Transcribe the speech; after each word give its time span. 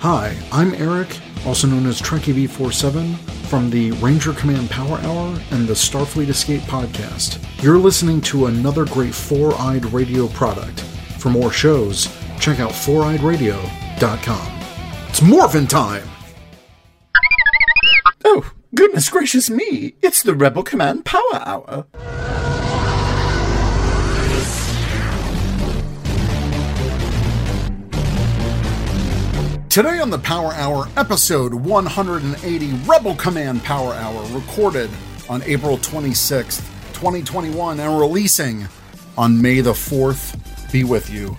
Hi, 0.00 0.36
I'm 0.52 0.74
Eric, 0.74 1.08
also 1.44 1.66
known 1.66 1.84
as 1.86 2.00
Trekkie 2.00 2.46
V47, 2.46 3.16
from 3.48 3.68
the 3.68 3.90
Ranger 3.92 4.32
Command 4.32 4.70
Power 4.70 4.98
Hour 4.98 5.40
and 5.50 5.66
the 5.66 5.74
Starfleet 5.74 6.28
Escape 6.28 6.60
podcast. 6.62 7.44
You're 7.62 7.78
listening 7.78 8.20
to 8.22 8.46
another 8.46 8.84
great 8.84 9.12
Four 9.12 9.54
Eyed 9.60 9.84
Radio 9.86 10.28
product. 10.28 10.80
For 11.18 11.30
more 11.30 11.50
shows, 11.50 12.06
check 12.38 12.60
out 12.60 12.70
foureyedradio.com. 12.70 14.60
It's 15.08 15.20
morphin' 15.20 15.66
time! 15.66 16.08
Oh, 18.24 18.52
goodness 18.74 19.10
gracious 19.10 19.50
me! 19.50 19.94
It's 20.00 20.22
the 20.22 20.34
Rebel 20.34 20.62
Command 20.62 21.06
Power 21.06 21.42
Hour! 21.44 21.86
Today 29.78 30.00
on 30.00 30.10
the 30.10 30.18
Power 30.18 30.52
Hour, 30.54 30.88
episode 30.96 31.54
180 31.54 32.72
Rebel 32.84 33.14
Command 33.14 33.62
Power 33.62 33.94
Hour, 33.94 34.26
recorded 34.36 34.90
on 35.28 35.40
April 35.44 35.78
26th, 35.78 36.66
2021, 36.94 37.78
and 37.78 38.00
releasing 38.00 38.66
on 39.16 39.40
May 39.40 39.60
the 39.60 39.70
4th. 39.70 40.72
Be 40.72 40.82
with 40.82 41.10
you. 41.10 41.36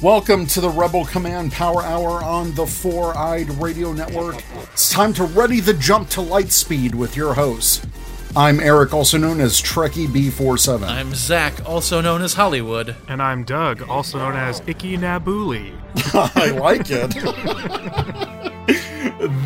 Welcome 0.00 0.46
to 0.46 0.60
the 0.60 0.70
Rebel 0.70 1.04
Command 1.04 1.50
Power 1.50 1.82
Hour 1.82 2.22
on 2.22 2.54
the 2.54 2.64
Four 2.64 3.18
Eyed 3.18 3.50
Radio 3.60 3.92
Network. 3.92 4.40
It's 4.72 4.88
time 4.88 5.12
to 5.14 5.24
ready 5.24 5.58
the 5.58 5.74
jump 5.74 6.10
to 6.10 6.20
light 6.20 6.52
speed 6.52 6.94
with 6.94 7.16
your 7.16 7.34
hosts. 7.34 7.84
I'm 8.36 8.60
Eric, 8.60 8.94
also 8.94 9.18
known 9.18 9.40
as 9.40 9.60
Trekkie 9.60 10.06
B47. 10.06 10.86
I'm 10.86 11.14
Zach, 11.14 11.68
also 11.68 12.00
known 12.00 12.22
as 12.22 12.34
Hollywood. 12.34 12.94
And 13.08 13.20
I'm 13.20 13.42
Doug, 13.42 13.82
also 13.82 14.18
known 14.18 14.36
as 14.36 14.62
Icky 14.68 14.96
Nabuli. 14.96 15.76
I 16.36 16.50
like 16.52 16.86
it. 16.90 17.10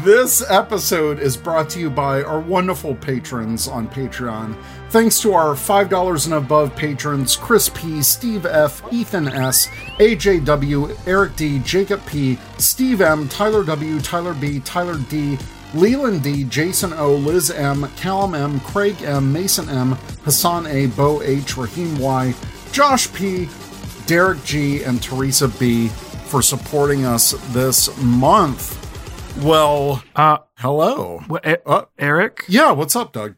this 0.04 0.44
episode 0.50 1.18
is 1.18 1.34
brought 1.34 1.70
to 1.70 1.80
you 1.80 1.88
by 1.88 2.22
our 2.24 2.38
wonderful 2.40 2.94
patrons 2.94 3.68
on 3.68 3.88
Patreon. 3.88 4.54
Thanks 4.90 5.18
to 5.22 5.32
our 5.32 5.54
$5 5.54 6.26
and 6.26 6.34
above 6.34 6.76
patrons 6.76 7.36
Chris 7.36 7.70
P., 7.70 8.02
Steve 8.02 8.44
F., 8.44 8.82
Ethan 8.92 9.28
S., 9.28 9.66
AJW, 9.98 10.94
Eric 11.06 11.36
D., 11.36 11.58
Jacob 11.60 12.04
P., 12.04 12.38
Steve 12.58 13.00
M., 13.00 13.30
Tyler 13.30 13.64
W., 13.64 13.98
Tyler 14.00 14.34
B., 14.34 14.60
Tyler 14.60 14.98
D., 15.08 15.38
Leland 15.74 16.22
D, 16.22 16.44
Jason 16.44 16.92
O, 16.92 17.14
Liz 17.14 17.50
M, 17.50 17.88
Callum 17.96 18.34
M, 18.34 18.60
Craig 18.60 19.02
M, 19.02 19.32
Mason 19.32 19.68
M, 19.68 19.92
Hassan 20.24 20.66
A, 20.66 20.86
Bo 20.86 21.20
H, 21.22 21.56
Raheem 21.56 21.98
Y, 21.98 22.34
Josh 22.72 23.12
P, 23.12 23.48
Derek 24.06 24.42
G, 24.44 24.82
and 24.84 25.02
Teresa 25.02 25.48
B 25.48 25.88
for 25.88 26.42
supporting 26.42 27.04
us 27.04 27.32
this 27.52 27.96
month. 28.02 28.80
Well, 29.42 30.02
Uh, 30.14 30.38
hello. 30.58 31.22
E- 31.44 31.56
Uh, 31.66 31.82
Eric, 31.98 32.44
yeah, 32.48 32.70
what's 32.70 32.94
up, 32.94 33.12
Doug? 33.12 33.34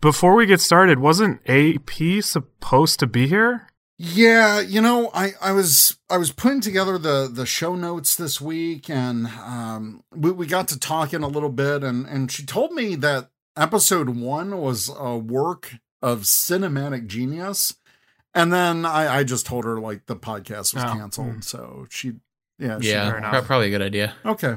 before 0.00 0.34
we 0.34 0.46
get 0.46 0.60
started, 0.60 0.98
wasn't 0.98 1.40
AP 1.48 2.20
supposed 2.20 2.98
to 3.00 3.06
be 3.06 3.26
here? 3.28 3.68
Yeah, 3.98 4.60
you 4.60 4.82
know, 4.82 5.10
I, 5.14 5.32
I 5.40 5.52
was 5.52 5.96
I 6.10 6.18
was 6.18 6.30
putting 6.30 6.60
together 6.60 6.98
the 6.98 7.30
the 7.32 7.46
show 7.46 7.74
notes 7.74 8.14
this 8.14 8.40
week, 8.42 8.90
and 8.90 9.26
um, 9.26 10.02
we 10.14 10.30
we 10.32 10.46
got 10.46 10.68
to 10.68 10.78
talking 10.78 11.22
a 11.22 11.28
little 11.28 11.48
bit, 11.48 11.82
and 11.82 12.06
and 12.06 12.30
she 12.30 12.44
told 12.44 12.72
me 12.72 12.94
that 12.96 13.30
episode 13.56 14.10
one 14.10 14.58
was 14.58 14.90
a 14.94 15.16
work 15.16 15.76
of 16.02 16.22
cinematic 16.22 17.06
genius, 17.06 17.74
and 18.34 18.52
then 18.52 18.84
I 18.84 19.18
I 19.20 19.24
just 19.24 19.46
told 19.46 19.64
her 19.64 19.80
like 19.80 20.04
the 20.04 20.16
podcast 20.16 20.74
was 20.74 20.84
Oh, 20.84 20.92
canceled, 20.92 21.26
hmm. 21.34 21.40
so 21.40 21.86
she 21.88 22.12
yeah 22.58 22.78
she, 22.80 22.90
Yeah, 22.90 23.30
fair 23.30 23.40
probably 23.42 23.68
a 23.68 23.70
good 23.70 23.82
idea. 23.82 24.14
okay. 24.26 24.56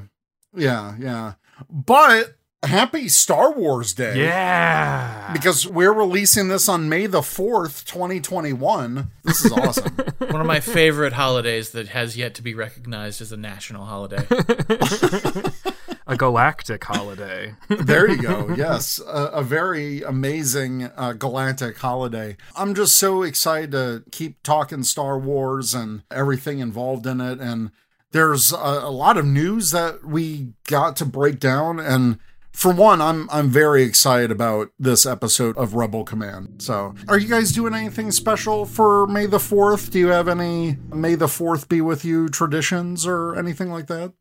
Yeah 0.53 0.95
yeah, 0.99 1.33
but 1.69 2.35
happy 2.63 3.07
Star 3.07 3.51
Wars 3.53 3.93
Day 3.93 4.23
Yeah. 4.23 5.31
because 5.33 5.67
we're 5.67 5.93
releasing 5.93 6.47
this 6.49 6.67
on 6.67 6.89
May 6.89 7.05
the 7.07 7.21
fourth, 7.23 7.85
twenty 7.85 8.19
twenty 8.19 8.53
one. 8.53 9.11
This 9.23 9.45
is 9.45 9.51
awesome. 9.51 9.95
One 10.29 10.41
of 10.41 10.47
my 10.47 10.59
favorite 10.59 11.13
holidays 11.13 11.71
that 11.71 11.87
has 11.89 12.15
yet 12.17 12.35
to 12.35 12.41
be 12.43 12.53
recognized 12.53 13.21
as 13.21 13.31
a 13.31 13.37
national 13.37 13.85
holiday. 13.85 14.25
a 16.07 16.15
galactic 16.17 16.83
holiday. 16.83 17.55
there 17.67 18.07
you 18.09 18.21
go. 18.21 18.53
Yes, 18.55 18.99
a, 18.99 19.25
a 19.33 19.43
very 19.43 20.01
amazing 20.03 20.83
uh, 20.95 21.13
galactic 21.13 21.77
holiday. 21.77 22.37
I'm 22.55 22.75
just 22.75 22.97
so 22.97 23.23
excited 23.23 23.71
to 23.71 24.03
keep 24.11 24.43
talking 24.43 24.83
Star 24.83 25.17
Wars 25.17 25.73
and 25.73 26.03
everything 26.11 26.59
involved 26.59 27.07
in 27.07 27.21
it. 27.21 27.39
And 27.39 27.71
there's 28.11 28.51
a, 28.51 28.55
a 28.57 28.91
lot 28.91 29.17
of 29.17 29.25
news 29.25 29.71
that 29.71 30.03
we 30.05 30.53
got 30.67 30.95
to 30.97 31.05
break 31.05 31.39
down. 31.39 31.79
And 31.79 32.19
for 32.51 32.73
one, 32.73 33.01
I'm 33.01 33.29
I'm 33.31 33.49
very 33.49 33.83
excited 33.83 34.31
about 34.31 34.69
this 34.79 35.05
episode 35.05 35.57
of 35.57 35.75
Rebel 35.75 36.03
Command. 36.03 36.61
So, 36.61 36.95
are 37.07 37.17
you 37.17 37.27
guys 37.27 37.51
doing 37.51 37.73
anything 37.73 38.11
special 38.11 38.65
for 38.65 39.07
May 39.07 39.25
the 39.25 39.39
Fourth? 39.39 39.91
Do 39.91 39.99
you 39.99 40.07
have 40.07 40.27
any 40.27 40.77
May 40.93 41.15
the 41.15 41.27
Fourth 41.27 41.69
be 41.69 41.81
with 41.81 42.03
you 42.03 42.27
traditions 42.29 43.05
or 43.07 43.35
anything 43.37 43.71
like 43.71 43.87
that? 43.87 44.13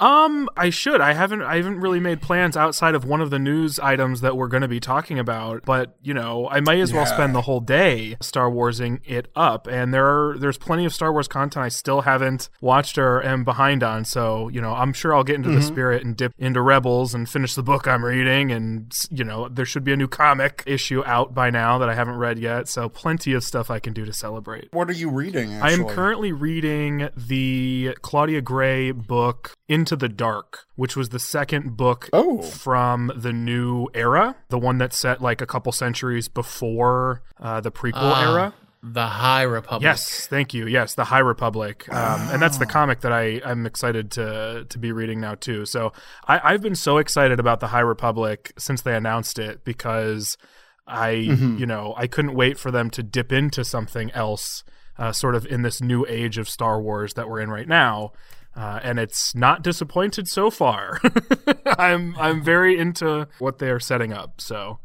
Um, 0.00 0.48
I 0.56 0.70
should. 0.70 1.00
I 1.00 1.12
haven't. 1.12 1.42
I 1.42 1.56
haven't 1.56 1.80
really 1.80 2.00
made 2.00 2.22
plans 2.22 2.56
outside 2.56 2.94
of 2.94 3.04
one 3.04 3.20
of 3.20 3.30
the 3.30 3.38
news 3.38 3.78
items 3.78 4.22
that 4.22 4.36
we're 4.36 4.48
going 4.48 4.62
to 4.62 4.68
be 4.68 4.80
talking 4.80 5.18
about. 5.18 5.64
But 5.64 5.94
you 6.02 6.14
know, 6.14 6.48
I 6.48 6.60
might 6.60 6.80
as 6.80 6.92
well 6.92 7.06
spend 7.06 7.34
the 7.34 7.42
whole 7.42 7.60
day 7.60 8.16
Star 8.20 8.50
Warsing 8.50 9.00
it 9.04 9.30
up. 9.36 9.66
And 9.66 9.92
there 9.92 10.06
are 10.06 10.38
there's 10.38 10.58
plenty 10.58 10.84
of 10.86 10.94
Star 10.94 11.12
Wars 11.12 11.28
content 11.28 11.64
I 11.64 11.68
still 11.68 12.00
haven't 12.00 12.48
watched 12.60 12.96
or 12.96 13.22
am 13.22 13.44
behind 13.44 13.82
on. 13.82 14.04
So 14.04 14.48
you 14.48 14.60
know, 14.60 14.72
I'm 14.72 14.92
sure 14.92 15.14
I'll 15.14 15.24
get 15.24 15.36
into 15.36 15.50
the 15.50 15.62
spirit 15.62 16.02
and 16.04 16.16
dip 16.16 16.32
into 16.38 16.62
Rebels 16.62 17.14
and 17.14 17.28
finish 17.28 17.54
the 17.54 17.62
book 17.62 17.86
I'm 17.86 18.04
reading. 18.04 18.50
And 18.50 18.96
you 19.10 19.24
know, 19.24 19.48
there 19.48 19.66
should 19.66 19.84
be 19.84 19.92
a 19.92 19.96
new 19.96 20.08
comic 20.08 20.62
issue 20.66 21.02
out 21.04 21.34
by 21.34 21.50
now 21.50 21.76
that 21.78 21.90
I 21.90 21.94
haven't 21.94 22.16
read 22.16 22.38
yet. 22.38 22.68
So 22.68 22.88
plenty 22.88 23.34
of 23.34 23.44
stuff 23.44 23.70
I 23.70 23.78
can 23.78 23.92
do 23.92 24.06
to 24.06 24.12
celebrate. 24.12 24.68
What 24.72 24.88
are 24.88 24.94
you 24.94 25.10
reading? 25.10 25.60
I 25.60 25.72
am 25.72 25.86
currently 25.86 26.32
reading 26.32 27.10
the 27.14 27.96
Claudia 28.00 28.40
Gray 28.40 28.92
book 28.92 29.52
Into 29.68 29.89
the 29.96 30.08
Dark, 30.08 30.66
which 30.76 30.96
was 30.96 31.08
the 31.10 31.18
second 31.18 31.76
book 31.76 32.08
Oh. 32.12 32.42
from 32.42 33.10
the 33.16 33.32
new 33.32 33.88
era, 33.94 34.36
the 34.48 34.58
one 34.58 34.78
that 34.78 34.92
set 34.92 35.20
like 35.20 35.40
a 35.40 35.46
couple 35.46 35.72
centuries 35.72 36.28
before 36.28 37.22
uh, 37.40 37.60
the 37.60 37.70
prequel 37.70 37.92
Ah, 37.96 38.32
era. 38.32 38.54
The 38.82 39.06
High 39.06 39.42
Republic. 39.42 39.82
Yes, 39.84 40.26
thank 40.26 40.54
you. 40.54 40.66
Yes, 40.66 40.94
the 40.94 41.04
High 41.04 41.18
Republic, 41.18 41.86
um, 41.94 42.20
and 42.32 42.40
that's 42.40 42.56
the 42.56 42.64
comic 42.64 43.00
that 43.02 43.12
I 43.12 43.40
I'm 43.44 43.66
excited 43.66 44.10
to 44.12 44.64
to 44.68 44.78
be 44.78 44.90
reading 44.90 45.20
now 45.20 45.34
too. 45.34 45.66
So 45.66 45.92
I, 46.26 46.40
I've 46.42 46.62
been 46.62 46.74
so 46.74 46.96
excited 46.96 47.38
about 47.38 47.60
the 47.60 47.66
High 47.66 47.80
Republic 47.80 48.52
since 48.56 48.80
they 48.80 48.96
announced 48.96 49.38
it 49.38 49.64
because 49.66 50.38
I 50.86 51.10
you 51.10 51.66
know 51.66 51.92
I 51.98 52.06
couldn't 52.06 52.34
wait 52.34 52.58
for 52.58 52.70
them 52.70 52.88
to 52.90 53.02
dip 53.02 53.32
into 53.32 53.64
something 53.64 54.10
else, 54.12 54.64
uh, 54.98 55.12
sort 55.12 55.34
of 55.34 55.44
in 55.44 55.60
this 55.60 55.82
new 55.82 56.06
age 56.08 56.38
of 56.38 56.48
Star 56.48 56.80
Wars 56.80 57.12
that 57.14 57.28
we're 57.28 57.40
in 57.40 57.50
right 57.50 57.68
now. 57.68 58.12
Uh, 58.60 58.78
and 58.82 58.98
it's 58.98 59.34
not 59.34 59.62
disappointed 59.62 60.28
so 60.28 60.50
far. 60.50 61.00
I'm 61.78 62.14
I'm 62.18 62.42
very 62.42 62.76
into 62.76 63.26
what 63.38 63.58
they 63.58 63.70
are 63.70 63.80
setting 63.80 64.12
up. 64.12 64.38
So 64.38 64.80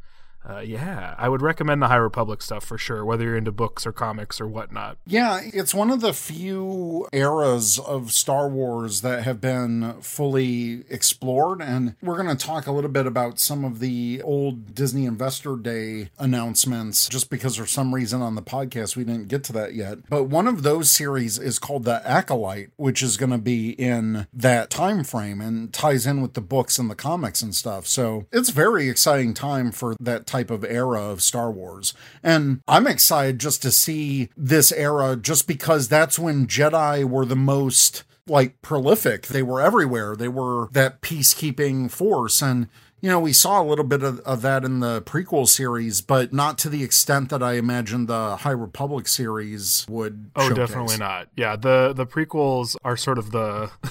uh, 0.47 0.59
yeah, 0.59 1.16
I 1.17 1.29
would 1.29 1.41
recommend 1.41 1.81
the 1.81 1.88
High 1.88 1.95
Republic 1.95 2.41
stuff 2.41 2.63
for 2.63 2.78
sure, 2.78 3.03
whether 3.03 3.23
you're 3.23 3.38
into 3.38 3.51
books 3.51 3.85
or 3.85 3.91
comics 3.91 4.39
or 4.39 4.47
whatnot. 4.47 4.97
Yeah, 5.06 5.41
it's 5.44 5.73
one 5.73 5.89
of 5.89 6.01
the 6.01 6.13
few 6.13 7.07
eras 7.11 7.79
of 7.79 8.11
Star 8.11 8.47
Wars 8.47 9.01
that 9.01 9.23
have 9.23 9.41
been 9.41 10.01
fully 10.01 10.83
explored. 10.89 11.61
And 11.61 11.95
we're 12.01 12.22
going 12.22 12.35
to 12.35 12.45
talk 12.45 12.67
a 12.67 12.72
little 12.72 12.91
bit 12.91 13.07
about 13.07 13.39
some 13.39 13.66
of 13.66 13.79
the 13.79 14.22
old 14.23 14.75
Disney 14.75 15.06
Investor 15.06 15.56
Day 15.56 16.09
announcements, 16.19 17.09
just 17.09 17.29
because 17.29 17.56
for 17.56 17.66
some 17.66 17.95
reason 17.95 18.22
on 18.22 18.35
the 18.35 18.41
podcast 18.41 18.95
we 18.95 19.03
didn't 19.03 19.27
get 19.27 19.44
to 19.45 19.53
that 19.53 19.73
yet. 19.73 20.09
But 20.09 20.25
one 20.25 20.47
of 20.47 20.63
those 20.63 20.91
series 20.91 21.39
is 21.39 21.59
called 21.59 21.83
The 21.83 22.07
Acolyte, 22.07 22.69
which 22.75 23.01
is 23.01 23.17
going 23.17 23.31
to 23.31 23.38
be 23.38 23.72
in 23.72 24.27
that 24.33 24.69
time 24.69 25.03
frame 25.03 25.41
and 25.41 25.74
ties 25.74 26.06
in 26.06 26.21
with 26.21 26.33
the 26.33 26.42
books 26.42 26.77
and 26.77 26.89
the 26.89 26.95
comics 26.95 27.42
and 27.42 27.56
stuff. 27.56 27.88
So 27.88 28.27
it's 28.31 28.50
very 28.50 28.89
exciting 28.89 29.33
time 29.33 29.71
for 29.71 29.95
that 30.00 30.27
type 30.35 30.51
of 30.51 30.65
era 30.65 31.01
of 31.01 31.21
Star 31.21 31.49
Wars. 31.49 31.93
And 32.21 32.61
I'm 32.67 32.87
excited 32.87 33.39
just 33.39 33.61
to 33.61 33.71
see 33.71 34.29
this 34.35 34.71
era 34.73 35.15
just 35.15 35.47
because 35.47 35.87
that's 35.87 36.19
when 36.19 36.45
Jedi 36.45 37.05
were 37.05 37.25
the 37.25 37.37
most 37.37 38.03
like 38.27 38.61
prolific. 38.61 39.27
They 39.27 39.43
were 39.43 39.61
everywhere. 39.61 40.15
They 40.15 40.27
were 40.27 40.67
that 40.71 41.01
peacekeeping 41.01 41.89
force 41.89 42.41
and 42.41 42.67
you 43.06 43.12
know, 43.12 43.19
we 43.19 43.34
saw 43.34 43.62
a 43.62 43.63
little 43.63 43.86
bit 43.86 44.02
of, 44.02 44.19
of 44.22 44.42
that 44.42 44.66
in 44.66 44.80
the 44.80 45.00
prequel 45.04 45.48
series, 45.48 46.02
but 46.02 46.34
not 46.34 46.57
to 46.57 46.69
the 46.69 46.84
extent 46.84 47.30
that 47.30 47.44
I 47.44 47.54
imagined 47.54 48.07
the 48.07 48.38
High 48.38 48.50
Republic 48.50 49.07
series 49.07 49.86
would. 49.88 50.31
Oh, 50.36 50.48
showcase. 50.50 50.57
definitely 50.57 50.98
not. 50.98 51.28
Yeah, 51.38 51.56
the 51.56 51.94
the 51.96 52.07
prequels 52.07 52.75
are 52.84 52.98
sort 52.98 53.19
of 53.19 53.30
the 53.30 53.69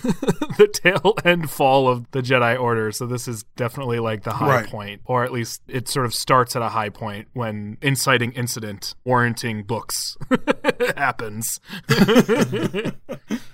the 0.58 0.66
tail 0.66 1.14
end 1.24 1.48
fall 1.48 1.86
of 1.86 2.10
the 2.10 2.22
Jedi 2.22 2.60
Order, 2.60 2.90
so 2.90 3.06
this 3.06 3.28
is 3.28 3.44
definitely 3.54 4.00
like 4.00 4.24
the 4.24 4.32
high 4.32 4.48
Right. 4.62 4.66
point, 4.68 5.00
or 5.04 5.22
at 5.22 5.30
least 5.30 5.62
it 5.68 5.86
sort 5.88 6.06
of 6.06 6.12
starts 6.14 6.56
at 6.56 6.62
a 6.62 6.70
high 6.70 6.88
point 6.88 7.28
when 7.34 7.78
inciting 7.82 8.32
incident 8.32 8.96
warranting 9.04 9.62
books 9.62 10.16
happens. 10.96 11.60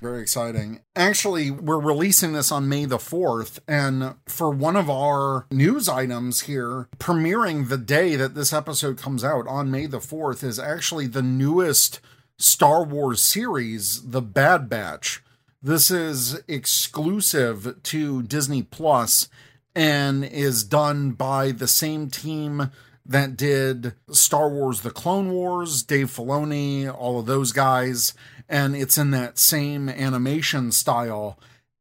Very 0.01 0.23
exciting. 0.23 0.81
Actually, 0.97 1.51
we're 1.51 1.79
releasing 1.81 2.33
this 2.33 2.51
on 2.51 2.69
May 2.69 2.87
the 2.87 2.97
4th, 2.97 3.59
and 3.69 4.15
for 4.27 4.51
one 4.51 4.77
of 4.77 4.89
our 4.89 5.47
news 5.50 5.88
items 5.88 6.43
here, 6.43 6.88
premiering 6.99 7.69
the 7.69 7.79
day 7.79 8.14
that 8.14 8.35
this 8.35 8.52
episode 8.52 8.97
comes 8.99 9.25
out 9.25 9.49
on 9.49 9.70
May 9.70 9.87
the 9.87 9.99
4th 9.99 10.44
is 10.44 10.58
actually 10.58 11.08
the 11.08 11.23
newest 11.23 12.00
Star 12.38 12.85
Wars 12.85 13.20
series, 13.20 14.11
The 14.11 14.23
Bad 14.23 14.69
Batch. 14.69 15.23
This 15.61 15.91
is 15.91 16.41
exclusive 16.47 17.82
to 17.82 18.23
Disney 18.23 18.62
Plus 18.62 19.29
and 19.75 20.25
is 20.25 20.62
done 20.62 21.12
by 21.12 21.50
the 21.50 21.69
same 21.69 22.08
team 22.08 22.70
that 23.05 23.37
did 23.37 23.94
Star 24.11 24.49
Wars 24.49 24.82
The 24.82 24.91
Clone 24.91 25.32
Wars, 25.32 25.82
Dave 25.82 26.11
Filoni, 26.11 26.93
all 26.93 27.19
of 27.19 27.26
those 27.26 27.50
guys, 27.50 28.14
and 28.49 28.76
it's 28.76 28.97
in 28.97 29.11
that 29.11 29.38
same 29.38 29.88
animation 29.88 30.70
style. 30.70 31.38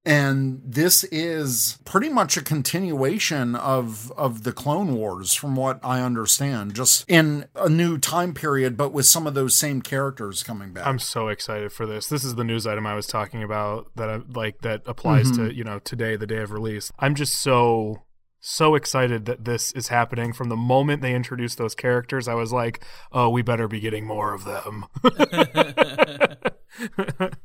And 0.09 0.59
this 0.65 1.03
is 1.03 1.77
pretty 1.85 2.09
much 2.09 2.35
a 2.35 2.41
continuation 2.41 3.55
of 3.55 4.11
of 4.13 4.41
the 4.41 4.51
Clone 4.51 4.95
Wars, 4.95 5.35
from 5.35 5.55
what 5.55 5.79
I 5.83 6.01
understand, 6.01 6.73
just 6.73 7.05
in 7.07 7.45
a 7.53 7.69
new 7.69 7.99
time 7.99 8.33
period, 8.33 8.75
but 8.75 8.91
with 8.91 9.05
some 9.05 9.27
of 9.27 9.35
those 9.35 9.53
same 9.53 9.83
characters 9.83 10.41
coming 10.41 10.73
back. 10.73 10.87
I'm 10.87 10.97
so 10.97 11.27
excited 11.27 11.71
for 11.71 11.85
this. 11.85 12.07
This 12.07 12.23
is 12.23 12.33
the 12.33 12.43
news 12.43 12.65
item 12.65 12.87
I 12.87 12.95
was 12.95 13.05
talking 13.05 13.43
about 13.43 13.91
that 13.97 14.09
I 14.09 14.21
like 14.33 14.61
that 14.61 14.81
applies 14.87 15.29
to, 15.29 15.41
mm-hmm. 15.41 15.55
you 15.55 15.63
know, 15.63 15.77
today, 15.77 16.15
the 16.15 16.25
day 16.25 16.37
of 16.37 16.51
release. 16.51 16.91
I'm 16.97 17.13
just 17.13 17.35
so 17.35 18.01
so 18.39 18.75
excited 18.75 19.25
that 19.25 19.45
this 19.45 19.71
is 19.73 19.89
happening 19.89 20.33
from 20.33 20.49
the 20.49 20.55
moment 20.55 21.01
they 21.01 21.13
introduced 21.13 21.57
those 21.57 21.75
characters. 21.75 22.27
I 22.27 22.33
was 22.33 22.51
like, 22.53 22.83
"Oh, 23.11 23.29
we 23.29 23.41
better 23.41 23.67
be 23.67 23.79
getting 23.79 24.05
more 24.05 24.33
of 24.33 24.45
them." 24.45 24.85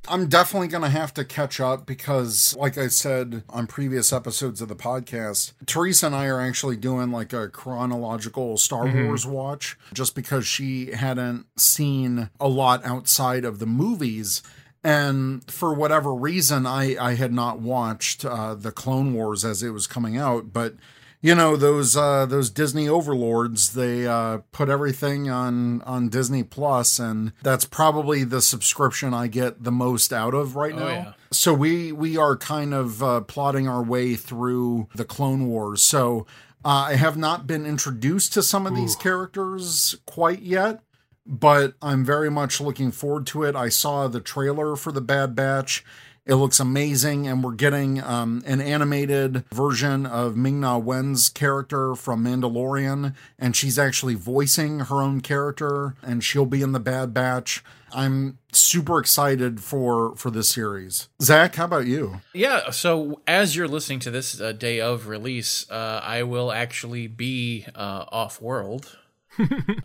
I'm 0.09 0.29
definitely 0.29 0.69
going 0.69 0.83
to 0.83 0.91
have 0.91 1.13
to 1.15 1.25
catch 1.25 1.59
up 1.61 1.87
because, 1.87 2.55
like 2.57 2.79
I 2.79 2.89
said 2.89 3.43
on 3.49 3.67
previous 3.67 4.13
episodes 4.13 4.61
of 4.61 4.69
the 4.69 4.77
podcast, 4.77 5.53
Teresa 5.67 6.07
and 6.07 6.15
I 6.15 6.27
are 6.27 6.41
actually 6.41 6.77
doing 6.77 7.11
like 7.11 7.33
a 7.33 7.49
chronological 7.49 8.57
Star 8.57 8.85
mm-hmm. 8.85 9.07
Wars 9.07 9.27
watch 9.27 9.77
just 9.93 10.15
because 10.15 10.47
she 10.47 10.93
hadn't 10.93 11.47
seen 11.59 12.31
a 12.39 12.49
lot 12.49 12.85
outside 12.85 13.45
of 13.45 13.59
the 13.59 13.67
movies. 13.67 14.43
And 14.85 15.51
for 15.51 15.73
whatever 15.73 16.15
reason, 16.15 16.67
I, 16.67 16.95
I 17.03 17.15
had 17.15 17.33
not 17.33 17.59
watched 17.59 18.25
uh, 18.25 18.55
the 18.55 18.71
Clone 18.71 19.15
Wars 19.15 19.43
as 19.43 19.63
it 19.63 19.71
was 19.71 19.87
coming 19.87 20.19
out, 20.19 20.53
but 20.53 20.75
you 21.23 21.35
know 21.35 21.57
those 21.57 21.97
uh, 21.97 22.27
those 22.27 22.51
Disney 22.51 22.87
overlords. 22.87 23.73
They 23.73 24.07
uh, 24.07 24.41
put 24.53 24.69
everything 24.69 25.31
on 25.31 25.81
on 25.83 26.11
Disney 26.11 26.43
Plus, 26.43 26.99
and 26.99 27.33
that's 27.43 27.65
probably 27.65 28.25
the 28.25 28.43
subscription 28.43 29.15
I 29.15 29.29
get 29.29 29.65
the 29.65 29.73
most 29.73 30.13
out 30.13 30.35
of 30.35 30.55
right 30.55 30.77
now. 30.77 30.87
yeah. 30.87 31.13
So 31.31 31.55
we 31.55 31.91
we 31.91 32.19
are 32.19 32.37
kind 32.37 32.75
of 32.75 33.03
uh, 33.03 33.23
plotting 33.23 33.67
our 33.67 33.83
way 33.83 34.17
through 34.17 34.89
the 34.95 35.07
Clone 35.07 35.49
Wars. 35.49 35.83
So 35.83 36.27
uh, 36.63 36.89
I 36.89 36.97
have 36.97 37.17
not 37.17 37.47
been 37.47 37.65
introduced 37.65 38.35
to 38.35 38.43
some 38.43 38.67
of 38.67 38.77
these 38.77 38.95
characters 38.95 39.97
quite 40.05 40.43
yet 40.43 40.83
but 41.27 41.75
I'm 41.81 42.05
very 42.05 42.31
much 42.31 42.61
looking 42.61 42.91
forward 42.91 43.27
to 43.29 43.43
it. 43.45 43.57
I 43.57 43.69
saw 43.69 44.09
the 44.09 44.21
trailer 44.21 44.77
for 44.77 44.93
the 44.93 45.01
Bad 45.01 45.35
Batch. 45.35 45.85
It 46.27 46.37
looks 46.37 46.59
amazing, 46.59 47.27
and 47.27 47.45
we're 47.45 47.53
getting 47.53 48.03
um, 48.03 48.43
an 48.47 48.63
animated 48.63 49.45
version 49.51 50.07
of 50.07 50.39
Ming 50.39 50.59
Na 50.61 50.79
Wen's 50.79 51.29
character 51.29 51.95
from 51.95 52.25
Mandalorian, 52.25 53.15
and 53.39 53.55
she's 53.55 53.79
actually 53.79 54.15
voicing 54.15 54.81
her 54.81 55.03
own 55.03 55.21
character, 55.21 55.97
and 56.03 56.25
she'll 56.25 56.47
be 56.47 56.63
in 56.63 56.73
the 56.73 56.81
Bad 56.81 57.13
Batch. 57.13 57.63
I'm 57.93 58.39
super 58.53 58.99
excited 58.99 59.61
for 59.61 60.17
for 60.17 60.31
this 60.31 60.49
series. 60.49 61.11
Zach, 61.21 61.57
how 61.57 61.67
about 61.67 61.87
you? 61.87 62.23
Yeah, 62.33 62.71
so 62.71 63.21
as 63.27 63.55
you're 63.55 63.69
listening 63.69 63.99
to 64.01 64.11
this 64.11 64.41
uh, 64.41 64.53
day 64.53 64.81
of 64.81 65.07
release, 65.09 65.71
uh, 65.71 66.01
I 66.03 66.23
will 66.23 66.51
actually 66.51 67.07
be 67.07 67.67
uh, 67.75 68.07
off 68.11 68.41
world. 68.41 68.97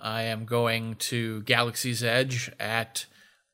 I 0.02 0.24
am 0.24 0.46
going 0.46 0.96
to 0.96 1.42
Galaxy's 1.44 2.04
Edge 2.04 2.52
at 2.60 3.06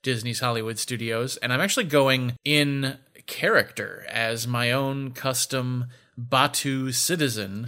Disney's 0.04 0.40
Hollywood 0.40 0.78
Studios, 0.78 1.38
and 1.38 1.52
I'm 1.52 1.62
actually 1.62 1.86
going 1.86 2.34
in 2.44 2.98
character 3.26 4.06
as 4.10 4.48
my 4.48 4.72
own 4.72 5.12
custom 5.12 5.88
Batuu 6.20 6.94
citizen, 6.94 7.68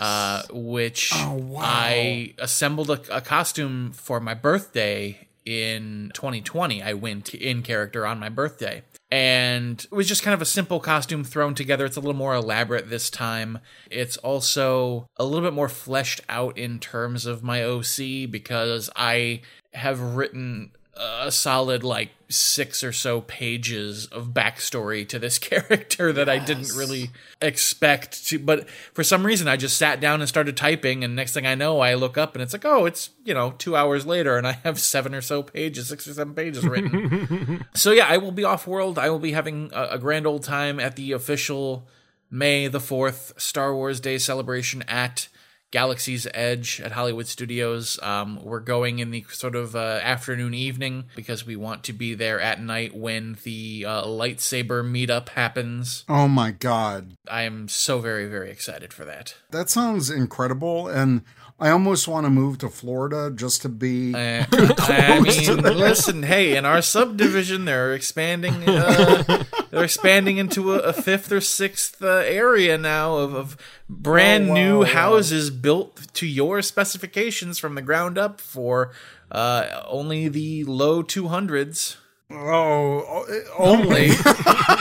uh, 0.00 0.42
which 0.50 1.12
I 1.14 2.34
assembled 2.38 2.90
a, 2.90 3.00
a 3.16 3.20
costume 3.20 3.92
for 3.92 4.18
my 4.18 4.34
birthday 4.34 5.28
in 5.44 6.10
2020. 6.14 6.82
I 6.82 6.94
went 6.94 7.34
in 7.34 7.62
character 7.62 8.06
on 8.06 8.18
my 8.18 8.28
birthday. 8.28 8.82
And 9.14 9.78
it 9.84 9.92
was 9.92 10.08
just 10.08 10.24
kind 10.24 10.34
of 10.34 10.42
a 10.42 10.44
simple 10.44 10.80
costume 10.80 11.22
thrown 11.22 11.54
together. 11.54 11.84
It's 11.84 11.96
a 11.96 12.00
little 12.00 12.16
more 12.16 12.34
elaborate 12.34 12.90
this 12.90 13.10
time. 13.10 13.60
It's 13.88 14.16
also 14.16 15.06
a 15.16 15.24
little 15.24 15.48
bit 15.48 15.54
more 15.54 15.68
fleshed 15.68 16.20
out 16.28 16.58
in 16.58 16.80
terms 16.80 17.24
of 17.24 17.44
my 17.44 17.62
OC 17.62 18.28
because 18.28 18.90
I 18.96 19.42
have 19.72 20.00
written 20.00 20.72
a 20.96 21.32
solid 21.32 21.82
like 21.82 22.10
six 22.28 22.82
or 22.82 22.92
so 22.92 23.20
pages 23.20 24.06
of 24.06 24.28
backstory 24.28 25.06
to 25.08 25.18
this 25.18 25.38
character 25.40 26.12
that 26.12 26.28
I 26.28 26.38
didn't 26.38 26.74
really 26.76 27.10
expect 27.40 28.26
to. 28.28 28.38
But 28.38 28.68
for 28.68 29.04
some 29.04 29.24
reason, 29.24 29.48
I 29.48 29.56
just 29.56 29.76
sat 29.76 30.00
down 30.00 30.20
and 30.20 30.28
started 30.28 30.56
typing, 30.56 31.04
and 31.04 31.14
next 31.14 31.34
thing 31.34 31.46
I 31.46 31.54
know, 31.54 31.80
I 31.80 31.94
look 31.94 32.16
up 32.16 32.34
and 32.34 32.42
it's 32.42 32.52
like, 32.52 32.64
oh, 32.64 32.86
it's 32.86 33.10
you 33.24 33.34
know 33.34 33.54
two 33.58 33.76
hours 33.76 34.06
later, 34.06 34.36
and 34.36 34.46
I 34.46 34.52
have 34.64 34.80
seven 34.80 35.14
or 35.14 35.22
so 35.22 35.42
pages, 35.42 35.88
six 35.88 36.06
or 36.06 36.14
seven 36.14 36.34
pages 36.34 36.64
written. 36.64 37.64
so 37.74 37.92
yeah, 37.92 38.06
I 38.08 38.16
will 38.18 38.32
be 38.32 38.44
off 38.44 38.66
world. 38.66 38.98
I 38.98 39.10
will 39.10 39.18
be 39.18 39.32
having 39.32 39.70
a, 39.72 39.88
a 39.92 39.98
grand 39.98 40.26
old 40.26 40.42
time 40.42 40.78
at 40.80 40.96
the 40.96 41.12
official 41.12 41.88
May 42.30 42.66
the 42.66 42.80
fourth 42.80 43.34
Star 43.36 43.74
Wars 43.74 44.00
Day 44.00 44.18
celebration 44.18 44.82
at. 44.88 45.28
Galaxy's 45.74 46.28
Edge 46.32 46.80
at 46.80 46.92
Hollywood 46.92 47.26
Studios. 47.26 47.98
Um, 48.00 48.38
we're 48.44 48.60
going 48.60 49.00
in 49.00 49.10
the 49.10 49.24
sort 49.30 49.56
of 49.56 49.74
uh, 49.74 49.98
afternoon 50.04 50.54
evening 50.54 51.06
because 51.16 51.44
we 51.44 51.56
want 51.56 51.82
to 51.82 51.92
be 51.92 52.14
there 52.14 52.40
at 52.40 52.62
night 52.62 52.94
when 52.94 53.36
the 53.42 53.84
uh, 53.84 54.04
lightsaber 54.04 54.84
meetup 54.84 55.30
happens. 55.30 56.04
Oh 56.08 56.28
my 56.28 56.52
god. 56.52 57.16
I 57.28 57.42
am 57.42 57.66
so 57.66 57.98
very, 57.98 58.26
very 58.26 58.52
excited 58.52 58.92
for 58.92 59.04
that. 59.04 59.34
That 59.50 59.68
sounds 59.68 60.10
incredible 60.10 60.86
and 60.86 61.22
I 61.58 61.70
almost 61.70 62.06
want 62.06 62.24
to 62.26 62.30
move 62.30 62.58
to 62.58 62.68
Florida 62.68 63.32
just 63.34 63.62
to 63.62 63.68
be 63.68 64.14
Uh, 64.14 64.44
I 64.52 65.18
mean, 65.20 65.56
listen, 65.62 66.22
hey, 66.22 66.56
in 66.56 66.64
our 66.64 66.82
subdivision, 66.82 67.64
they're 67.64 67.94
expanding. 67.94 68.54
They're 69.74 69.84
expanding 69.84 70.36
into 70.38 70.74
a, 70.74 70.78
a 70.78 70.92
fifth 70.92 71.30
or 71.32 71.40
sixth 71.40 72.02
uh, 72.02 72.06
area 72.24 72.78
now 72.78 73.16
of, 73.16 73.34
of 73.34 73.56
brand 73.88 74.44
Oh, 74.46 74.48
wow, 74.48 74.54
new 74.54 74.78
wow. 74.80 74.84
houses 74.84 75.50
built 75.50 76.12
to 76.14 76.26
your 76.26 76.62
specifications 76.62 77.58
from 77.58 77.74
the 77.74 77.82
ground 77.82 78.16
up 78.18 78.40
for 78.40 78.92
uh, 79.30 79.82
only 79.86 80.28
the 80.28 80.64
low 80.64 81.02
two 81.02 81.28
hundreds. 81.28 81.96
Oh, 82.30 83.26
only. 83.58 84.08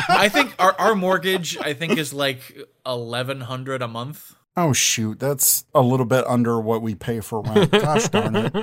I 0.10 0.30
think 0.32 0.56
our 0.60 0.74
our 0.80 0.96
mortgage, 0.96 1.58
I 1.58 1.74
think, 1.74 1.98
is 1.98 2.14
like 2.14 2.58
eleven 2.86 3.42
hundred 3.42 3.82
a 3.82 3.88
month. 3.88 4.34
oh 4.56 4.72
shoot, 4.74 5.20
that's 5.20 5.66
a 5.76 5.82
little 5.82 6.06
bit 6.06 6.26
under 6.28 6.60
what 6.60 6.82
we 6.82 6.96
pay 6.96 7.20
for 7.20 7.42
rent. 7.42 7.72
Gosh 7.72 8.08
darn 8.10 8.36
it. 8.36 8.56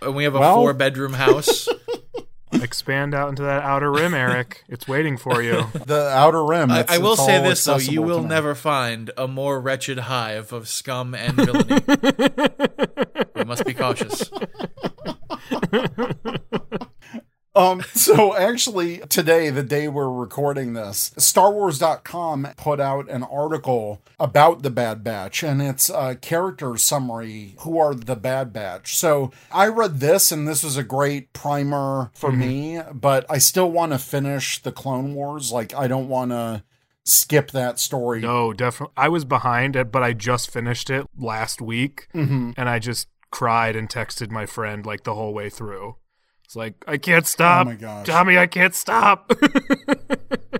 And 0.00 0.14
we 0.14 0.24
have 0.24 0.34
a 0.34 0.40
Well- 0.40 0.54
four 0.56 0.72
bedroom 0.74 1.12
house. 1.14 1.68
Expand 2.62 3.14
out 3.14 3.28
into 3.28 3.42
that 3.42 3.62
outer 3.62 3.90
rim, 3.90 4.14
Eric. 4.14 4.64
It's 4.74 4.88
waiting 4.88 5.16
for 5.16 5.40
you. 5.42 5.66
The 5.72 6.08
outer 6.08 6.44
rim. 6.44 6.70
I, 6.70 6.84
I 6.88 6.98
will 6.98 7.16
say 7.16 7.40
this 7.42 7.64
though: 7.64 7.76
you 7.76 8.02
will 8.02 8.22
to 8.22 8.28
never 8.28 8.54
find 8.54 9.10
a 9.16 9.28
more 9.28 9.60
wretched 9.60 9.98
hive 9.98 10.52
of 10.52 10.68
scum 10.68 11.14
and 11.14 11.34
villainy. 11.34 11.80
we 13.34 13.44
must 13.44 13.64
be 13.64 13.74
cautious. 13.74 14.30
Um, 17.56 17.82
so 17.94 18.36
actually 18.36 18.98
today, 19.08 19.50
the 19.50 19.62
day 19.62 19.86
we're 19.88 20.10
recording 20.10 20.72
this, 20.72 21.12
StarWars.com 21.16 22.48
put 22.56 22.80
out 22.80 23.08
an 23.08 23.22
article 23.22 24.02
about 24.18 24.62
the 24.62 24.70
Bad 24.70 25.04
Batch 25.04 25.42
and 25.42 25.62
it's 25.62 25.88
a 25.88 26.16
character 26.16 26.76
summary. 26.76 27.54
Who 27.60 27.78
are 27.78 27.94
the 27.94 28.16
Bad 28.16 28.52
Batch? 28.52 28.96
So 28.96 29.30
I 29.52 29.68
read 29.68 30.00
this 30.00 30.32
and 30.32 30.48
this 30.48 30.64
was 30.64 30.76
a 30.76 30.82
great 30.84 31.32
primer 31.32 32.10
for 32.14 32.32
me, 32.32 32.80
but 32.92 33.24
I 33.30 33.38
still 33.38 33.70
want 33.70 33.92
to 33.92 33.98
finish 33.98 34.60
the 34.60 34.72
Clone 34.72 35.14
Wars. 35.14 35.52
Like 35.52 35.74
I 35.74 35.86
don't 35.86 36.08
want 36.08 36.32
to 36.32 36.64
skip 37.04 37.50
that 37.52 37.78
story. 37.78 38.20
No, 38.20 38.52
definitely. 38.52 38.94
I 38.96 39.08
was 39.08 39.24
behind 39.24 39.76
it, 39.76 39.92
but 39.92 40.02
I 40.02 40.12
just 40.12 40.50
finished 40.50 40.90
it 40.90 41.06
last 41.18 41.60
week, 41.60 42.08
Mm-hmm. 42.14 42.52
and 42.56 42.68
I 42.68 42.78
just 42.78 43.08
cried 43.30 43.76
and 43.76 43.88
texted 43.88 44.30
my 44.30 44.46
friend 44.46 44.86
like 44.86 45.04
the 45.04 45.14
whole 45.14 45.34
way 45.34 45.50
through. 45.50 45.96
It's 46.44 46.56
like 46.56 46.74
I 46.86 46.98
can't 46.98 47.26
stop, 47.26 47.66
Oh 47.66 47.70
my 47.70 47.76
gosh. 47.76 48.06
Tommy. 48.06 48.38
I 48.38 48.46
can't 48.46 48.74
stop. 48.74 49.32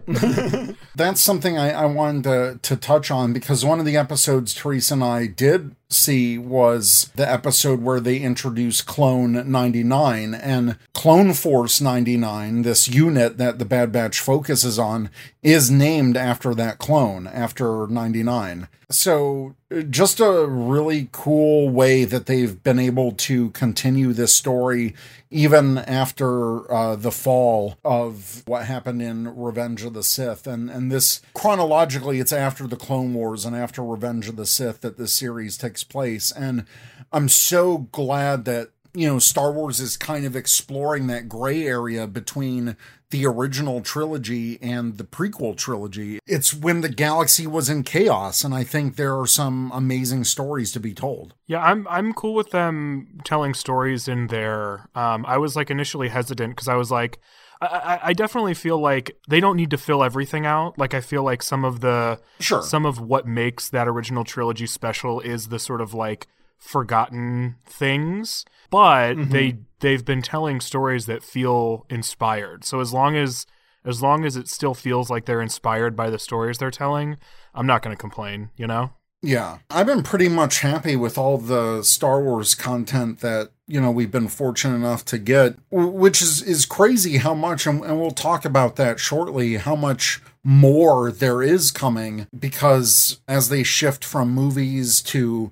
That's 0.97 1.21
something 1.21 1.59
I, 1.59 1.71
I 1.73 1.85
wanted 1.87 2.25
to, 2.25 2.59
to 2.63 2.77
touch 2.77 3.11
on 3.11 3.33
because 3.33 3.65
one 3.65 3.81
of 3.81 3.87
the 3.87 3.97
episodes 3.97 4.55
Teresa 4.55 4.95
and 4.95 5.05
I 5.05 5.27
did 5.27 5.75
see 5.89 6.39
was 6.39 7.11
the 7.15 7.31
episode 7.31 7.83
where 7.83 8.01
they 8.01 8.19
introduced 8.19 8.87
Clone 8.87 9.51
99 9.51 10.35
and 10.35 10.77
Clone 10.93 11.35
Force 11.35 11.81
99, 11.81 12.63
this 12.63 12.89
unit 12.89 13.39
that 13.39 13.59
the 13.59 13.65
Bad 13.65 13.93
Batch 13.93 14.21
focuses 14.21 14.79
on, 14.79 15.11
is 15.43 15.71
named 15.71 16.17
after 16.17 16.55
that 16.55 16.79
clone, 16.79 17.27
after 17.27 17.87
99. 17.87 18.69
So, 18.91 19.55
just 19.91 20.21
a 20.21 20.47
really 20.47 21.09
cool 21.11 21.69
way 21.69 22.05
that 22.05 22.27
they've 22.27 22.63
been 22.63 22.79
able 22.79 23.13
to 23.13 23.51
continue 23.51 24.13
this 24.13 24.37
story 24.37 24.95
even 25.31 25.79
after 25.79 26.71
uh, 26.73 26.95
the 26.95 27.11
fall 27.11 27.77
of 27.85 28.43
what 28.47 28.67
happened 28.67 29.03
in 29.03 29.37
Revenge 29.37 29.83
of 29.83 29.93
the 29.93 30.05
Sith. 30.05 30.47
And, 30.47 30.71
and 30.71 30.93
this, 30.93 31.23
chronologically, 31.35 32.21
it's 32.21 32.33
after 32.33 32.69
the 32.69 32.77
Clone 32.77 33.15
Wars 33.15 33.45
and 33.45 33.57
after 33.57 33.83
Revenge 33.83 34.29
of 34.29 34.37
the 34.37 34.47
Sith 34.47 34.81
that 34.83 34.97
this 34.97 35.13
series 35.13 35.57
takes 35.57 35.74
place. 35.83 36.31
And 36.31 36.67
I'm 37.13 37.29
so 37.29 37.79
glad 37.91 38.45
that, 38.45 38.71
you 38.93 39.09
know, 39.09 39.19
Star 39.19 39.51
Wars 39.51 39.81
is 39.81 39.97
kind 39.97 40.25
of 40.25 40.37
exploring 40.37 41.09
that 41.09 41.29
gray 41.29 41.67
area 41.67 42.07
between 42.07 42.77
the 43.11 43.27
original 43.27 43.81
trilogy 43.81 44.61
and 44.61 44.99
the 44.99 45.05
prequel 45.05 45.57
trilogy. 45.57 46.19
It's 46.27 46.53
when 46.53 46.81
the 46.81 46.89
galaxy 46.89 47.47
was 47.47 47.69
in 47.69 47.85
chaos, 47.85 48.43
and 48.43 48.53
I 48.53 48.65
think 48.65 48.97
there 48.97 49.19
are 49.19 49.27
some 49.27 49.71
amazing 49.73 50.25
stories 50.25 50.73
to 50.73 50.81
be 50.81 50.93
told. 50.95 51.35
yeah, 51.47 51.63
I'm 51.63 51.87
I'm 51.89 52.13
cool 52.13 52.35
with 52.35 52.51
them 52.51 53.21
telling 53.25 53.55
stories 53.55 54.09
in 54.09 54.27
there. 54.29 54.89
Um, 54.97 55.25
I 55.27 55.39
was 55.39 55.55
like 55.55 55.71
initially 55.71 56.09
hesitant 56.09 56.57
because 56.57 56.69
I 56.69 56.75
was 56.75 56.91
like. 56.91 57.21
I, 57.67 58.01
I, 58.03 58.13
definitely 58.13 58.55
feel 58.55 58.79
like 58.81 59.17
they 59.29 59.41
don't 59.41 59.57
need 59.57 59.71
to 59.71 59.79
fill 59.79 60.03
everything 60.03 60.47
out. 60.47 60.79
Like 60.79 60.95
I 60.95 61.01
feel 61.01 61.23
like 61.23 61.43
some 61.43 61.65
of 61.65 61.81
the 61.81 62.21
Sure. 62.41 62.63
some 62.63 62.87
of 62.87 63.01
what 63.01 63.27
makes 63.27 63.69
that 63.71 63.89
original 63.89 64.25
trilogy 64.25 64.67
special 64.67 65.21
is 65.21 65.49
the 65.49 65.59
sort 65.59 65.81
of 65.81 65.95
like 65.95 66.27
forgotten 66.59 67.57
things 67.67 68.45
but 68.71 69.15
mm-hmm. 69.15 69.31
they 69.31 69.59
they've 69.81 70.05
been 70.05 70.23
telling 70.23 70.63
stories 70.63 71.05
that 71.05 71.23
feel 71.23 71.85
inspired 71.91 72.65
so 72.65 72.81
as 72.81 72.91
long 72.91 73.17
as 73.17 73.45
as 73.85 74.01
long 74.01 74.25
as 74.25 74.35
it 74.35 74.49
still 74.49 74.73
feels 74.73 75.11
like 75.11 75.27
they're 75.27 75.43
inspired 75.43 75.95
by 75.95 76.09
the 76.09 76.19
stories 76.19 76.57
they're 76.57 76.71
telling 76.71 77.19
i'm 77.55 77.67
not 77.67 77.83
going 77.83 77.95
to 77.95 78.01
complain 78.01 78.49
you 78.57 78.67
know 78.67 78.91
Yeah. 79.23 79.59
I've 79.71 79.87
been 79.87 80.03
pretty 80.03 80.29
much 80.29 80.61
happy 80.61 80.97
with 80.97 81.17
all 81.17 81.39
the 81.39 81.83
Star 81.83 82.23
Wars 82.23 82.55
content 82.55 83.21
that, 83.21 83.53
you 83.67 83.81
know, 83.81 83.91
we've 83.91 84.11
been 84.11 84.29
fortunate 84.29 84.75
enough 84.75 85.05
to 85.07 85.19
get, 85.19 85.57
which 85.71 86.21
is, 86.21 86.43
is 86.43 86.67
crazy 86.67 87.19
how 87.19 87.35
much, 87.35 87.67
and, 87.67 87.85
and 87.85 88.01
we'll 88.01 88.11
talk 88.11 88.45
about 88.45 88.77
that 88.77 89.01
shortly, 89.01 89.57
how 89.57 89.75
much 89.75 90.21
more 90.43 91.11
there 91.11 91.43
is 91.43 91.71
coming 91.71 92.27
because 92.39 93.21
as 93.27 93.49
they 93.49 93.63
shift 93.63 94.05
from 94.05 94.31
movies 94.31 95.01
to 95.01 95.51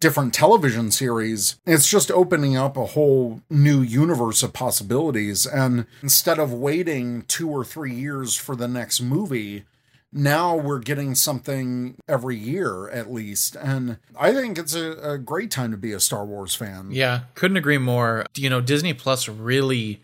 different 0.00 0.32
television 0.32 0.90
series, 0.90 1.60
it's 1.66 1.88
just 1.88 2.10
opening 2.10 2.56
up 2.56 2.76
a 2.76 2.86
whole 2.86 3.42
new 3.50 3.82
universe 3.82 4.42
of 4.42 4.54
possibilities. 4.54 5.44
And 5.44 5.86
instead 6.02 6.38
of 6.38 6.54
waiting 6.54 7.22
two 7.28 7.50
or 7.50 7.64
three 7.64 7.94
years 7.94 8.34
for 8.34 8.56
the 8.56 8.68
next 8.68 9.02
movie, 9.02 9.66
now 10.12 10.56
we're 10.56 10.78
getting 10.80 11.14
something 11.14 11.96
every 12.08 12.36
year 12.36 12.88
at 12.90 13.12
least. 13.12 13.56
And 13.56 13.98
I 14.18 14.32
think 14.32 14.58
it's 14.58 14.74
a, 14.74 14.92
a 15.12 15.18
great 15.18 15.50
time 15.50 15.70
to 15.70 15.76
be 15.76 15.92
a 15.92 16.00
Star 16.00 16.24
Wars 16.24 16.54
fan. 16.54 16.88
Yeah, 16.90 17.20
couldn't 17.34 17.56
agree 17.56 17.78
more. 17.78 18.26
You 18.36 18.50
know, 18.50 18.60
Disney 18.60 18.94
Plus 18.94 19.28
really 19.28 20.02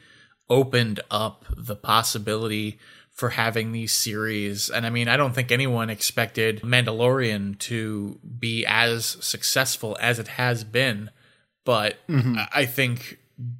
opened 0.49 1.01
up 1.11 1.45
the 1.57 1.77
possibility 1.77 2.79
for 3.11 3.31
having 3.31 3.73
these 3.73 3.93
series. 3.93 4.69
And 4.69 4.87
I 4.87 4.91
mean, 4.91 5.09
I 5.09 5.17
don't 5.17 5.35
think 5.35 5.51
anyone 5.51 5.91
expected 5.91 6.61
Mandalorian 6.61 7.59
to 7.61 8.21
be 8.39 8.65
as 8.67 9.17
successful 9.21 9.97
as 10.01 10.19
it 10.19 10.29
has 10.29 10.65
been. 10.65 11.11
But 11.65 11.97
mm-hmm. 12.07 12.37
I- 12.37 12.49
I 12.53 12.67
think 12.67 13.19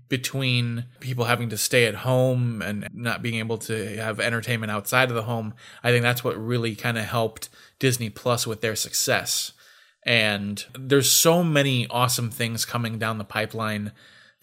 between 0.09 0.87
people 1.01 1.27
having 1.27 1.51
to 1.51 1.59
stay 1.59 1.85
at 1.85 1.97
home 1.97 2.63
and 2.63 2.89
not 2.95 3.23
being 3.23 3.37
able 3.37 3.59
to 3.59 3.97
have 3.97 4.21
entertainment 4.21 4.73
outside 4.73 5.11
of 5.11 5.15
the 5.15 5.25
home, 5.25 5.55
I 5.83 5.91
think 5.91 6.03
that's 6.03 6.25
what 6.25 6.37
really 6.37 6.75
kind 6.75 6.97
of 6.97 7.05
helped 7.05 7.49
Disney 7.79 8.09
Plus 8.09 8.47
with 8.47 8.61
their 8.61 8.77
success. 8.77 9.53
And 10.05 10.65
there's 10.79 11.11
so 11.11 11.43
many 11.43 11.87
awesome 11.89 12.31
things 12.31 12.65
coming 12.65 12.99
down 12.99 13.19
the 13.19 13.25
pipeline 13.25 13.93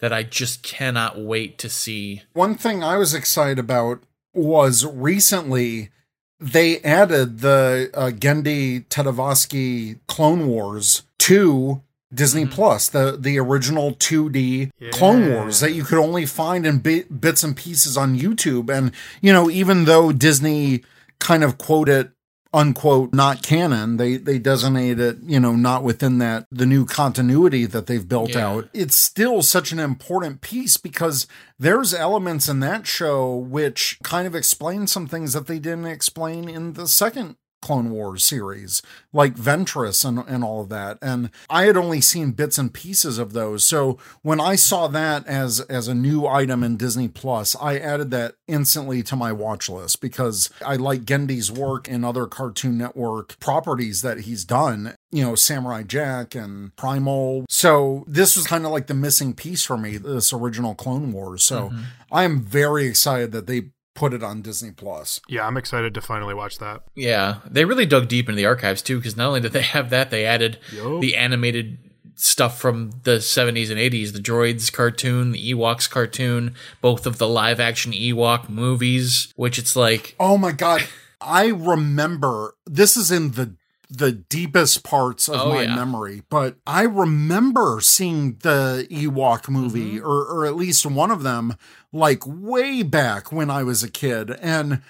that 0.00 0.12
I 0.12 0.22
just 0.22 0.62
cannot 0.62 1.18
wait 1.18 1.58
to 1.58 1.68
see. 1.68 2.22
One 2.34 2.56
thing 2.56 2.84
I 2.84 2.98
was 2.98 3.14
excited 3.14 3.58
about 3.58 4.02
was 4.34 4.84
recently 4.84 5.90
they 6.38 6.80
added 6.80 7.38
the 7.38 7.90
uh, 7.94 8.10
Genndy 8.10 8.86
Tartakovsky 8.88 10.00
Clone 10.06 10.46
Wars 10.46 11.02
to 11.20 11.82
Disney 12.12 12.44
mm-hmm. 12.44 12.52
Plus, 12.52 12.88
the 12.88 13.16
the 13.18 13.38
original 13.38 13.92
2D 13.94 14.70
Clone 14.92 15.30
Wars 15.30 15.60
that 15.60 15.72
you 15.72 15.84
could 15.84 15.98
only 15.98 16.26
find 16.26 16.66
in 16.66 16.78
bi- 16.78 17.04
bits 17.04 17.42
and 17.42 17.56
pieces 17.56 17.96
on 17.96 18.18
YouTube. 18.18 18.70
And 18.70 18.92
you 19.20 19.32
know, 19.32 19.50
even 19.50 19.84
though 19.84 20.12
Disney 20.12 20.82
kind 21.18 21.42
of 21.42 21.58
quote 21.58 21.88
it 21.88 22.10
unquote 22.54 23.12
not 23.12 23.42
canon 23.42 23.96
they 23.96 24.16
they 24.16 24.38
designate 24.38 25.00
it 25.00 25.16
you 25.24 25.40
know 25.40 25.56
not 25.56 25.82
within 25.82 26.18
that 26.18 26.46
the 26.52 26.64
new 26.64 26.86
continuity 26.86 27.66
that 27.66 27.86
they've 27.86 28.06
built 28.08 28.30
Yeah. 28.30 28.46
out 28.48 28.68
it's 28.72 28.94
still 28.94 29.42
such 29.42 29.72
an 29.72 29.80
important 29.80 30.40
piece 30.40 30.76
because 30.76 31.26
there's 31.58 31.92
elements 31.92 32.48
in 32.48 32.60
that 32.60 32.86
show 32.86 33.34
which 33.34 33.98
kind 34.04 34.26
of 34.28 34.36
explain 34.36 34.86
some 34.86 35.08
things 35.08 35.32
that 35.32 35.48
they 35.48 35.58
didn't 35.58 35.86
explain 35.86 36.48
in 36.48 36.74
the 36.74 36.86
second 36.86 37.36
Clone 37.64 37.90
Wars 37.90 38.22
series, 38.22 38.82
like 39.10 39.36
Ventress 39.36 40.04
and, 40.04 40.18
and 40.28 40.44
all 40.44 40.60
of 40.60 40.68
that. 40.68 40.98
And 41.00 41.30
I 41.48 41.64
had 41.64 41.78
only 41.78 42.02
seen 42.02 42.32
bits 42.32 42.58
and 42.58 42.72
pieces 42.72 43.16
of 43.16 43.32
those. 43.32 43.64
So 43.64 43.98
when 44.20 44.38
I 44.38 44.54
saw 44.54 44.86
that 44.88 45.26
as 45.26 45.60
as 45.60 45.88
a 45.88 45.94
new 45.94 46.26
item 46.26 46.62
in 46.62 46.76
Disney 46.76 47.08
Plus, 47.08 47.56
I 47.58 47.78
added 47.78 48.10
that 48.10 48.34
instantly 48.46 49.02
to 49.04 49.16
my 49.16 49.32
watch 49.32 49.70
list 49.70 50.02
because 50.02 50.50
I 50.64 50.76
like 50.76 51.06
Genndy's 51.06 51.50
work 51.50 51.88
in 51.88 52.04
other 52.04 52.26
Cartoon 52.26 52.76
Network 52.76 53.40
properties 53.40 54.02
that 54.02 54.20
he's 54.20 54.44
done. 54.44 54.94
You 55.10 55.24
know, 55.24 55.34
Samurai 55.34 55.84
Jack 55.84 56.34
and 56.34 56.76
Primal. 56.76 57.46
So 57.48 58.04
this 58.06 58.36
was 58.36 58.46
kind 58.46 58.66
of 58.66 58.72
like 58.72 58.88
the 58.88 58.94
missing 58.94 59.32
piece 59.32 59.64
for 59.64 59.78
me, 59.78 59.96
this 59.96 60.34
original 60.34 60.74
Clone 60.74 61.12
Wars. 61.12 61.44
So 61.44 61.70
mm-hmm. 61.70 61.82
I 62.12 62.24
am 62.24 62.42
very 62.42 62.86
excited 62.86 63.32
that 63.32 63.46
they 63.46 63.70
put 63.94 64.12
it 64.12 64.22
on 64.22 64.42
Disney 64.42 64.70
Plus. 64.72 65.20
yeah 65.28 65.46
i'm 65.46 65.56
excited 65.56 65.94
to 65.94 66.00
finally 66.00 66.34
watch 66.34 66.58
that 66.58 66.82
Yeah, 66.94 67.36
they 67.48 67.64
really 67.64 67.86
dug 67.86 68.08
deep 68.08 68.28
into 68.28 68.36
the 68.36 68.46
archives 68.46 68.82
too, 68.82 68.98
because 68.98 69.16
not 69.16 69.28
only 69.28 69.40
did 69.40 69.52
they 69.52 69.62
have 69.76 69.90
that, 69.90 70.10
they 70.10 70.24
added 70.26 70.58
Yup. 70.72 71.00
the 71.00 71.16
animated 71.16 71.78
stuff 72.16 72.60
from 72.60 72.90
the 73.02 73.16
70s 73.18 73.70
and 73.70 73.78
80s 73.80 74.12
the 74.12 74.20
droids 74.20 74.72
cartoon 74.72 75.32
the 75.32 75.52
ewoks 75.52 75.90
cartoon 75.90 76.54
both 76.80 77.06
of 77.06 77.18
the 77.18 77.26
live 77.28 77.58
action 77.58 77.90
ewok 77.92 78.48
movies 78.48 79.32
which 79.34 79.58
it's 79.58 79.74
like 79.74 80.14
Oh 80.20 80.38
my 80.38 80.52
god. 80.52 80.84
I 81.20 81.46
remember 81.48 82.54
this 82.66 82.96
is 82.96 83.10
in 83.10 83.32
the 83.32 83.56
the 83.96 84.12
deepest 84.12 84.82
parts 84.84 85.28
of 85.28 85.40
Oh, 85.40 85.48
my 85.50 85.62
yeah. 85.62 85.74
memory, 85.76 86.22
but 86.28 86.56
I 86.66 86.82
remember 86.82 87.78
seeing 87.80 88.36
the 88.42 88.86
Ewok 88.90 89.48
movie 89.48 89.96
Mm-hmm. 89.96 90.06
or 90.06 90.24
or 90.24 90.46
at 90.46 90.56
least 90.56 90.84
one 90.86 91.10
of 91.10 91.22
them 91.22 91.54
like 91.92 92.22
way 92.26 92.82
back 92.82 93.30
when 93.32 93.50
I 93.50 93.62
was 93.62 93.82
a 93.82 93.90
kid 93.90 94.30
and 94.40 94.80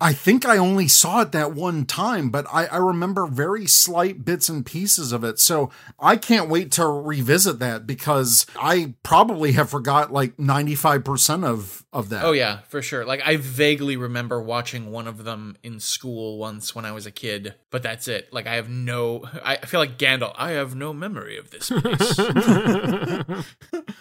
I 0.00 0.12
think 0.12 0.46
I 0.46 0.58
only 0.58 0.86
saw 0.86 1.22
it 1.22 1.32
that 1.32 1.54
one 1.54 1.84
time, 1.84 2.30
but 2.30 2.46
I, 2.52 2.66
I 2.66 2.76
remember 2.76 3.26
very 3.26 3.66
slight 3.66 4.24
bits 4.24 4.48
and 4.48 4.64
pieces 4.64 5.10
of 5.10 5.24
it. 5.24 5.40
So 5.40 5.70
I 5.98 6.16
can't 6.16 6.48
wait 6.48 6.70
to 6.72 6.86
revisit 6.86 7.58
that 7.58 7.84
because 7.86 8.46
I 8.60 8.94
probably 9.02 9.52
have 9.52 9.70
forgot 9.70 10.12
like 10.12 10.36
95% 10.36 11.44
of, 11.44 11.84
of 11.92 12.10
that. 12.10 12.24
oh 12.24 12.32
yeah 12.32 12.58
for 12.68 12.82
sure 12.82 13.04
like 13.06 13.22
i 13.26 13.36
vaguely 13.36 13.96
remember 13.96 14.40
watching 14.42 14.90
one 14.92 15.08
of 15.08 15.24
them 15.24 15.56
in 15.62 15.80
school 15.80 16.36
once 16.36 16.74
when 16.74 16.84
i 16.84 16.92
was 16.92 17.06
a 17.06 17.10
kid 17.10 17.54
but 17.70 17.82
that's 17.82 18.06
it 18.08 18.30
like 18.30 18.46
i 18.46 18.56
have 18.56 18.68
no 18.68 19.24
i 19.42 19.54
I 19.56 19.64
feel 19.64 19.80
like 19.80 19.96
gandalf 19.98 20.34
i 20.36 20.50
have 20.50 20.74
no 20.74 20.92
memory 20.92 21.38
of 21.38 21.50
this 21.50 21.70
place 21.70 22.16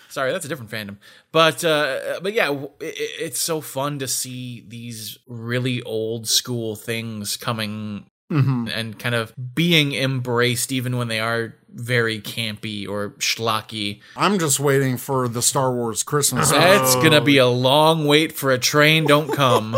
Sorry, 0.10 0.32
that's 0.32 0.46
a 0.46 0.48
different 0.48 0.72
fandom. 0.72 0.98
But 1.38 1.63
uh, 1.63 2.20
but 2.24 2.34
yeah, 2.34 2.51
it, 2.79 2.96
it's 3.20 3.39
so 3.39 3.62
fun 3.62 4.00
to 4.00 4.08
see 4.08 4.65
these 4.67 5.20
really 5.27 5.84
old 5.84 6.27
school 6.27 6.75
things 6.75 7.38
coming 7.38 8.10
Mhm. 8.32 8.70
and 8.75 8.98
kind 8.98 9.13
of 9.15 9.32
being 9.53 9.94
embraced, 9.94 10.72
even 10.72 10.98
when 10.98 11.10
they 11.10 11.20
are 11.20 11.53
very 11.70 12.20
campy 12.20 12.89
or 12.89 13.12
schlocky. 13.20 14.01
I'm 14.17 14.39
just 14.39 14.60
waiting 14.60 14.98
for 14.98 15.27
the 15.27 15.41
Star 15.44 15.72
Wars 15.74 16.01
Christmas. 16.01 16.50
That's 16.50 16.96
gonna 16.96 17.22
be 17.22 17.38
a 17.38 17.46
long 17.48 18.06
wait 18.08 18.32
for 18.34 18.50
a 18.51 18.58
train. 18.58 19.06
Don't 19.06 19.32
come. 19.32 19.77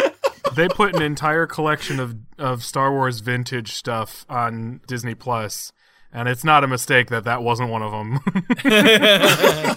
they 0.56 0.68
put 0.68 0.96
an 0.96 1.02
entire 1.02 1.46
collection 1.46 2.00
of 2.00 2.16
of 2.38 2.64
Star 2.64 2.90
Wars 2.92 3.20
vintage 3.20 3.72
stuff 3.74 4.24
on 4.30 4.80
Disney 4.88 5.14
Plus, 5.14 5.70
and 6.14 6.28
it's 6.28 6.44
not 6.44 6.64
a 6.64 6.66
mistake 6.68 7.08
that 7.08 7.24
that 7.24 7.42
wasn't 7.42 7.68
one 7.70 7.82
of 7.82 7.90
them. 7.92 8.20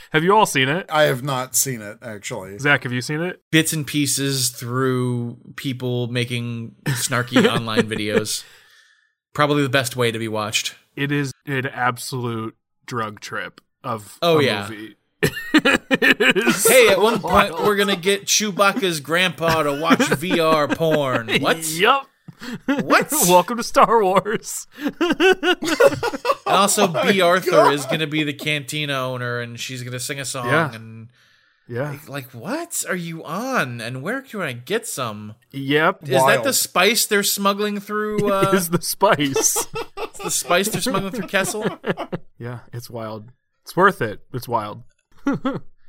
have 0.10 0.22
you 0.22 0.34
all 0.34 0.46
seen 0.46 0.68
it? 0.68 0.86
I 0.90 1.04
have 1.04 1.22
not 1.22 1.56
seen 1.56 1.80
it 1.80 1.98
actually. 2.02 2.58
Zach, 2.58 2.82
have 2.84 2.92
you 2.92 3.00
seen 3.00 3.20
it? 3.20 3.42
Bits 3.50 3.72
and 3.72 3.86
pieces 3.86 4.50
through 4.50 5.38
people 5.56 6.06
making 6.08 6.74
snarky 6.86 7.48
online 7.50 7.88
videos. 7.88 8.44
Probably 9.32 9.62
the 9.62 9.68
best 9.68 9.96
way 9.96 10.10
to 10.12 10.18
be 10.18 10.28
watched. 10.28 10.74
It 10.96 11.10
is 11.10 11.32
an 11.46 11.66
absolute 11.66 12.56
drug 12.86 13.20
trip 13.20 13.60
of 13.82 14.18
Oh, 14.22 14.38
a 14.38 14.44
yeah. 14.44 14.68
movie. 14.68 14.96
It 15.22 16.36
is 16.36 16.66
Hey, 16.68 16.88
at 16.88 16.94
so 16.96 17.02
one 17.02 17.20
point 17.20 17.52
we're 17.62 17.76
gonna 17.76 17.96
get 17.96 18.24
Chewbacca's 18.26 19.00
grandpa 19.00 19.62
to 19.62 19.80
watch 19.80 19.98
VR 19.98 20.74
porn. 20.76 21.28
What? 21.40 21.66
Yup. 21.72 22.06
What? 22.66 23.10
Welcome 23.28 23.56
to 23.58 23.62
Star 23.62 24.02
Wars. 24.02 24.66
And 26.46 26.56
also, 26.58 26.88
Bea 26.88 27.20
Arthur 27.20 27.70
is 27.70 27.86
gonna 27.86 28.08
be 28.08 28.24
the 28.24 28.32
cantina 28.32 28.94
owner, 28.94 29.38
and 29.38 29.58
she's 29.60 29.82
gonna 29.84 30.00
sing 30.00 30.18
a 30.18 30.24
song. 30.24 30.46
Yeah. 30.46 30.74
And 30.74 31.08
Yeah. 31.68 31.96
like, 32.08 32.32
what 32.32 32.84
are 32.88 32.96
you 32.96 33.22
on? 33.24 33.80
And 33.80 34.02
where 34.02 34.20
can 34.20 34.40
I 34.40 34.52
get 34.52 34.86
some? 34.88 35.36
Yep. 35.52 36.08
Is 36.08 36.24
that 36.24 36.42
the 36.42 36.52
spice 36.52 37.06
they're 37.06 37.22
smuggling 37.22 37.78
through? 37.78 38.28
Uh, 38.32 38.50
is 38.52 38.70
the 38.70 38.82
spice. 38.82 39.68
It's 39.96 40.18
the 40.18 40.30
spice 40.30 40.68
they're 40.68 40.80
smuggling 40.80 41.12
through 41.12 41.28
Kessel? 41.28 41.64
yeah, 42.38 42.60
it's 42.72 42.90
wild. 42.90 43.30
It's 43.62 43.76
worth 43.76 44.02
it. 44.02 44.20
It's 44.32 44.48
wild. 44.48 44.82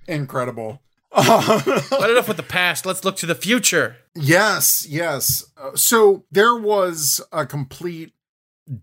Incredible. 0.08 0.80
But 1.92 2.10
enough 2.10 2.28
with 2.28 2.38
the 2.38 2.44
past. 2.44 2.86
Let's 2.86 3.04
look 3.04 3.18
to 3.18 3.26
the 3.26 3.36
future. 3.36 3.98
Yes, 4.16 4.88
yes. 4.88 5.46
Uh, 5.58 5.76
so 5.76 6.24
there 6.32 6.56
was 6.56 7.20
a 7.32 7.46
complete 7.46 8.14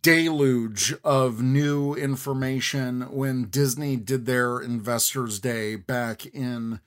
deluge 0.02 0.94
of 1.02 1.40
new 1.40 1.94
information 1.94 3.02
when 3.10 3.44
Disney 3.44 3.96
did 3.96 4.26
their 4.26 4.60
Investors 4.60 5.38
Day 5.40 5.76
back 5.76 6.26
in 6.26 6.80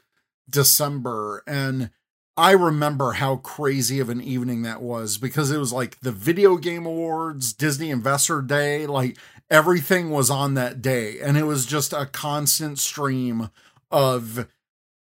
December. 0.50 1.43
And 1.48 1.89
I 2.38 2.51
remember 2.51 3.13
how 3.13 3.38
crazy 3.38 4.00
of 4.00 4.10
an 4.10 4.21
evening 4.21 4.62
that 4.62 4.81
was 4.81 5.17
because 5.17 5.51
it 5.51 5.57
was 5.57 5.74
like 5.74 6.00
the 6.01 6.12
Video 6.12 6.57
Game 6.57 6.86
Awards, 6.86 7.53
Disney 7.53 7.89
Investor 7.89 8.41
Day, 8.41 8.86
like 8.86 9.17
everything 9.50 10.12
was 10.12 10.29
on 10.29 10.53
that 10.53 10.81
day. 10.81 11.19
And 11.19 11.38
it 11.38 11.43
was 11.43 11.65
just 11.65 11.93
a 11.93 12.05
constant 12.05 12.77
stream 12.77 13.50
of 13.89 14.48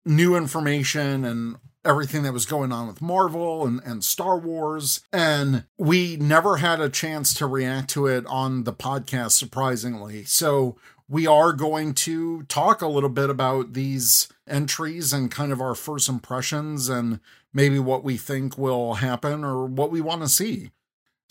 new 0.05 0.35
information 0.35 1.25
and 1.25 1.57
everything 1.85 2.23
that 2.23 2.33
was 2.33 2.45
going 2.45 2.71
on 2.71 2.87
with 2.87 3.01
Marvel 3.01 3.65
and, 3.65 3.81
and 3.85 4.03
Star 4.03 4.37
Wars. 4.37 5.01
And 5.13 5.65
we 5.77 6.17
never 6.17 6.57
had 6.57 6.81
a 6.81 6.89
chance 6.89 7.33
to 7.35 7.47
react 7.47 7.89
to 7.91 8.07
it 8.07 8.25
on 8.27 8.63
the 8.63 8.73
podcast, 8.73 9.31
surprisingly. 9.31 10.23
So 10.25 10.77
we 11.07 11.25
are 11.25 11.53
going 11.53 11.93
to 11.95 12.43
talk 12.43 12.81
a 12.81 12.87
little 12.87 13.09
bit 13.09 13.29
about 13.29 13.73
these 13.73 14.27
entries 14.47 15.11
and 15.13 15.31
kind 15.31 15.51
of 15.51 15.61
our 15.61 15.75
first 15.75 16.09
impressions 16.09 16.89
and 16.89 17.19
maybe 17.53 17.79
what 17.79 18.03
we 18.03 18.17
think 18.17 18.57
will 18.57 18.95
happen 18.95 19.43
or 19.43 19.65
what 19.65 19.91
we 19.91 20.01
want 20.01 20.21
to 20.21 20.27
see. 20.27 20.71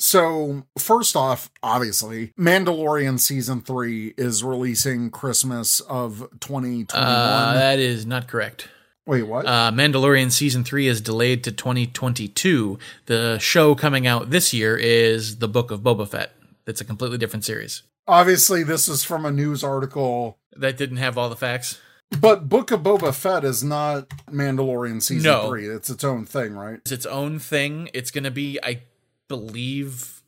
So, 0.00 0.62
first 0.78 1.16
off, 1.16 1.50
obviously, 1.62 2.32
Mandalorian 2.38 3.18
season 3.18 3.60
3 3.60 4.14
is 4.16 4.44
releasing 4.44 5.10
Christmas 5.10 5.80
of 5.80 6.28
2021. 6.40 6.86
Uh, 6.94 7.52
that 7.54 7.78
is 7.80 8.06
not 8.06 8.28
correct. 8.28 8.68
Wait, 9.06 9.22
what? 9.24 9.46
Uh, 9.46 9.72
Mandalorian 9.74 10.30
season 10.30 10.64
three 10.64 10.86
is 10.86 11.00
delayed 11.00 11.42
to 11.44 11.50
2022. 11.50 12.78
The 13.06 13.38
show 13.38 13.74
coming 13.74 14.06
out 14.06 14.28
this 14.28 14.52
year 14.52 14.76
is 14.76 15.38
the 15.38 15.48
Book 15.48 15.70
of 15.70 15.80
Boba 15.80 16.06
Fett. 16.06 16.32
It's 16.66 16.82
a 16.82 16.84
completely 16.84 17.16
different 17.16 17.46
series. 17.46 17.82
Obviously, 18.06 18.62
this 18.62 18.86
is 18.86 19.04
from 19.04 19.24
a 19.24 19.30
news 19.30 19.64
article, 19.64 20.36
That 20.54 20.76
didn't 20.76 20.98
have 20.98 21.16
all 21.16 21.30
the 21.30 21.36
facts. 21.36 21.80
but 22.20 22.50
Book 22.50 22.70
of 22.70 22.80
Boba 22.82 23.14
Fett 23.14 23.44
is 23.44 23.64
not 23.64 24.10
Mandalorian 24.30 25.02
season 25.02 25.30
No. 25.32 25.48
3. 25.48 25.66
It's 25.68 25.88
its 25.88 26.04
own 26.04 26.26
thing, 26.26 26.52
right? 26.54 26.74
It's 26.76 26.92
its 26.92 27.06
own 27.06 27.38
thing. 27.38 27.88
It's 27.94 28.10
going 28.10 28.24
to 28.24 28.30
be, 28.30 28.58
I 28.62 28.82
believe, 29.28 30.22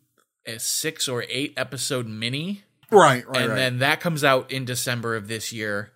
a 0.47 0.59
six 0.59 1.09
or 1.09 1.25
eight 1.29 1.55
episode 1.57 2.07
mini, 2.07 2.63
Right, 2.91 3.27
right, 3.27 3.41
and 3.43 3.51
right. 3.51 3.57
then 3.57 3.79
that 3.79 4.01
comes 4.01 4.25
out 4.25 4.51
in 4.51 4.65
December 4.65 5.15
of 5.17 5.29
this 5.29 5.53
year, 5.53 5.93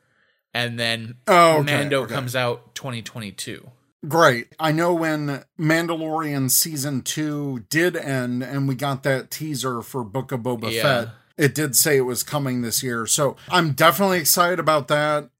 and 0.52 0.78
then 0.78 1.16
oh, 1.26 1.58
okay, 1.58 1.76
Mando 1.76 2.02
okay. 2.02 2.14
comes 2.14 2.36
out 2.36 2.74
2022. 2.74 3.70
Great. 4.06 4.48
I 4.60 4.70
know 4.70 4.92
when 4.92 5.44
Mandalorian 5.58 6.50
season 6.50 7.00
2 7.00 7.64
did 7.70 7.96
end 7.96 8.42
and 8.42 8.68
we 8.68 8.74
got 8.74 9.02
that 9.04 9.30
teaser 9.30 9.80
for 9.80 10.04
Book 10.04 10.30
of 10.30 10.40
Boba 10.40 10.70
Yeah. 10.70 10.82
Fett, 10.82 11.08
it 11.38 11.54
did 11.54 11.74
say 11.74 11.96
it 11.96 12.02
was 12.02 12.22
coming 12.22 12.60
this 12.60 12.82
year. 12.82 13.06
So, 13.06 13.34
I'm 13.48 13.72
definitely 13.72 14.18
excited 14.18 14.58
about 14.58 14.88
that. 14.88 15.30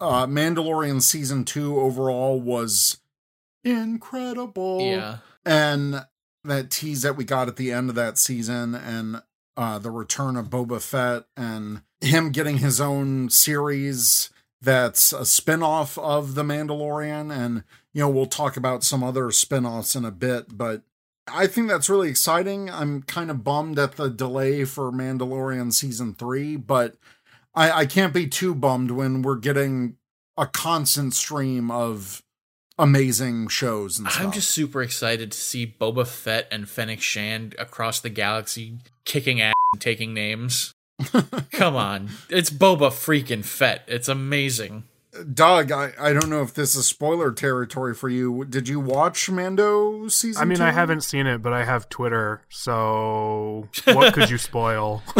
Uh 0.00 0.26
Mandalorian 0.26 1.02
season 1.02 1.44
2 1.44 1.78
overall 1.78 2.40
was 2.40 2.96
incredible. 3.64 4.80
Yeah. 4.80 5.18
and 5.44 6.04
that 6.48 6.70
tease 6.70 7.02
that 7.02 7.16
we 7.16 7.24
got 7.24 7.48
at 7.48 7.56
the 7.56 7.72
end 7.72 7.88
of 7.88 7.94
that 7.94 8.18
season 8.18 8.74
and 8.74 9.22
uh 9.56 9.78
the 9.78 9.90
return 9.90 10.36
of 10.36 10.50
Boba 10.50 10.80
Fett 10.80 11.24
and 11.36 11.82
him 12.00 12.30
getting 12.30 12.58
his 12.58 12.80
own 12.80 13.30
series 13.30 14.30
that's 14.60 15.12
a 15.12 15.24
spin-off 15.24 15.98
of 15.98 16.34
The 16.34 16.42
Mandalorian 16.42 17.34
and 17.34 17.64
you 17.92 18.00
know 18.00 18.08
we'll 18.08 18.26
talk 18.26 18.56
about 18.56 18.84
some 18.84 19.02
other 19.02 19.30
spin-offs 19.30 19.94
in 19.94 20.04
a 20.04 20.10
bit 20.10 20.56
but 20.56 20.82
I 21.28 21.48
think 21.48 21.66
that's 21.66 21.90
really 21.90 22.08
exciting. 22.08 22.70
I'm 22.70 23.02
kind 23.02 23.32
of 23.32 23.42
bummed 23.42 23.80
at 23.80 23.96
the 23.96 24.08
delay 24.08 24.64
for 24.64 24.92
Mandalorian 24.92 25.72
season 25.72 26.14
3 26.14 26.56
but 26.56 26.96
I 27.54 27.70
I 27.70 27.86
can't 27.86 28.14
be 28.14 28.26
too 28.26 28.54
bummed 28.54 28.90
when 28.90 29.22
we're 29.22 29.36
getting 29.36 29.96
a 30.36 30.46
constant 30.46 31.14
stream 31.14 31.70
of 31.70 32.22
amazing 32.78 33.48
shows 33.48 33.98
and 33.98 34.08
stuff. 34.08 34.22
I'm 34.22 34.32
just 34.32 34.50
super 34.50 34.82
excited 34.82 35.32
to 35.32 35.38
see 35.38 35.74
Boba 35.80 36.06
Fett 36.06 36.46
and 36.50 36.68
Fennec 36.68 37.00
Shand 37.00 37.54
across 37.58 38.00
the 38.00 38.10
galaxy 38.10 38.78
kicking 39.04 39.40
ass 39.40 39.54
and 39.72 39.80
taking 39.80 40.14
names. 40.14 40.72
Come 41.52 41.76
on. 41.76 42.10
It's 42.30 42.50
Boba 42.50 42.90
freaking 42.90 43.44
Fett. 43.44 43.82
It's 43.86 44.08
amazing. 44.08 44.84
Doug, 45.32 45.72
I, 45.72 45.92
I 45.98 46.12
don't 46.12 46.28
know 46.28 46.42
if 46.42 46.52
this 46.52 46.74
is 46.74 46.86
spoiler 46.86 47.32
territory 47.32 47.94
for 47.94 48.08
you. 48.08 48.44
Did 48.44 48.68
you 48.68 48.80
watch 48.80 49.30
Mando 49.30 50.08
season? 50.08 50.42
I 50.42 50.44
mean, 50.44 50.60
I 50.60 50.72
haven't 50.72 51.02
seen 51.02 51.26
it, 51.26 51.42
but 51.42 51.54
I 51.54 51.64
have 51.64 51.88
Twitter, 51.88 52.42
so 52.50 53.68
what 53.84 54.12
could 54.12 54.28
you 54.28 54.36
spoil? 54.36 55.02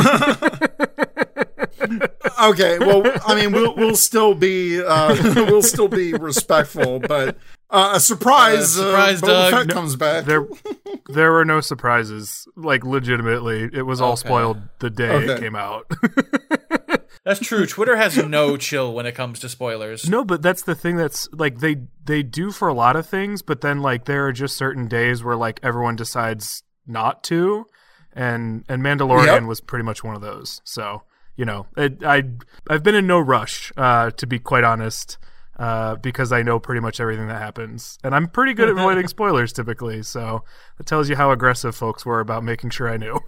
Okay, 2.40 2.78
well, 2.78 3.02
I 3.26 3.34
mean, 3.34 3.52
we'll 3.52 3.74
we'll 3.74 3.96
still 3.96 4.34
be 4.34 4.82
uh, 4.82 5.16
we'll 5.48 5.62
still 5.62 5.88
be 5.88 6.12
respectful, 6.14 7.00
but 7.00 7.36
uh, 7.70 7.92
a 7.94 8.00
surprise, 8.00 8.78
Uh, 8.78 8.84
surprise, 8.90 9.22
uh, 9.22 9.26
Doug. 9.26 9.52
Fett 9.52 9.66
No, 9.68 9.74
comes 9.74 9.96
back. 9.96 10.24
there, 10.24 10.46
there 11.08 11.32
were 11.32 11.44
no 11.44 11.60
surprises. 11.60 12.46
Like 12.56 12.84
legitimately, 12.84 13.70
it 13.72 13.82
was 13.82 14.00
all 14.00 14.12
Okay. 14.12 14.20
spoiled 14.28 14.58
the 14.78 14.90
day 14.90 15.24
it 15.26 15.40
came 15.40 15.56
out. 15.56 15.90
That's 17.24 17.40
true. 17.40 17.66
Twitter 17.66 17.96
has 17.96 18.16
no 18.16 18.56
chill 18.56 18.94
when 18.94 19.04
it 19.04 19.12
comes 19.16 19.40
to 19.40 19.48
spoilers. 19.48 20.08
no, 20.08 20.24
but 20.24 20.42
that's 20.42 20.62
the 20.62 20.76
thing. 20.76 20.96
That's 20.96 21.28
like 21.32 21.58
they 21.58 21.76
they 22.04 22.22
do 22.22 22.52
for 22.52 22.68
a 22.68 22.74
lot 22.74 22.94
of 22.94 23.04
things, 23.06 23.42
but 23.42 23.62
then 23.62 23.80
like 23.82 24.04
there 24.04 24.24
are 24.26 24.32
just 24.32 24.56
certain 24.56 24.86
days 24.86 25.24
where 25.24 25.34
like 25.34 25.58
everyone 25.62 25.96
decides 25.96 26.62
not 26.86 27.24
to, 27.24 27.66
and 28.12 28.64
and 28.68 28.80
Mandalorian 28.80 29.26
Yep. 29.26 29.42
was 29.44 29.60
pretty 29.60 29.82
much 29.84 30.04
one 30.04 30.14
of 30.14 30.20
those. 30.22 30.60
So 30.62 31.02
you 31.36 31.44
know, 31.44 31.66
it, 31.76 32.02
I 32.04 32.24
I've 32.68 32.82
been 32.82 32.94
in 32.94 33.06
no 33.06 33.18
rush, 33.20 33.72
uh, 33.76 34.10
to 34.10 34.26
be 34.26 34.38
quite 34.38 34.64
honest. 34.64 35.18
Uh, 35.58 35.96
because 35.96 36.32
I 36.32 36.42
know 36.42 36.58
pretty 36.58 36.82
much 36.82 37.00
everything 37.00 37.28
that 37.28 37.40
happens, 37.40 37.98
and 38.04 38.14
I'm 38.14 38.28
pretty 38.28 38.52
good 38.52 38.68
at 38.68 38.72
avoiding 38.76 39.08
spoilers 39.08 39.54
typically. 39.54 40.02
So 40.02 40.44
that 40.76 40.84
tells 40.86 41.08
you 41.08 41.16
how 41.16 41.30
aggressive 41.30 41.74
folks 41.74 42.04
were 42.04 42.20
about 42.20 42.44
making 42.44 42.68
sure 42.70 42.90
I 42.90 42.98
knew. 42.98 43.18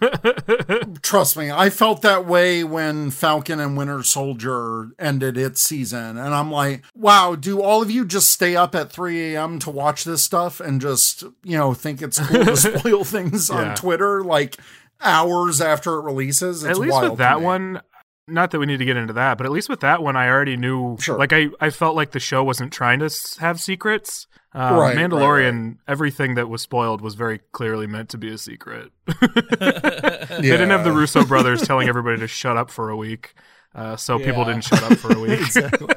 Trust 1.02 1.36
me, 1.36 1.50
I 1.50 1.68
felt 1.68 2.02
that 2.02 2.24
way 2.26 2.64
when 2.64 3.10
Falcon 3.10 3.60
and 3.60 3.76
Winter 3.76 4.02
Soldier 4.02 4.88
ended 4.98 5.36
its 5.36 5.60
season, 5.60 6.16
and 6.16 6.34
I'm 6.34 6.50
like, 6.50 6.84
wow, 6.94 7.34
do 7.34 7.60
all 7.60 7.82
of 7.82 7.90
you 7.90 8.04
just 8.04 8.30
stay 8.30 8.56
up 8.56 8.74
at 8.74 8.90
3 8.92 9.34
a.m. 9.34 9.58
to 9.60 9.70
watch 9.70 10.04
this 10.04 10.22
stuff 10.24 10.60
and 10.60 10.80
just 10.80 11.22
you 11.42 11.56
know 11.58 11.74
think 11.74 12.00
it's 12.02 12.18
cool 12.18 12.44
to 12.44 12.56
spoil 12.78 13.04
things 13.04 13.50
Yeah. 13.50 13.56
on 13.70 13.76
Twitter 13.76 14.22
like 14.22 14.56
hours 15.02 15.60
after 15.60 15.94
it 15.98 16.02
releases? 16.02 16.64
It's 16.64 16.78
at 16.78 16.82
least 16.82 16.92
wild 16.92 17.10
with 17.10 17.18
that 17.18 17.40
one 17.40 17.80
not 18.28 18.52
that 18.52 18.60
we 18.60 18.66
need 18.66 18.76
to 18.76 18.84
get 18.84 18.96
into 18.96 19.12
that 19.14 19.36
but 19.36 19.44
at 19.44 19.50
least 19.50 19.68
with 19.68 19.80
that 19.80 20.00
one 20.04 20.14
i 20.14 20.28
already 20.28 20.56
knew 20.56 20.96
Sure. 21.00 21.18
like 21.18 21.32
i 21.32 21.48
i 21.60 21.68
felt 21.68 21.96
like 21.96 22.12
the 22.12 22.20
show 22.20 22.44
wasn't 22.44 22.72
trying 22.72 23.00
to 23.00 23.10
have 23.40 23.60
secrets. 23.60 24.28
Um, 24.52 24.74
Right, 24.76 24.94
right, 24.94 24.96
mandalorian 24.96 25.78
everything 25.88 26.34
that 26.36 26.48
was 26.48 26.62
spoiled 26.62 27.00
was 27.00 27.16
very 27.16 27.40
clearly 27.52 27.88
meant 27.88 28.08
to 28.10 28.18
be 28.18 28.32
a 28.32 28.38
secret. 28.38 28.92
They 29.20 30.42
didn't 30.42 30.70
have 30.70 30.84
the 30.84 30.92
russo 30.92 31.24
brothers 31.24 31.62
telling 31.62 31.88
everybody 31.88 32.18
to 32.20 32.28
shut 32.28 32.56
up 32.56 32.70
for 32.70 32.90
a 32.90 32.96
week 32.96 33.34
uh, 33.74 33.96
so 33.96 34.18
people 34.18 34.44
didn't 34.44 34.64
shut 34.64 34.82
up 34.82 34.98
for 34.98 35.12
a 35.12 35.18
week. 35.20 35.40
Exactly. 35.40 35.88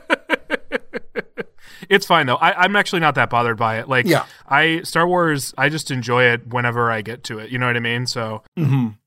It's 1.89 2.05
fine 2.05 2.25
though. 2.27 2.35
I, 2.35 2.63
I'm 2.63 2.75
actually 2.75 2.99
not 2.99 3.15
that 3.15 3.29
bothered 3.29 3.57
by 3.57 3.79
it. 3.79 3.87
Like, 3.87 4.05
Yeah. 4.05 4.25
I 4.47 4.81
Star 4.83 5.07
Wars, 5.07 5.53
I 5.57 5.69
just 5.69 5.91
enjoy 5.91 6.25
it 6.25 6.47
whenever 6.47 6.91
I 6.91 7.01
get 7.01 7.23
to 7.25 7.39
it. 7.39 7.49
You 7.51 7.57
know 7.59 7.67
what 7.67 7.77
I 7.77 7.81
mean? 7.81 8.05
So 8.07 8.43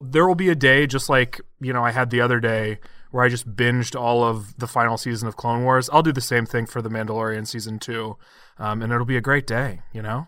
there 0.01 0.27
will 0.27 0.35
be 0.35 0.49
a 0.49 0.55
day, 0.55 0.87
just 0.87 1.09
like 1.09 1.41
you 1.61 1.73
know, 1.73 1.85
I 1.85 1.91
had 1.91 2.11
the 2.11 2.21
other 2.21 2.41
day 2.41 2.79
where 3.11 3.25
I 3.25 3.29
just 3.29 3.55
binged 3.57 3.99
all 3.99 4.25
of 4.25 4.57
the 4.59 4.67
final 4.67 4.99
season 4.99 5.27
of 5.29 5.37
Clone 5.37 5.63
Wars. 5.65 5.89
I'll 5.93 6.03
do 6.03 6.13
the 6.13 6.21
same 6.21 6.45
thing 6.45 6.67
for 6.67 6.83
the 6.83 6.91
Mandalorian 6.91 7.47
season 7.47 7.79
two, 7.79 8.17
um, 8.59 8.83
and 8.83 8.93
it'll 8.93 9.07
be 9.07 9.17
a 9.17 9.23
great 9.23 9.47
day. 9.47 9.81
You 9.93 10.03
know? 10.03 10.27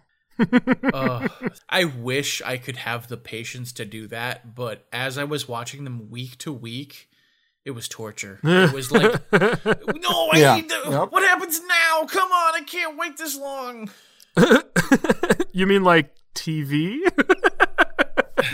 Ugh. 0.94 1.30
I 1.68 1.84
wish 1.84 2.40
I 2.42 2.56
could 2.56 2.76
have 2.76 3.08
the 3.08 3.16
patience 3.16 3.72
to 3.72 3.84
do 3.84 4.06
that, 4.08 4.54
but 4.54 4.86
as 4.92 5.18
I 5.18 5.24
was 5.24 5.48
watching 5.48 5.84
them 5.84 6.10
week 6.10 6.38
to 6.38 6.52
week, 6.52 7.08
it 7.64 7.70
was 7.72 7.88
torture. 7.88 8.38
It 8.42 8.72
was 8.72 8.90
like, 8.92 9.12
no, 9.32 10.28
I 10.32 10.38
Yeah. 10.38 10.54
need 10.56 10.68
to. 10.70 10.80
Yep. 10.88 11.12
What 11.12 11.22
happens 11.22 11.60
now? 11.60 12.06
Come 12.06 12.30
on, 12.32 12.54
I 12.54 12.62
can't 12.66 12.96
wait 12.98 13.16
this 13.16 13.36
long. 13.36 13.90
You 15.52 15.66
mean 15.66 15.82
like 15.82 16.14
TV? 16.36 17.00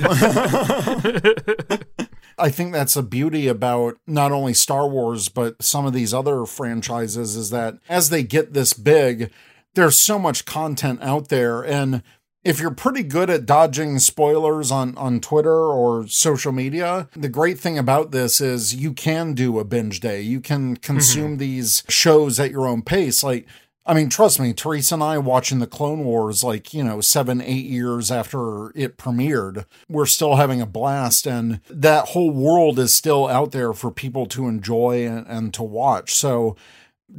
I 2.37 2.51
think 2.51 2.73
that's 2.73 2.97
a 2.97 3.03
beauty 3.03 3.47
about 3.47 3.97
not 4.07 4.33
only 4.33 4.55
Star 4.55 4.89
Wars, 4.89 5.29
but 5.29 5.63
some 5.63 5.87
of 5.87 5.93
these 5.93 6.13
other 6.13 6.45
franchises 6.47 7.37
is 7.37 7.51
that 7.51 7.77
as 7.89 8.11
they 8.11 8.23
get 8.23 8.53
this 8.55 8.73
big, 8.73 9.31
there's 9.75 9.99
so 9.99 10.19
much 10.19 10.45
content 10.45 11.01
out 11.03 11.29
there. 11.29 11.63
And 11.63 12.03
if 12.45 12.61
you're 12.61 12.71
pretty 12.71 13.03
good 13.03 13.31
at 13.31 13.47
dodging 13.47 13.99
spoilers 13.99 14.71
on, 14.71 14.97
on 14.99 15.19
Twitter 15.21 15.51
or 15.51 16.07
social 16.07 16.53
media, 16.53 17.09
the 17.17 17.31
great 17.31 17.59
thing 17.59 17.79
about 17.79 18.11
this 18.11 18.41
is 18.41 18.75
you 18.75 18.93
can 18.93 19.33
do 19.33 19.59
a 19.59 19.65
binge 19.65 20.01
day. 20.01 20.21
You 20.21 20.41
can 20.41 20.77
consume 20.77 21.33
mm-hmm. 21.33 21.39
these 21.39 21.83
shows 21.89 22.39
at 22.39 22.51
your 22.51 22.67
own 22.67 22.83
pace. 22.83 23.25
Like, 23.25 23.47
I 23.87 23.95
mean, 23.95 24.11
trust 24.11 24.39
me, 24.39 24.53
Teresa 24.53 24.95
and 24.95 25.03
I 25.03 25.19
watching 25.19 25.59
the 25.59 25.67
Clone 25.67 26.05
Wars, 26.05 26.45
like, 26.45 26.73
you 26.73 26.85
know, 26.85 27.01
seven, 27.01 27.41
eight 27.41 27.67
years 27.67 28.11
after 28.11 28.71
it 28.75 28.99
premiered, 28.99 29.65
we're 29.89 30.07
still 30.07 30.37
having 30.37 30.61
a 30.61 30.67
blast. 30.67 31.27
And 31.27 31.61
that 31.71 32.09
whole 32.09 32.31
world 32.31 32.79
is 32.79 32.93
still 32.93 33.27
out 33.27 33.53
there 33.53 33.73
for 33.73 33.91
people 33.91 34.27
to 34.27 34.49
enjoy 34.49 35.07
and, 35.07 35.27
and 35.27 35.55
to 35.55 35.63
watch. 35.63 36.15
So 36.15 36.57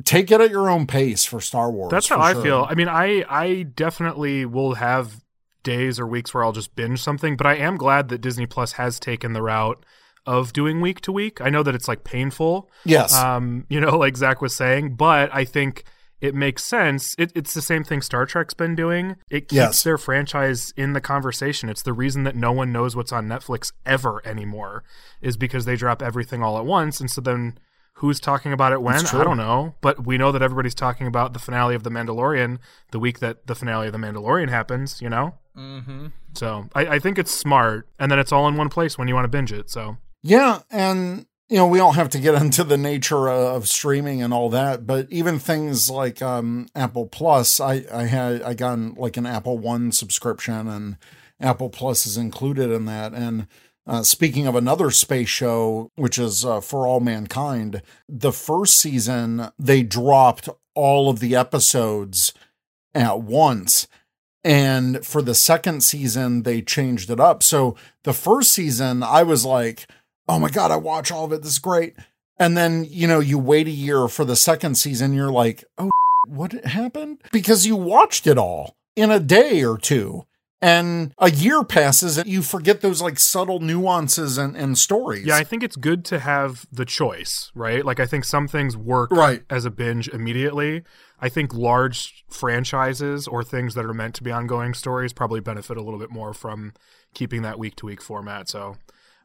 take 0.04 0.32
it 0.32 0.41
at 0.41 0.50
your 0.52 0.69
own 0.69 0.88
pace 0.88 1.26
for 1.26 1.39
Star 1.41 1.71
Wars. 1.71 1.91
That's 1.91 2.08
how 2.10 2.19
I 2.19 2.34
sure. 2.34 2.41
feel. 2.43 2.67
I 2.69 2.76
mean, 2.76 2.88
I 2.89 3.24
I 3.30 3.63
definitely 3.63 4.45
will 4.45 4.76
have 4.76 5.21
days 5.63 6.00
or 6.00 6.08
weeks 6.08 6.34
where 6.34 6.43
I'll 6.43 6.52
just 6.52 6.76
binge 6.76 7.02
something, 7.02 7.36
but 7.38 7.48
I 7.48 7.56
am 7.56 7.78
glad 7.78 8.10
that 8.10 8.19
Disney 8.21 8.45
Plus 8.45 8.74
has 8.74 9.00
taken 9.00 9.34
the 9.34 9.41
route 9.41 9.84
of 10.26 10.54
doing 10.54 10.82
week 10.82 11.02
to 11.02 11.12
week. 11.12 11.39
I 11.41 11.50
know 11.50 11.63
that 11.63 11.76
it's 11.76 11.88
like 11.88 12.04
painful, 12.04 12.69
Yes. 12.84 13.13
um, 13.15 13.65
you 13.69 13.80
know, 13.80 13.98
like 14.06 14.17
Zach 14.17 14.41
was 14.41 14.56
saying, 14.56 14.95
but 14.95 15.30
I 15.34 15.45
think 15.45 15.84
it 16.21 16.34
makes 16.34 16.63
sense. 16.63 17.13
It, 17.19 17.32
it's 17.36 17.54
the 17.54 17.62
same 17.62 17.84
thing 17.84 18.02
Star 18.02 18.26
Trek's 18.26 18.54
been 18.54 18.76
doing. 18.76 19.15
It 19.30 19.41
keeps 19.50 19.54
Yes. 19.54 19.84
their 19.84 19.98
franchise 19.98 20.74
in 20.78 20.93
the 20.93 21.02
conversation. 21.02 21.69
It's 21.69 21.84
the 21.84 21.93
reason 21.93 22.24
that 22.24 22.36
no 22.36 22.52
one 22.52 22.71
knows 22.71 22.95
what's 22.95 23.12
on 23.12 23.28
Netflix 23.28 23.71
ever 23.86 24.21
anymore, 24.26 24.84
is 25.21 25.36
because 25.38 25.65
they 25.65 25.76
drop 25.76 26.02
everything 26.02 26.41
all 26.41 26.58
at 26.58 26.65
once. 26.65 27.00
And 27.00 27.10
so 27.12 27.21
then 27.21 27.58
who's 27.95 28.19
talking 28.19 28.53
about 28.53 28.71
it 28.71 28.81
when? 28.81 29.05
I 29.05 29.23
don't 29.23 29.38
know. 29.38 29.75
But 29.81 30.05
we 30.05 30.17
know 30.17 30.31
that 30.31 30.41
everybody's 30.41 30.75
talking 30.75 31.08
about 31.08 31.34
the 31.34 31.39
finale 31.39 31.75
of 31.75 31.84
The 31.84 31.89
Mandalorian 31.89 32.60
the 32.91 32.99
week 32.99 33.19
that 33.19 33.47
the 33.47 33.55
finale 33.55 33.88
of 33.88 33.93
The 33.93 33.99
Mandalorian 33.99 34.49
happens, 34.49 35.01
you 35.01 35.10
know? 35.10 35.36
Mm-hmm. 35.58 36.08
So 36.34 36.69
I, 36.75 36.88
I 36.88 36.99
think 36.99 37.17
it's 37.17 37.31
smart. 37.31 37.88
And 37.99 38.12
then 38.12 38.19
it's 38.19 38.31
all 38.31 38.47
in 38.47 38.58
one 38.58 38.69
place 38.69 38.97
when 38.97 39.08
you 39.08 39.15
want 39.15 39.25
to 39.25 39.29
binge 39.29 39.51
it. 39.51 39.69
So 39.69 39.97
Yeah, 40.21 40.62
and 40.69 41.25
you 41.47 41.58
know, 41.58 41.67
we 41.67 41.77
don't 41.77 41.95
have 41.95 42.10
to 42.10 42.19
get 42.19 42.36
into 42.41 42.63
the 42.63 42.77
nature 42.77 43.29
of 43.29 43.69
streaming 43.69 44.21
and 44.21 44.34
all 44.34 44.49
that, 44.49 44.86
but 44.86 45.08
even 45.10 45.39
things 45.39 45.89
like 45.89 46.21
um, 46.21 46.67
Apple 46.75 47.08
Plus, 47.08 47.60
I 47.60 47.86
I 47.93 48.03
had 48.03 48.41
I 48.41 48.53
got 48.53 48.97
like 48.97 49.17
an 49.17 49.25
Apple 49.25 49.58
One 49.58 49.91
subscription, 49.91 50.67
and 50.67 50.97
Apple 51.39 51.69
Plus 51.69 52.05
is 52.05 52.17
included 52.17 52.71
in 52.71 52.86
that. 52.86 53.13
And 53.13 53.47
uh, 53.88 54.04
speaking 54.04 54.48
of 54.48 54.56
another 54.56 54.91
space 54.91 55.30
show, 55.30 55.91
which 55.95 56.17
is 56.17 56.43
uh, 56.43 56.62
For 56.62 56.88
All 56.88 57.00
Mankind, 57.00 57.82
the 58.10 58.32
first 58.32 58.78
season 58.78 59.50
they 59.60 59.84
dropped 59.84 60.50
all 60.74 61.10
of 61.10 61.19
the 61.19 61.36
episodes 61.36 62.34
at 62.93 63.21
once. 63.21 63.88
And 64.43 65.06
for 65.06 65.21
the 65.21 65.36
second 65.36 65.84
season, 65.84 66.43
they 66.43 66.62
changed 66.62 67.10
it 67.10 67.19
up. 67.19 67.41
So 67.41 67.76
the 68.04 68.13
first 68.13 68.52
season, 68.52 69.02
I 69.02 69.24
was 69.24 69.43
like, 69.43 69.88
oh 70.28 70.39
my 70.39 70.50
God, 70.50 70.71
I 70.71 70.78
watch 70.78 71.12
all 71.12 71.26
of 71.26 71.32
it. 71.32 71.41
This 71.41 71.54
is 71.54 71.60
great. 71.60 71.95
And 72.38 72.56
then, 72.56 72.86
you 72.88 73.08
know, 73.08 73.19
you 73.19 73.39
wait 73.39 73.67
a 73.67 73.71
year 73.71 74.08
for 74.08 74.26
the 74.26 74.36
second 74.36 74.76
season, 74.76 75.13
you're 75.13 75.32
like, 75.32 75.63
oh, 75.78 75.89
what 76.28 76.52
happened? 76.65 77.21
Because 77.32 77.65
you 77.65 77.76
watched 77.76 78.28
it 78.28 78.38
all 78.38 78.76
in 78.95 79.10
a 79.10 79.19
day 79.19 79.63
or 79.63 79.78
two. 79.78 80.26
And 80.65 81.13
a 81.19 81.30
year 81.30 81.63
passes 81.63 82.17
and 82.17 82.28
you 82.28 82.41
forget 82.41 82.82
those 82.82 82.99
like 82.99 83.19
subtle 83.19 83.60
nuances 83.60 84.39
and, 84.39 84.58
and 84.58 84.75
stories. 84.75 85.23
yeah, 85.23 85.36
I 85.36 85.43
think 85.43 85.62
it's 85.62 85.75
good 85.75 86.04
to 86.06 86.19
have 86.19 86.65
the 86.71 86.86
choice, 86.86 87.51
right? 87.54 87.86
Like 87.86 87.99
I 87.99 88.08
think 88.08 88.25
some 88.25 88.47
things 88.47 88.75
work 88.75 89.12
Right. 89.12 89.43
as 89.47 89.65
a 89.65 89.69
binge 89.69 90.08
immediately. 90.08 90.82
I 91.21 91.30
think 91.30 91.54
large 91.54 92.25
franchises 92.30 93.28
or 93.28 93.43
things 93.43 93.75
that 93.75 93.86
are 93.86 93.93
meant 93.93 94.15
to 94.15 94.23
be 94.23 94.32
ongoing 94.32 94.73
stories 94.73 95.13
probably 95.13 95.39
benefit 95.39 95.78
a 95.78 95.84
little 95.84 95.99
bit 95.99 96.10
more 96.10 96.34
from 96.34 96.73
keeping 97.13 97.43
that 97.43 97.60
week 97.60 97.75
to 97.78 97.86
week 97.86 98.01
format. 98.01 98.49
So 98.49 98.78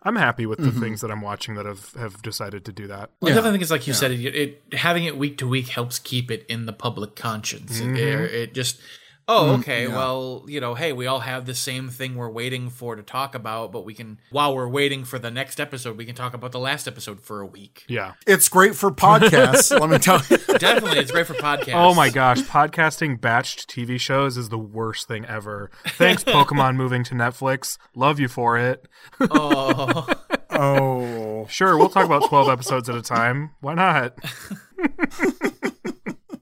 I'm 0.03 0.17
happy 0.17 0.45
with 0.45 0.59
the 0.59 0.67
mm-hmm. 0.67 0.81
things 0.81 1.01
that 1.01 1.11
I'm 1.11 1.23
watching 1.23 1.55
that 1.55 1.65
have, 1.65 1.95
have 1.95 2.21
decided 2.21 2.67
to 2.67 2.73
do 2.73 2.87
that. 2.89 3.13
I 3.23 3.29
definitely 3.29 3.53
think 3.53 3.63
it's 3.63 3.71
like 3.71 3.87
you 3.87 3.95
said. 3.95 4.11
It, 4.11 4.35
it 4.35 4.75
having 4.75 5.05
it 5.05 5.17
week 5.17 5.39
to 5.39 5.49
week 5.49 5.69
helps 5.69 5.99
keep 5.99 6.31
it 6.31 6.45
in 6.51 6.67
the 6.67 6.75
public 6.75 7.17
conscience. 7.17 7.81
It, 7.81 7.85
mm-hmm. 7.85 8.35
it 8.35 8.53
just. 8.53 8.79
Oh, 9.33 9.55
mm, 9.57 9.61
okay. 9.61 9.87
Well, 9.87 10.45
you 10.49 10.61
know, 10.61 10.75
hey, 10.75 10.93
we 10.93 11.07
all 11.07 11.21
have 11.21 11.47
the 11.47 11.55
same 11.55 11.89
thing 11.89 12.17
we're 12.17 12.29
waiting 12.29 12.69
for 12.69 12.97
to 12.97 13.03
talk 13.03 13.37
about, 13.37 13.71
but 13.71 13.85
we 13.85 13.95
can, 13.95 14.19
while 14.31 14.57
we're 14.57 14.69
waiting 14.69 15.05
for 15.05 15.21
the 15.21 15.31
next 15.31 15.61
episode, 15.61 15.97
we 15.97 16.05
can 16.05 16.17
talk 16.17 16.35
about 16.35 16.51
the 16.51 16.59
last 16.59 16.89
episode 16.89 17.21
for 17.21 17.41
a 17.41 17.47
week. 17.47 17.85
Yeah. 17.87 18.15
It's 18.27 18.49
great 18.49 18.75
for 18.75 18.91
podcasts, 18.91 19.79
let 19.79 19.89
me 19.89 19.99
tell 19.99 20.21
you. 20.29 20.37
Definitely, 20.59 20.99
it's 20.99 21.13
great 21.13 21.29
for 21.29 21.35
podcasts. 21.35 21.75
Oh 21.75 21.95
my 21.95 22.11
gosh, 22.11 22.41
podcasting 22.41 23.21
batched 23.21 23.67
TV 23.67 24.01
shows 24.01 24.37
is 24.37 24.49
the 24.49 24.59
worst 24.59 25.07
thing 25.07 25.25
ever. 25.27 25.71
Thanks, 25.87 26.25
Pokemon 26.25 26.75
moving 26.75 27.05
to 27.05 27.15
Netflix. 27.15 27.79
Love 27.95 28.19
you 28.19 28.27
for 28.27 28.59
it. 28.59 28.89
Oh, 29.21 30.09
Oh. 30.51 31.47
Sure, 31.49 31.79
we'll 31.79 31.89
talk 31.89 32.05
about 32.05 32.29
12 32.29 32.49
episodes 32.49 32.89
at 32.89 32.97
a 32.97 33.03
time. 33.03 33.53
Why 33.61 33.75
not? 33.75 34.19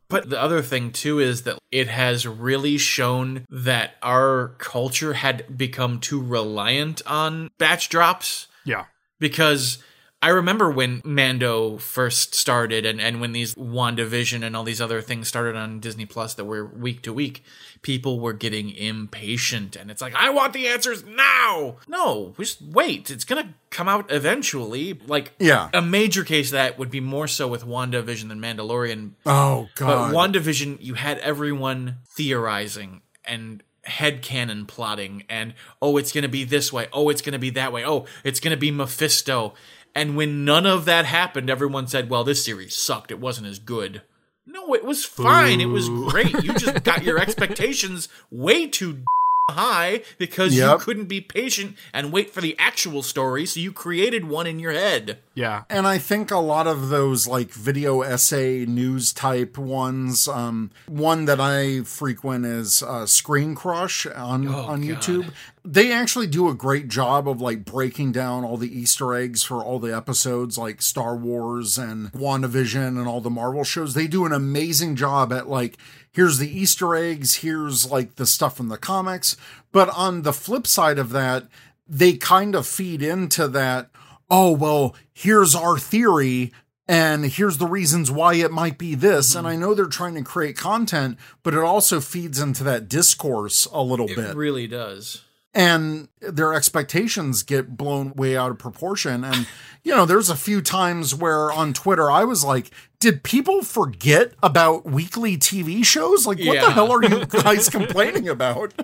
But 0.09 0.31
the 0.31 0.41
other 0.41 0.63
thing 0.63 0.91
too 0.93 1.19
is 1.19 1.43
that 1.43 1.59
it 1.71 1.89
has 1.89 2.27
really 2.27 2.79
shown 2.79 3.45
that 3.51 3.97
our 4.03 4.55
culture 4.59 5.13
had 5.15 5.57
become 5.59 6.01
too 6.01 6.23
reliant 6.23 7.03
on 7.07 7.51
batch 7.59 7.89
drops 7.91 8.47
Yeah. 8.65 8.85
because 9.21 9.79
I 10.21 10.31
remember 10.31 10.69
when 10.69 11.01
Mando 11.05 11.79
first 11.79 12.35
started 12.35 12.85
and, 12.85 13.01
and 13.01 13.21
when 13.21 13.31
these 13.31 13.55
WandaVision 13.55 14.43
and 14.43 14.57
all 14.57 14.65
these 14.65 14.81
other 14.81 15.01
things 15.01 15.29
started 15.29 15.55
on 15.55 15.79
Disney 15.79 16.07
Plus 16.07 16.35
that 16.35 16.45
were 16.45 16.65
week 16.67 17.03
to 17.03 17.13
week, 17.13 17.45
people 17.83 18.19
were 18.19 18.33
getting 18.33 18.71
impatient 18.71 19.77
and 19.77 19.93
it's 19.93 20.03
like, 20.03 20.17
I 20.17 20.31
want 20.31 20.55
the 20.55 20.67
answers 20.67 21.05
now. 21.05 21.77
No, 21.87 22.35
just 22.37 22.61
wait. 22.61 23.11
It's 23.11 23.23
gonna 23.25 23.55
come 23.71 23.87
out 23.89 24.11
eventually. 24.11 24.99
Like 25.07 25.35
Yeah. 25.39 25.69
a 25.73 25.81
major 25.81 26.25
case 26.25 26.49
of 26.49 26.53
that 26.53 26.81
would 26.81 26.91
be 26.91 27.01
more 27.01 27.29
so 27.29 27.47
with 27.47 27.65
WandaVision 27.65 28.29
than 28.29 28.41
Mandalorian 28.41 29.13
Oh, 29.25 29.69
but 29.79 29.87
God. 29.87 30.13
WandaVision, 30.15 30.79
you 30.81 30.95
had 30.95 31.19
everyone 31.19 31.99
theorizing 32.07 33.03
and 33.25 33.63
Head 33.85 34.21
headcanon 34.23 34.67
plotting 34.67 35.25
and 35.31 35.55
oh 35.81 35.97
it's 35.97 36.13
gonna 36.13 36.29
be 36.29 36.45
this 36.45 36.71
way, 36.71 36.89
oh 36.93 37.09
it's 37.09 37.23
gonna 37.23 37.39
be 37.39 37.49
that 37.51 37.73
way, 37.73 37.87
oh 37.87 38.05
it's 38.23 38.39
gonna 38.39 38.57
be 38.59 38.71
Mephisto. 38.71 39.55
And 39.99 40.15
when 40.15 40.45
none 40.45 40.65
of 40.65 40.85
that 40.85 41.07
happened, 41.07 41.51
everyone 41.51 41.89
said, 41.89 42.09
Well, 42.09 42.23
this 42.23 42.45
series 42.45 42.77
sucked, 42.77 43.11
it 43.11 43.19
wasn't 43.19 43.49
as 43.49 43.59
good. 43.59 44.03
No, 44.47 44.73
it 44.73 44.85
was 44.85 45.05
fine. 45.05 45.61
It 45.61 45.67
was 45.67 45.89
great. 45.89 46.33
You 46.45 46.55
just 46.55 46.85
got 46.85 47.03
your 47.03 47.19
expectations 47.19 48.09
way 48.31 48.69
too 48.69 49.03
high 49.51 50.03
because 50.17 50.55
you 50.55 50.79
couldn't 50.79 51.07
be 51.07 51.21
patient 51.21 51.77
and 51.93 52.13
wait 52.13 52.31
for 52.31 52.41
the 52.41 52.55
actual 52.61 53.03
story, 53.03 53.45
so 53.45 53.59
you 53.59 53.73
created 53.73 54.29
one 54.29 54.47
in 54.47 54.61
your 54.61 54.73
head. 54.73 55.19
Yeah. 55.35 55.65
And 55.69 55.87
I 55.87 55.99
think 55.99 56.31
a 56.31 56.39
lot 56.39 56.67
of 56.69 56.91
those 56.91 57.27
like 57.27 57.51
video 57.51 58.03
essay 58.03 58.67
news 58.67 59.13
type 59.13 59.59
ones, 59.59 60.29
um, 60.29 60.71
one 60.87 61.25
that 61.25 61.41
I 61.41 61.83
frequent 61.83 62.47
is 62.47 62.83
uh, 62.83 63.07
Screen 63.07 63.57
Crush 63.57 64.07
on 64.07 64.47
on 64.47 64.83
YouTube. 64.83 65.33
They 65.71 65.93
actually 65.93 66.29
do 66.29 66.49
a 66.49 66.55
great 66.55 66.89
job 66.89 67.29
of 67.29 67.43
like 67.43 67.67
breaking 67.67 68.13
down 68.13 68.43
all 68.43 68.57
the 68.57 68.75
Easter 68.75 69.15
eggs 69.15 69.43
for 69.43 69.63
all 69.63 69.79
the 69.79 69.95
episodes, 69.95 70.57
like 70.57 70.81
Star 70.81 71.15
Wars 71.15 71.77
and 71.77 72.11
WandaVision 72.13 72.99
and 72.99 73.07
all 73.07 73.21
the 73.21 73.29
Marvel 73.29 73.65
shows. 73.65 73.93
They 73.93 74.07
do 74.07 74.25
an 74.25 74.33
amazing 74.33 74.97
job 74.97 75.31
at 75.31 75.47
like 75.47 75.77
here's 76.11 76.39
the 76.39 76.49
Easter 76.49 76.95
eggs, 76.95 77.37
here's 77.37 77.91
like 77.91 78.17
the 78.17 78.25
stuff 78.25 78.57
from 78.57 78.69
the 78.69 78.79
comics. 78.79 79.37
But 79.71 79.91
on 79.91 80.23
the 80.23 80.33
flip 80.33 80.67
side 80.67 80.99
of 80.99 81.11
that, 81.11 81.45
they 81.87 82.15
kind 82.15 82.55
of 82.55 82.67
feed 82.67 83.03
into 83.03 83.47
that 83.49 83.91
oh 84.31 84.53
well 84.53 84.95
here's 85.13 85.55
our 85.55 85.79
theory 85.79 86.51
and 86.89 87.27
here's 87.27 87.59
the 87.59 87.67
reasons 87.67 88.11
why 88.11 88.35
it 88.35 88.51
might 88.51 88.79
be 88.79 88.95
this. 88.95 89.31
Mm-hmm. 89.31 89.39
And 89.39 89.47
I 89.47 89.57
know 89.57 89.75
they're 89.75 89.85
trying 89.85 90.15
to 90.15 90.23
create 90.23 90.57
content, 90.57 91.19
but 91.43 91.53
it 91.53 91.61
also 91.61 92.01
feeds 92.01 92.41
into 92.41 92.65
that 92.65 92.89
discourse 92.89 93.67
a 93.71 93.83
little 93.83 94.09
It 94.09 94.17
bit. 94.17 94.31
It 94.31 94.37
really 94.37 94.67
does. 94.67 95.25
And 95.55 96.09
their 96.21 96.55
expectations 96.55 97.43
get 97.43 97.77
blown 97.77 98.13
way 98.15 98.37
out 98.37 98.51
of 98.51 98.59
proportion. 98.59 99.25
And, 99.25 99.47
you 99.83 99.95
know, 99.95 100.05
there's 100.05 100.29
a 100.29 100.37
few 100.37 100.61
times 100.61 101.15
where 101.15 101.51
on 101.51 101.73
Twitter 101.73 102.11
I 102.11 102.25
was 102.25 102.45
like, 102.45 102.71
did 103.01 103.23
people 103.23 103.63
forget 103.63 104.35
about 104.43 104.85
weekly 104.85 105.37
TV 105.37 105.85
shows? 105.85 106.27
Like, 106.27 106.39
what 106.41 106.61
the 106.61 106.71
hell 106.71 106.93
are 106.93 107.03
you 107.03 107.25
guys 107.27 107.69
complaining 107.69 108.29
about? 108.29 108.75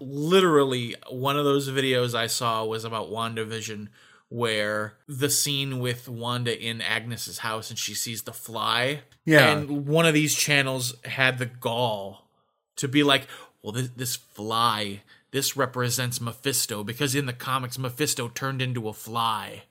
literally 0.00 0.94
one 1.10 1.36
of 1.36 1.44
those 1.44 1.68
videos 1.68 2.14
I 2.14 2.26
saw 2.26 2.64
was 2.64 2.84
about 2.84 3.10
WandaVision 3.10 3.88
where 4.28 4.94
the 5.06 5.30
scene 5.30 5.78
with 5.78 6.08
Wanda 6.08 6.58
in 6.60 6.80
Agnes's 6.80 7.38
house 7.38 7.70
and 7.70 7.78
she 7.78 7.94
sees 7.94 8.22
the 8.22 8.32
fly. 8.32 9.02
Yeah. 9.24 9.50
And 9.50 9.86
one 9.86 10.06
of 10.06 10.14
these 10.14 10.34
channels 10.34 10.94
had 11.04 11.38
the 11.38 11.46
gall 11.46 12.28
to 12.76 12.88
be 12.88 13.02
like, 13.02 13.26
well, 13.62 13.72
this, 13.72 13.90
this 13.90 14.16
fly, 14.16 15.02
this 15.34 15.56
represents 15.56 16.20
Mephisto 16.20 16.84
because 16.84 17.16
in 17.16 17.26
the 17.26 17.32
comics, 17.32 17.76
Mephisto 17.76 18.28
turned 18.28 18.62
into 18.62 18.88
a 18.88 18.92
fly. 18.92 19.64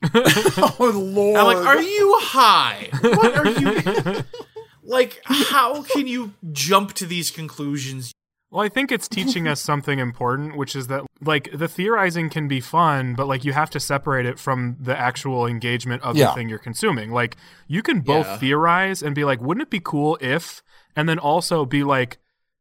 oh, 0.14 0.92
Lord. 0.94 1.36
I'm 1.36 1.46
like, 1.46 1.66
are 1.66 1.82
you 1.82 2.16
high? 2.20 2.88
What 3.02 3.36
are 3.36 3.48
you. 3.50 4.22
like, 4.84 5.20
how 5.24 5.82
can 5.82 6.06
you 6.06 6.34
jump 6.52 6.92
to 6.92 7.06
these 7.06 7.32
conclusions? 7.32 8.12
Well, 8.52 8.64
I 8.64 8.68
think 8.68 8.92
it's 8.92 9.08
teaching 9.08 9.48
us 9.48 9.60
something 9.60 9.98
important, 9.98 10.56
which 10.56 10.76
is 10.76 10.86
that 10.86 11.02
like 11.20 11.50
the 11.52 11.66
theorizing 11.66 12.30
can 12.30 12.46
be 12.46 12.60
fun, 12.60 13.16
but 13.16 13.26
like 13.26 13.44
you 13.44 13.52
have 13.52 13.70
to 13.70 13.80
separate 13.80 14.26
it 14.26 14.38
from 14.38 14.76
the 14.80 14.96
actual 14.96 15.44
engagement 15.44 16.04
of 16.04 16.16
Yeah. 16.16 16.26
the 16.26 16.32
thing 16.34 16.48
you're 16.48 16.58
consuming. 16.60 17.10
Like 17.10 17.36
you 17.66 17.82
can 17.82 18.00
both 18.00 18.26
Yeah. 18.26 18.38
theorize 18.38 19.02
and 19.02 19.16
be 19.16 19.24
like, 19.24 19.40
wouldn't 19.40 19.62
it 19.62 19.70
be 19.70 19.80
cool 19.82 20.16
if, 20.20 20.62
and 20.94 21.08
then 21.08 21.18
also 21.18 21.64
be 21.64 21.82
like 21.82 22.18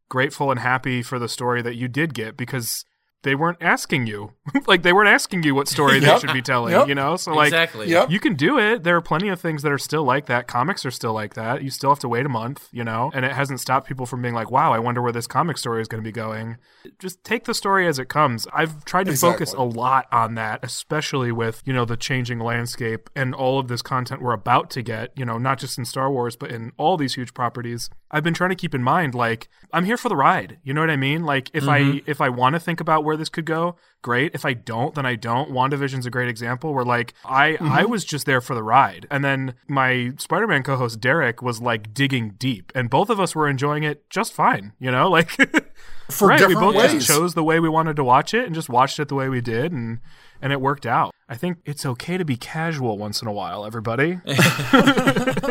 grateful 0.09 0.51
and 0.51 0.59
happy 0.59 1.01
for 1.01 1.19
the 1.19 1.29
story 1.29 1.61
that 1.61 1.75
you 1.75 1.87
did 1.87 2.13
get 2.13 2.35
because 2.35 2.83
they 3.21 3.35
weren't 3.35 3.57
asking 3.59 4.07
you, 4.07 4.31
like 4.67 4.81
they 4.81 4.93
weren't 4.93 5.09
asking 5.09 5.43
you 5.43 5.53
what 5.53 5.67
story 5.67 5.99
they 5.99 6.17
should 6.19 6.31
be 6.31 6.41
telling, 6.41 6.71
Yep. 6.71 6.87
you 6.87 6.95
know? 6.95 7.17
So 7.17 7.33
like 7.33 7.47
exactly. 7.47 7.89
Yep. 7.89 8.09
you 8.11 8.17
can 8.17 8.35
do 8.35 8.57
it. 8.57 8.83
There 8.83 8.95
are 8.95 9.01
plenty 9.01 9.27
of 9.27 9.41
things 9.41 9.61
that 9.63 9.73
are 9.73 9.77
still 9.77 10.05
like 10.05 10.27
that. 10.27 10.47
Comics 10.47 10.85
are 10.85 10.91
still 10.91 11.11
like 11.11 11.33
that. 11.33 11.61
You 11.61 11.69
still 11.69 11.89
have 11.89 11.99
to 11.99 12.07
wait 12.07 12.25
a 12.25 12.29
month, 12.29 12.69
you 12.71 12.85
know, 12.85 13.11
and 13.13 13.25
it 13.25 13.33
hasn't 13.33 13.59
stopped 13.59 13.89
people 13.89 14.05
from 14.05 14.21
being 14.21 14.33
like, 14.33 14.49
wow, 14.51 14.71
I 14.71 14.79
wonder 14.79 15.01
where 15.01 15.11
this 15.11 15.27
comic 15.27 15.57
story 15.57 15.81
is 15.81 15.89
going 15.89 16.01
to 16.01 16.07
be 16.07 16.13
going. 16.13 16.55
Just 16.97 17.21
take 17.25 17.43
the 17.43 17.53
story 17.53 17.87
as 17.87 17.99
it 17.99 18.07
comes. 18.07 18.47
I've 18.53 18.85
tried 18.85 19.07
to 19.07 19.15
focus 19.17 19.51
a 19.51 19.63
lot 19.63 20.07
on 20.13 20.35
that, 20.35 20.61
especially 20.63 21.33
with, 21.33 21.61
you 21.65 21.73
know, 21.73 21.83
the 21.83 21.97
changing 21.97 22.39
landscape 22.39 23.09
and 23.17 23.35
all 23.35 23.59
of 23.59 23.67
this 23.67 23.81
content 23.81 24.21
we're 24.21 24.31
about 24.31 24.69
to 24.69 24.81
get, 24.81 25.11
you 25.17 25.25
know, 25.25 25.37
not 25.37 25.59
just 25.59 25.77
in 25.77 25.83
Star 25.83 26.09
Wars, 26.09 26.37
but 26.37 26.51
in 26.51 26.71
all 26.77 26.95
these 26.95 27.15
huge 27.15 27.33
properties. 27.33 27.89
I've 28.11 28.23
been 28.23 28.33
trying 28.33 28.49
to 28.49 28.55
keep 28.55 28.73
in 28.73 28.83
mind, 28.83 29.13
like, 29.13 29.49
I'm 29.71 29.85
here 29.85 29.97
for 29.97 30.09
the 30.09 30.15
ride. 30.15 30.57
You 30.63 30.73
know 30.73 30.81
what 30.81 30.89
I 30.89 30.95
mean? 30.95 31.23
Like, 31.23 31.49
if 31.53 31.67
I 31.67 31.81
mm-hmm. 31.81 32.09
if 32.09 32.21
I 32.21 32.29
want 32.29 32.53
to 32.53 32.59
think 32.59 32.79
about 32.79 33.03
where 33.03 33.15
this 33.15 33.29
could 33.29 33.45
go, 33.45 33.75
great. 34.01 34.33
If 34.33 34.45
I 34.45 34.53
don't, 34.53 34.95
then 34.95 35.05
I 35.05 35.15
don't. 35.15 35.51
WandaVision's 35.51 36.05
a 36.05 36.09
great 36.09 36.29
example 36.29 36.73
where 36.73 36.85
like 36.85 37.13
I 37.23 37.49
I 37.49 37.57
mm-hmm. 37.57 37.91
was 37.91 38.05
just 38.05 38.25
there 38.25 38.41
for 38.41 38.55
the 38.55 38.63
ride. 38.63 39.05
And 39.11 39.23
then 39.23 39.53
my 39.67 40.13
Spider-Man 40.17 40.63
co-host 40.63 40.99
Derek 40.99 41.41
was 41.41 41.61
like 41.61 41.93
digging 41.93 42.31
deep 42.37 42.71
and 42.73 42.89
both 42.89 43.09
of 43.09 43.19
us 43.19 43.35
were 43.35 43.47
enjoying 43.47 43.83
it 43.83 44.09
just 44.09 44.33
fine, 44.33 44.73
you 44.79 44.91
know? 44.91 45.09
Like 45.19 45.31
For 46.09 46.29
right, 46.29 46.47
we 46.47 46.55
both 46.55 46.75
ways. 46.75 46.91
just 46.91 47.07
chose 47.07 47.33
the 47.33 47.43
way 47.43 47.59
we 47.59 47.67
wanted 47.67 47.95
to 47.97 48.03
watch 48.03 48.33
it 48.33 48.45
and 48.45 48.55
just 48.55 48.69
watched 48.69 48.99
it 48.99 49.09
the 49.09 49.15
way 49.15 49.27
we 49.27 49.41
did 49.41 49.71
and 49.71 49.99
and 50.41 50.51
it 50.53 50.61
worked 50.61 50.85
out. 50.85 51.13
I 51.27 51.35
think 51.35 51.57
it's 51.65 51.85
okay 51.85 52.17
to 52.17 52.25
be 52.25 52.35
casual 52.37 52.97
once 52.97 53.21
in 53.21 53.27
a 53.27 53.31
while, 53.31 53.65
everybody. 53.65 54.19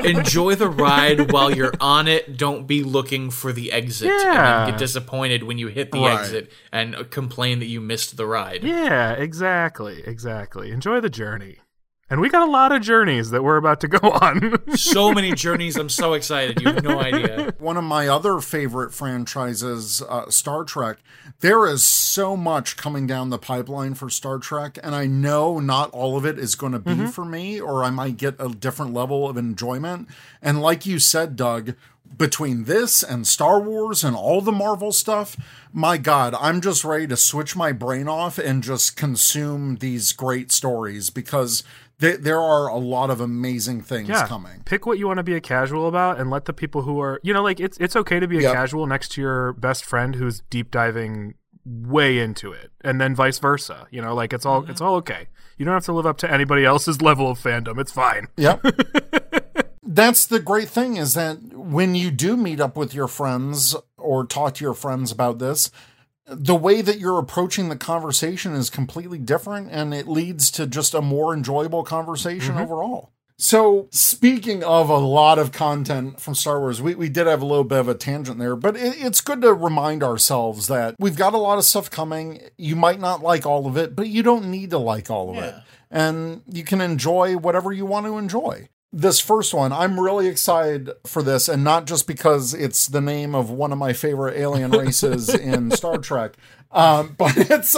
enjoy 0.04 0.54
the 0.54 0.68
ride 0.68 1.30
while 1.32 1.54
you're 1.54 1.72
on 1.80 2.08
it. 2.08 2.36
Don't 2.36 2.66
be 2.66 2.82
looking 2.82 3.30
for 3.30 3.52
the 3.52 3.70
exit 3.72 4.08
and 4.10 4.22
Yeah. 4.22 4.64
then 4.64 4.70
get 4.70 4.78
disappointed 4.78 5.42
when 5.44 5.58
you 5.58 5.68
hit 5.68 5.92
the 5.92 6.00
Right. 6.00 6.18
exit 6.20 6.52
and 6.72 6.94
uh, 6.96 7.04
complain 7.04 7.58
that 7.60 7.66
you 7.66 7.80
missed 7.80 8.16
the 8.16 8.26
ride. 8.26 8.64
yeah, 8.64 9.12
exactly. 9.12 10.02
Exactly. 10.06 10.70
Enjoy 10.70 11.00
the 11.00 11.10
journey. 11.10 11.58
And 12.10 12.22
we 12.22 12.30
got 12.30 12.48
a 12.48 12.50
lot 12.50 12.72
of 12.72 12.80
journeys 12.80 13.30
that 13.30 13.44
we're 13.44 13.58
about 13.58 13.80
to 13.80 13.88
go 13.88 13.98
on. 14.10 14.76
So 14.76 15.12
many 15.12 15.32
journeys. 15.32 15.76
I'm 15.76 15.90
so 15.90 16.14
excited. 16.14 16.60
You 16.60 16.68
have 16.68 16.82
no 16.82 16.98
idea. 16.98 17.54
one 17.58 17.76
of 17.76 17.84
my 17.84 18.08
other 18.08 18.40
favorite 18.40 18.94
franchises, 18.94 20.02
uh, 20.08 20.30
Star 20.30 20.64
Trek, 20.64 20.98
there 21.40 21.66
is 21.66 21.84
so 21.84 22.36
much 22.36 22.76
coming 22.76 23.06
down 23.06 23.28
the 23.28 23.38
pipeline 23.38 23.94
for 23.94 24.08
Star 24.08 24.38
Trek, 24.38 24.78
and 24.82 24.94
I 24.94 25.06
know 25.06 25.60
not 25.60 25.90
all 25.90 26.16
of 26.16 26.24
it 26.24 26.38
is 26.38 26.54
going 26.54 26.72
to 26.72 26.78
be 26.78 27.06
for 27.06 27.24
me, 27.24 27.60
or 27.60 27.84
I 27.84 27.90
might 27.90 28.16
get 28.16 28.36
a 28.38 28.48
different 28.48 28.94
level 28.94 29.28
of 29.28 29.36
enjoyment. 29.36 30.08
And 30.40 30.62
like 30.62 30.86
you 30.86 30.98
said, 30.98 31.36
Doug, 31.36 31.74
between 32.16 32.64
this 32.64 33.02
and 33.02 33.26
Star 33.26 33.60
Wars 33.60 34.02
and 34.02 34.16
all 34.16 34.40
the 34.40 34.50
Marvel 34.52 34.92
stuff, 34.92 35.36
my 35.72 35.98
God, 35.98 36.34
I'm 36.40 36.60
just 36.60 36.84
ready 36.84 37.06
to 37.08 37.16
switch 37.16 37.54
my 37.54 37.72
brain 37.72 38.08
off 38.08 38.38
and 38.38 38.62
just 38.62 38.96
consume 38.96 39.76
these 39.76 40.12
great 40.12 40.50
stories 40.50 41.10
because 41.10 41.62
th- 42.00 42.20
there 42.20 42.40
are 42.40 42.68
a 42.68 42.76
lot 42.76 43.10
of 43.10 43.20
amazing 43.20 43.82
things 43.82 44.08
coming. 44.22 44.62
Pick 44.64 44.86
what 44.86 44.98
you 44.98 45.06
want 45.06 45.18
to 45.18 45.22
be 45.22 45.34
a 45.34 45.40
casual 45.40 45.88
about 45.88 46.18
and 46.18 46.30
let 46.30 46.44
the 46.44 46.52
people 46.52 46.82
who 46.82 47.00
are, 47.00 47.20
you 47.22 47.32
know, 47.32 47.42
like 47.42 47.60
it's 47.60 47.76
it's 47.78 47.96
okay 47.96 48.20
to 48.20 48.28
be 48.28 48.38
a 48.38 48.42
Yep. 48.42 48.54
casual 48.54 48.86
next 48.86 49.12
to 49.12 49.20
your 49.20 49.52
best 49.54 49.84
friend 49.84 50.14
who's 50.14 50.40
deep 50.50 50.70
diving 50.70 51.34
way 51.64 52.18
into 52.18 52.50
it 52.52 52.70
and 52.80 53.00
then 53.00 53.14
vice 53.14 53.38
versa. 53.38 53.86
You 53.90 54.00
know, 54.00 54.14
like 54.14 54.32
it's 54.32 54.46
all 54.46 54.62
mm-hmm. 54.62 54.70
it's 54.70 54.80
all 54.80 54.94
okay. 54.96 55.28
You 55.56 55.64
don't 55.64 55.74
have 55.74 55.84
to 55.86 55.92
live 55.92 56.06
up 56.06 56.18
to 56.18 56.30
anybody 56.30 56.64
else's 56.64 57.02
level 57.08 57.30
of 57.30 57.38
fandom. 57.38 57.78
It's 57.78 57.92
fine. 57.92 58.28
Yep. 58.36 58.64
That's 59.82 60.26
the 60.26 60.38
great 60.38 60.68
thing 60.68 60.96
is 60.96 61.14
that 61.14 61.38
when 61.54 61.94
you 61.94 62.10
do 62.10 62.36
meet 62.36 62.60
up 62.60 62.76
with 62.76 62.94
your 62.94 63.08
friends 63.08 63.74
or 63.96 64.24
talk 64.26 64.54
to 64.54 64.64
your 64.64 64.74
friends 64.74 65.10
about 65.10 65.38
this, 65.38 65.70
the 66.30 66.54
way 66.54 66.82
that 66.82 66.98
you're 66.98 67.18
approaching 67.18 67.68
the 67.68 67.76
conversation 67.76 68.54
is 68.54 68.70
completely 68.70 69.18
different 69.18 69.68
and 69.70 69.94
it 69.94 70.06
leads 70.06 70.50
to 70.52 70.66
just 70.66 70.94
a 70.94 71.00
more 71.00 71.34
enjoyable 71.34 71.84
conversation 71.84 72.54
mm-hmm. 72.54 72.64
overall. 72.64 73.12
So, 73.40 73.86
speaking 73.92 74.64
of 74.64 74.88
a 74.88 74.96
lot 74.96 75.38
of 75.38 75.52
content 75.52 76.18
from 76.18 76.34
Star 76.34 76.58
Wars, 76.58 76.82
we, 76.82 76.96
we 76.96 77.08
did 77.08 77.28
have 77.28 77.40
a 77.40 77.46
little 77.46 77.62
bit 77.62 77.78
of 77.78 77.88
a 77.88 77.94
tangent 77.94 78.40
there, 78.40 78.56
but 78.56 78.76
it, 78.76 78.96
it's 78.98 79.20
good 79.20 79.42
to 79.42 79.54
remind 79.54 80.02
ourselves 80.02 80.66
that 80.66 80.96
we've 80.98 81.14
got 81.14 81.34
a 81.34 81.38
lot 81.38 81.56
of 81.56 81.64
stuff 81.64 81.88
coming. 81.88 82.40
You 82.56 82.74
might 82.74 82.98
not 82.98 83.22
like 83.22 83.46
all 83.46 83.68
of 83.68 83.76
it, 83.76 83.94
but 83.94 84.08
you 84.08 84.24
don't 84.24 84.50
need 84.50 84.70
to 84.70 84.78
like 84.78 85.08
all 85.08 85.30
of 85.30 85.36
it. 85.36 85.54
And 85.88 86.42
you 86.48 86.64
can 86.64 86.80
enjoy 86.80 87.36
whatever 87.36 87.72
you 87.72 87.86
want 87.86 88.06
to 88.06 88.18
enjoy. 88.18 88.68
This 88.90 89.20
first 89.20 89.52
one, 89.52 89.70
I'm 89.70 90.00
really 90.00 90.28
excited 90.28 90.90
for 91.06 91.22
this, 91.22 91.46
and 91.46 91.62
not 91.62 91.86
just 91.86 92.06
because 92.06 92.54
it's 92.54 92.86
the 92.86 93.02
name 93.02 93.34
of 93.34 93.50
one 93.50 93.70
of 93.70 93.76
my 93.76 93.92
favorite 93.92 94.38
alien 94.38 94.70
races 94.78 95.28
in 95.28 95.70
Star 95.72 95.98
Trek, 95.98 96.36
um, 96.70 97.14
but 97.18 97.36
it's 97.36 97.76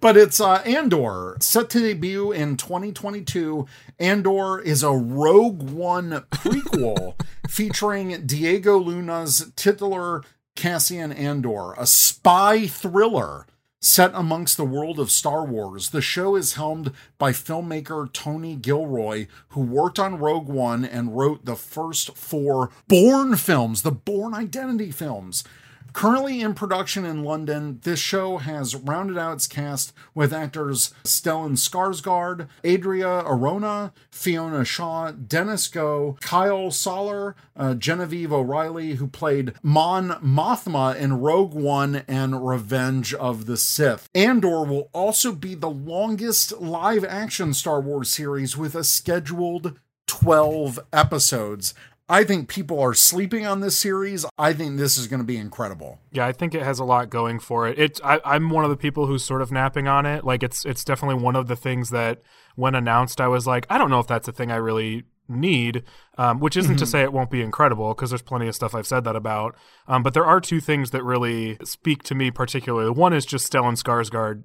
but 0.00 0.16
it's 0.16 0.40
uh, 0.40 0.62
Andor 0.64 1.36
set 1.40 1.70
to 1.70 1.78
debut 1.78 2.32
in 2.32 2.56
2022. 2.56 3.66
Andor 4.00 4.60
is 4.60 4.82
a 4.82 4.90
Rogue 4.90 5.70
One 5.70 6.24
prequel 6.32 7.14
featuring 7.48 8.26
Diego 8.26 8.78
Luna's 8.78 9.52
titular 9.54 10.24
Cassian 10.56 11.12
Andor, 11.12 11.74
a 11.74 11.86
spy 11.86 12.66
thriller 12.66 13.46
set 13.80 14.10
amongst 14.14 14.58
the 14.58 14.64
world 14.64 14.98
of 14.98 15.10
Star 15.10 15.44
Wars. 15.44 15.90
The 15.90 16.02
show 16.02 16.36
is 16.36 16.54
helmed 16.54 16.92
by 17.16 17.32
filmmaker 17.32 18.12
Tony 18.12 18.54
Gilroy, 18.54 19.26
who 19.50 19.62
worked 19.62 19.98
on 19.98 20.18
Rogue 20.18 20.48
One 20.48 20.84
and 20.84 21.16
wrote 21.16 21.46
the 21.46 21.56
first 21.56 22.14
four 22.16 22.70
Bourne 22.88 23.36
films, 23.36 23.82
the 23.82 23.90
Bourne 23.90 24.34
Identity 24.34 24.90
films. 24.90 25.44
Currently 25.92 26.40
in 26.40 26.54
production 26.54 27.04
in 27.04 27.24
London, 27.24 27.80
this 27.82 27.98
show 27.98 28.38
has 28.38 28.76
rounded 28.76 29.18
out 29.18 29.34
its 29.34 29.46
cast 29.46 29.92
with 30.14 30.32
actors 30.32 30.94
Stellan 31.04 31.52
Skarsgård, 31.52 32.48
Adria 32.64 33.22
Arjona, 33.24 33.92
Fiona 34.10 34.64
Shaw, 34.64 35.10
Denise 35.10 35.68
Gough, 35.68 36.20
Kyle 36.20 36.70
Soller, 36.70 37.34
uh, 37.56 37.74
Genevieve 37.74 38.32
O'Reilly, 38.32 38.94
who 38.94 39.06
played 39.06 39.54
Mon 39.62 40.10
Mothma 40.22 40.96
in 40.96 41.20
Rogue 41.20 41.54
One 41.54 42.02
and 42.08 42.46
Revenge 42.46 43.14
of 43.14 43.46
the 43.46 43.56
Sith. 43.56 44.08
Andor 44.14 44.64
will 44.64 44.88
also 44.92 45.32
be 45.32 45.54
the 45.54 45.70
longest 45.70 46.60
live 46.60 47.04
action 47.04 47.52
Star 47.54 47.80
Wars 47.80 48.10
series 48.10 48.56
with 48.56 48.74
a 48.74 48.84
scheduled 48.84 49.78
12 50.06 50.80
episodes. 50.92 51.74
I 52.10 52.24
think 52.24 52.48
people 52.48 52.80
are 52.80 52.92
sleeping 52.92 53.46
on 53.46 53.60
this 53.60 53.78
series. 53.78 54.26
I 54.36 54.52
think 54.52 54.78
this 54.78 54.98
is 54.98 55.06
going 55.06 55.20
to 55.20 55.24
be 55.24 55.36
incredible. 55.36 56.00
Yeah, 56.10 56.26
I 56.26 56.32
think 56.32 56.56
it 56.56 56.62
has 56.62 56.80
a 56.80 56.84
lot 56.84 57.08
going 57.08 57.38
for 57.38 57.68
it. 57.68 57.78
It's 57.78 58.00
I, 58.02 58.20
I'm 58.24 58.50
one 58.50 58.64
of 58.64 58.70
the 58.70 58.76
people 58.76 59.06
who's 59.06 59.24
sort 59.24 59.42
of 59.42 59.52
napping 59.52 59.86
on 59.86 60.06
it. 60.06 60.24
Like 60.24 60.42
it's 60.42 60.66
it's 60.66 60.82
definitely 60.82 61.22
one 61.22 61.36
of 61.36 61.46
the 61.46 61.54
things 61.54 61.90
that 61.90 62.20
when 62.56 62.74
announced, 62.74 63.20
I 63.20 63.28
was 63.28 63.46
like, 63.46 63.64
I 63.70 63.78
don't 63.78 63.90
know 63.90 64.00
if 64.00 64.08
that's 64.08 64.26
a 64.26 64.32
thing 64.32 64.50
I 64.50 64.56
really 64.56 65.04
need. 65.30 65.84
Um, 66.18 66.38
which 66.38 66.54
isn't 66.54 66.76
to 66.76 66.86
say 66.86 67.02
it 67.02 67.14
won't 67.14 67.30
be 67.30 67.40
incredible 67.40 67.94
because 67.94 68.10
there's 68.10 68.20
plenty 68.20 68.46
of 68.46 68.54
stuff 68.54 68.74
I've 68.74 68.86
said 68.86 69.04
that 69.04 69.16
about. 69.16 69.56
Um, 69.88 70.02
but 70.02 70.12
there 70.12 70.26
are 70.26 70.38
two 70.38 70.60
things 70.60 70.90
that 70.90 71.02
really 71.02 71.56
speak 71.64 72.02
to 72.04 72.14
me 72.14 72.30
particularly. 72.30 72.90
One 72.90 73.14
is 73.14 73.24
just 73.24 73.50
Stellan 73.50 73.82
Skarsgård. 73.82 74.42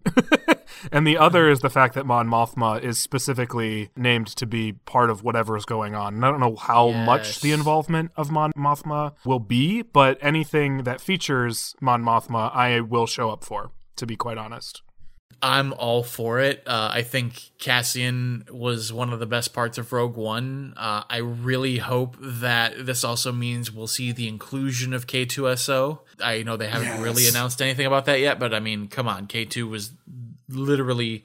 and 0.92 1.06
the 1.06 1.18
other 1.18 1.50
is 1.50 1.60
the 1.60 1.70
fact 1.70 1.94
that 1.96 2.06
Mon 2.06 2.28
Mothma 2.28 2.82
is 2.82 2.98
specifically 2.98 3.90
named 3.98 4.28
to 4.28 4.46
be 4.46 4.72
part 4.74 5.10
of 5.10 5.22
whatever 5.22 5.58
is 5.58 5.66
going 5.66 5.96
on. 5.96 6.16
And 6.16 6.26
I 6.26 6.32
don't 6.32 6.40
know 6.40 6.56
how 6.56 6.92
much 6.92 7.42
the 7.42 7.52
involvement 7.52 8.12
of 8.16 8.32
Mon 8.32 8.54
Mothma 8.54 9.14
will 9.26 9.40
be, 9.40 9.82
but 9.82 10.18
anything 10.22 10.84
that 10.84 11.02
features 11.02 11.76
Mon 11.82 12.02
Mothma, 12.02 12.56
I 12.56 12.80
will 12.80 13.08
show 13.08 13.32
up 13.32 13.44
for. 13.44 13.72
To 13.98 14.06
be 14.06 14.16
quite 14.16 14.38
honest. 14.38 14.82
I'm 15.42 15.74
all 15.74 16.04
for 16.04 16.40
it. 16.40 16.64
Uh, 16.66 16.90
I 16.92 17.02
think 17.04 17.52
Cassian 17.60 18.46
was 18.50 18.92
one 18.92 19.14
of 19.14 19.20
the 19.20 19.26
best 19.26 19.54
parts 19.54 19.78
of 19.78 19.92
Rogue 19.92 20.16
One. 20.16 20.74
Uh, 20.76 21.04
I 21.10 21.18
really 21.18 21.78
hope 21.78 22.18
that 22.20 22.86
this 22.86 23.04
also 23.04 23.32
means 23.32 23.72
we'll 23.72 23.88
see 23.88 24.12
the 24.12 24.28
inclusion 24.28 24.94
of 24.94 25.08
K2SO. 25.08 26.00
I 26.22 26.44
know 26.44 26.58
they 26.58 26.70
haven't 26.70 27.02
really 27.02 27.28
announced 27.28 27.62
anything 27.62 27.86
about 27.86 28.06
that 28.06 28.20
yet, 28.20 28.40
but 28.40 28.54
I 28.54 28.60
mean, 28.60 28.88
come 28.88 29.08
on, 29.08 29.28
K2 29.28 29.70
was 29.70 29.92
literally 30.50 31.24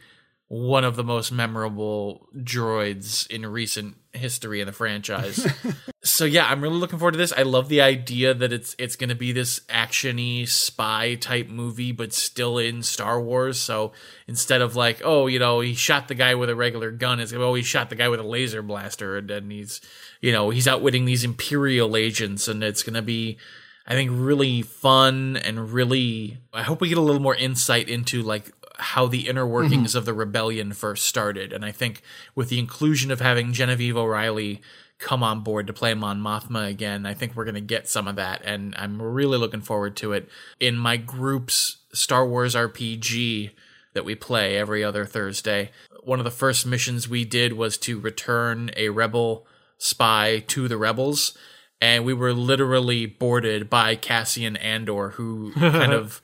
one 0.50 0.82
of 0.82 0.96
the 0.96 1.04
most 1.04 1.30
memorable 1.30 2.26
droids 2.36 3.24
in 3.30 3.46
recent 3.46 3.96
history 4.12 4.60
in 4.60 4.66
the 4.66 4.72
franchise. 4.72 5.46
so 6.02 6.24
yeah, 6.24 6.44
I'm 6.50 6.60
really 6.60 6.74
looking 6.74 6.98
forward 6.98 7.12
to 7.12 7.18
this. 7.18 7.32
I 7.32 7.44
love 7.44 7.68
the 7.68 7.80
idea 7.80 8.34
that 8.34 8.52
it's 8.52 8.74
it's 8.76 8.96
going 8.96 9.10
to 9.10 9.14
be 9.14 9.30
this 9.30 9.60
actiony 9.68 10.48
spy 10.48 11.14
type 11.14 11.48
movie, 11.48 11.92
but 11.92 12.12
still 12.12 12.58
in 12.58 12.82
Star 12.82 13.20
Wars. 13.20 13.60
So 13.60 13.92
instead 14.26 14.60
of 14.60 14.74
like, 14.74 15.00
oh, 15.04 15.28
you 15.28 15.38
know, 15.38 15.60
he 15.60 15.72
shot 15.72 16.08
the 16.08 16.16
guy 16.16 16.34
with 16.34 16.50
a 16.50 16.56
regular 16.56 16.90
gun, 16.90 17.20
it's 17.20 17.32
oh, 17.32 17.54
he 17.54 17.62
shot 17.62 17.88
the 17.88 17.94
guy 17.94 18.08
with 18.08 18.18
a 18.18 18.24
laser 18.24 18.60
blaster, 18.60 19.18
and 19.18 19.30
then 19.30 19.50
he's, 19.50 19.80
you 20.20 20.32
know, 20.32 20.50
he's 20.50 20.66
outwitting 20.66 21.04
these 21.04 21.22
Imperial 21.22 21.96
agents, 21.96 22.48
and 22.48 22.64
it's 22.64 22.82
going 22.82 22.94
to 22.94 23.02
be. 23.02 23.38
I 23.86 23.94
think 23.94 24.10
really 24.12 24.62
fun 24.62 25.36
and 25.36 25.72
really 25.72 26.38
I 26.52 26.62
hope 26.62 26.80
we 26.80 26.88
get 26.88 26.98
a 26.98 27.00
little 27.00 27.20
more 27.20 27.34
insight 27.34 27.88
into 27.88 28.22
like 28.22 28.52
how 28.80 29.06
the 29.06 29.28
inner 29.28 29.44
mm-hmm. 29.44 29.52
workings 29.52 29.94
of 29.94 30.04
the 30.04 30.14
rebellion 30.14 30.72
first 30.72 31.04
started. 31.04 31.52
And 31.52 31.64
I 31.64 31.72
think 31.72 32.02
with 32.34 32.48
the 32.48 32.58
inclusion 32.58 33.10
of 33.10 33.20
having 33.20 33.52
Genevieve 33.52 33.96
O'Reilly 33.96 34.60
come 34.98 35.22
on 35.22 35.40
board 35.40 35.66
to 35.66 35.72
play 35.72 35.94
Mon 35.94 36.20
Mothma 36.20 36.68
again, 36.68 37.06
I 37.06 37.14
think 37.14 37.34
we're 37.34 37.44
going 37.44 37.54
to 37.54 37.60
get 37.60 37.88
some 37.88 38.06
of 38.06 38.16
that. 38.16 38.42
And 38.44 38.74
I'm 38.76 39.00
really 39.00 39.38
looking 39.38 39.62
forward 39.62 39.96
to 39.96 40.12
it. 40.12 40.28
In 40.58 40.76
my 40.76 40.96
group's 40.96 41.78
Star 41.92 42.26
Wars 42.26 42.54
RPG 42.54 43.50
that 43.94 44.04
we 44.04 44.14
play 44.14 44.56
every 44.56 44.84
other 44.84 45.06
Thursday, 45.06 45.70
one 46.02 46.18
of 46.20 46.24
the 46.24 46.30
first 46.30 46.66
missions 46.66 47.08
we 47.08 47.24
did 47.24 47.54
was 47.54 47.76
to 47.78 47.98
return 47.98 48.70
a 48.76 48.90
rebel 48.90 49.46
spy 49.78 50.44
to 50.48 50.68
the 50.68 50.76
rebels. 50.76 51.36
And 51.80 52.04
we 52.04 52.12
were 52.12 52.34
literally 52.34 53.06
boarded 53.06 53.70
by 53.70 53.96
Cassian 53.96 54.56
Andor, 54.56 55.10
who 55.10 55.52
kind 55.54 55.92
of 55.92 56.20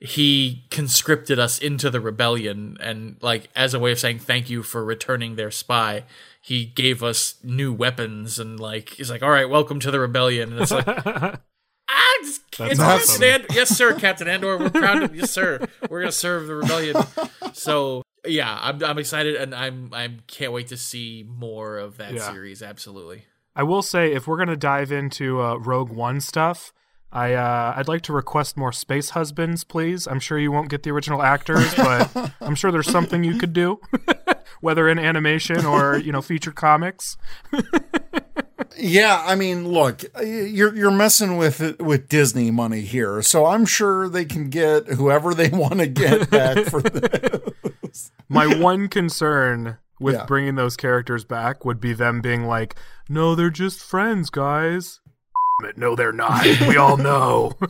he 0.00 0.64
conscripted 0.70 1.38
us 1.38 1.58
into 1.58 1.90
the 1.90 2.00
rebellion 2.00 2.76
and 2.80 3.16
like 3.20 3.48
as 3.56 3.74
a 3.74 3.78
way 3.80 3.90
of 3.92 3.98
saying 3.98 4.18
thank 4.18 4.48
you 4.48 4.62
for 4.62 4.84
returning 4.84 5.34
their 5.36 5.50
spy 5.50 6.04
he 6.40 6.64
gave 6.64 7.02
us 7.02 7.34
new 7.42 7.72
weapons 7.72 8.38
and 8.38 8.60
like 8.60 8.90
he's 8.90 9.10
like 9.10 9.22
all 9.22 9.30
right 9.30 9.48
welcome 9.50 9.80
to 9.80 9.90
the 9.90 9.98
rebellion 9.98 10.52
and 10.52 10.60
it's 10.62 10.70
like 10.70 10.86
ah 11.06 11.38
just, 12.22 12.42
it's 12.60 12.78
awesome. 12.80 13.20
Captain 13.20 13.24
Andor. 13.42 13.46
yes 13.54 13.68
sir 13.76 13.94
captain 13.94 14.28
andor 14.28 14.56
we're 14.58 14.70
proud 14.70 15.02
of 15.02 15.16
yes 15.16 15.30
sir 15.32 15.58
we're 15.90 16.00
gonna 16.00 16.12
serve 16.12 16.46
the 16.46 16.54
rebellion 16.54 16.96
so 17.52 18.02
yeah 18.24 18.56
i'm, 18.62 18.82
I'm 18.84 18.98
excited 18.98 19.34
and 19.36 19.52
i'm 19.54 19.90
i 19.92 20.08
can't 20.28 20.52
wait 20.52 20.68
to 20.68 20.76
see 20.76 21.26
more 21.28 21.76
of 21.78 21.96
that 21.96 22.12
Yeah. 22.14 22.30
series 22.32 22.62
absolutely 22.62 23.24
I 23.56 23.64
will 23.64 23.82
say, 23.82 24.12
if 24.12 24.28
we're 24.28 24.36
gonna 24.36 24.54
dive 24.56 24.92
into 24.92 25.42
uh, 25.42 25.56
Rogue 25.56 25.90
One 25.90 26.20
stuff, 26.20 26.72
I 27.12 27.32
uh, 27.34 27.74
I'd 27.76 27.88
like 27.88 28.02
to 28.02 28.12
request 28.12 28.56
more 28.56 28.72
space 28.72 29.10
husbands, 29.10 29.64
please. 29.64 30.06
I'm 30.06 30.20
sure 30.20 30.38
you 30.38 30.52
won't 30.52 30.68
get 30.68 30.82
the 30.82 30.90
original 30.90 31.22
actors, 31.22 31.74
but 31.74 32.32
I'm 32.40 32.54
sure 32.54 32.70
there's 32.70 32.90
something 32.90 33.24
you 33.24 33.38
could 33.38 33.52
do, 33.54 33.80
whether 34.60 34.88
in 34.88 34.98
animation 34.98 35.64
or 35.64 35.96
you 35.96 36.12
know 36.12 36.22
feature 36.22 36.52
comics. 36.52 37.16
Yeah, 38.80 39.24
I 39.26 39.34
mean, 39.34 39.66
look, 39.68 40.04
you're 40.22 40.74
you're 40.74 40.90
messing 40.92 41.36
with 41.36 41.80
with 41.80 42.08
Disney 42.08 42.52
money 42.52 42.82
here, 42.82 43.22
so 43.22 43.46
I'm 43.46 43.64
sure 43.66 44.08
they 44.08 44.24
can 44.24 44.50
get 44.50 44.86
whoever 44.88 45.34
they 45.34 45.48
want 45.48 45.78
to 45.80 45.86
get 45.88 46.30
back 46.30 46.66
for 46.66 46.80
this. 46.82 48.12
My 48.28 48.46
one 48.46 48.86
concern 48.88 49.78
with 49.98 50.14
Yeah. 50.14 50.26
bringing 50.26 50.54
those 50.54 50.76
characters 50.76 51.24
back 51.24 51.64
would 51.64 51.80
be 51.80 51.92
them 51.92 52.20
being 52.20 52.44
like, 52.44 52.76
"No, 53.08 53.34
they're 53.34 53.50
just 53.50 53.80
friends, 53.80 54.30
guys." 54.30 55.00
No, 55.76 55.96
they're 55.96 56.12
not. 56.12 56.44
We 56.68 56.76
all 56.76 56.96
know. 56.96 57.52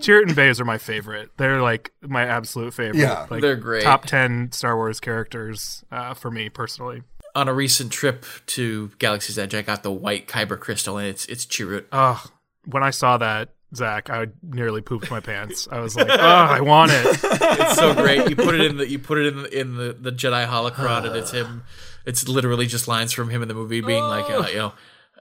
Chirrut 0.00 0.22
and 0.24 0.36
Baze 0.36 0.60
are 0.60 0.64
my 0.64 0.78
favorite. 0.78 1.30
They're 1.36 1.62
like 1.62 1.92
my 2.02 2.24
absolute 2.24 2.74
favorite. 2.74 2.98
Yeah. 3.00 3.26
like, 3.30 3.40
They're 3.40 3.56
great. 3.56 3.82
Top 3.84 4.04
ten 4.04 4.52
Star 4.52 4.76
Wars 4.76 5.00
characters 5.00 5.84
uh, 5.90 6.14
for 6.14 6.30
me 6.30 6.48
personally. 6.48 7.02
on 7.34 7.48
a 7.48 7.54
recent 7.54 7.92
trip 7.92 8.24
to 8.46 8.90
galaxy's 8.98 9.38
edge 9.38 9.54
i 9.54 9.60
got 9.62 9.82
the 9.82 9.92
white 9.92 10.26
kyber 10.26 10.58
crystal 10.58 10.96
and 10.98 11.06
it's 11.06 11.26
it's 11.26 11.44
chirrut 11.46 11.84
Ugh, 11.92 12.30
when 12.64 12.82
I 12.82 12.90
saw 12.90 13.18
that, 13.18 13.50
Zach, 13.74 14.08
I 14.10 14.26
nearly 14.42 14.80
pooped 14.80 15.10
my 15.10 15.20
pants. 15.20 15.68
I 15.70 15.80
was 15.80 15.94
like, 15.94 16.08
"Oh, 16.10 16.16
I 16.16 16.60
want 16.60 16.90
it." 16.92 17.04
it's 17.22 17.76
so 17.76 17.94
great. 17.94 18.28
You 18.30 18.36
put 18.36 18.54
it 18.54 18.62
in 18.62 18.76
the 18.78 18.88
you 18.88 18.98
put 18.98 19.18
it 19.18 19.26
in 19.26 19.42
the, 19.42 19.60
in 19.60 19.76
the 19.76 19.92
the 19.98 20.10
Jedi 20.12 20.46
holocron, 20.46 21.06
and 21.06 21.16
it's 21.16 21.30
him. 21.40 21.64
It's 22.06 22.26
literally 22.28 22.66
just 22.66 22.88
lines 22.88 23.12
from 23.12 23.28
him 23.28 23.42
in 23.42 23.48
the 23.48 23.54
movie 23.54 23.80
being 23.82 24.02
like, 24.04 24.28
uh, 24.30 24.46
you 24.50 24.56
know, 24.56 24.72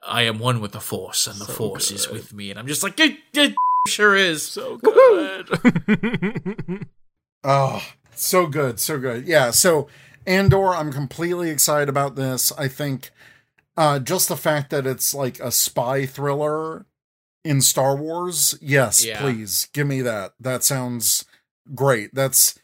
I 0.04 0.24
am 0.24 0.40
one 0.40 0.60
with 0.62 0.72
the 0.74 0.80
Force, 0.80 1.28
and 1.28 1.40
the 1.40 1.46
Force 1.46 1.92
is 1.92 2.10
with 2.10 2.34
me, 2.34 2.50
and 2.50 2.60
I'm 2.60 2.68
just 2.68 2.84
like, 2.84 3.00
it, 3.00 3.18
it 3.34 3.56
sure 3.88 4.16
is. 4.16 4.46
So 4.46 4.78
good. 4.78 5.50
Oh, 7.44 7.82
so 8.14 8.48
good, 8.48 8.80
so 8.80 9.00
good. 9.00 9.26
Yeah, 9.28 9.52
so 9.52 9.88
Andor, 10.26 10.70
I'm 10.76 10.92
completely 10.92 11.50
excited 11.50 11.88
about 11.88 12.16
this. 12.16 12.52
I 12.58 12.68
think 12.68 13.12
uh 13.78 14.00
just 14.00 14.28
the 14.28 14.36
fact 14.36 14.70
that 14.72 14.86
it's 14.88 15.14
like 15.14 15.40
a 15.40 15.52
spy 15.52 16.06
thriller 16.06 16.86
in 17.46 17.62
Star 17.62 17.96
Wars, 17.96 18.58
yes, 18.62 19.06
Yeah. 19.06 19.22
please 19.22 19.68
give 19.72 19.88
me 19.88 20.02
that. 20.02 20.34
That 20.40 20.64
sounds 20.64 21.24
great. 21.74 22.14
That's 22.14 22.58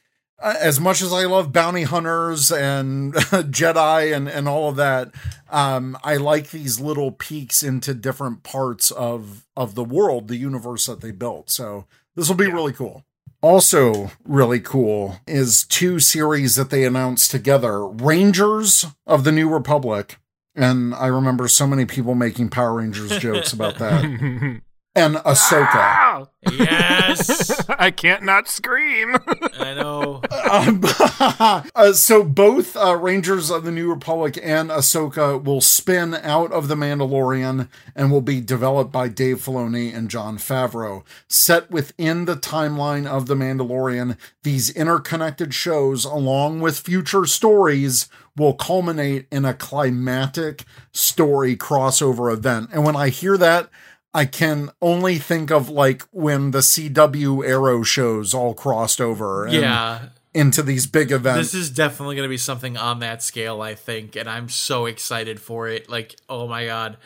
as 0.44 0.80
much 0.80 1.02
as 1.02 1.14
I 1.14 1.26
love 1.26 1.54
bounty 1.54 1.84
hunters 1.84 2.52
and 2.52 3.14
Jedi 3.16 4.16
and 4.16 4.28
and 4.28 4.48
all 4.48 4.70
of 4.70 4.76
that. 4.76 5.12
Um, 5.50 5.98
I 6.04 6.18
like 6.18 6.50
these 6.50 6.80
little 6.80 7.12
peeks 7.12 7.64
into 7.64 7.94
different 7.94 8.44
parts 8.44 8.92
of 8.92 9.46
of 9.56 9.76
the 9.76 9.84
world, 9.84 10.28
the 10.28 10.36
universe 10.36 10.86
that 10.88 11.02
they 11.02 11.12
built. 11.12 11.50
So 11.50 11.86
this 12.16 12.28
will 12.28 12.36
be 12.36 12.48
really 12.52 12.74
cool. 12.74 13.06
Also, 13.42 14.12
really 14.24 14.62
cool 14.62 15.18
is 15.28 15.66
two 15.66 16.00
series 16.00 16.56
that 16.56 16.70
they 16.70 16.86
announced 16.86 17.30
together 17.30 17.86
Rangers 17.86 18.86
of 19.06 19.26
the 19.26 19.34
New 19.34 19.50
Republic. 19.50 20.18
And 20.56 20.96
I 20.96 21.08
remember 21.08 21.48
so 21.48 21.68
many 21.68 21.86
people 21.86 22.16
making 22.16 22.50
Power 22.50 22.76
Rangers 22.76 23.18
jokes 23.18 23.52
about 23.52 23.80
that. 23.80 24.62
And 24.96 25.16
Ahsoka. 25.16 25.70
Ah! 25.74 26.28
Yes, 26.52 27.68
I 27.80 27.92
can't 27.92 28.24
not 28.24 28.48
scream. 28.48 29.16
I 29.60 29.74
know. 29.74 30.22
Um, 30.52 30.82
uh, 31.76 31.94
so 31.94 32.24
both 32.24 32.76
uh, 32.76 32.96
Rangers 32.98 33.50
of 33.50 33.64
the 33.64 33.72
New 33.72 33.90
Republic 33.90 34.38
and 34.42 34.70
Ahsoka 34.70 35.42
will 35.42 35.62
spin 35.62 36.14
out 36.16 36.52
of 36.52 36.68
The 36.68 36.76
Mandalorian 36.76 37.70
and 37.96 38.12
will 38.12 38.22
be 38.22 38.42
developed 38.42 38.92
by 38.92 39.08
Dave 39.08 39.38
Filoni 39.38 39.96
and 39.96 40.10
Jon 40.10 40.38
Favreau. 40.38 41.04
Set 41.28 41.72
within 41.72 42.26
the 42.26 42.36
timeline 42.36 43.08
of 43.08 43.28
The 43.28 43.36
Mandalorian, 43.36 44.18
these 44.44 44.70
interconnected 44.70 45.54
shows, 45.54 46.06
along 46.06 46.62
with 46.62 46.80
future 46.80 47.26
stories, 47.26 48.10
will 48.36 48.54
culminate 48.54 49.28
in 49.32 49.46
a 49.46 49.54
climatic 49.54 50.66
story 50.92 51.56
crossover 51.56 52.34
event. 52.34 52.70
And 52.74 52.84
when 52.84 52.96
I 52.96 53.10
hear 53.10 53.38
that, 53.38 53.70
I 54.14 54.26
can 54.26 54.70
only 54.82 55.18
think 55.18 55.50
of 55.52 55.70
like 55.70 56.04
when 56.12 56.52
the 56.52 56.60
CW 56.60 57.46
Arrow 57.48 57.82
shows 57.84 58.34
all 58.34 58.54
crossed 58.54 59.02
over. 59.02 59.46
and- 59.46 59.54
Yeah, 59.56 60.00
into 60.36 60.64
these 60.64 60.88
big 60.88 61.12
events. 61.12 61.52
this 61.52 61.62
is 61.62 61.70
definitely 61.70 62.16
going 62.16 62.26
to 62.28 62.30
be 62.30 62.38
something 62.38 62.76
on 62.78 63.00
that 63.00 63.22
scale, 63.22 63.62
I 63.62 63.76
think, 63.76 64.16
and 64.16 64.28
I'm 64.30 64.50
so 64.50 64.86
excited 64.88 65.40
for 65.40 65.68
it. 65.68 65.90
Like, 65.90 66.16
oh 66.30 66.48
my 66.48 66.66
god, 66.66 66.98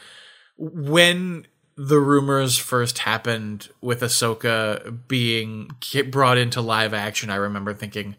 when 0.57 1.45
the 1.75 1.99
rumors 1.99 2.57
first 2.57 2.99
happened 2.99 3.69
with 3.81 4.01
Ahsoka 4.01 4.97
being 5.07 5.69
brought 6.09 6.37
into 6.37 6.61
live 6.61 6.93
action, 6.93 7.29
I 7.29 7.35
remember 7.35 7.73
thinking, 7.73 8.15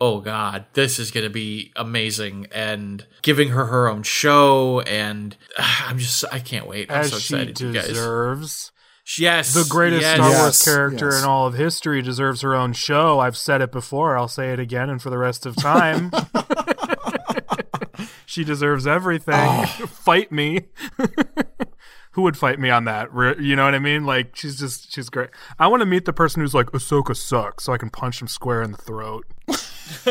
"Oh 0.00 0.20
god, 0.20 0.66
this 0.74 0.98
is 0.98 1.10
going 1.10 1.24
to 1.24 1.30
be 1.30 1.72
amazing!" 1.76 2.46
And 2.52 3.06
giving 3.22 3.50
her 3.50 3.66
her 3.66 3.88
own 3.88 4.02
show, 4.02 4.80
and 4.80 5.36
I'm 5.58 5.98
just, 5.98 6.24
I 6.32 6.40
can't 6.40 6.66
wait. 6.66 6.90
I'm 6.90 6.98
As 7.00 7.10
so 7.10 7.18
she 7.18 7.34
excited, 7.34 7.60
you 7.60 7.72
guys. 7.72 7.86
She 7.86 7.92
deserves. 7.92 8.72
Yes, 9.16 9.54
The 9.54 9.64
greatest 9.70 10.02
yes. 10.02 10.16
Star 10.16 10.28
Wars 10.28 10.38
Yes, 10.42 10.64
character 10.66 11.06
yes. 11.10 11.22
in 11.22 11.24
all 11.26 11.46
of 11.46 11.54
history 11.54 12.02
deserves 12.02 12.42
her 12.42 12.54
own 12.54 12.74
show. 12.74 13.20
I've 13.20 13.38
said 13.38 13.62
it 13.62 13.72
before. 13.72 14.18
I'll 14.18 14.28
say 14.28 14.52
it 14.52 14.60
again 14.60 14.90
and 14.90 15.00
for 15.00 15.08
the 15.08 15.16
rest 15.16 15.46
of 15.46 15.56
time. 15.56 16.10
she 18.26 18.44
deserves 18.44 18.86
everything. 18.86 19.34
Oh. 19.34 19.64
Fight 19.86 20.30
me. 20.30 20.66
who 22.12 22.20
would 22.22 22.36
fight 22.36 22.58
me 22.58 22.68
on 22.68 22.84
that? 22.84 23.08
You 23.40 23.56
know 23.56 23.64
what 23.64 23.74
I 23.74 23.78
mean? 23.78 24.04
Like 24.04 24.36
she's 24.36 24.58
just 24.58 24.92
she's 24.92 25.08
great. 25.08 25.30
I 25.58 25.68
want 25.68 25.80
to 25.80 25.86
meet 25.86 26.04
the 26.04 26.12
person 26.12 26.42
who's 26.42 26.54
like 26.54 26.66
Ahsoka 26.72 27.16
sucks, 27.16 27.64
so 27.64 27.72
I 27.72 27.78
can 27.78 27.88
punch 27.88 28.20
him 28.20 28.28
square 28.28 28.60
in 28.62 28.72
the 28.72 28.78
throat. 28.78 29.24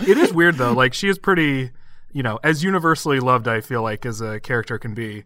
it 0.00 0.18
is 0.18 0.32
weird 0.32 0.56
though. 0.56 0.72
Like 0.72 0.94
she 0.94 1.08
is 1.08 1.18
pretty, 1.18 1.70
you 2.12 2.22
know, 2.22 2.38
as 2.42 2.62
universally 2.62 3.20
loved. 3.20 3.48
I 3.48 3.60
feel 3.60 3.82
like 3.82 4.06
as 4.06 4.20
a 4.20 4.40
character 4.40 4.78
can 4.78 4.94
be. 4.94 5.24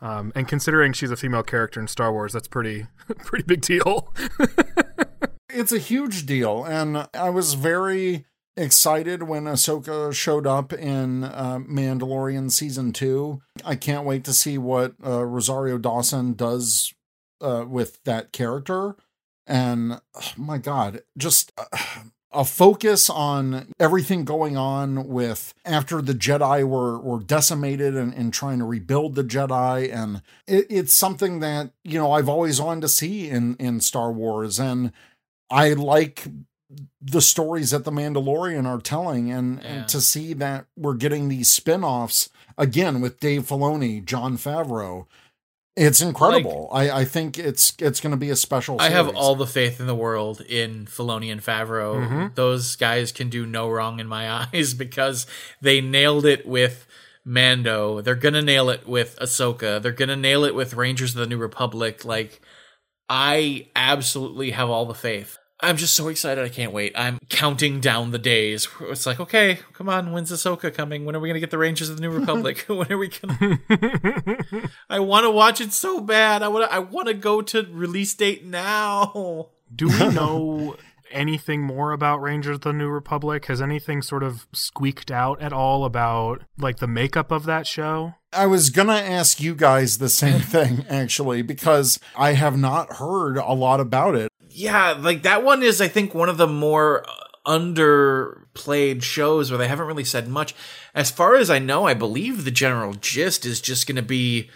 Um, 0.00 0.32
and 0.34 0.46
considering 0.46 0.92
she's 0.92 1.10
a 1.10 1.16
female 1.16 1.42
character 1.42 1.80
in 1.80 1.88
Star 1.88 2.12
Wars, 2.12 2.32
that's 2.32 2.48
pretty 2.48 2.86
pretty 3.24 3.44
big 3.44 3.62
deal. 3.62 4.12
it's 5.48 5.72
a 5.72 5.78
huge 5.78 6.26
deal, 6.26 6.64
and 6.64 7.08
I 7.14 7.30
was 7.30 7.54
very 7.54 8.26
excited 8.56 9.24
when 9.24 9.44
Ahsoka 9.44 10.12
showed 10.12 10.46
up 10.46 10.72
in 10.72 11.24
uh, 11.24 11.58
Mandalorian 11.60 12.50
season 12.52 12.92
two. 12.92 13.40
I 13.64 13.76
can't 13.76 14.06
wait 14.06 14.24
to 14.24 14.32
see 14.32 14.58
what 14.58 14.94
uh, 15.04 15.24
Rosario 15.24 15.78
Dawson 15.78 16.34
does 16.34 16.92
uh, 17.40 17.64
with 17.66 18.02
that 18.04 18.32
character. 18.32 18.96
And 19.46 20.00
oh 20.14 20.32
my 20.36 20.58
God, 20.58 21.02
just 21.18 21.52
uh, 21.58 21.64
a 22.32 22.44
focus 22.44 23.08
on 23.08 23.68
everything 23.78 24.24
going 24.24 24.56
on 24.56 25.06
with 25.06 25.54
after 25.64 26.02
the 26.02 26.14
Jedi 26.14 26.64
were 26.66 26.98
were 26.98 27.20
decimated 27.20 27.94
and, 27.94 28.12
and 28.14 28.32
trying 28.32 28.58
to 28.58 28.64
rebuild 28.64 29.14
the 29.14 29.22
Jedi, 29.24 29.94
and 29.94 30.22
it, 30.46 30.66
it's 30.68 30.94
something 30.94 31.40
that 31.40 31.70
you 31.84 31.98
know 31.98 32.12
I've 32.12 32.28
always 32.28 32.60
wanted 32.60 32.80
to 32.82 32.88
see 32.88 33.28
in 33.28 33.54
in 33.56 33.80
Star 33.80 34.10
Wars, 34.10 34.58
and 34.58 34.92
I 35.50 35.74
like 35.74 36.26
the 37.00 37.20
stories 37.20 37.70
that 37.70 37.84
the 37.84 37.92
Mandalorian 37.92 38.66
are 38.66 38.80
telling, 38.80 39.30
and, 39.30 39.62
Yeah. 39.62 39.68
and 39.68 39.88
to 39.88 40.00
see 40.00 40.32
that 40.32 40.66
we're 40.76 40.94
getting 40.94 41.28
these 41.28 41.48
spin-offs 41.50 42.30
again 42.58 43.00
with 43.00 43.20
Dave 43.20 43.46
Filoni, 43.46 44.04
Jon 44.04 44.36
Favreau. 44.36 45.06
It's 45.76 46.00
incredible. 46.00 46.68
I, 46.72 46.90
I 47.00 47.04
think 47.04 47.36
it's 47.36 47.72
it's 47.80 48.00
going 48.00 48.12
to 48.12 48.16
be 48.16 48.30
a 48.30 48.36
special. 48.36 48.80
I 48.80 48.90
have 48.90 49.16
all 49.16 49.34
the 49.34 49.46
faith 49.46 49.80
in 49.80 49.86
the 49.86 49.94
world 49.94 50.40
in 50.40 50.86
Filoni 50.86 51.32
and 51.32 51.42
Favreau. 51.42 52.08
Mhm. 52.08 52.34
Those 52.36 52.76
guys 52.76 53.10
can 53.10 53.28
do 53.28 53.44
no 53.44 53.68
wrong 53.68 53.98
in 53.98 54.06
my 54.06 54.30
eyes 54.52 54.72
because 54.74 55.26
they 55.60 55.80
nailed 55.80 56.26
it 56.26 56.46
with 56.46 56.86
Mando. 57.24 58.00
They're 58.00 58.14
gonna 58.14 58.42
nail 58.42 58.70
it 58.70 58.86
with 58.86 59.18
Ahsoka. 59.20 59.82
They're 59.82 59.90
gonna 59.90 60.14
nail 60.16 60.44
it 60.44 60.54
with 60.54 60.74
Rangers 60.74 61.10
of 61.16 61.20
the 61.20 61.26
New 61.26 61.38
Republic. 61.38 62.04
Like, 62.04 62.40
I 63.08 63.68
absolutely 63.74 64.52
have 64.52 64.70
all 64.70 64.86
the 64.86 64.94
faith. 64.94 65.38
I'm 65.64 65.76
just 65.76 65.94
so 65.94 66.08
excited. 66.08 66.44
I 66.44 66.48
can't 66.48 66.72
wait. 66.72 66.92
I'm 66.94 67.18
counting 67.28 67.80
down 67.80 68.10
the 68.10 68.18
days. 68.18 68.68
It's 68.82 69.06
like, 69.06 69.18
okay, 69.18 69.58
come 69.72 69.88
on. 69.88 70.12
When's 70.12 70.30
Ahsoka 70.30 70.72
coming? 70.72 71.04
When 71.04 71.16
are 71.16 71.20
we 71.20 71.28
going 71.28 71.34
to 71.34 71.40
get 71.40 71.50
the 71.50 71.58
Rangers 71.58 71.88
of 71.88 71.96
the 71.96 72.02
New 72.02 72.10
Republic? 72.18 72.64
when 72.68 72.90
are 72.92 72.98
we 72.98 73.08
going 73.08 73.58
to. 73.68 74.70
I 74.90 75.00
want 75.00 75.24
to 75.24 75.30
watch 75.30 75.60
it 75.60 75.72
so 75.72 76.00
bad. 76.00 76.42
I 76.42 76.48
want 76.48 76.70
to 76.70 76.74
I 76.74 76.78
want 76.80 77.08
to 77.08 77.14
go 77.14 77.40
to 77.42 77.66
release 77.70 78.14
date 78.14 78.44
now. 78.44 79.48
Do 79.74 79.88
we 79.88 80.08
know 80.10 80.76
anything 81.10 81.62
more 81.62 81.92
about 81.92 82.20
Rangers 82.20 82.56
of 82.56 82.60
the 82.60 82.72
New 82.72 82.88
Republic? 82.88 83.46
Has 83.46 83.62
anything 83.62 84.02
sort 84.02 84.22
of 84.22 84.46
squeaked 84.52 85.10
out 85.10 85.40
at 85.40 85.52
all 85.52 85.84
about 85.84 86.42
like 86.58 86.76
the 86.76 86.86
makeup 86.86 87.32
of 87.32 87.44
that 87.46 87.66
show? 87.66 88.14
I 88.32 88.46
was 88.46 88.70
gonna 88.70 88.92
ask 88.92 89.40
you 89.40 89.54
guys 89.54 89.98
the 89.98 90.08
same 90.08 90.40
thing 90.40 90.84
actually 90.88 91.42
because 91.42 91.98
I 92.14 92.32
have 92.32 92.58
not 92.58 92.94
heard 92.94 93.36
a 93.38 93.52
lot 93.52 93.80
about 93.80 94.14
it. 94.14 94.30
Yeah, 94.54 94.92
like 94.92 95.22
that 95.22 95.42
one 95.42 95.62
is 95.62 95.80
I 95.80 95.88
think 95.88 96.14
one 96.14 96.28
of 96.28 96.36
the 96.36 96.46
more 96.46 97.04
uh, 97.08 97.12
underplayed 97.46 99.02
shows 99.02 99.50
where 99.50 99.58
they 99.58 99.68
haven't 99.68 99.86
really 99.86 100.04
said 100.04 100.28
much. 100.28 100.54
As 100.94 101.10
far 101.10 101.36
as 101.36 101.50
I 101.50 101.58
know, 101.58 101.86
I 101.86 101.94
believe 101.94 102.44
the 102.44 102.50
general 102.50 102.94
gist 102.94 103.44
is 103.44 103.60
just 103.60 103.86
going 103.86 103.96
to 103.96 104.02
be 104.02 104.48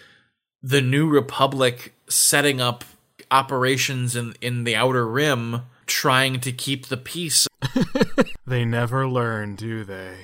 the 0.62 0.80
New 0.80 1.09
Republic 1.09 1.94
setting 2.09 2.61
up 2.61 2.84
operations 3.30 4.16
in 4.16 4.34
in 4.40 4.64
the 4.64 4.76
outer 4.76 5.07
rim 5.07 5.62
trying 5.86 6.40
to 6.40 6.53
keep 6.53 6.86
the 6.86 6.96
peace 6.96 7.46
They 8.46 8.64
never 8.64 9.07
learn, 9.07 9.57
do 9.57 9.84
they? 9.84 10.16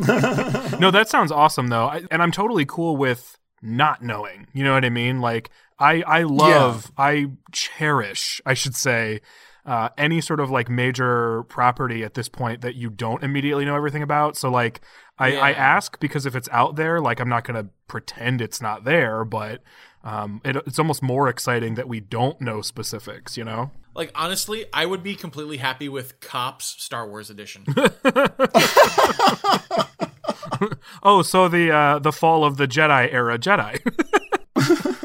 no, 0.78 0.90
that 0.90 1.08
sounds 1.08 1.30
awesome 1.30 1.68
though, 1.68 1.86
I, 1.86 2.02
and 2.10 2.22
I'm 2.22 2.32
totally 2.32 2.64
cool 2.64 2.96
with 2.96 3.36
not 3.62 4.02
knowing. 4.02 4.46
You 4.52 4.64
know 4.64 4.74
what 4.74 4.84
I 4.84 4.90
mean? 4.90 5.20
Like 5.20 5.50
I, 5.78 6.02
I 6.02 6.22
love, 6.22 6.90
I 6.96 7.26
cherish, 7.52 8.40
I 8.44 8.54
should 8.54 8.74
say, 8.74 9.20
uh, 9.66 9.90
any 9.98 10.20
sort 10.20 10.40
of 10.40 10.50
like 10.50 10.68
major 10.68 11.42
property 11.44 12.02
at 12.02 12.14
this 12.14 12.28
point 12.28 12.62
that 12.62 12.74
you 12.74 12.90
don't 12.90 13.22
immediately 13.22 13.64
know 13.64 13.76
everything 13.76 14.02
about. 14.02 14.36
So 14.36 14.50
like, 14.50 14.80
I, 15.18 15.36
I 15.36 15.52
ask 15.52 16.00
because 16.00 16.24
if 16.24 16.34
it's 16.34 16.48
out 16.50 16.76
there, 16.76 17.00
like 17.00 17.20
I'm 17.20 17.28
not 17.28 17.44
gonna 17.44 17.66
pretend 17.88 18.40
it's 18.40 18.62
not 18.62 18.84
there, 18.84 19.24
but 19.24 19.62
um, 20.02 20.40
it, 20.44 20.56
it's 20.56 20.78
almost 20.78 21.02
more 21.02 21.28
exciting 21.28 21.74
that 21.74 21.88
we 21.88 22.00
don't 22.00 22.40
know 22.40 22.62
specifics. 22.62 23.36
You 23.36 23.44
know? 23.44 23.70
Like 23.94 24.10
honestly, 24.14 24.64
I 24.72 24.86
would 24.86 25.02
be 25.02 25.14
completely 25.14 25.58
happy 25.58 25.90
with 25.90 26.20
Cops 26.20 26.64
Star 26.64 27.06
Wars 27.06 27.28
edition. 27.28 27.66
Oh, 31.02 31.22
so 31.22 31.48
the 31.48 31.70
uh, 31.70 31.98
the 31.98 32.12
fall 32.12 32.44
of 32.44 32.56
the 32.56 32.68
Jedi 32.68 33.12
era 33.12 33.38
Jedi. 33.38 33.80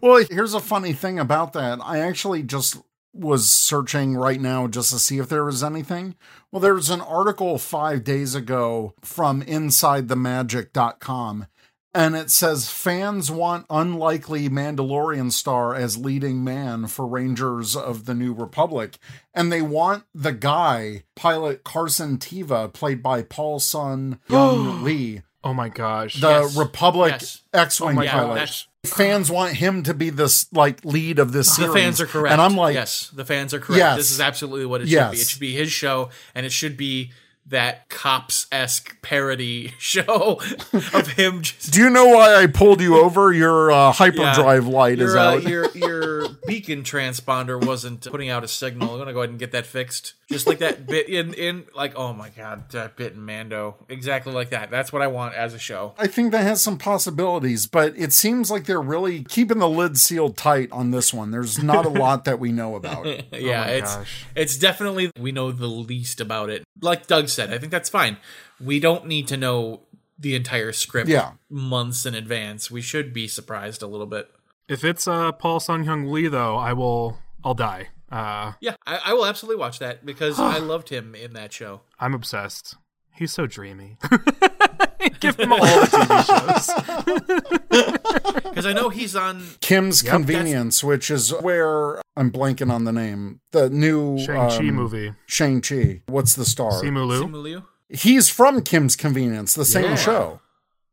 Well, 0.00 0.24
here's 0.30 0.54
a 0.54 0.60
funny 0.60 0.94
thing 0.94 1.18
about 1.18 1.52
that. 1.52 1.78
I 1.82 1.98
actually 1.98 2.42
just 2.42 2.78
was 3.12 3.50
searching 3.50 4.16
right 4.16 4.40
now 4.40 4.66
just 4.66 4.90
to 4.92 4.98
see 4.98 5.18
if 5.18 5.28
there 5.28 5.44
was 5.44 5.62
anything. 5.62 6.16
Well, 6.50 6.60
there 6.60 6.72
was 6.74 6.88
an 6.90 7.02
article 7.02 7.58
five 7.58 8.02
days 8.02 8.34
ago 8.34 8.94
from 9.02 9.42
InsideTheMagic.com, 9.42 11.46
and 11.94 12.14
it 12.16 12.30
says 12.30 12.70
fans 12.70 13.30
want 13.30 13.66
unlikely 13.70 14.48
Mandalorian 14.48 15.32
star 15.32 15.74
as 15.74 15.96
leading 15.98 16.44
man 16.44 16.86
for 16.86 17.06
Rangers 17.06 17.74
of 17.76 18.04
the 18.06 18.14
New 18.14 18.32
Republic, 18.32 18.98
and 19.34 19.50
they 19.52 19.62
want 19.62 20.04
the 20.14 20.32
guy, 20.32 21.04
pilot 21.16 21.64
Carson 21.64 22.18
Teva, 22.18 22.72
played 22.72 23.02
by 23.02 23.22
Paul 23.22 23.60
Sun 23.60 24.18
Hyung 24.28 24.82
Lee, 24.82 25.22
oh 25.42 25.52
my 25.54 25.68
gosh. 25.68 26.20
the 26.20 26.42
Yes. 26.42 26.56
Republic 26.56 27.12
Yes. 27.20 27.42
X-wing 27.52 27.90
oh 27.90 27.94
my 27.94 28.04
yeah, 28.04 28.12
pilot 28.12 28.34
that's 28.36 28.66
fans 28.84 29.30
want 29.30 29.54
him 29.56 29.82
to 29.82 29.92
be 29.92 30.08
this 30.08 30.50
like 30.54 30.82
lead 30.86 31.18
of 31.18 31.32
this 31.32 31.48
the 31.48 31.64
series. 31.64 31.74
fans 31.74 32.00
are 32.00 32.06
correct. 32.06 32.32
And 32.32 32.40
I'm 32.40 32.56
like, 32.56 32.74
yes, 32.74 33.10
the 33.14 33.24
fans 33.26 33.52
are 33.52 33.58
correct. 33.60 33.78
Yes. 33.78 33.96
This 33.98 34.10
is 34.10 34.20
absolutely 34.20 34.64
what 34.66 34.80
it 34.80 34.88
should 34.88 35.10
be. 35.10 35.18
It 35.18 35.26
should 35.28 35.40
be 35.40 35.52
his 35.52 35.70
show, 35.70 36.08
and 36.34 36.46
it 36.46 36.52
should 36.52 36.76
be 36.78 37.10
that 37.50 37.88
cops 37.88 38.46
esque 38.50 39.00
parody 39.02 39.74
show 39.78 40.40
of 40.72 41.08
him 41.12 41.42
just. 41.42 41.72
do 41.72 41.80
you 41.80 41.90
know 41.90 42.06
why 42.06 42.42
I 42.42 42.46
pulled 42.46 42.80
you 42.80 42.98
over? 42.98 43.32
Your 43.32 43.70
uh, 43.70 43.92
hyperdrive 43.92 44.66
light 44.66 45.00
is 45.00 45.14
uh, 45.14 45.18
out. 45.18 45.42
your 45.42 45.70
your 45.72 46.09
beacon 46.50 46.82
transponder 46.82 47.64
wasn't 47.64 48.02
putting 48.10 48.28
out 48.28 48.44
a 48.44 48.48
signal. 48.48 48.92
I'm 48.92 48.98
gonna 48.98 49.12
go 49.12 49.20
ahead 49.20 49.30
and 49.30 49.38
get 49.38 49.52
that 49.52 49.66
fixed, 49.66 50.14
just 50.28 50.46
like 50.46 50.58
that 50.58 50.86
bit 50.86 51.08
in 51.08 51.32
in 51.34 51.64
like 51.74 51.94
oh 51.96 52.12
my 52.12 52.28
god, 52.30 52.70
that 52.72 52.96
bit 52.96 53.14
in 53.14 53.24
Mando, 53.24 53.76
exactly 53.88 54.32
like 54.32 54.50
that. 54.50 54.70
That's 54.70 54.92
what 54.92 55.02
I 55.02 55.06
want 55.06 55.34
as 55.34 55.54
a 55.54 55.58
show. 55.58 55.94
I 55.98 56.06
think 56.06 56.32
that 56.32 56.42
has 56.42 56.60
some 56.62 56.76
possibilities, 56.76 57.66
but 57.66 57.96
it 57.96 58.12
seems 58.12 58.50
like 58.50 58.64
they're 58.64 58.80
really 58.80 59.24
keeping 59.24 59.58
the 59.58 59.68
lid 59.68 59.96
sealed 59.98 60.36
tight 60.36 60.70
on 60.72 60.90
this 60.90 61.14
one. 61.14 61.30
There's 61.30 61.62
not 61.62 61.86
a 61.86 61.90
lot 61.90 62.24
that 62.26 62.38
we 62.38 62.52
know 62.52 62.76
about. 62.76 63.06
yeah, 63.32 63.62
oh 63.62 63.66
my 63.66 63.70
it's 63.70 63.96
gosh. 63.96 64.24
it's 64.34 64.56
definitely 64.58 65.10
we 65.18 65.32
know 65.32 65.52
the 65.52 65.66
least 65.66 66.20
about 66.20 66.50
it. 66.50 66.64
Like 66.82 67.06
Doug 67.06 67.28
said, 67.28 67.52
I 67.52 67.58
think 67.58 67.70
that's 67.72 67.88
fine. 67.88 68.16
We 68.60 68.80
don't 68.80 69.06
need 69.06 69.28
to 69.28 69.36
know 69.36 69.82
the 70.18 70.34
entire 70.34 70.70
script 70.72 71.08
Yeah. 71.08 71.32
months 71.48 72.04
in 72.04 72.14
advance. 72.14 72.70
We 72.70 72.82
should 72.82 73.14
be 73.14 73.26
surprised 73.26 73.82
a 73.82 73.86
little 73.86 74.06
bit. 74.06 74.30
If 74.70 74.84
it's 74.84 75.06
uh, 75.08 75.32
Paul 75.32 75.60
Sun 75.60 75.84
Hyung 75.84 76.10
Lee, 76.10 76.28
though, 76.28 76.56
I 76.56 76.72
will. 76.72 77.18
I'll 77.44 77.54
die. 77.54 77.88
Uh, 78.10 78.52
Yeah, 78.60 78.76
I, 78.86 79.00
I 79.06 79.12
will 79.14 79.26
absolutely 79.26 79.58
watch 79.60 79.78
that 79.80 80.04
because 80.06 80.38
I 80.40 80.58
loved 80.58 80.88
him 80.88 81.14
in 81.14 81.32
that 81.34 81.52
show. 81.52 81.82
I'm 81.98 82.14
obsessed. 82.14 82.76
He's 83.14 83.32
so 83.32 83.46
dreamy. 83.46 83.98
Give 85.20 85.36
him 85.38 85.52
all 85.52 85.58
the 85.60 85.86
TV 85.90 86.26
shows. 86.26 87.96
Because 88.50 88.66
I 88.66 88.72
know 88.72 88.88
he's 88.88 89.14
on. 89.14 89.42
Kim's 89.60 90.02
Yep. 90.02 90.10
Convenience, 90.12 90.82
which 90.84 91.10
is 91.10 91.30
where 91.40 92.02
I'm 92.16 92.30
blanking 92.32 92.70
on 92.72 92.84
the 92.84 92.92
name. 92.92 93.40
The 93.52 93.70
new 93.70 94.18
Shang 94.18 94.48
Chi 94.50 94.56
um, 94.68 94.74
movie. 94.74 95.12
Shang 95.26 95.60
Chi. 95.62 96.02
What's 96.08 96.34
the 96.34 96.44
star? 96.44 96.72
Simu 96.72 97.06
Liu. 97.06 97.24
Simu 97.24 97.42
Liu. 97.42 97.62
He's 97.88 98.28
from 98.28 98.62
Kim's 98.62 98.96
Convenience, 98.96 99.54
the 99.54 99.64
same 99.64 99.84
Yeah. 99.84 99.94
show. 99.96 100.40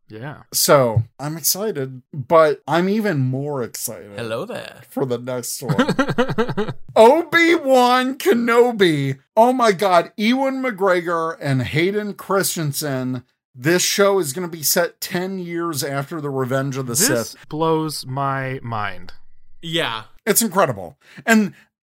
Yeah. 0.10 0.44
So 0.54 1.04
I'm 1.20 1.36
excited, 1.38 2.02
but 2.14 2.62
I'm 2.68 2.88
even 2.90 3.20
more 3.20 3.62
excited. 3.64 4.12
Hello 4.18 4.46
there. 4.46 4.82
for 4.90 5.06
the 5.06 5.18
next 5.18 5.62
one. 5.64 6.74
Obi 6.96 7.56
Wan 7.56 8.18
Kenobi. 8.18 9.20
Oh 9.36 9.54
my 9.54 9.72
God. 9.72 10.12
Ewan 10.18 10.62
McGregor 10.64 11.38
and 11.42 11.62
Hayden 11.64 12.14
Christensen. 12.14 13.24
This 13.54 13.82
show 13.84 14.20
is 14.20 14.34
going 14.34 14.48
to 14.50 14.56
be 14.58 14.64
set 14.64 15.02
10 15.02 15.40
years 15.40 15.84
after 15.84 16.22
The 16.22 16.30
Revenge 16.30 16.78
of 16.78 16.86
the 16.86 16.94
This 16.94 17.32
Sith. 17.32 17.50
blows 17.50 18.06
my 18.06 18.60
mind. 18.62 19.14
Yeah, 19.62 20.04
It's 20.26 20.42
incredible. 20.44 20.98
And, 21.26 21.54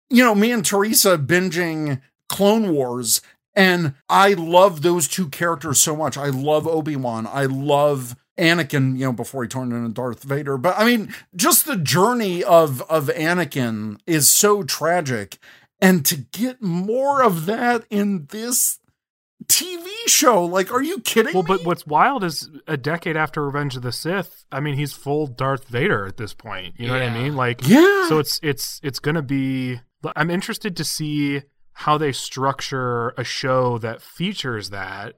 you 0.08 0.22
know, 0.24 0.34
me 0.36 0.52
and 0.52 0.64
Teresa 0.64 1.18
binging 1.18 2.00
Clone 2.28 2.72
Wars. 2.72 3.20
And 3.58 3.94
I 4.08 4.34
love 4.34 4.82
those 4.82 5.08
two 5.08 5.28
characters 5.28 5.80
so 5.80 5.96
much. 5.96 6.16
I 6.16 6.28
love 6.28 6.66
Obi-Wan. 6.68 7.26
I 7.26 7.46
love 7.46 8.14
Anakin, 8.38 8.96
you 8.96 9.04
know, 9.06 9.12
before 9.12 9.42
he 9.42 9.48
turned 9.48 9.72
into 9.72 9.88
Darth 9.88 10.22
Vader. 10.22 10.56
But 10.56 10.78
I 10.78 10.84
mean, 10.84 11.12
just 11.34 11.66
the 11.66 11.74
journey 11.76 12.44
of 12.44 12.82
of 12.82 13.08
Anakin 13.08 13.98
is 14.06 14.30
so 14.30 14.62
tragic. 14.62 15.38
And 15.80 16.06
to 16.06 16.16
get 16.16 16.62
more 16.62 17.20
of 17.22 17.46
that 17.46 17.84
in 17.90 18.26
this 18.30 18.78
TV 19.46 19.86
show, 20.06 20.44
like, 20.44 20.72
are 20.72 20.82
you 20.82 21.00
kidding 21.00 21.34
Well, 21.34 21.42
me? 21.42 21.48
but 21.48 21.64
what's 21.64 21.86
wild 21.86 22.22
is 22.22 22.48
a 22.68 22.76
decade 22.76 23.16
after 23.16 23.44
Revenge 23.44 23.74
of 23.76 23.82
the 23.82 23.92
Sith. 23.92 24.44
I 24.52 24.60
mean, 24.60 24.74
he's 24.74 24.92
full 24.92 25.26
Darth 25.26 25.66
Vader 25.66 26.06
at 26.06 26.16
this 26.16 26.32
point. 26.34 26.74
You 26.78 26.86
know 26.86 26.92
what 26.92 27.02
I 27.02 27.10
mean? 27.10 27.34
Like, 27.34 27.66
yeah. 27.66 28.08
so 28.08 28.18
it's 28.20 28.38
it's 28.42 28.80
it's 28.84 29.00
gonna 29.00 29.22
be. 29.22 29.80
I'm 30.14 30.30
interested 30.30 30.76
to 30.76 30.84
see 30.84 31.42
how 31.82 31.96
they 31.96 32.10
structure 32.12 33.10
a 33.16 33.22
show 33.24 33.78
that 33.78 34.02
features 34.02 34.70
that 34.70 35.14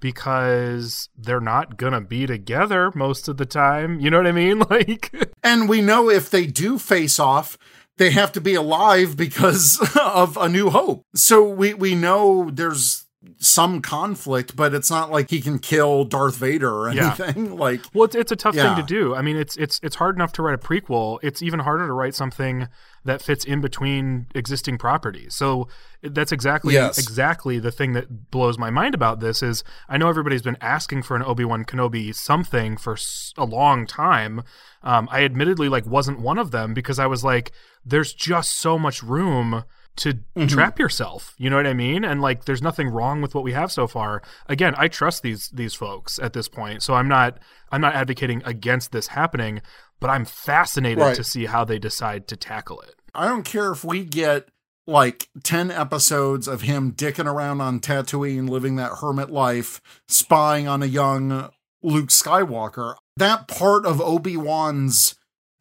because 0.00 1.08
they're 1.16 1.40
not 1.40 1.76
gonna 1.76 2.00
be 2.00 2.26
together 2.26 2.92
most 2.94 3.26
of 3.26 3.36
the 3.36 3.46
time. 3.46 3.98
You 4.00 4.10
know 4.10 4.18
what 4.18 4.26
I 4.26 4.32
mean? 4.32 4.58
Like, 4.70 5.12
And 5.42 5.68
we 5.68 5.80
know 5.80 6.08
if 6.10 6.30
they 6.30 6.46
do 6.46 6.78
face 6.78 7.18
off, 7.18 7.58
they 7.96 8.10
have 8.10 8.30
to 8.32 8.40
be 8.40 8.54
alive 8.54 9.16
because 9.16 9.80
of 10.00 10.36
A 10.36 10.48
New 10.48 10.70
Hope. 10.70 11.02
So 11.14 11.42
we, 11.48 11.74
we 11.74 11.94
know 11.94 12.50
there's 12.50 13.06
some 13.38 13.80
conflict, 13.80 14.54
but 14.54 14.74
it's 14.74 14.90
not 14.90 15.10
like 15.10 15.30
he 15.30 15.40
can 15.40 15.58
kill 15.58 16.04
Darth 16.04 16.36
Vader 16.36 16.70
or 16.72 16.92
Yeah. 16.92 17.14
anything. 17.18 17.56
Like, 17.64 17.80
Well, 17.94 18.04
it's, 18.04 18.14
it's 18.14 18.32
a 18.32 18.36
tough 18.36 18.54
Yeah. 18.54 18.74
thing 18.74 18.84
to 18.86 18.94
do. 18.94 19.14
I 19.14 19.22
mean, 19.22 19.36
it's 19.36 19.56
it's 19.56 19.80
it's 19.82 19.96
hard 19.96 20.14
enough 20.16 20.32
to 20.34 20.42
write 20.42 20.54
a 20.54 20.58
prequel. 20.58 21.18
It's 21.22 21.42
even 21.42 21.60
harder 21.60 21.86
to 21.86 21.92
write 21.92 22.14
something 22.14 22.68
that 23.04 23.20
fits 23.22 23.44
in 23.44 23.60
between 23.60 24.26
existing 24.34 24.78
properties. 24.78 25.34
So 25.34 25.68
that's 26.02 26.32
exactly 26.32 26.74
Yes. 26.74 26.98
exactly 26.98 27.58
the 27.58 27.70
thing 27.70 27.92
that 27.92 28.30
blows 28.30 28.58
my 28.58 28.70
mind 28.70 28.94
about 28.94 29.20
this 29.20 29.42
is 29.42 29.62
I 29.88 29.96
know 29.98 30.08
everybody's 30.08 30.42
been 30.42 30.56
asking 30.60 31.02
for 31.02 31.14
an 31.16 31.22
Obi-Wan 31.22 31.64
Kenobi 31.64 32.14
something 32.14 32.76
for 32.76 32.96
a 33.36 33.44
long 33.44 33.86
time. 33.86 34.42
Um, 34.82 35.08
I 35.10 35.22
admittedly 35.24 35.68
like 35.68 35.86
wasn't 35.86 36.20
one 36.20 36.38
of 36.38 36.50
them 36.50 36.74
because 36.74 36.98
I 36.98 37.06
was 37.06 37.22
like 37.24 37.52
there's 37.84 38.12
just 38.14 38.58
so 38.58 38.78
much 38.78 39.02
room 39.02 39.64
to 39.96 40.14
mm-hmm. 40.14 40.46
trap 40.46 40.78
yourself. 40.78 41.34
You 41.38 41.50
know 41.50 41.56
what 41.56 41.66
I 41.66 41.74
mean? 41.74 42.04
And 42.04 42.20
like 42.20 42.44
there's 42.44 42.62
nothing 42.62 42.88
wrong 42.88 43.22
with 43.22 43.34
what 43.34 43.44
we 43.44 43.52
have 43.52 43.70
so 43.70 43.86
far. 43.86 44.22
Again, 44.48 44.74
I 44.76 44.88
trust 44.88 45.22
these 45.22 45.48
these 45.50 45.74
folks 45.74 46.18
at 46.18 46.32
this 46.32 46.48
point. 46.48 46.82
So 46.82 46.94
I'm 46.94 47.08
not 47.08 47.38
I'm 47.70 47.80
not 47.80 47.94
advocating 47.94 48.42
against 48.44 48.92
this 48.92 49.08
happening, 49.08 49.62
but 50.00 50.10
I'm 50.10 50.24
fascinated 50.24 50.98
Right. 50.98 51.16
to 51.16 51.24
see 51.24 51.46
how 51.46 51.64
they 51.64 51.78
decide 51.78 52.28
to 52.28 52.36
tackle 52.36 52.80
it. 52.80 52.94
I 53.14 53.28
don't 53.28 53.44
care 53.44 53.70
if 53.70 53.84
we 53.84 54.04
get 54.04 54.48
like 54.86 55.28
10 55.42 55.70
episodes 55.70 56.46
of 56.46 56.62
him 56.62 56.92
dicking 56.92 57.32
around 57.32 57.60
on 57.60 57.80
Tatooine, 57.80 58.48
living 58.48 58.76
that 58.76 58.98
hermit 59.00 59.30
life, 59.30 59.80
spying 60.08 60.68
on 60.68 60.82
a 60.82 60.86
young 60.86 61.50
Luke 61.82 62.08
Skywalker. 62.08 62.96
That 63.16 63.48
part 63.48 63.86
of 63.86 64.00
Obi-Wan's 64.00 65.14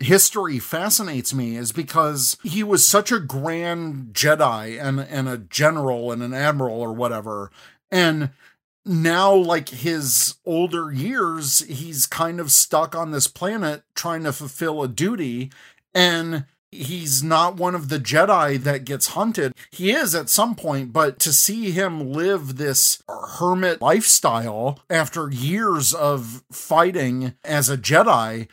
history 0.04 0.60
fascinates 0.60 1.34
me 1.34 1.56
is 1.56 1.72
because 1.72 2.38
he 2.44 2.64
was 2.64 2.88
such 2.88 3.12
a 3.12 3.20
grand 3.20 4.14
Jedi 4.14 4.82
and, 4.82 5.00
and 5.00 5.28
a 5.28 5.38
general 5.38 6.12
and 6.12 6.22
an 6.22 6.34
admiral 6.34 6.80
or 6.80 6.94
whatever. 6.94 7.52
And 7.92 8.32
now, 8.86 9.34
like 9.34 9.70
his 9.70 10.36
older 10.46 10.92
years, 10.92 11.60
he's 11.60 12.06
kind 12.06 12.40
of 12.40 12.52
stuck 12.52 12.96
on 12.96 13.12
this 13.12 13.28
planet 13.28 13.84
trying 13.96 14.24
to 14.24 14.34
fulfill 14.34 14.84
a 14.84 14.88
duty. 14.88 15.52
And 15.94 16.46
he's 16.70 17.24
not 17.24 17.56
one 17.56 17.76
of 17.76 17.90
the 17.90 18.00
Jedi 18.00 18.58
that 18.64 18.86
gets 18.86 19.10
hunted. 19.10 19.54
He 19.72 19.92
is 19.92 20.14
at 20.16 20.30
some 20.30 20.56
point, 20.56 20.92
but 20.92 21.20
to 21.20 21.32
see 21.32 21.72
him 21.72 22.12
live 22.12 22.58
this 22.58 23.02
hermit 23.08 23.82
lifestyle 23.82 24.80
after 24.90 25.30
years 25.30 25.94
of 25.94 26.44
fighting 26.52 27.36
as 27.44 27.70
a 27.70 27.78
Jedi, 27.78 28.48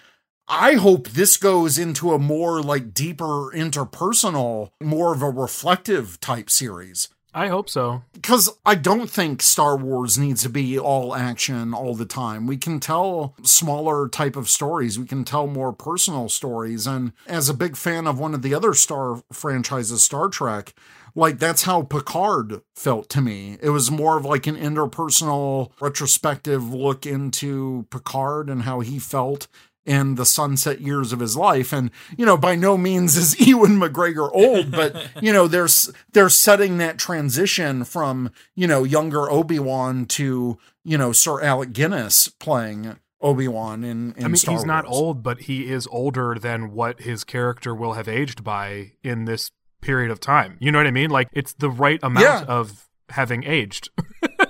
I 0.53 0.75
hope 0.75 1.11
this 1.11 1.37
goes 1.37 1.79
into 1.79 2.13
a 2.13 2.19
more 2.19 2.61
like 2.61 2.93
deeper 2.93 3.53
interpersonal, 3.55 4.71
more 4.83 5.15
of 5.15 5.23
a 5.23 5.31
reflective 5.31 6.19
type 6.19 6.51
series. 6.51 7.09
I 7.33 7.47
hope 7.47 7.71
so. 7.71 8.03
Because 8.13 8.51
I 8.67 8.75
don't 8.75 9.09
think 9.09 9.43
Star 9.43 9.77
Wars 9.77 10.19
needs 10.19 10.43
to 10.43 10.49
be 10.49 10.77
all 10.77 11.15
action 11.15 11.73
all 11.73 11.95
the 11.95 12.05
time. 12.05 12.49
We 12.49 12.57
can 12.57 12.81
tell 12.81 13.37
smaller 13.45 14.09
type 14.09 14.35
of 14.35 14.49
stories. 14.49 14.99
We 14.99 15.07
can 15.07 15.25
tell 15.25 15.47
more 15.47 15.73
personal 15.73 16.29
stories. 16.29 16.89
And 16.89 17.13
as 17.29 17.49
a 17.49 17.55
big 17.55 17.77
fan 17.77 18.09
of 18.09 18.19
one 18.19 18.35
of 18.35 18.43
the 18.43 18.53
other 18.53 18.75
Star 18.75 19.23
franchises, 19.33 20.03
Star 20.03 20.29
Trek, 20.29 20.75
like 21.15 21.39
that's 21.39 21.63
how 21.63 21.83
Picard 21.83 22.63
felt 22.75 23.09
to 23.11 23.21
me. 23.21 23.59
It 23.63 23.71
was 23.71 23.91
more 23.91 24.17
of 24.17 24.25
like 24.25 24.49
an 24.49 24.57
interpersonal 24.57 25.71
retrospective 25.81 26.73
look 26.73 27.07
into 27.07 27.87
Picard 27.91 28.51
and 28.51 28.63
how 28.63 28.81
he 28.81 28.99
felt 28.99 29.47
in 29.91 30.15
the 30.15 30.25
sunset 30.25 30.81
years 30.81 31.13
of 31.13 31.19
his 31.19 31.37
life. 31.37 31.73
And, 31.73 31.91
you 32.17 32.25
know, 32.25 32.37
by 32.37 32.55
no 32.55 32.79
means 32.79 33.17
is 33.17 33.41
Ewan 33.47 33.73
McGregor 33.73 34.31
old, 34.33 34.71
but, 34.71 34.95
you 35.21 35.33
know, 35.33 35.49
there's, 35.49 35.91
they're 36.13 36.29
setting 36.29 36.79
that 36.79 36.97
transition 36.97 37.83
from, 37.85 38.31
you 38.55 38.69
know, 38.69 38.85
younger 38.85 39.29
Obi-Wan 39.29 40.07
to, 40.07 40.59
you 40.85 40.97
know, 40.97 41.11
Sir 41.11 41.43
Alec 41.43 41.73
Guinness 41.73 42.29
playing 42.29 42.99
Obi-Wan 43.21 43.83
in, 43.83 44.15
in 44.17 44.25
I 44.25 44.29
mean, 44.29 44.37
Star 44.37 44.55
he's 44.55 44.65
not 44.65 44.87
old, 44.87 45.25
but 45.25 45.41
he 45.43 45.69
is 45.69 45.89
older 45.91 46.37
than 46.41 46.73
what 46.73 47.01
his 47.01 47.25
character 47.25 47.75
will 47.75 47.95
have 47.95 48.07
aged 48.07 48.45
by 48.45 48.93
in 49.03 49.25
this 49.25 49.51
period 49.83 50.13
of 50.13 50.21
time. 50.21 50.57
You 50.61 50.71
know 50.71 50.79
what 50.79 50.87
I 50.87 50.93
mean? 50.93 51.11
Like 51.11 51.29
it's 51.33 51.53
the 51.55 51.69
right 51.71 51.99
amount 52.03 52.25
Yeah. 52.25 52.45
of 52.47 52.89
having 53.09 53.43
aged. 53.43 53.91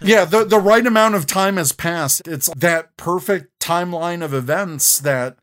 Yeah, 0.00 0.24
the 0.24 0.44
the 0.44 0.58
right 0.60 0.86
amount 0.86 1.14
of 1.14 1.26
time 1.26 1.56
has 1.56 1.72
passed. 1.72 2.26
It's 2.26 2.48
that 2.54 2.96
perfect 2.96 3.58
timeline 3.60 4.22
of 4.24 4.34
events 4.34 4.98
that 5.00 5.38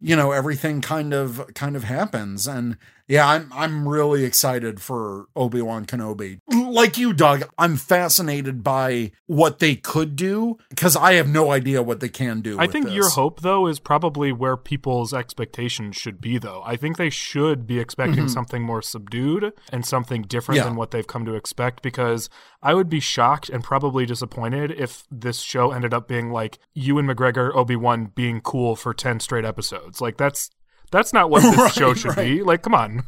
you 0.00 0.16
know 0.16 0.32
everything 0.32 0.80
kind 0.80 1.12
of 1.12 1.50
kind 1.54 1.76
of 1.76 1.84
happens 1.84 2.46
and 2.46 2.76
yeah, 3.08 3.28
I'm 3.28 3.50
I'm 3.52 3.86
really 3.88 4.24
excited 4.24 4.80
for 4.80 5.26
Obi-Wan 5.36 5.86
Kenobi. 5.86 6.40
Like 6.52 6.98
you, 6.98 7.12
Doug, 7.12 7.44
I'm 7.56 7.76
fascinated 7.76 8.64
by 8.64 9.12
what 9.26 9.60
they 9.60 9.76
could 9.76 10.16
do 10.16 10.58
because 10.68 10.96
I 10.96 11.12
have 11.14 11.28
no 11.28 11.52
idea 11.52 11.82
what 11.82 12.00
they 12.00 12.08
can 12.08 12.40
do. 12.40 12.58
I 12.58 12.66
think 12.66 12.86
this. 12.86 12.94
your 12.94 13.08
hope 13.10 13.40
though 13.40 13.68
is 13.68 13.78
probably 13.78 14.32
where 14.32 14.56
people's 14.56 15.14
expectations 15.14 15.96
should 15.96 16.20
be 16.20 16.38
though. 16.38 16.62
I 16.66 16.76
think 16.76 16.96
they 16.96 17.10
should 17.10 17.66
be 17.66 17.78
expecting 17.78 18.24
mm-hmm. 18.24 18.28
something 18.28 18.62
more 18.62 18.82
subdued 18.82 19.52
and 19.70 19.86
something 19.86 20.22
different 20.22 20.56
Yeah. 20.56 20.64
than 20.64 20.76
what 20.76 20.90
they've 20.90 21.06
come 21.06 21.24
to 21.26 21.34
expect 21.34 21.82
because 21.82 22.28
I 22.62 22.74
would 22.74 22.88
be 22.88 23.00
shocked 23.00 23.48
and 23.48 23.62
probably 23.62 24.06
disappointed 24.06 24.72
if 24.72 25.04
this 25.10 25.40
show 25.40 25.70
ended 25.70 25.94
up 25.94 26.08
being 26.08 26.30
like 26.30 26.58
Ewan 26.74 27.06
McGregor 27.06 27.54
Obi-Wan 27.54 28.12
being 28.14 28.40
cool 28.40 28.74
for 28.74 28.92
10 28.92 29.20
straight 29.20 29.44
episodes. 29.44 30.00
Like 30.00 30.16
that's 30.16 30.50
that's 30.90 31.12
not 31.12 31.30
what 31.30 31.42
this 31.42 31.56
Right, 31.58 31.72
show 31.72 31.94
should 31.94 32.16
be. 32.16 32.42
Like 32.42 32.62
come 32.62 32.74
on. 32.74 33.04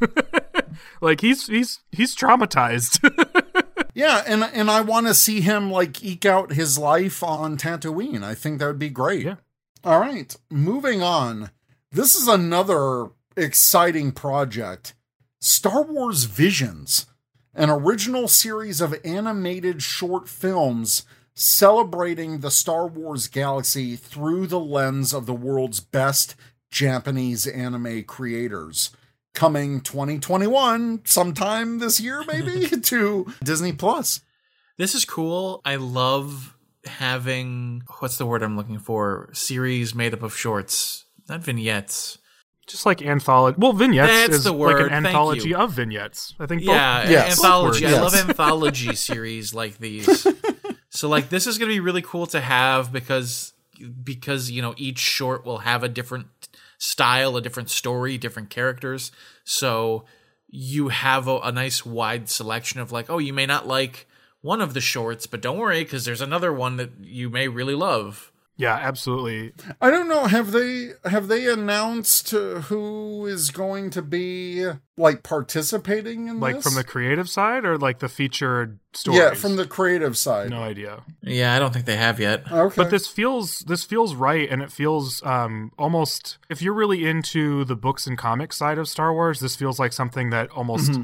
like 1.00 1.20
he's 1.20 1.46
he's 1.46 1.80
he's 1.92 2.14
traumatized. 2.16 3.00
Yeah, 3.94 4.22
and 4.28 4.44
and 4.44 4.70
I 4.70 4.80
want 4.80 5.08
to 5.08 5.14
see 5.14 5.40
him 5.40 5.72
like 5.72 6.04
eke 6.04 6.24
out 6.24 6.52
his 6.52 6.78
life 6.78 7.20
on 7.24 7.56
Tatooine. 7.56 8.22
I 8.22 8.32
think 8.32 8.60
that 8.60 8.68
would 8.68 8.78
be 8.78 8.90
great. 8.90 9.24
Yeah. 9.24 9.36
All 9.82 9.98
right, 9.98 10.36
moving 10.48 11.02
on. 11.02 11.50
This 11.90 12.14
is 12.14 12.28
another 12.28 13.08
exciting 13.36 14.12
project. 14.12 14.94
Star 15.40 15.82
Wars 15.82 16.24
Visions, 16.24 17.06
an 17.54 17.70
original 17.70 18.28
series 18.28 18.80
of 18.80 18.94
animated 19.04 19.82
short 19.82 20.28
films 20.28 21.04
celebrating 21.34 22.38
the 22.38 22.52
Star 22.52 22.86
Wars 22.86 23.26
galaxy 23.26 23.96
through 23.96 24.46
the 24.46 24.60
lens 24.60 25.12
of 25.12 25.26
the 25.26 25.34
world's 25.34 25.80
best 25.80 26.36
Japanese 26.70 27.46
anime 27.46 28.04
creators 28.04 28.90
coming 29.34 29.80
2021 29.80 31.02
sometime 31.04 31.78
this 31.78 32.00
year 32.00 32.24
maybe 32.26 32.66
to 32.82 33.26
Disney 33.42 33.72
Plus. 33.72 34.20
This 34.76 34.94
is 34.94 35.04
cool. 35.04 35.60
I 35.64 35.76
love 35.76 36.56
having 36.84 37.82
what's 37.98 38.16
the 38.18 38.26
word 38.26 38.42
I'm 38.42 38.56
looking 38.56 38.78
for? 38.78 39.28
Series 39.32 39.94
made 39.94 40.14
up 40.14 40.22
of 40.22 40.34
shorts, 40.36 41.04
not 41.28 41.40
vignettes. 41.40 42.18
Just 42.66 42.84
like 42.84 43.00
anthology. 43.00 43.56
Well, 43.58 43.72
vignettes 43.72 44.12
That's 44.12 44.34
is 44.34 44.44
the 44.44 44.52
like 44.52 44.78
an 44.78 44.92
anthology 45.06 45.54
of 45.54 45.72
vignettes. 45.72 46.34
I 46.38 46.44
think 46.46 46.62
both 46.66 46.74
Yeah, 46.74 47.08
Yes. 47.08 47.38
anthology. 47.38 47.86
I 47.86 47.92
love 47.92 48.14
anthology 48.14 48.94
series 48.94 49.54
like 49.54 49.78
these. 49.78 50.26
so 50.90 51.08
like 51.08 51.30
this 51.30 51.46
is 51.46 51.56
going 51.56 51.70
to 51.70 51.74
be 51.74 51.80
really 51.80 52.02
cool 52.02 52.26
to 52.26 52.40
have 52.40 52.92
because 52.92 53.54
because 54.04 54.50
you 54.50 54.60
know 54.60 54.74
each 54.76 54.98
short 54.98 55.46
will 55.46 55.58
have 55.58 55.82
a 55.82 55.88
different 55.88 56.26
style, 56.78 57.36
a 57.36 57.42
different 57.42 57.70
story, 57.70 58.16
different 58.16 58.50
characters. 58.50 59.12
So 59.44 60.04
you 60.48 60.88
have 60.88 61.28
a, 61.28 61.38
a 61.40 61.52
nice 61.52 61.84
wide 61.84 62.30
selection 62.30 62.80
of 62.80 62.92
like, 62.92 63.10
oh, 63.10 63.18
you 63.18 63.32
may 63.32 63.46
not 63.46 63.66
like 63.66 64.06
one 64.40 64.60
of 64.60 64.72
the 64.72 64.80
shorts, 64.80 65.26
but 65.26 65.42
don't 65.42 65.58
worry 65.58 65.82
because 65.82 66.04
there's 66.04 66.20
another 66.20 66.52
one 66.52 66.76
that 66.76 66.92
you 67.00 67.28
may 67.28 67.48
really 67.48 67.74
love. 67.74 68.32
Yeah, 68.60 68.74
absolutely. 68.74 69.52
I 69.80 69.88
don't 69.88 70.08
know. 70.08 70.26
Have 70.26 70.50
they 70.50 70.90
have 71.04 71.28
they 71.28 71.46
announced 71.46 72.34
uh, 72.34 72.62
who 72.62 73.24
is 73.24 73.50
going 73.50 73.90
to 73.90 74.02
be 74.02 74.68
like 74.96 75.22
participating 75.22 76.26
in 76.26 76.40
Like 76.40 76.56
this? 76.56 76.64
from 76.64 76.74
the 76.74 76.82
creative 76.82 77.28
side 77.30 77.64
or 77.64 77.78
like 77.78 78.00
the 78.00 78.08
featured 78.08 78.80
stories? 78.92 79.20
yeah, 79.20 79.34
from 79.34 79.54
the 79.54 79.64
creative 79.66 80.16
side. 80.18 80.50
no 80.50 80.62
idea. 80.62 81.04
Yeah, 81.22 81.54
I 81.54 81.60
don't 81.60 81.72
think 81.72 81.86
they 81.86 81.96
have 81.96 82.18
yet. 82.18 82.50
Okay, 82.50 82.74
But 82.76 82.90
this 82.90 83.06
feels 83.06 83.60
this 83.60 83.84
feels 83.84 84.16
right, 84.16 84.50
and 84.50 84.60
it 84.60 84.72
feels 84.72 85.22
um, 85.24 85.70
almost 85.78 86.38
if 86.50 86.60
you're 86.60 86.74
really 86.74 87.06
into 87.06 87.64
the 87.64 87.76
books 87.76 88.06
and 88.08 88.18
comics 88.18 88.56
side 88.56 88.78
of 88.78 88.88
Star 88.88 89.12
Wars, 89.12 89.38
this 89.40 89.54
feels 89.56 89.78
like 89.78 89.92
something 89.92 90.30
that 90.30 90.50
almost 90.50 90.90
Mm-hmm. 90.90 91.02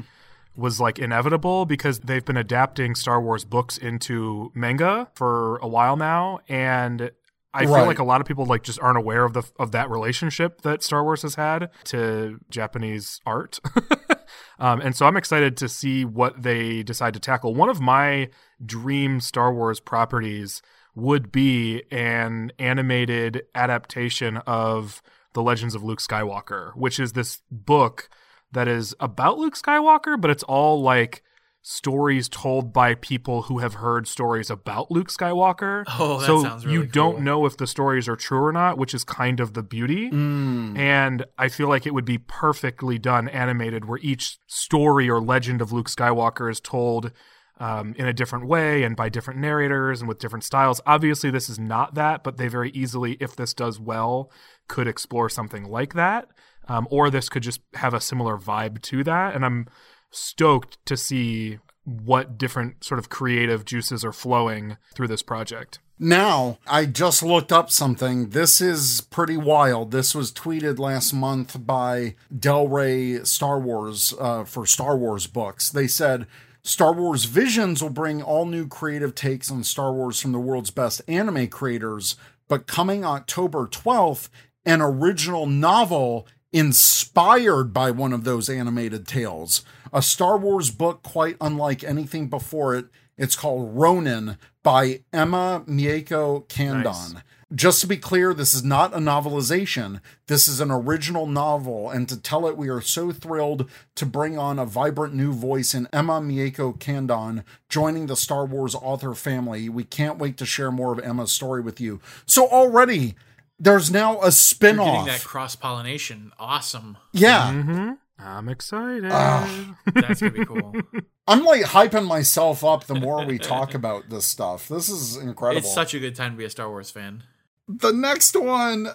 was 0.61 0.79
like 0.79 0.99
inevitable 0.99 1.65
because 1.65 1.99
they've 1.99 2.25
been 2.25 2.37
adapting 2.37 2.95
Star 2.95 3.21
Wars 3.21 3.43
books 3.45 3.77
into 3.77 4.51
manga 4.53 5.07
for 5.15 5.57
a 5.57 5.67
while 5.67 5.95
now, 5.97 6.39
and 6.49 7.11
I 7.55 7.65
feel 7.65 7.85
like 7.85 7.99
a 7.99 8.03
lot 8.03 8.21
of 8.21 8.27
people 8.27 8.45
like 8.45 8.63
just 8.63 8.79
aren't 8.79 8.97
aware 8.97 9.25
of 9.25 9.33
the 9.33 9.43
of 9.59 9.71
that 9.71 9.89
relationship 9.89 10.61
that 10.61 10.83
Star 10.83 11.03
Wars 11.03 11.21
has 11.21 11.35
had 11.35 11.69
to 11.85 12.39
Japanese 12.49 13.21
art. 13.25 13.59
Um, 14.59 14.81
and 14.81 14.95
so 14.95 15.05
I'm 15.05 15.17
excited 15.17 15.57
to 15.57 15.69
see 15.69 16.05
what 16.05 16.41
they 16.41 16.83
decide 16.83 17.13
to 17.15 17.19
tackle. 17.19 17.53
One 17.53 17.69
of 17.69 17.81
my 17.81 18.29
dream 18.65 19.19
Star 19.19 19.53
Wars 19.53 19.79
properties 19.79 20.61
would 20.95 21.31
be 21.31 21.83
an 21.91 22.51
animated 22.57 23.43
adaptation 23.53 24.37
of 24.37 25.01
The 25.33 25.43
Legends 25.43 25.75
of 25.75 25.83
Luke 25.83 25.99
Skywalker, 25.99 26.75
which 26.75 26.99
is 26.99 27.13
this 27.13 27.41
book 27.51 28.09
that 28.53 28.67
is 28.67 28.95
about 28.99 29.37
Luke 29.37 29.55
Skywalker, 29.55 30.19
but 30.19 30.31
it's 30.31 30.43
all 30.43 30.81
like 30.81 31.21
stories 31.67 32.29
told 32.29 32.71
by 32.71 32.93
people 32.93 33.41
who 33.43 33.57
have 33.57 33.73
heard 33.73 34.07
stories 34.07 34.51
about 34.51 34.91
Luke 34.91 35.07
Skywalker. 35.07 35.83
Oh, 35.97 36.19
that 36.19 36.25
so 36.27 36.43
sounds 36.43 36.63
really 36.63 36.77
you 36.77 36.83
cool. 36.83 36.91
don't 36.91 37.21
know 37.21 37.47
if 37.47 37.57
the 37.57 37.65
stories 37.65 38.07
are 38.07 38.15
true 38.15 38.45
or 38.45 38.51
not, 38.51 38.77
which 38.77 38.93
is 38.93 39.03
kind 39.03 39.39
of 39.39 39.55
the 39.55 39.63
beauty. 39.63 40.11
Mm. 40.11 40.77
And 40.77 41.25
I 41.39 41.49
feel 41.49 41.67
like 41.67 41.87
it 41.87 41.93
would 41.95 42.05
be 42.05 42.19
perfectly 42.19 42.99
done 42.99 43.27
animated, 43.29 43.85
where 43.85 43.97
each 44.03 44.37
story 44.45 45.09
or 45.09 45.19
legend 45.19 45.59
of 45.59 45.71
Luke 45.71 45.89
Skywalker 45.89 46.51
is 46.51 46.59
told 46.59 47.11
um, 47.59 47.95
in 47.97 48.05
a 48.05 48.13
different 48.13 48.45
way 48.45 48.83
and 48.83 48.95
by 48.95 49.09
different 49.09 49.39
narrators 49.39 50.01
and 50.01 50.07
with 50.07 50.19
different 50.19 50.43
styles. 50.43 50.81
Obviously, 50.85 51.31
this 51.31 51.49
is 51.49 51.57
not 51.57 51.95
that, 51.95 52.23
but 52.23 52.37
they 52.37 52.47
very 52.47 52.69
easily, 52.71 53.17
if 53.19 53.35
this 53.35 53.55
does 53.55 53.79
well, 53.79 54.31
could 54.67 54.87
explore 54.87 55.29
something 55.29 55.63
like 55.63 55.95
that. 55.95 56.27
Um, 56.67 56.87
or 56.91 57.09
this 57.09 57.27
could 57.27 57.43
just 57.43 57.61
have 57.73 57.95
a 57.95 58.01
similar 58.01 58.37
vibe 58.37 58.81
to 58.83 59.03
that. 59.03 59.35
And 59.35 59.43
I'm 59.43 59.67
stoked 60.15 60.83
to 60.85 60.97
see 60.97 61.59
what 61.83 62.37
different 62.37 62.83
sort 62.83 62.99
of 62.99 63.09
creative 63.09 63.63
juices 63.63 64.03
are 64.03 64.11
flowing 64.11 64.77
through 64.95 65.07
this 65.07 65.21
project. 65.21 65.79
Now, 65.97 66.57
I 66.67 66.87
just 66.87 67.23
looked 67.23 67.53
up 67.53 67.71
something. 67.71 68.29
This 68.29 68.59
is 68.59 68.99
pretty 68.99 69.37
wild. 69.37 69.91
This 69.91 70.13
was 70.13 70.31
tweeted 70.31 70.77
last 70.77 71.13
month 71.13 71.65
by 71.65 72.15
Del 72.37 72.67
Rey 72.67 73.23
Star 73.23 73.59
Wars 73.59 74.13
uh, 74.19 74.43
for 74.43 74.65
Star 74.65 74.97
Wars 74.97 75.25
books. 75.25 75.69
They 75.69 75.87
said 75.87 76.27
Star 76.63 76.91
Wars 76.91 77.25
Visions 77.25 77.81
will 77.81 77.91
bring 77.91 78.21
all 78.21 78.45
new 78.45 78.67
creative 78.67 79.15
takes 79.15 79.49
on 79.49 79.63
Star 79.63 79.93
Wars 79.93 80.19
from 80.19 80.33
the 80.33 80.39
world's 80.39 80.71
best 80.71 81.01
anime 81.07 81.47
creators, 81.47 82.17
but 82.49 82.67
coming 82.67 83.05
October 83.05 83.65
12th, 83.65 84.27
an 84.65 84.81
original 84.81 85.45
novel 85.45 86.27
inspired 86.55 87.73
by 87.73 87.91
one 87.91 88.13
of 88.13 88.23
those 88.23 88.49
animated 88.49 89.05
tales. 89.05 89.65
A 89.91 90.01
Star 90.01 90.37
Wars 90.37 90.71
book 90.71 91.03
quite 91.03 91.35
unlike 91.41 91.83
anything 91.83 92.29
before 92.29 92.73
it. 92.75 92.85
It's 93.17 93.35
called 93.35 93.75
Ronin 93.75 94.37
by 94.63 95.01
Emma 95.11 95.65
Mieko 95.67 96.47
Candon. 96.47 96.83
Nice. 96.83 97.23
Just 97.53 97.81
to 97.81 97.87
be 97.87 97.97
clear, 97.97 98.33
this 98.33 98.53
is 98.53 98.63
not 98.63 98.93
a 98.93 98.99
novelization. 98.99 99.99
This 100.27 100.47
is 100.47 100.61
an 100.61 100.71
original 100.71 101.27
novel, 101.27 101.89
and 101.89 102.07
to 102.07 102.19
tell 102.19 102.47
it, 102.47 102.57
we 102.57 102.69
are 102.69 102.81
so 102.81 103.11
thrilled 103.11 103.69
to 103.95 104.05
bring 104.05 104.37
on 104.37 104.57
a 104.57 104.65
vibrant 104.65 105.13
new 105.13 105.33
voice 105.33 105.73
in 105.73 105.89
Emma 105.91 106.21
Mieko 106.21 106.79
Candon, 106.79 107.43
joining 107.67 108.07
the 108.07 108.15
Star 108.15 108.45
Wars 108.45 108.75
author 108.75 109.13
family. 109.13 109.67
We 109.67 109.83
can't 109.83 110.17
wait 110.17 110.37
to 110.37 110.45
share 110.45 110.71
more 110.71 110.93
of 110.93 110.99
Emma's 110.99 111.33
story 111.33 111.61
with 111.61 111.81
you. 111.81 111.99
So 112.25 112.47
already, 112.47 113.15
there's 113.59 113.89
now 113.91 114.19
a 114.19 114.23
You're 114.25 114.31
spin-off. 114.31 114.85
getting 115.05 115.05
that 115.13 115.23
cross 115.23 115.55
pollination. 115.55 116.31
Awesome. 116.39 116.97
yeah, 117.13 117.51
Mm-hmm. 117.53 117.91
I'm 118.17 118.47
excited. 118.47 119.09
Ah. 119.11 119.75
That's 119.93 120.21
gonna 120.21 120.31
be 120.31 120.45
cool. 120.45 120.73
I'm 121.27 121.43
like 121.43 121.63
hyping 121.63 122.07
myself 122.07 122.63
up 122.63 122.85
the 122.85 122.95
more 122.95 123.25
we 123.25 123.37
talk 123.37 123.73
about 123.73 124.09
this 124.09 124.25
stuff. 124.25 124.69
This 124.69 124.87
is 124.87 125.17
incredible. 125.17 125.59
it's 125.59 125.73
such 125.73 125.93
a 125.93 125.99
good 125.99 126.15
time 126.15 126.31
to 126.31 126.37
be 126.37 126.45
a 126.45 126.49
Star 126.49 126.69
Wars 126.69 126.89
fan. 126.89 127.23
the 127.67 127.91
next 127.91 128.39
one 128.39 128.87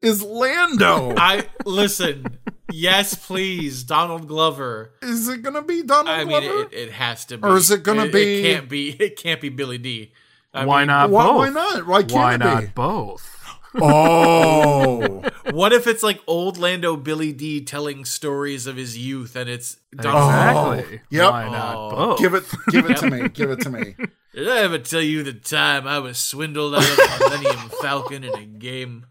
is 0.00 0.22
Lando. 0.22 1.12
I 1.16 1.46
listen. 1.66 2.38
Yes, 2.70 3.14
please, 3.14 3.82
Donald 3.82 4.28
Glover. 4.28 4.92
is 5.02 5.28
it 5.28 5.42
gonna 5.42 5.62
be 5.62 5.82
Donald 5.82 6.28
Glover? 6.28 6.36
I 6.36 6.40
mean, 6.40 6.48
Glover? 6.50 6.68
it, 6.72 6.78
it 6.88 6.92
has 6.92 7.24
to 7.26 7.38
be. 7.38 7.48
Or 7.48 7.56
is 7.56 7.72
it 7.72 7.82
gonna 7.82 8.08
be- 8.08 8.44
It 8.46 8.54
can't 8.54 8.68
be. 8.68 8.90
It 9.00 9.16
can't 9.16 9.40
be 9.40 9.48
Billy 9.48 9.78
Dee. 9.78 10.12
I 10.54 10.64
Why 10.66 10.80
mean, 10.82 10.86
not 10.88 11.10
why, 11.10 11.24
both? 11.24 11.36
why 11.36 11.48
not? 11.50 11.86
Why 11.86 12.00
can't 12.02 12.12
Why 12.12 12.34
it 12.34 12.38
not 12.38 12.60
be? 12.60 12.66
both? 12.74 13.37
Oh, 13.74 15.22
What 15.52 15.72
if 15.72 15.86
it's 15.86 16.02
like 16.02 16.20
old 16.26 16.58
Lando 16.58 16.96
Billy 16.96 17.32
Dee 17.32 17.62
telling 17.64 18.04
stories 18.04 18.66
of 18.66 18.76
his 18.76 18.98
youth, 18.98 19.34
and 19.34 19.48
it's 19.48 19.78
Donald 19.96 20.78
Exactly. 20.78 21.00
yep. 21.10 21.30
Why 21.32 21.48
not 21.48 21.74
Oh. 21.76 21.90
both? 21.90 22.18
give 22.18 22.34
it, 22.34 22.44
give 22.70 22.90
it 22.90 22.96
to 22.98 23.10
me. 23.10 23.28
Give 23.28 23.50
it 23.50 23.60
to 23.62 23.70
me. 23.70 23.94
Did 24.34 24.48
I 24.48 24.58
ever 24.58 24.78
tell 24.78 25.00
you 25.00 25.22
the 25.22 25.32
time 25.32 25.86
I 25.86 25.98
was 25.98 26.18
swindled 26.18 26.74
out 26.74 26.82
of 26.82 26.96
the 26.96 27.18
Millennium 27.20 27.70
Falcon 27.80 28.24
in 28.24 28.34
a 28.34 28.44
game 28.44 29.06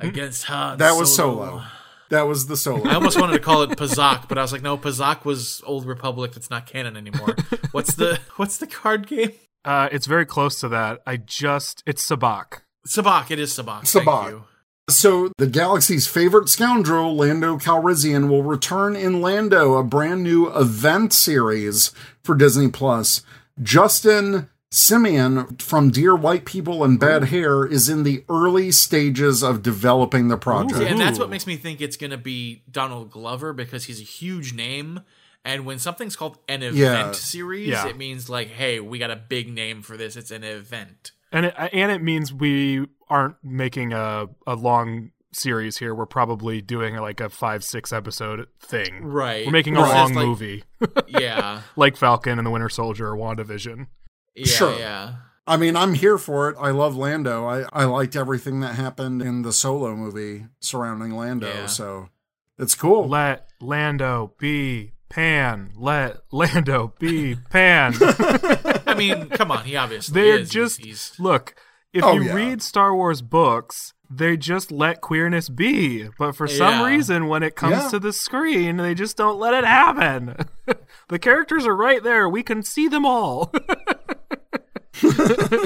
against 0.00 0.44
Han? 0.44 0.78
That 0.78 0.92
was 0.92 1.14
Solo? 1.14 1.46
solo. 1.46 1.62
That 2.10 2.22
was 2.26 2.46
the 2.46 2.56
solo. 2.56 2.88
I 2.88 2.94
almost 2.94 3.20
wanted 3.20 3.34
to 3.34 3.38
call 3.40 3.62
it 3.64 3.70
Pazaak, 3.70 4.28
but 4.28 4.38
I 4.38 4.42
was 4.42 4.50
like, 4.50 4.62
no, 4.62 4.78
Pazaak 4.78 5.26
was 5.26 5.60
Old 5.66 5.84
Republic. 5.84 6.32
That's 6.32 6.48
not 6.48 6.64
canon 6.64 6.96
anymore. 6.96 7.36
What's 7.72 7.94
the 7.96 8.18
What's 8.36 8.56
the 8.56 8.66
card 8.66 9.06
game? 9.06 9.32
Uh, 9.64 9.88
it's 9.92 10.06
very 10.06 10.24
close 10.24 10.58
to 10.60 10.68
that. 10.68 11.00
I 11.06 11.18
just 11.18 11.82
it's 11.84 12.08
Sabacc. 12.08 12.60
Sabacc. 12.88 13.30
It 13.30 13.38
is 13.38 13.52
Sabacc. 13.52 13.82
Sabacc. 13.82 14.22
Thank 14.22 14.30
you. 14.30 14.44
So, 14.90 15.30
the 15.36 15.46
galaxy's 15.46 16.06
favorite 16.06 16.48
scoundrel, 16.48 17.14
Lando 17.14 17.58
Calrissian, 17.58 18.28
will 18.28 18.42
return 18.42 18.96
in 18.96 19.20
Lando, 19.20 19.74
a 19.74 19.84
brand 19.84 20.22
new 20.22 20.48
event 20.48 21.12
series 21.12 21.92
for 22.24 22.34
Disney 22.34 22.68
Plus. 22.68 23.20
Justin 23.62 24.48
Simien 24.72 25.60
from 25.60 25.90
Dear 25.90 26.14
White 26.16 26.44
People 26.46 26.84
and 26.84 26.98
Bad 26.98 27.24
Hair 27.24 27.66
is 27.66 27.88
in 27.90 28.02
the 28.02 28.24
early 28.30 28.70
stages 28.70 29.42
of 29.42 29.62
developing 29.62 30.28
the 30.28 30.36
project. 30.38 30.78
See, 30.78 30.86
and 30.86 30.98
that's 31.00 31.18
what 31.18 31.28
makes 31.30 31.46
me 31.46 31.56
think 31.56 31.80
it's 31.82 31.96
going 31.96 32.10
to 32.10 32.16
be 32.16 32.62
Donald 32.70 33.10
Glover 33.10 33.52
because 33.52 33.84
he's 33.84 34.00
a 34.00 34.04
huge 34.04 34.54
name. 34.54 35.00
And 35.44 35.64
when 35.66 35.78
something's 35.78 36.16
called 36.16 36.38
an 36.48 36.62
event 36.62 36.76
Yeah. 36.78 37.12
series, 37.12 37.68
Yeah. 37.68 37.88
it 37.88 37.96
means 37.96 38.28
like, 38.28 38.48
hey, 38.48 38.80
we 38.80 38.98
got 38.98 39.10
a 39.10 39.16
big 39.16 39.52
name 39.52 39.82
for 39.82 39.96
this. 39.96 40.16
It's 40.16 40.30
an 40.30 40.44
event. 40.44 41.12
And 41.32 41.46
it 41.46 41.54
and 41.56 41.92
it 41.92 42.02
means 42.02 42.32
we 42.32 42.86
aren't 43.08 43.36
making 43.42 43.92
a 43.92 44.26
a 44.46 44.54
long 44.54 45.10
series 45.32 45.76
here. 45.76 45.94
We're 45.94 46.06
probably 46.06 46.60
doing 46.62 46.96
like 46.96 47.20
a 47.20 47.28
five 47.28 47.62
six 47.62 47.92
episode 47.92 48.46
thing. 48.60 49.04
Right. 49.04 49.44
We're 49.46 49.52
making 49.52 49.76
a 49.76 49.80
Versus, 49.80 49.94
long 49.94 50.14
like- 50.14 50.26
movie 50.26 50.64
Yeah. 51.08 51.62
like 51.76 51.96
Falcon 51.96 52.38
and 52.38 52.46
the 52.46 52.50
Winter 52.50 52.68
Soldier 52.70 53.08
or 53.12 53.16
WandaVision. 53.16 53.86
Yeah. 54.34 54.46
Sure. 54.46 54.78
Yeah. 54.78 55.14
I 55.46 55.56
mean, 55.56 55.76
I'm 55.76 55.94
here 55.94 56.18
for 56.18 56.50
it. 56.50 56.56
I 56.60 56.70
love 56.70 56.94
Lando. 56.96 57.46
I, 57.46 57.64
I 57.72 57.84
liked 57.84 58.16
everything 58.16 58.60
that 58.60 58.74
happened 58.74 59.22
in 59.22 59.42
the 59.42 59.52
solo 59.52 59.94
movie 59.96 60.46
surrounding 60.60 61.12
Lando. 61.16 61.48
Yeah. 61.48 61.66
So 61.66 62.08
it's 62.58 62.74
cool. 62.74 63.08
Let 63.08 63.48
Lando 63.60 64.34
be 64.38 64.92
Pan. 65.08 65.72
Let 65.76 66.18
Lando 66.32 66.94
be 66.98 67.36
Pan. 67.50 67.94
I 68.86 68.94
mean, 68.96 69.28
come 69.30 69.50
on. 69.50 69.64
He 69.64 69.76
obviously 69.76 70.20
They're 70.20 70.38
is. 70.40 70.50
Just 70.50 70.84
he's, 70.84 71.12
look. 71.18 71.54
If 71.92 72.04
Oh, 72.04 72.12
you 72.12 72.24
yeah. 72.24 72.34
read 72.34 72.62
Star 72.62 72.94
Wars 72.94 73.22
books, 73.22 73.94
they 74.10 74.36
just 74.36 74.70
let 74.70 75.00
queerness 75.00 75.48
be. 75.48 76.08
But 76.18 76.36
for 76.36 76.46
some 76.46 76.84
reason, 76.84 77.28
when 77.28 77.42
it 77.42 77.56
comes 77.56 77.76
Yeah. 77.84 77.88
to 77.90 77.98
the 77.98 78.12
screen, 78.12 78.76
they 78.76 78.94
just 78.94 79.16
don't 79.16 79.38
let 79.38 79.54
it 79.54 79.64
happen. 79.64 80.36
the 81.08 81.18
characters 81.18 81.66
are 81.66 81.74
right 81.76 82.02
there. 82.02 82.28
We 82.28 82.42
can 82.42 82.62
see 82.62 82.88
them 82.88 83.06
all. 83.06 83.50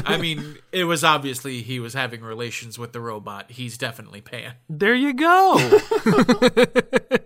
I 0.05 0.19
mean, 0.21 0.59
it 0.73 0.85
was 0.85 1.03
obviously 1.03 1.63
he 1.63 1.81
was 1.81 1.95
having 1.95 2.21
relations 2.21 2.79
with 2.79 2.93
the 2.93 3.01
robot. 3.01 3.51
He's 3.51 3.79
definitely 3.79 4.21
Pan. 4.21 4.55
there 4.69 4.95
you 4.95 5.15
go. 5.15 5.57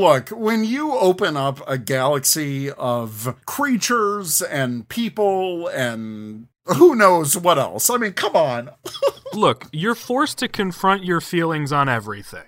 Look, 0.00 0.30
when 0.30 0.64
you 0.64 0.92
open 0.94 1.36
up 1.36 1.60
a 1.68 1.76
galaxy 1.76 2.70
of 2.70 3.36
creatures 3.46 4.40
and 4.40 4.88
people 4.88 5.68
and 5.68 6.46
who 6.64 6.94
knows 6.94 7.36
what 7.36 7.58
else, 7.58 7.90
I 7.90 7.96
mean, 7.98 8.12
come 8.14 8.34
on. 8.34 8.70
Look, 9.34 9.66
you're 9.72 9.94
forced 9.94 10.38
to 10.38 10.48
confront 10.48 11.04
your 11.04 11.20
feelings 11.20 11.70
on 11.72 11.88
everything. 11.88 12.44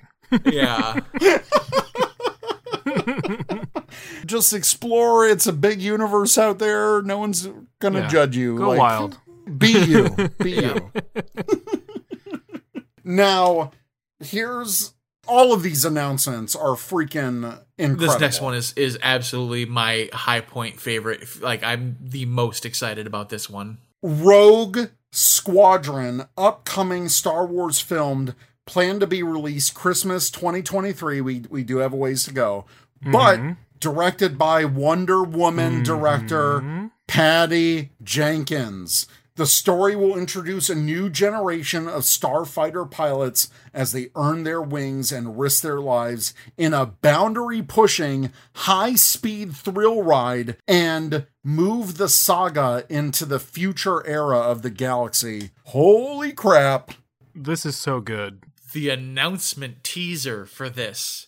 Yeah. 0.47 1.01
Just 4.27 4.53
explore. 4.53 5.27
It's 5.27 5.47
a 5.47 5.53
big 5.53 5.81
universe 5.83 6.39
out 6.39 6.59
there. 6.59 7.03
No 7.03 7.19
one's 7.19 7.47
going 7.81 7.95
to 7.95 8.01
Yeah. 8.01 8.09
judge 8.09 8.37
you. 8.37 8.57
Go 8.59 8.75
wild. 8.77 9.19
Be 9.59 9.73
you. 9.73 10.09
Be 10.41 10.53
you. 10.53 10.93
Now, 13.05 13.73
here's 14.21 14.95
all 15.27 15.53
of 15.53 15.63
these 15.63 15.85
announcements 15.85 16.57
are 16.57 16.75
freaking 16.75 17.59
incredible. 17.79 18.07
This 18.07 18.21
next 18.21 18.41
one 18.41 18.55
is 18.55 18.73
is 18.77 18.99
absolutely 19.03 19.67
my 19.67 20.09
high 20.13 20.41
point 20.41 20.81
favorite. 20.81 21.41
Like 21.41 21.63
I'm 21.63 21.97
the 22.01 22.27
most 22.27 22.67
excited 22.67 23.07
about 23.07 23.29
this 23.29 23.49
one. 23.49 23.79
Rogue 24.03 24.89
Squadron, 25.13 26.25
upcoming 26.37 27.09
Star 27.09 27.47
Wars 27.47 27.79
filmed, 27.81 28.35
planned 28.67 29.01
to 29.01 29.07
be 29.07 29.23
released 29.23 29.75
Christmas 29.75 30.31
2023. 30.31 31.21
We 31.21 31.45
we 31.49 31.63
do 31.63 31.79
have 31.79 31.93
a 31.93 31.97
ways 31.97 32.25
to 32.25 32.33
go, 32.33 32.65
but 33.01 33.39
mm-hmm. 33.39 33.53
directed 33.79 34.39
by 34.39 34.65
Wonder 34.65 35.23
Woman 35.23 35.75
mm-hmm. 35.75 35.83
director 35.83 36.91
Patty 37.07 37.91
Jenkins. 38.03 39.07
The 39.35 39.47
story 39.47 39.97
will 39.97 40.19
introduce 40.19 40.69
a 40.69 40.75
new 40.75 41.09
generation 41.09 41.89
of 41.89 42.03
starfighter 42.03 42.91
pilots 42.91 43.49
as 43.73 43.93
they 43.93 44.09
earn 44.15 44.45
their 44.45 44.61
wings 44.61 45.11
and 45.11 45.39
risk 45.39 45.63
their 45.63 45.81
lives 45.81 46.35
in 46.59 46.75
a 46.75 46.85
boundary 46.87 47.63
pushing, 47.63 48.31
high 48.55 48.95
speed 48.95 49.57
thrill 49.57 50.03
ride 50.03 50.57
and 50.69 51.27
move 51.43 51.97
the 51.97 52.11
saga 52.11 52.85
into 52.91 53.25
the 53.25 53.41
future 53.41 54.07
era 54.07 54.39
of 54.39 54.61
the 54.61 54.71
galaxy. 54.71 55.51
Holy 55.65 56.33
crap! 56.33 56.93
This 57.35 57.65
is 57.65 57.77
so 57.77 58.01
good. 58.01 58.45
The 58.75 58.91
announcement 58.91 59.83
teaser 59.83 60.45
for 60.45 60.69
this 60.69 61.27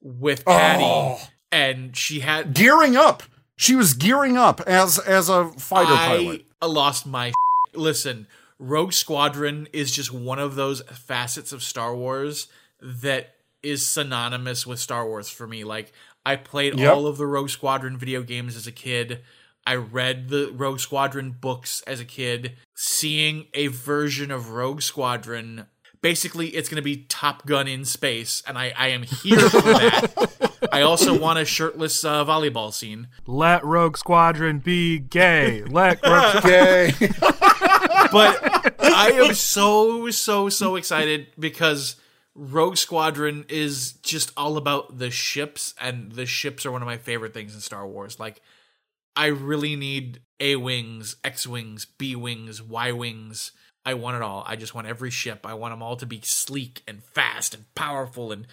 with 0.00 0.44
Patty, 0.44 0.84
Oh. 0.84 1.20
and 1.50 1.96
she 1.96 2.20
had 2.20 2.54
Gearing 2.54 2.96
up! 2.96 3.24
She 3.56 3.74
was 3.74 3.92
gearing 3.94 4.36
up 4.38 4.60
as 4.62 4.98
as 5.00 5.28
a 5.28 5.48
fighter 5.50 5.92
I 5.92 6.06
pilot. 6.06 6.46
Lost 6.66 7.06
my 7.06 7.32
listen. 7.74 8.26
Rogue 8.58 8.92
Squadron 8.92 9.68
is 9.72 9.90
just 9.90 10.12
one 10.12 10.38
of 10.38 10.54
those 10.54 10.82
facets 10.82 11.52
of 11.52 11.62
Star 11.62 11.96
Wars 11.96 12.48
that 12.82 13.34
is 13.62 13.86
synonymous 13.86 14.66
with 14.66 14.78
Star 14.78 15.06
Wars 15.06 15.28
for 15.30 15.46
me. 15.46 15.64
Like 15.64 15.92
I 16.26 16.36
played 16.36 16.78
Yep. 16.78 16.92
all 16.92 17.06
of 17.06 17.16
the 17.16 17.26
Rogue 17.26 17.48
Squadron 17.50 17.96
video 17.96 18.22
games 18.22 18.56
as 18.56 18.66
a 18.66 18.72
kid. 18.72 19.20
I 19.66 19.76
read 19.76 20.28
the 20.28 20.50
Rogue 20.54 20.80
Squadron 20.80 21.30
books 21.38 21.82
as 21.86 22.00
a 22.00 22.04
kid. 22.04 22.52
Seeing 22.74 23.46
a 23.54 23.68
version 23.68 24.30
of 24.30 24.50
Rogue 24.50 24.80
Squadron, 24.82 25.66
basically, 26.02 26.48
it's 26.48 26.68
going 26.68 26.76
to 26.76 26.82
be 26.82 27.04
Top 27.08 27.46
Gun 27.46 27.68
in 27.68 27.84
space, 27.84 28.42
and 28.46 28.58
I, 28.58 28.72
I 28.76 28.88
am 28.88 29.02
here 29.02 29.38
for 29.50 29.60
that. 29.60 30.49
I 30.72 30.82
also 30.82 31.18
want 31.18 31.38
a 31.38 31.44
shirtless 31.44 32.04
uh, 32.04 32.24
volleyball 32.24 32.72
scene. 32.72 33.08
Let 33.26 33.64
Rogue 33.64 33.96
Squadron 33.96 34.58
be 34.58 34.98
gay. 34.98 35.62
Let 35.64 36.04
Rogue 36.04 36.42
gay. 36.42 36.92
but 38.12 38.74
I 38.80 39.12
am 39.14 39.34
so 39.34 40.10
so 40.10 40.48
so 40.48 40.76
excited 40.76 41.28
because 41.38 41.96
Rogue 42.34 42.76
Squadron 42.76 43.44
is 43.48 43.92
just 44.02 44.32
all 44.36 44.56
about 44.56 44.98
the 44.98 45.10
ships, 45.10 45.74
and 45.80 46.12
the 46.12 46.26
ships 46.26 46.64
are 46.64 46.72
one 46.72 46.82
of 46.82 46.86
my 46.86 46.96
favorite 46.96 47.34
things 47.34 47.54
in 47.54 47.60
Star 47.60 47.86
Wars. 47.86 48.20
Like, 48.20 48.40
I 49.16 49.26
really 49.26 49.76
need 49.76 50.20
A 50.38 50.56
wings, 50.56 51.16
X 51.24 51.46
wings, 51.46 51.84
B 51.84 52.14
wings, 52.14 52.62
Y 52.62 52.92
wings. 52.92 53.52
I 53.84 53.94
want 53.94 54.16
it 54.16 54.22
all. 54.22 54.44
I 54.46 54.56
just 54.56 54.74
want 54.74 54.86
every 54.86 55.10
ship. 55.10 55.46
I 55.46 55.54
want 55.54 55.72
them 55.72 55.82
all 55.82 55.96
to 55.96 56.06
be 56.06 56.20
sleek 56.22 56.82
and 56.86 57.02
fast 57.02 57.54
and 57.54 57.64
powerful. 57.74 58.30
And 58.30 58.46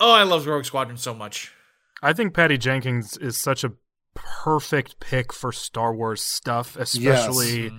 oh, 0.00 0.12
I 0.12 0.22
love 0.22 0.46
Rogue 0.46 0.64
Squadron 0.64 0.96
so 0.96 1.14
much. 1.14 1.52
I 2.02 2.12
think 2.12 2.34
Patty 2.34 2.58
Jenkins 2.58 3.16
is 3.16 3.40
such 3.40 3.64
a 3.64 3.72
perfect 4.14 5.00
pick 5.00 5.32
for 5.32 5.52
Star 5.52 5.94
Wars 5.94 6.22
stuff, 6.22 6.76
especially 6.76 7.72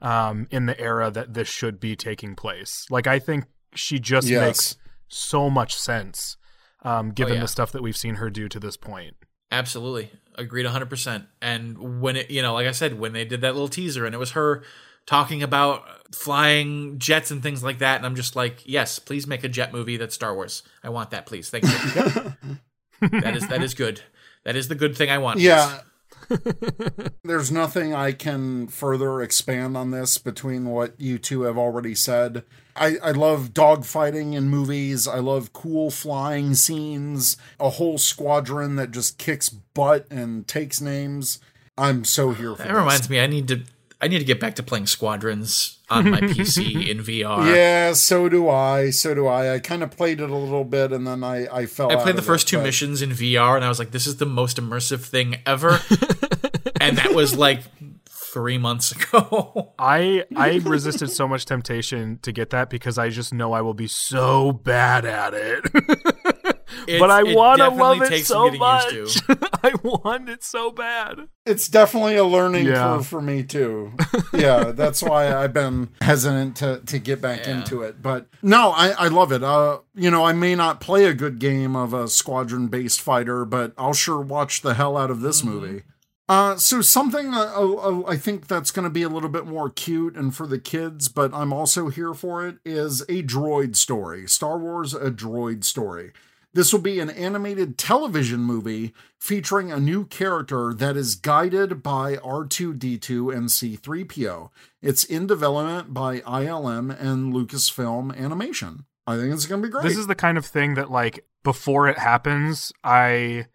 um, 0.00 0.46
in 0.50 0.66
the 0.66 0.78
era 0.80 1.10
that 1.10 1.34
this 1.34 1.48
should 1.48 1.80
be 1.80 1.96
taking 1.96 2.34
place. 2.34 2.86
Like, 2.90 3.06
I 3.06 3.18
think 3.18 3.44
she 3.74 3.98
just 3.98 4.28
Yes. 4.28 4.40
makes 4.40 4.76
so 5.08 5.50
much 5.50 5.76
sense, 5.76 6.36
um, 6.82 7.10
given 7.10 7.34
yeah. 7.34 7.40
the 7.40 7.48
stuff 7.48 7.72
that 7.72 7.82
we've 7.82 7.96
seen 7.96 8.16
her 8.16 8.30
do 8.30 8.48
to 8.48 8.60
this 8.60 8.76
point. 8.76 9.16
Absolutely. 9.50 10.10
Agreed 10.34 10.66
100%. 10.66 11.26
And 11.40 12.00
when 12.00 12.16
it, 12.16 12.30
you 12.30 12.42
know, 12.42 12.52
like 12.54 12.66
I 12.66 12.72
said, 12.72 12.98
when 12.98 13.12
they 13.12 13.24
did 13.24 13.40
that 13.40 13.54
little 13.54 13.68
teaser 13.68 14.04
and 14.04 14.14
it 14.14 14.18
was 14.18 14.32
her 14.32 14.62
talking 15.08 15.42
about 15.42 15.84
flying 16.14 16.98
jets 16.98 17.30
and 17.30 17.42
things 17.42 17.64
like 17.64 17.78
that, 17.78 17.96
and 17.96 18.04
I'm 18.04 18.14
just 18.14 18.36
like, 18.36 18.60
yes, 18.66 18.98
please 18.98 19.26
make 19.26 19.42
a 19.42 19.48
jet 19.48 19.72
movie 19.72 19.96
that's 19.96 20.14
Star 20.14 20.34
Wars. 20.34 20.62
I 20.84 20.90
want 20.90 21.10
that, 21.12 21.24
please. 21.24 21.48
Thank 21.48 21.64
you. 21.64 23.08
that 23.20 23.34
is 23.34 23.48
that 23.48 23.62
is 23.62 23.72
good. 23.72 24.02
That 24.44 24.54
is 24.54 24.68
the 24.68 24.74
good 24.74 24.94
thing 24.96 25.08
I 25.10 25.16
want. 25.16 25.40
Yeah. 25.40 25.80
There's 27.24 27.50
nothing 27.50 27.94
I 27.94 28.12
can 28.12 28.66
further 28.68 29.22
expand 29.22 29.78
on 29.78 29.92
this 29.92 30.18
between 30.18 30.66
what 30.66 31.00
you 31.00 31.18
two 31.18 31.42
have 31.42 31.56
already 31.56 31.94
said. 31.94 32.44
I, 32.76 32.96
I 33.02 33.10
love 33.12 33.54
dogfighting 33.54 34.34
in 34.34 34.48
movies. 34.50 35.08
I 35.08 35.20
love 35.20 35.54
cool 35.54 35.90
flying 35.90 36.54
scenes, 36.54 37.38
a 37.58 37.70
whole 37.70 37.96
squadron 37.96 38.76
that 38.76 38.90
just 38.90 39.16
kicks 39.16 39.48
butt 39.48 40.06
and 40.10 40.46
takes 40.46 40.82
names. 40.82 41.40
I'm 41.78 42.04
so 42.04 42.32
here 42.32 42.52
for 42.52 42.58
That 42.62 42.68
this. 42.68 42.76
reminds 42.76 43.10
me, 43.10 43.20
I 43.20 43.26
need 43.26 43.48
to 43.48 43.62
I 44.00 44.06
need 44.08 44.18
to 44.20 44.24
get 44.24 44.38
back 44.38 44.54
to 44.56 44.62
playing 44.62 44.86
Squadrons 44.86 45.78
on 45.90 46.10
my 46.10 46.20
PC 46.22 46.88
in 46.88 46.98
VR. 46.98 47.52
Yeah, 47.54 47.92
so 47.94 48.28
do 48.28 48.48
I. 48.48 48.90
So 48.90 49.14
do 49.14 49.26
I. 49.26 49.54
I 49.54 49.58
kind 49.58 49.82
of 49.82 49.90
played 49.90 50.20
it 50.20 50.30
a 50.30 50.36
little 50.36 50.64
bit 50.64 50.92
and 50.92 51.06
then 51.06 51.24
I, 51.24 51.46
I 51.52 51.66
fell 51.66 51.90
I 51.90 51.94
out 51.96 52.02
played 52.02 52.14
the 52.14 52.20
of 52.20 52.24
first 52.26 52.46
it, 52.46 52.50
two 52.50 52.56
but- 52.58 52.64
missions 52.64 53.02
in 53.02 53.10
VR 53.10 53.56
and 53.56 53.64
I 53.64 53.68
was 53.68 53.78
like, 53.78 53.90
this 53.90 54.06
is 54.06 54.16
the 54.18 54.26
most 54.26 54.56
immersive 54.58 55.00
thing 55.04 55.36
ever. 55.46 55.70
and 56.80 56.96
that 56.98 57.12
was 57.14 57.36
like 57.36 57.62
three 58.08 58.58
months 58.58 58.92
ago. 58.92 59.72
I 59.78 60.24
I 60.36 60.58
resisted 60.64 61.10
so 61.10 61.26
much 61.26 61.44
temptation 61.46 62.18
to 62.22 62.30
get 62.30 62.50
that 62.50 62.70
because 62.70 62.98
I 62.98 63.08
just 63.08 63.34
know 63.34 63.52
I 63.52 63.62
will 63.62 63.74
be 63.74 63.88
so 63.88 64.52
bad 64.52 65.04
at 65.06 65.34
it. 65.34 66.57
But 66.86 67.10
I 67.10 67.22
want 67.22 67.60
to 67.60 67.68
love 67.68 68.02
it 68.02 68.24
so 68.26 68.50
much. 68.50 68.92
I 69.62 69.72
want 69.82 70.28
it 70.28 70.42
so 70.44 70.70
bad. 70.70 71.28
It's 71.46 71.68
definitely 71.68 72.16
a 72.16 72.24
learning 72.24 72.66
Yeah. 72.66 72.74
curve 72.96 73.06
for 73.06 73.20
me 73.20 73.42
too. 73.42 73.92
Yeah, 74.32 74.70
that's 74.74 75.02
why 75.02 75.34
I've 75.34 75.52
been 75.52 75.88
hesitant 76.00 76.56
to 76.58 76.80
to 76.86 76.98
get 76.98 77.20
back 77.20 77.46
Yeah. 77.46 77.58
into 77.58 77.82
it. 77.82 78.02
But 78.02 78.28
no, 78.42 78.70
I 78.70 78.90
I 78.90 79.08
love 79.08 79.32
it. 79.32 79.42
Uh, 79.42 79.78
you 79.94 80.10
know, 80.10 80.24
I 80.24 80.32
may 80.32 80.54
not 80.54 80.80
play 80.80 81.04
a 81.06 81.14
good 81.14 81.38
game 81.38 81.74
of 81.76 81.92
a 81.94 82.08
squadron 82.08 82.68
based 82.68 83.00
fighter, 83.00 83.44
but 83.44 83.72
I'll 83.78 83.92
sure 83.94 84.20
watch 84.20 84.62
the 84.62 84.74
hell 84.74 84.96
out 84.96 85.10
of 85.10 85.20
this 85.20 85.42
movie. 85.42 85.82
Uh, 86.30 86.56
so 86.56 86.82
something 86.82 87.32
uh, 87.32 87.38
uh, 87.56 88.02
I 88.06 88.18
think 88.18 88.48
that's 88.48 88.70
going 88.70 88.84
to 88.84 88.90
be 88.90 89.02
a 89.02 89.08
little 89.08 89.30
bit 89.30 89.46
more 89.46 89.70
cute 89.70 90.14
and 90.14 90.36
for 90.36 90.46
the 90.46 90.58
kids, 90.58 91.08
but 91.08 91.32
I'm 91.32 91.54
also 91.54 91.88
here 91.88 92.12
for 92.12 92.46
it. 92.46 92.58
Is 92.66 93.00
a 93.08 93.22
droid 93.22 93.76
story, 93.76 94.28
Star 94.28 94.58
Wars: 94.58 94.92
A 94.92 95.10
Droid 95.10 95.64
Story. 95.64 96.12
This 96.54 96.72
will 96.72 96.80
be 96.80 96.98
an 96.98 97.10
animated 97.10 97.76
television 97.76 98.40
movie 98.40 98.94
featuring 99.18 99.70
a 99.70 99.78
new 99.78 100.06
character 100.06 100.72
that 100.72 100.96
is 100.96 101.14
guided 101.14 101.82
by 101.82 102.16
R2D2 102.16 103.34
and 103.34 103.48
C3PO. 103.48 104.50
It's 104.80 105.04
in 105.04 105.26
development 105.26 105.92
by 105.92 106.20
ILM 106.20 106.98
and 106.98 107.34
Lucasfilm 107.34 108.16
Animation. 108.16 108.86
I 109.06 109.16
think 109.16 109.32
it's 109.32 109.46
going 109.46 109.62
to 109.62 109.68
be 109.68 109.72
great. 109.72 109.84
This 109.84 109.98
is 109.98 110.06
the 110.06 110.14
kind 110.14 110.38
of 110.38 110.46
thing 110.46 110.74
that 110.74 110.90
like 110.90 111.24
before 111.42 111.88
it 111.88 111.98
happens, 111.98 112.72
I 112.84 113.46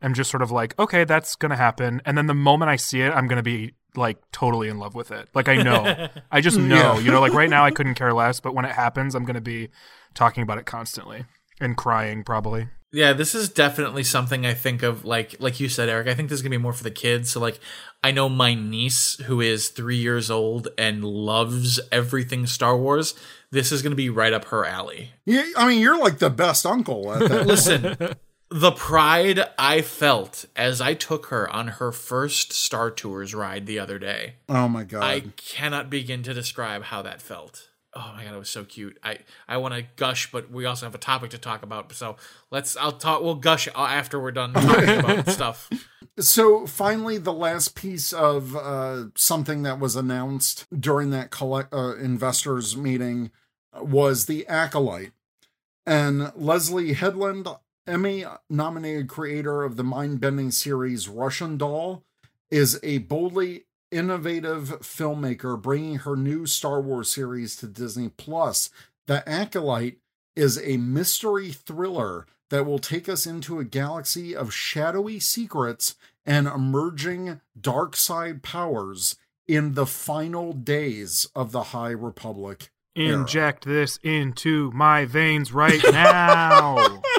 am 0.00 0.14
just 0.14 0.30
sort 0.30 0.42
of 0.42 0.50
like, 0.50 0.78
okay, 0.78 1.04
that's 1.04 1.36
gonna 1.36 1.56
happen, 1.56 2.00
and 2.04 2.16
then 2.16 2.26
the 2.26 2.34
moment 2.34 2.70
I 2.70 2.76
see 2.76 3.02
it, 3.02 3.10
I'm 3.10 3.28
gonna 3.28 3.42
be 3.42 3.74
like 3.94 4.18
totally 4.32 4.68
in 4.68 4.78
love 4.78 4.94
with 4.94 5.10
it. 5.10 5.28
Like 5.34 5.48
I 5.48 5.62
know, 5.62 6.08
I 6.30 6.40
just 6.40 6.58
know. 6.58 6.94
Yeah. 6.94 6.98
You 6.98 7.10
know, 7.10 7.20
like 7.20 7.34
right 7.34 7.50
now 7.50 7.64
I 7.64 7.70
couldn't 7.70 7.94
care 7.94 8.12
less, 8.12 8.40
but 8.40 8.54
when 8.54 8.64
it 8.64 8.72
happens, 8.72 9.14
I'm 9.14 9.24
gonna 9.24 9.40
be 9.40 9.68
talking 10.14 10.42
about 10.42 10.58
it 10.58 10.66
constantly 10.66 11.24
and 11.62 11.76
crying 11.76 12.24
probably. 12.24 12.68
Yeah, 12.94 13.14
this 13.14 13.34
is 13.34 13.48
definitely 13.48 14.04
something 14.04 14.44
I 14.44 14.52
think 14.52 14.82
of 14.82 15.04
like 15.04 15.36
like 15.40 15.58
you 15.60 15.68
said, 15.68 15.88
Eric. 15.88 16.08
I 16.08 16.14
think 16.14 16.28
this 16.28 16.36
is 16.36 16.42
gonna 16.42 16.50
be 16.50 16.58
more 16.58 16.74
for 16.74 16.84
the 16.84 16.90
kids. 16.90 17.30
So 17.30 17.40
like 17.40 17.58
I 18.04 18.10
know 18.10 18.28
my 18.28 18.54
niece 18.54 19.16
who 19.24 19.40
is 19.40 19.68
three 19.70 19.96
years 19.96 20.30
old 20.30 20.68
and 20.76 21.02
loves 21.02 21.80
everything 21.90 22.46
Star 22.46 22.76
Wars. 22.76 23.14
This 23.50 23.72
is 23.72 23.80
gonna 23.80 23.94
be 23.94 24.10
right 24.10 24.34
up 24.34 24.44
her 24.46 24.66
alley. 24.66 25.12
Yeah, 25.24 25.46
I 25.56 25.66
mean, 25.68 25.80
you're 25.80 25.98
like 25.98 26.18
the 26.18 26.30
best 26.30 26.66
uncle 26.66 27.12
at 27.14 27.28
that. 27.30 27.46
Listen, 27.46 27.96
the 28.50 28.72
pride 28.72 29.40
I 29.58 29.80
felt 29.80 30.44
as 30.54 30.82
I 30.82 30.92
took 30.92 31.26
her 31.26 31.50
on 31.50 31.68
her 31.68 31.92
first 31.92 32.52
Star 32.52 32.90
Tours 32.90 33.34
ride 33.34 33.64
the 33.64 33.78
other 33.78 33.98
day. 33.98 34.34
oh 34.50 34.68
my 34.68 34.84
god! 34.84 35.02
I 35.02 35.20
cannot 35.38 35.88
begin 35.88 36.22
to 36.24 36.34
describe 36.34 36.84
how 36.84 37.00
that 37.00 37.22
felt. 37.22 37.70
Oh 37.94 38.12
my 38.16 38.24
god, 38.24 38.34
it 38.34 38.38
was 38.38 38.48
so 38.48 38.64
cute. 38.64 38.98
I 39.02 39.18
I 39.46 39.58
want 39.58 39.74
to 39.74 39.82
gush, 39.96 40.30
but 40.32 40.50
we 40.50 40.64
also 40.64 40.86
have 40.86 40.94
a 40.94 40.98
topic 40.98 41.30
to 41.30 41.38
talk 41.38 41.62
about. 41.62 41.92
So 41.92 42.16
let's 42.50 42.76
I'll 42.76 42.92
talk. 42.92 43.22
We'll 43.22 43.34
gush 43.34 43.68
after 43.74 44.18
we're 44.18 44.32
done 44.32 44.54
talking 44.54 44.88
about 44.98 45.28
stuff. 45.28 45.68
So 46.18 46.66
finally, 46.66 47.18
the 47.18 47.32
last 47.32 47.74
piece 47.74 48.12
of 48.12 48.56
uh, 48.56 49.04
something 49.14 49.62
that 49.62 49.78
was 49.78 49.94
announced 49.94 50.66
during 50.78 51.10
that 51.10 51.30
collect 51.30 51.72
uh, 51.72 51.96
investors 51.96 52.76
meeting 52.76 53.30
was 53.78 54.26
the 54.26 54.46
acolyte, 54.46 55.12
and 55.86 56.32
Leslie 56.34 56.94
Headland, 56.94 57.48
Emmy-nominated 57.86 59.08
creator 59.08 59.64
of 59.64 59.76
the 59.76 59.84
mind-bending 59.84 60.50
series 60.50 61.08
Russian 61.08 61.56
Doll, 61.56 62.04
is 62.50 62.78
a 62.82 62.98
boldly 62.98 63.64
innovative 63.92 64.80
filmmaker 64.80 65.60
bringing 65.60 65.96
her 65.98 66.16
new 66.16 66.46
Star 66.46 66.80
Wars 66.80 67.10
series 67.10 67.56
to 67.56 67.66
Disney 67.66 68.08
Plus 68.08 68.70
The 69.06 69.28
Acolyte 69.28 69.98
is 70.34 70.58
a 70.62 70.78
mystery 70.78 71.52
thriller 71.52 72.26
that 72.50 72.64
will 72.66 72.78
take 72.78 73.08
us 73.08 73.26
into 73.26 73.58
a 73.58 73.64
galaxy 73.64 74.34
of 74.34 74.52
shadowy 74.52 75.20
secrets 75.20 75.94
and 76.26 76.46
emerging 76.46 77.40
dark 77.60 77.96
side 77.96 78.42
powers 78.42 79.16
in 79.46 79.74
the 79.74 79.86
final 79.86 80.52
days 80.52 81.26
of 81.34 81.52
the 81.52 81.62
High 81.64 81.90
Republic. 81.90 82.70
era. 82.94 83.18
Inject 83.18 83.64
this 83.64 83.98
into 84.02 84.70
my 84.72 85.04
veins 85.04 85.52
right 85.52 85.82
now. 85.92 87.02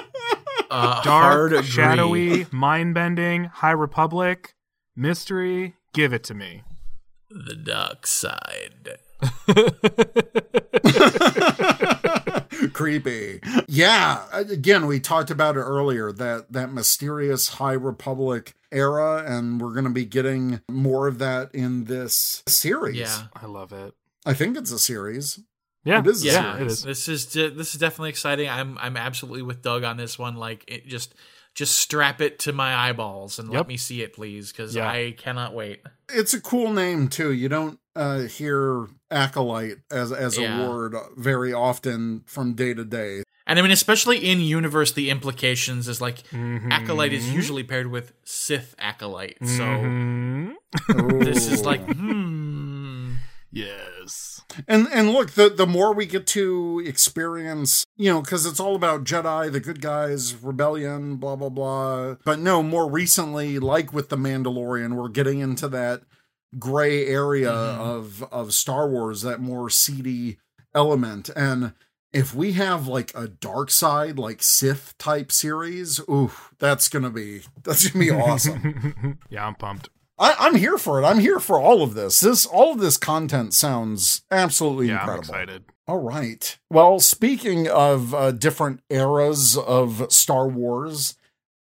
Uh, 0.76 1.04
Dark, 1.04 1.64
shadowy, 1.66 2.48
mind 2.50 2.96
bending, 2.96 3.44
High 3.44 3.74
Republic, 3.74 4.56
mystery. 4.96 5.76
Give 5.94 6.14
it 6.14 6.24
to 6.26 6.34
me. 6.34 6.64
The 7.30 7.56
dark 7.56 8.06
side. 8.08 8.98
Creepy. 12.74 13.40
Yeah, 13.68 14.24
again, 14.32 14.86
we 14.86 15.00
talked 15.00 15.32
about 15.32 15.56
it 15.56 15.62
earlier 15.62 16.12
that 16.12 16.52
that 16.52 16.72
mysterious 16.72 17.50
High 17.50 17.74
Republic 17.74 18.54
era 18.72 19.24
and 19.26 19.62
we're 19.62 19.74
going 19.74 19.84
to 19.86 19.90
be 19.92 20.06
getting 20.06 20.62
more 20.70 21.08
of 21.08 21.20
that 21.20 21.54
in 21.54 21.86
this 21.86 22.44
series. 22.48 22.98
Yeah. 22.98 23.24
I 23.36 23.46
love 23.46 23.72
it. 23.74 23.94
I 24.26 24.34
think 24.34 24.58
it's 24.58 24.72
a 24.72 24.80
series. 24.80 25.40
Yeah, 25.86 26.00
It 26.00 26.08
is 26.08 26.24
a 26.24 26.28
Yeah, 26.28 26.56
it 26.58 26.68
is. 26.68 26.84
this 26.84 27.10
is 27.10 27.26
de- 27.26 27.50
this 27.50 27.74
is 27.74 27.80
definitely 27.80 28.10
exciting. 28.10 28.50
I'm 28.50 28.78
I'm 28.80 28.96
absolutely 28.96 29.42
with 29.42 29.62
Doug 29.62 29.84
on 29.84 29.98
this 29.98 30.18
one. 30.18 30.36
Like, 30.36 30.64
it 30.68 30.88
just 30.88 31.14
just 31.56 31.78
strap 31.78 32.20
it 32.22 32.40
to 32.40 32.52
my 32.54 32.74
eyeballs 32.76 33.38
and 33.40 33.50
Yep. 33.50 33.58
let 33.58 33.68
me 33.68 33.78
see 33.78 34.02
it, 34.02 34.14
please, 34.14 34.52
because 34.52 34.76
Yeah. 34.76 34.90
I 34.90 35.14
cannot 35.18 35.54
wait. 35.54 35.82
It's 36.10 36.34
a 36.34 36.42
cool 36.42 36.74
name 36.74 37.08
too. 37.08 37.32
You 37.32 37.50
don't 37.50 37.80
uh, 37.96 38.22
hear 38.22 38.88
acolyte 39.12 39.78
as 39.92 40.12
as 40.12 40.36
Yeah. 40.38 40.66
a 40.66 40.68
word 40.70 40.96
very 41.16 41.54
often 41.54 42.24
from 42.26 42.54
day 42.56 42.74
to 42.74 42.84
day. 42.84 43.22
And 43.46 43.60
I 43.60 43.62
mean, 43.62 43.72
especially 43.72 44.18
in 44.18 44.40
universe, 44.42 44.94
the 44.94 45.10
implications 45.12 45.88
is 45.88 46.02
like 46.02 46.24
Mhm. 46.32 46.72
acolyte 46.72 47.14
is 47.14 47.30
usually 47.32 47.64
paired 47.64 47.88
with 47.92 48.14
Sith 48.26 48.74
acolyte. 48.80 49.38
So 49.46 49.64
Mhm. 49.64 50.56
this 51.24 51.46
is 51.52 51.64
like, 51.66 51.82
hmm. 51.96 52.43
Yes. 53.54 54.42
And 54.68 54.88
and 54.92 55.12
look, 55.12 55.32
the 55.32 55.50
the 55.50 55.68
more 55.68 55.94
we 55.94 56.06
get 56.06 56.28
to 56.28 56.84
experience, 56.86 57.86
you 57.96 58.12
know, 58.12 58.22
because 58.22 58.46
it's 58.46 58.60
all 58.60 58.76
about 58.76 59.04
Jedi, 59.04 59.52
the 59.52 59.60
good 59.60 59.82
guys, 59.82 60.36
rebellion, 60.36 61.16
blah 61.18 61.36
blah 61.36 61.50
blah. 61.50 62.16
But 62.26 62.40
no, 62.40 62.62
more 62.64 62.90
recently, 62.90 63.60
like 63.60 63.94
with 63.94 64.10
the 64.10 64.18
Mandalorian, 64.18 64.96
we're 64.96 65.10
getting 65.10 65.40
into 65.40 65.68
that 65.70 66.02
gray 66.60 67.08
area 67.08 67.50
Mhm. 67.52 67.78
of 67.80 68.24
of 68.32 68.54
Star 68.54 68.90
Wars, 68.90 69.22
that 69.22 69.40
more 69.40 69.70
seedy 69.70 70.38
element. 70.76 71.30
And 71.36 71.74
if 72.12 72.36
we 72.36 72.52
have 72.54 72.88
like 72.88 73.12
a 73.16 73.28
dark 73.28 73.72
side, 73.72 74.20
like 74.20 74.44
Sith 74.44 74.94
type 75.00 75.32
series, 75.32 76.00
ooh, 76.10 76.32
that's 76.60 76.90
gonna 76.90 77.10
be 77.10 77.42
that's 77.64 77.88
gonna 77.88 78.06
be 78.06 78.12
awesome. 78.12 79.18
yeah, 79.30 79.48
I'm 79.48 79.56
pumped. 79.56 79.90
I, 80.20 80.36
I'm 80.40 80.56
here 80.56 80.78
for 80.78 81.02
it. 81.02 81.06
I'm 81.06 81.20
here 81.20 81.40
for 81.40 81.60
all 81.60 81.82
of 81.84 81.94
this. 81.96 82.20
This 82.20 82.46
all 82.46 82.74
of 82.74 82.80
this 82.80 82.98
content 82.98 83.54
sounds 83.54 84.22
absolutely 84.32 84.88
Yeah, 84.88 84.96
I'm 84.96 85.00
incredible. 85.02 85.24
excited. 85.34 85.64
All 85.88 86.00
right. 86.00 86.58
Well, 86.70 87.00
speaking 87.00 87.68
of 87.68 88.14
uh, 88.14 88.32
different 88.32 88.82
eras 88.90 89.58
of 89.58 90.12
Star 90.14 90.48
Wars, 90.48 91.16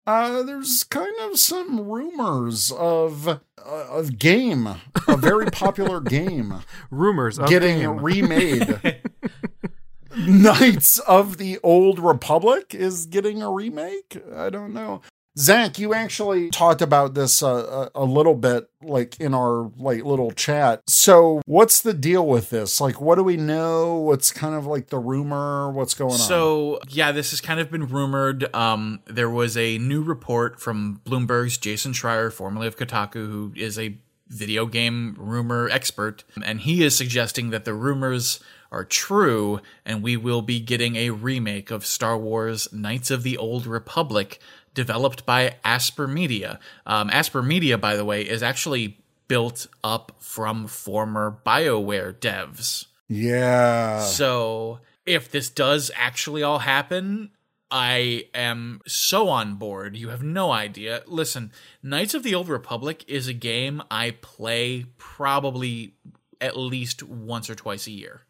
uh, 0.07 0.43
there's 0.43 0.85
kind 0.85 1.15
of 1.23 1.39
some 1.39 1.81
rumors 1.89 2.71
of 2.73 3.29
uh, 3.29 3.39
of 3.65 4.19
game, 4.19 4.67
a 4.67 5.17
very 5.17 5.47
popular 5.53 6.01
game, 6.01 6.61
Rumors 6.91 7.39
of 7.39 7.49
getting 7.49 7.79
game. 7.79 7.99
remade. 7.99 9.01
Knights 10.17 10.99
of 11.01 11.39
the 11.39 11.59
Old 11.63 12.01
Republic 12.01 12.75
is 12.75 13.07
getting 13.07 13.43
a 13.43 13.51
remake. 13.51 14.21
I 14.35 14.51
don't 14.51 14.75
know. 14.75 15.03
Zach, 15.41 15.79
you 15.79 15.95
actually 15.95 16.51
talked 16.51 16.83
about 16.83 17.15
this 17.15 17.43
uh, 17.43 17.89
a, 17.95 18.03
a 18.03 18.05
little 18.05 18.35
bit, 18.35 18.69
like 18.83 19.19
in 19.19 19.33
our 19.33 19.71
like 19.79 20.05
little 20.05 20.31
chat. 20.33 20.83
So, 20.87 21.41
what's 21.47 21.81
the 21.81 21.95
deal 21.95 22.27
with 22.27 22.51
this? 22.51 22.81
Like, 22.81 23.01
what 23.01 23.15
do 23.17 23.25
we 23.25 23.39
know? 23.39 23.97
What's 23.97 24.31
kind 24.31 24.55
of 24.55 24.67
like 24.67 24.89
the 24.89 24.99
rumor? 24.99 25.71
What's 25.71 25.95
going 25.95 26.13
on? 26.13 26.19
So 26.19 26.79
yeah, 26.89 27.11
this 27.13 27.31
has 27.31 27.41
kind 27.41 27.59
of 27.59 27.71
been 27.71 27.87
rumored. 27.87 28.55
Um, 28.55 29.01
there 29.07 29.31
was 29.31 29.57
a 29.57 29.79
new 29.79 30.03
report 30.03 30.61
from 30.61 31.01
Bloomberg's 31.07 31.57
Jason 31.57 31.93
Schreier, 31.93 32.31
formerly 32.31 32.67
of 32.67 32.77
Kotaku, 32.77 33.15
who 33.15 33.53
is 33.57 33.79
a 33.79 33.99
video 34.29 34.67
game 34.67 35.17
rumor 35.19 35.69
expert, 35.71 36.23
and 36.45 36.61
he 36.61 36.85
is 36.85 36.97
suggesting 36.97 37.51
that 37.51 37.65
the 37.65 37.75
rumors 37.75 38.41
are 38.73 38.85
true, 38.85 39.61
and 39.85 40.03
we 40.03 40.17
will 40.17 40.43
be 40.43 40.61
getting 40.61 40.95
a 40.95 41.11
remake 41.11 41.71
of 41.71 41.85
Star 41.85 42.17
Wars: 42.17 42.73
Knights 42.73 43.11
of 43.11 43.23
the 43.23 43.37
Old 43.37 43.67
Republic, 43.67 44.39
developed 44.75 45.27
by 45.27 45.57
Aspyr 45.65 46.11
Media. 46.13 46.59
Um, 46.87 47.09
Aspyr 47.11 47.45
Media, 47.47 47.77
by 47.79 47.97
the 47.97 48.05
way, 48.05 48.23
is 48.23 48.43
actually 48.43 48.99
built 49.29 49.67
up 49.85 50.13
from 50.19 50.67
former 50.67 51.39
BioWare 51.47 52.13
devs. 52.15 52.87
yeah, 53.09 54.01
So 54.05 54.81
if 55.07 55.31
this 55.31 55.49
does 55.49 55.91
actually 55.95 56.43
all 56.43 56.61
happen, 56.61 57.31
I 57.71 58.25
am 58.35 58.81
so 58.87 59.29
on 59.29 59.55
board. 59.55 59.97
You 59.97 60.09
have 60.09 60.23
no 60.23 60.51
idea. 60.51 61.03
Listen, 61.07 61.53
Knights 61.83 62.15
of 62.15 62.23
the 62.25 62.35
Old 62.35 62.49
Republic 62.49 63.05
is 63.07 63.29
a 63.29 63.33
game 63.33 63.83
I 63.91 64.13
play 64.21 64.87
probably 64.99 65.95
at 66.41 66.57
least 66.57 67.03
once 67.03 67.49
or 67.51 67.55
twice 67.55 67.87
a 67.87 67.93
year. 67.93 68.23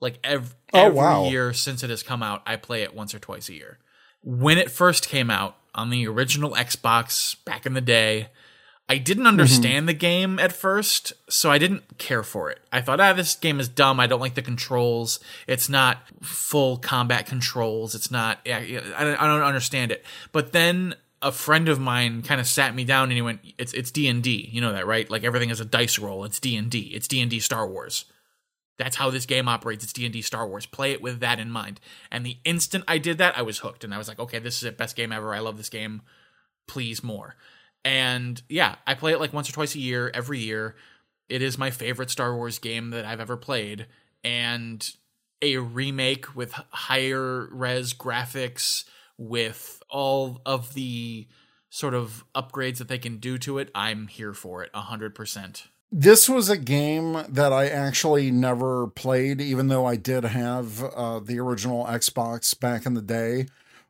Like 0.00 0.18
ev- 0.24 0.56
Oh, 0.72 0.78
every 0.86 0.96
wow. 0.96 1.28
year 1.28 1.52
since 1.52 1.82
it 1.82 1.90
has 1.90 2.02
come 2.02 2.22
out, 2.22 2.42
I 2.46 2.56
play 2.56 2.82
it 2.82 2.94
once 2.94 3.14
or 3.14 3.18
twice 3.18 3.48
a 3.48 3.54
year. 3.54 3.78
When 4.22 4.58
it 4.58 4.70
first 4.70 5.08
came 5.08 5.30
out 5.30 5.56
on 5.74 5.90
the 5.90 6.06
original 6.08 6.52
Xbox 6.52 7.36
back 7.44 7.66
in 7.66 7.74
the 7.74 7.80
day, 7.80 8.28
I 8.90 8.96
didn't 8.96 9.26
understand 9.26 9.86
the 9.86 9.92
game 9.92 10.38
at 10.38 10.50
first, 10.50 11.12
so 11.28 11.50
I 11.50 11.58
didn't 11.58 11.98
care 11.98 12.22
for 12.22 12.50
it. 12.50 12.60
I 12.72 12.80
thought, 12.80 13.00
ah, 13.00 13.12
this 13.12 13.36
game 13.36 13.60
is 13.60 13.68
dumb. 13.68 14.00
I 14.00 14.06
don't 14.06 14.20
like 14.20 14.34
the 14.34 14.42
controls. 14.42 15.20
It's 15.46 15.68
not 15.68 15.98
full 16.22 16.78
combat 16.78 17.26
controls. 17.26 17.94
It's 17.94 18.10
not. 18.10 18.38
I 18.46 18.80
don't, 18.98 19.20
I 19.20 19.26
don't 19.26 19.42
understand 19.42 19.92
it. 19.92 20.06
But 20.32 20.52
then 20.52 20.94
a 21.20 21.32
friend 21.32 21.68
of 21.68 21.78
mine 21.78 22.22
kind 22.22 22.40
of 22.40 22.46
sat 22.46 22.74
me 22.74 22.84
down 22.84 23.04
and 23.04 23.12
he 23.12 23.22
went, 23.22 23.40
"It's 23.58 23.74
it's 23.74 23.90
D 23.90 24.08
and 24.08 24.22
D. 24.22 24.48
You 24.50 24.62
know 24.62 24.72
that, 24.72 24.86
right? 24.86 25.08
Like 25.10 25.22
everything 25.22 25.50
is 25.50 25.60
a 25.60 25.66
dice 25.66 25.98
roll. 25.98 26.24
It's 26.24 26.40
D 26.40 26.56
and 26.56 26.70
D. 26.70 26.90
It's 26.94 27.08
D 27.08 27.20
and 27.20 27.30
D 27.30 27.40
Star 27.40 27.68
Wars." 27.68 28.06
That's 28.78 28.96
how 28.96 29.10
this 29.10 29.26
game 29.26 29.48
operates. 29.48 29.82
It's 29.84 29.92
D&D 29.92 30.22
Star 30.22 30.46
Wars. 30.46 30.66
Play 30.66 30.92
it 30.92 31.02
with 31.02 31.20
that 31.20 31.40
in 31.40 31.50
mind. 31.50 31.80
And 32.10 32.24
the 32.24 32.38
instant 32.44 32.84
I 32.86 32.98
did 32.98 33.18
that, 33.18 33.36
I 33.36 33.42
was 33.42 33.58
hooked 33.58 33.84
and 33.84 33.92
I 33.92 33.98
was 33.98 34.08
like, 34.08 34.20
"Okay, 34.20 34.38
this 34.38 34.58
is 34.58 34.64
it. 34.64 34.78
Best 34.78 34.96
game 34.96 35.12
ever. 35.12 35.34
I 35.34 35.40
love 35.40 35.56
this 35.56 35.68
game. 35.68 36.02
Please 36.66 37.02
more." 37.02 37.34
And 37.84 38.40
yeah, 38.48 38.76
I 38.86 38.94
play 38.94 39.12
it 39.12 39.20
like 39.20 39.32
once 39.32 39.48
or 39.48 39.52
twice 39.52 39.74
a 39.74 39.80
year, 39.80 40.10
every 40.14 40.38
year. 40.38 40.76
It 41.28 41.42
is 41.42 41.58
my 41.58 41.70
favorite 41.70 42.10
Star 42.10 42.34
Wars 42.34 42.58
game 42.58 42.90
that 42.90 43.04
I've 43.04 43.20
ever 43.20 43.36
played 43.36 43.86
and 44.24 44.88
a 45.42 45.58
remake 45.58 46.34
with 46.34 46.52
higher 46.70 47.48
res 47.52 47.92
graphics 47.92 48.84
with 49.16 49.82
all 49.88 50.40
of 50.46 50.74
the 50.74 51.28
sort 51.70 51.94
of 51.94 52.24
upgrades 52.34 52.78
that 52.78 52.88
they 52.88 52.98
can 52.98 53.18
do 53.18 53.38
to 53.38 53.58
it. 53.58 53.70
I'm 53.74 54.06
here 54.06 54.32
for 54.32 54.62
it 54.62 54.72
100%. 54.72 55.68
This 55.90 56.28
was 56.28 56.50
a 56.50 56.58
game 56.58 57.24
that 57.28 57.52
I 57.52 57.68
actually 57.68 58.30
never 58.30 58.88
played, 58.88 59.40
even 59.40 59.68
though 59.68 59.86
I 59.86 59.96
did 59.96 60.24
have 60.24 60.84
uh, 60.84 61.20
the 61.20 61.40
original 61.40 61.86
Xbox 61.86 62.58
back 62.58 62.84
in 62.84 62.94
the 62.94 63.02
day. 63.02 63.46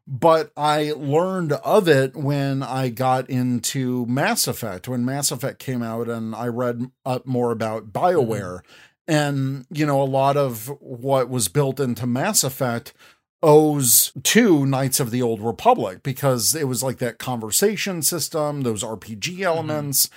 But 0.07 0.53
I 0.57 0.93
learned 0.97 1.53
of 1.53 1.87
it 1.87 2.17
when 2.17 2.63
I 2.63 2.89
got 2.89 3.29
into 3.29 4.07
Mass 4.07 4.47
Effect, 4.49 4.89
when 4.89 5.05
Mass 5.05 5.31
Effect 5.31 5.59
came 5.59 5.83
out, 5.83 6.09
and 6.09 6.35
I 6.35 6.47
read 6.47 6.91
up 7.05 7.27
more 7.27 7.51
about 7.51 7.93
BioWare. 7.93 8.61
And, 9.07 9.67
you 9.71 9.85
know, 9.85 10.01
a 10.01 10.05
lot 10.05 10.37
of 10.37 10.69
what 10.81 11.29
was 11.29 11.49
built 11.49 11.79
into 11.79 12.07
Mass 12.07 12.43
Effect 12.43 12.95
owes 13.43 14.13
to 14.23 14.65
Knights 14.65 14.99
of 14.99 15.11
the 15.11 15.23
Old 15.23 15.41
Republic 15.41 16.03
because 16.03 16.55
it 16.55 16.69
was 16.69 16.83
like 16.83 16.99
that 16.99 17.19
conversation 17.19 18.03
system, 18.03 18.63
those 18.63 18.83
RPG 18.83 19.41
elements. 19.41 20.09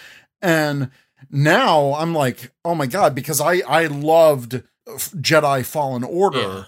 And 0.42 0.90
now 1.30 1.94
I'm 1.94 2.14
like, 2.14 2.52
oh 2.66 2.76
my 2.76 2.88
God, 2.88 3.16
because 3.16 3.42
I, 3.42 3.62
I 3.68 3.88
loved 3.88 4.56
uh, 4.56 4.62
Jedi 4.88 5.66
Fallen 5.66 6.04
Order. 6.04 6.40
Yeah. 6.40 6.64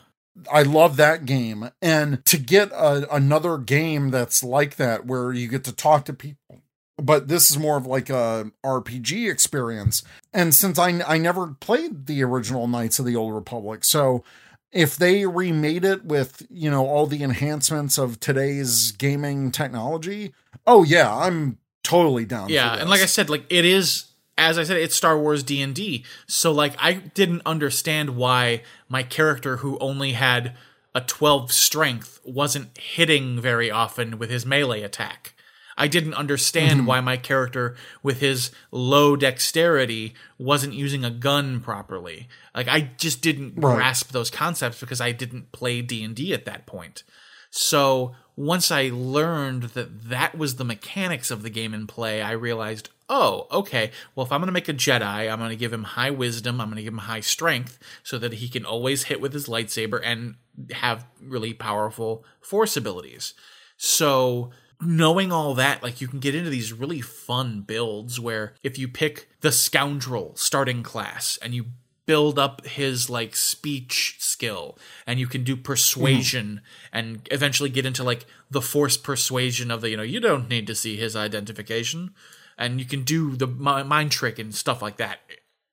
I 0.51 0.63
love 0.63 0.97
that 0.97 1.25
game. 1.25 1.69
And 1.81 2.25
to 2.25 2.37
get 2.37 2.71
a, 2.71 3.13
another 3.13 3.57
game 3.57 4.09
that's 4.09 4.43
like 4.43 4.77
that, 4.77 5.05
where 5.05 5.31
you 5.31 5.47
get 5.47 5.63
to 5.65 5.71
talk 5.71 6.05
to 6.05 6.13
people, 6.13 6.61
but 6.97 7.27
this 7.27 7.51
is 7.51 7.57
more 7.57 7.77
of 7.77 7.85
like 7.85 8.09
a 8.09 8.51
RPG 8.65 9.31
experience. 9.31 10.03
And 10.33 10.53
since 10.53 10.79
I, 10.79 11.01
I 11.07 11.17
never 11.17 11.47
played 11.59 12.07
the 12.07 12.23
original 12.23 12.67
Knights 12.67 12.99
of 12.99 13.05
the 13.05 13.15
Old 13.15 13.33
Republic, 13.33 13.83
so 13.83 14.23
if 14.71 14.95
they 14.95 15.25
remade 15.25 15.85
it 15.85 16.03
with, 16.03 16.45
you 16.49 16.69
know, 16.71 16.87
all 16.87 17.05
the 17.05 17.23
enhancements 17.23 17.97
of 17.97 18.19
today's 18.19 18.91
gaming 18.91 19.51
technology, 19.51 20.33
oh 20.65 20.83
yeah, 20.83 21.15
I'm 21.15 21.59
totally 21.83 22.25
down. 22.25 22.49
Yeah, 22.49 22.73
and 22.75 22.89
like 22.89 23.01
I 23.01 23.05
said, 23.05 23.29
like 23.29 23.45
it 23.49 23.65
is 23.65 24.05
as 24.49 24.57
I 24.57 24.63
said, 24.63 24.77
it's 24.77 24.95
Star 24.95 25.17
Wars 25.17 25.43
D 25.43 25.61
and 25.61 25.73
D. 25.75 26.03
So 26.27 26.51
like, 26.51 26.75
I 26.79 26.93
didn't 26.93 27.41
understand 27.45 28.15
why 28.15 28.63
my 28.89 29.03
character, 29.03 29.57
who 29.57 29.77
only 29.79 30.13
had 30.13 30.55
a 30.95 31.01
12 31.01 31.51
strength, 31.51 32.19
wasn't 32.23 32.77
hitting 32.77 33.41
very 33.41 33.71
often 33.71 34.19
with 34.19 34.29
his 34.29 34.45
melee 34.45 34.81
attack. 34.83 35.33
I 35.75 35.87
didn't 35.87 36.13
understand 36.13 36.81
Mm-hmm. 36.81 36.87
why 36.87 37.01
my 37.01 37.17
character, 37.17 37.75
with 38.03 38.19
his 38.19 38.51
low 38.71 39.15
dexterity, 39.15 40.13
wasn't 40.37 40.73
using 40.75 41.03
a 41.03 41.09
gun 41.09 41.61
properly. 41.61 42.27
Like, 42.53 42.67
I 42.67 42.91
just 42.97 43.21
didn't 43.23 43.53
Right. 43.55 43.75
grasp 43.77 44.11
those 44.11 44.29
concepts 44.29 44.79
because 44.79 45.01
I 45.01 45.11
didn't 45.13 45.51
play 45.51 45.81
D 45.81 46.03
and 46.03 46.15
D 46.15 46.31
at 46.31 46.45
that 46.45 46.67
point. 46.67 47.01
So 47.49 48.15
once 48.35 48.69
I 48.71 48.89
learned 48.93 49.63
that 49.73 50.09
that 50.09 50.37
was 50.37 50.55
the 50.55 50.63
mechanics 50.65 51.31
of 51.31 51.41
the 51.43 51.49
game 51.49 51.73
in 51.73 51.87
play, 51.87 52.21
I 52.21 52.31
realized, 52.31 52.89
oh, 53.13 53.45
okay, 53.51 53.91
well, 54.15 54.25
if 54.25 54.31
I'm 54.31 54.39
going 54.39 54.47
to 54.47 54.53
make 54.53 54.69
a 54.69 54.73
Jedi, 54.73 55.31
I'm 55.31 55.37
going 55.37 55.51
to 55.51 55.55
give 55.55 55.71
him 55.71 55.83
high 55.83 56.09
wisdom, 56.09 56.59
I'm 56.59 56.67
going 56.67 56.77
to 56.77 56.83
give 56.83 56.93
him 56.93 56.99
high 56.99 57.19
strength 57.19 57.77
so 58.01 58.17
that 58.17 58.33
he 58.33 58.49
can 58.49 58.65
always 58.65 59.03
hit 59.03 59.21
with 59.21 59.33
his 59.33 59.47
lightsaber 59.47 60.01
and 60.03 60.35
have 60.71 61.05
really 61.21 61.53
powerful 61.53 62.25
force 62.41 62.75
abilities. 62.75 63.35
So 63.77 64.49
knowing 64.81 65.31
all 65.31 65.53
that, 65.53 65.83
like 65.83 66.01
you 66.01 66.07
can 66.07 66.19
get 66.19 66.33
into 66.33 66.49
these 66.49 66.73
really 66.73 67.01
fun 67.01 67.61
builds 67.61 68.19
where 68.19 68.55
if 68.63 68.79
you 68.79 68.87
pick 68.87 69.29
the 69.41 69.51
scoundrel 69.51 70.35
starting 70.35 70.81
class 70.81 71.37
and 71.43 71.53
you 71.53 71.65
build 72.05 72.39
up 72.39 72.65
his 72.65 73.11
like 73.11 73.35
speech 73.35 74.15
skill 74.19 74.77
and 75.05 75.19
you 75.19 75.27
can 75.27 75.43
do 75.43 75.55
persuasion 75.55 76.61
hmm. 76.63 76.97
and 76.97 77.27
eventually 77.31 77.69
get 77.69 77.85
into 77.85 78.03
like 78.03 78.25
the 78.51 78.61
force 78.61 78.97
persuasion 78.97 79.71
of 79.71 79.79
the 79.79 79.89
you 79.89 79.95
know 79.95 80.03
you 80.03 80.19
don't 80.19 80.49
need 80.49 80.67
to 80.67 80.75
see 80.75 80.97
his 80.97 81.15
identification 81.15 82.13
and 82.57 82.79
you 82.79 82.85
can 82.85 83.03
do 83.03 83.35
the 83.35 83.47
mind 83.47 84.11
trick 84.11 84.39
and 84.39 84.53
stuff 84.53 84.81
like 84.81 84.97
that 84.97 85.19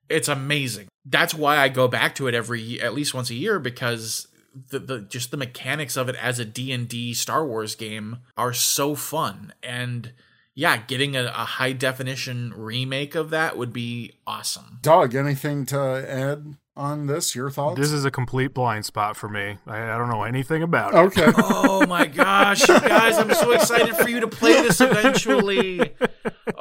it's 0.08 0.28
amazing 0.28 0.88
that's 1.04 1.34
why 1.34 1.56
i 1.58 1.68
go 1.68 1.88
back 1.88 2.14
to 2.14 2.26
it 2.26 2.34
every 2.34 2.80
at 2.80 2.94
least 2.94 3.14
once 3.14 3.30
a 3.30 3.34
year 3.34 3.58
because 3.58 4.26
the, 4.70 4.78
the 4.78 5.00
just 5.00 5.30
the 5.30 5.36
mechanics 5.36 5.96
of 5.96 6.08
it 6.08 6.16
as 6.16 6.38
a 6.38 6.44
d&d 6.44 7.14
star 7.14 7.46
wars 7.46 7.74
game 7.74 8.18
are 8.36 8.52
so 8.52 8.94
fun 8.94 9.52
and 9.62 10.12
yeah 10.54 10.76
getting 10.76 11.14
a, 11.14 11.24
a 11.26 11.44
high 11.44 11.72
definition 11.72 12.52
remake 12.56 13.14
of 13.14 13.30
that 13.30 13.56
would 13.56 13.72
be 13.72 14.12
awesome 14.26 14.78
Doug, 14.82 15.14
anything 15.14 15.64
to 15.66 15.78
add 15.78 16.56
on 16.76 17.06
this? 17.06 17.34
Your 17.34 17.50
thoughts? 17.50 17.78
This 17.78 17.92
is 17.92 18.04
a 18.04 18.10
complete 18.10 18.54
blind 18.54 18.86
spot 18.86 19.16
for 19.16 19.28
me. 19.28 19.58
I, 19.66 19.92
I 19.92 19.98
don't 19.98 20.08
know 20.08 20.22
anything 20.22 20.62
about 20.62 20.94
it. 20.94 20.96
okay. 20.96 21.32
Oh 21.72 21.86
my 21.86 22.06
gosh, 22.06 22.66
you 22.68 22.78
guys, 22.80 23.18
I'm 23.18 23.32
so 23.34 23.52
excited 23.52 23.96
for 23.96 24.08
you 24.08 24.20
to 24.20 24.28
play 24.28 24.52
this 24.62 24.80
eventually. 24.80 25.94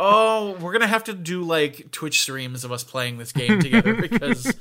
Oh, 0.01 0.55
we're 0.61 0.71
going 0.71 0.81
to 0.81 0.87
have 0.87 1.03
to 1.05 1.13
do 1.13 1.43
like 1.43 1.91
Twitch 1.91 2.21
streams 2.21 2.63
of 2.63 2.71
us 2.71 2.85
playing 2.85 3.17
this 3.17 3.33
game 3.33 3.59
together 3.59 3.93
because 4.01 4.55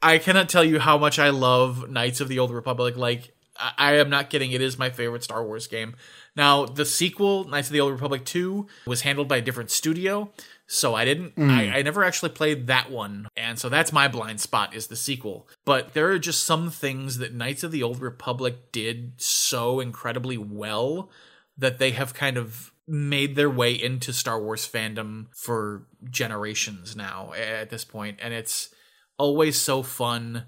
I 0.00 0.18
cannot 0.18 0.48
tell 0.48 0.62
you 0.62 0.78
how 0.78 0.96
much 0.96 1.18
I 1.18 1.30
love 1.30 1.90
Knights 1.90 2.20
of 2.20 2.28
the 2.28 2.38
Old 2.38 2.52
Republic. 2.52 2.96
Like, 2.96 3.34
I, 3.58 3.72
I 3.76 3.92
am 3.94 4.08
not 4.08 4.30
kidding. 4.30 4.52
It 4.52 4.60
is 4.60 4.78
my 4.78 4.90
favorite 4.90 5.24
Star 5.24 5.44
Wars 5.44 5.66
game. 5.66 5.96
Now, 6.36 6.64
the 6.64 6.84
sequel, 6.84 7.48
Knights 7.48 7.68
of 7.68 7.72
the 7.72 7.80
Old 7.80 7.92
Republic 7.92 8.24
2, 8.24 8.68
was 8.86 9.00
handled 9.00 9.26
by 9.26 9.38
a 9.38 9.42
different 9.42 9.72
studio. 9.72 10.30
So 10.68 10.94
I 10.94 11.04
didn't, 11.04 11.32
hmm. 11.32 11.50
I, 11.50 11.78
I 11.78 11.82
never 11.82 12.04
actually 12.04 12.28
played 12.28 12.68
that 12.68 12.90
one. 12.90 13.26
And 13.36 13.58
so 13.58 13.68
that's 13.68 13.92
my 13.92 14.06
blind 14.06 14.40
spot 14.40 14.76
is 14.76 14.86
the 14.86 14.96
sequel. 14.96 15.48
But 15.64 15.94
there 15.94 16.08
are 16.10 16.18
just 16.18 16.44
some 16.44 16.70
things 16.70 17.18
that 17.18 17.34
Knights 17.34 17.64
of 17.64 17.72
the 17.72 17.82
Old 17.82 18.00
Republic 18.00 18.70
did 18.70 19.14
so 19.16 19.80
incredibly 19.80 20.38
well 20.38 21.10
that 21.56 21.78
they 21.78 21.90
have 21.92 22.14
kind 22.14 22.36
of 22.36 22.70
made 22.88 23.36
their 23.36 23.50
way 23.50 23.72
into 23.72 24.12
Star 24.12 24.40
Wars 24.40 24.66
fandom 24.66 25.26
for 25.34 25.86
generations 26.10 26.96
now 26.96 27.32
at 27.34 27.70
this. 27.70 27.86
And 27.94 28.32
it's 28.34 28.70
always 29.18 29.60
so 29.60 29.82
fun 29.82 30.44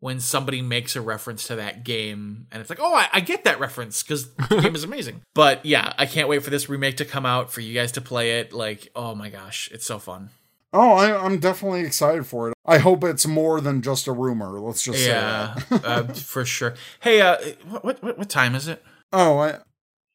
when 0.00 0.20
somebody 0.20 0.60
makes 0.60 0.94
a 0.94 1.00
reference 1.00 1.46
to 1.46 1.56
that 1.56 1.84
game 1.84 2.46
and 2.52 2.60
it's 2.60 2.68
like, 2.68 2.80
oh, 2.80 2.94
I, 2.94 3.08
I 3.14 3.20
get 3.20 3.44
that 3.44 3.60
reference 3.60 4.02
because 4.02 4.34
the 4.34 4.60
game 4.62 4.74
is 4.74 4.84
amazing. 4.84 5.22
But 5.34 5.64
yeah, 5.64 5.94
I 5.96 6.06
can't 6.06 6.28
wait 6.28 6.42
for 6.42 6.50
this 6.50 6.68
remake 6.68 6.98
to 6.98 7.04
come 7.04 7.24
out 7.24 7.50
for 7.52 7.60
you 7.60 7.72
guys 7.72 7.92
to 7.92 8.00
play 8.00 8.40
it. 8.40 8.52
Like, 8.52 8.90
oh 8.94 9.14
my 9.14 9.30
gosh, 9.30 9.70
it's 9.72 9.86
so 9.86 9.98
fun. 9.98 10.30
Oh, 10.72 10.92
I, 10.92 11.24
I'm 11.24 11.38
definitely 11.38 11.80
excited 11.82 12.26
for 12.26 12.50
it. 12.50 12.54
I 12.66 12.78
hope 12.78 13.04
it's 13.04 13.26
more 13.26 13.60
than 13.60 13.80
just 13.80 14.06
a 14.08 14.12
rumor. 14.12 14.60
Let's 14.60 14.82
just 14.82 14.98
say 14.98 15.08
Yeah, 15.10 15.56
that. 15.70 15.84
uh, 15.84 16.04
for 16.12 16.44
sure. 16.44 16.74
Hey, 17.00 17.20
uh, 17.22 17.38
what, 17.80 18.02
what 18.02 18.18
what 18.18 18.28
time 18.28 18.54
is 18.54 18.68
it? 18.68 18.82
oh, 19.12 19.38
I, 19.38 19.58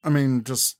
I 0.04 0.10
mean, 0.10 0.44
just 0.44 0.78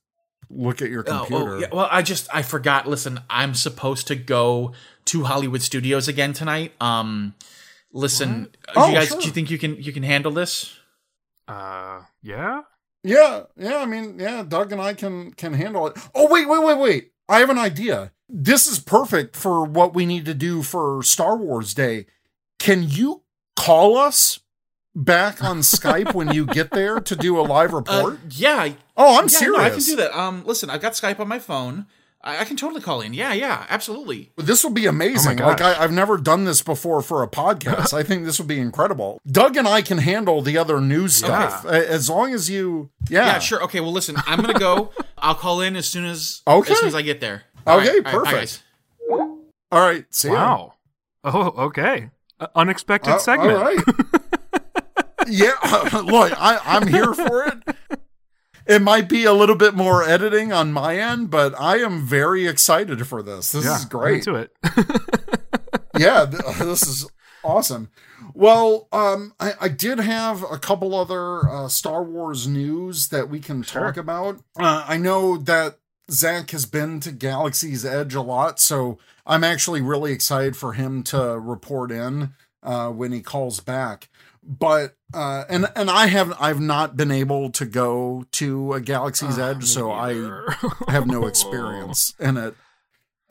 look 0.54 0.82
at 0.82 0.90
your 0.90 1.04
Oh, 1.06 1.18
computer. 1.26 1.54
oh, 1.56 1.58
yeah. 1.58 1.66
Well, 1.72 1.88
I 1.90 2.02
just 2.02 2.28
I 2.34 2.42
forgot. 2.42 2.86
Listen, 2.88 3.20
I'm 3.30 3.54
supposed 3.54 4.06
to 4.08 4.14
go 4.16 4.72
to 5.06 5.24
Hollywood 5.24 5.62
Studios 5.62 6.08
again 6.08 6.32
tonight. 6.32 6.72
Um, 6.80 7.34
listen, 7.92 8.48
uh, 8.68 8.72
Oh, 8.76 8.88
you 8.88 8.94
guys, 8.94 9.08
sure. 9.08 9.20
do 9.20 9.26
you 9.26 9.32
think 9.32 9.50
you 9.50 9.58
can 9.58 9.76
you 9.82 9.92
can 9.92 10.02
handle 10.02 10.32
this? 10.32 10.78
Uh, 11.48 12.02
yeah. 12.22 12.62
Yeah, 13.04 13.44
yeah. 13.56 13.78
I 13.78 13.86
mean, 13.86 14.18
yeah. 14.18 14.44
Doug 14.46 14.72
and 14.72 14.80
I 14.80 14.94
can 14.94 15.32
can 15.32 15.54
handle 15.54 15.86
it. 15.88 15.96
Oh, 16.14 16.28
wait, 16.30 16.48
wait, 16.48 16.62
wait, 16.62 16.78
wait. 16.78 17.12
I 17.28 17.40
have 17.40 17.50
an 17.50 17.58
idea. 17.58 18.12
This 18.28 18.66
is 18.66 18.78
perfect 18.78 19.36
for 19.36 19.64
what 19.64 19.94
we 19.94 20.06
need 20.06 20.24
to 20.26 20.34
do 20.34 20.62
for 20.62 21.02
Star 21.02 21.36
Wars 21.36 21.74
Day. 21.74 22.06
Can 22.58 22.84
you 22.88 23.22
call 23.56 23.96
us 23.96 24.38
back 24.94 25.42
on 25.42 25.58
Skype 25.60 26.14
when 26.14 26.32
you 26.32 26.46
get 26.46 26.70
there 26.70 27.00
to 27.00 27.16
do 27.16 27.38
a 27.38 27.42
live 27.42 27.72
Uh, 27.74 27.76
report? 27.76 28.18
yeah, 28.30 28.72
oh, 28.96 29.16
I'm 29.18 29.24
yeah, 29.24 29.28
serious. 29.28 29.58
no, 29.58 29.64
I 29.64 29.70
can 29.70 29.80
do 29.80 29.96
that. 29.96 30.18
Um, 30.18 30.44
listen, 30.44 30.70
I've 30.70 30.82
got 30.82 30.92
Skype 30.92 31.18
on 31.20 31.28
my 31.28 31.38
phone. 31.38 31.86
I, 32.24 32.38
I 32.38 32.44
can 32.44 32.56
totally 32.56 32.80
call 32.80 33.00
in. 33.00 33.14
Yeah, 33.14 33.32
yeah, 33.32 33.66
absolutely. 33.68 34.30
This 34.36 34.62
will 34.62 34.70
be 34.70 34.86
amazing. 34.86 35.40
Oh 35.40 35.46
like. 35.48 35.60
I, 35.60 35.82
I've 35.82 35.90
never 35.90 36.16
done 36.18 36.44
this 36.44 36.62
before 36.62 37.02
for 37.02 37.22
a 37.24 37.26
podcast. 37.28 37.92
I 37.98 38.04
think 38.04 38.24
this 38.26 38.38
would 38.38 38.46
be 38.46 38.60
incredible. 38.60 39.20
Doug 39.26 39.56
and 39.56 39.66
I 39.66 39.82
can 39.82 39.98
handle 39.98 40.40
the 40.40 40.56
other 40.56 40.80
news 40.80 41.16
stuff 41.16 41.64
A- 41.64 41.90
as 41.90 42.08
long 42.08 42.32
as 42.32 42.48
you. 42.48 42.90
Yeah. 43.08 43.26
Yeah, 43.26 43.38
sure. 43.40 43.60
Okay, 43.64 43.80
well, 43.80 43.90
listen, 43.92 44.14
I'm 44.26 44.40
gonna 44.40 44.56
go. 44.58 44.92
I'll 45.18 45.34
call 45.34 45.60
in 45.62 45.74
as 45.74 45.88
soon 45.88 46.04
as 46.04 46.42
Okay. 46.46 46.72
as 46.72 46.78
soon 46.78 46.88
as 46.88 46.94
I 46.94 47.02
get 47.02 47.20
there. 47.20 47.42
Okay, 47.66 47.98
bye, 48.00 48.10
perfect. 48.12 48.32
guys. 48.36 48.62
All 49.10 49.80
right. 49.80 50.04
See 50.10 50.28
ya. 50.28 50.34
Wow. 50.34 50.74
Oh, 51.24 51.64
okay. 51.66 52.10
Uh, 52.38 52.46
unexpected 52.54 53.14
Uh, 53.14 53.18
segment. 53.18 53.52
All 53.52 53.64
right. 53.64 53.78
Yeah. 55.28 55.52
Look, 56.04 56.32
I, 56.36 56.60
I'm 56.64 56.86
here 56.86 57.14
for 57.14 57.46
it. 57.46 57.98
It 58.66 58.80
might 58.80 59.08
be 59.08 59.24
a 59.24 59.32
little 59.32 59.56
bit 59.56 59.74
more 59.74 60.02
editing 60.04 60.52
on 60.52 60.72
my 60.72 60.96
end, 60.96 61.30
but 61.30 61.58
I 61.58 61.78
am 61.78 62.06
very 62.06 62.46
excited 62.46 63.06
for 63.06 63.22
this. 63.22 63.52
This 63.52 63.64
yeah, 63.64 63.76
is 63.76 63.84
great. 63.84 64.26
Into 64.26 64.36
it. 64.36 64.56
yeah, 65.98 66.26
th- 66.26 66.42
this 66.58 66.86
is 66.86 67.10
awesome. 67.42 67.90
Well, 68.34 68.88
um, 68.92 69.34
I, 69.40 69.54
I 69.62 69.68
did 69.68 69.98
have 69.98 70.44
a 70.48 70.58
couple 70.58 70.94
other 70.94 71.48
uh, 71.48 71.68
Star 71.68 72.02
Wars 72.02 72.46
news 72.46 73.08
that 73.08 73.28
we 73.28 73.40
can 73.40 73.62
talk 73.62 73.96
about. 73.96 74.40
Uh, 74.56 74.84
I 74.86 74.96
know 74.96 75.36
that 75.36 75.78
Zach 76.10 76.50
has 76.52 76.64
been 76.64 77.00
to 77.00 77.12
Galaxy's 77.12 77.84
Edge 77.84 78.14
a 78.14 78.22
lot, 78.22 78.60
so 78.60 78.98
I'm 79.26 79.44
actually 79.44 79.80
really 79.80 80.12
excited 80.12 80.56
for 80.56 80.74
him 80.74 81.02
to 81.04 81.38
report 81.38 81.90
in 81.90 82.32
uh, 82.62 82.90
when 82.90 83.12
he 83.12 83.20
calls 83.20 83.60
back. 83.60 84.08
But 84.42 84.96
uh, 85.14 85.44
and 85.48 85.66
and 85.76 85.88
I 85.88 86.06
have 86.06 86.34
I've 86.40 86.60
not 86.60 86.96
been 86.96 87.10
able 87.10 87.50
to 87.52 87.64
go 87.64 88.24
to 88.32 88.72
a 88.72 88.80
Galaxy's 88.80 89.38
Ah, 89.38 89.50
Edge, 89.50 89.64
so 89.64 89.92
I 89.92 90.14
have 90.88 91.06
no 91.06 91.26
experience 91.26 92.14
in 92.20 92.36
it. 92.36 92.54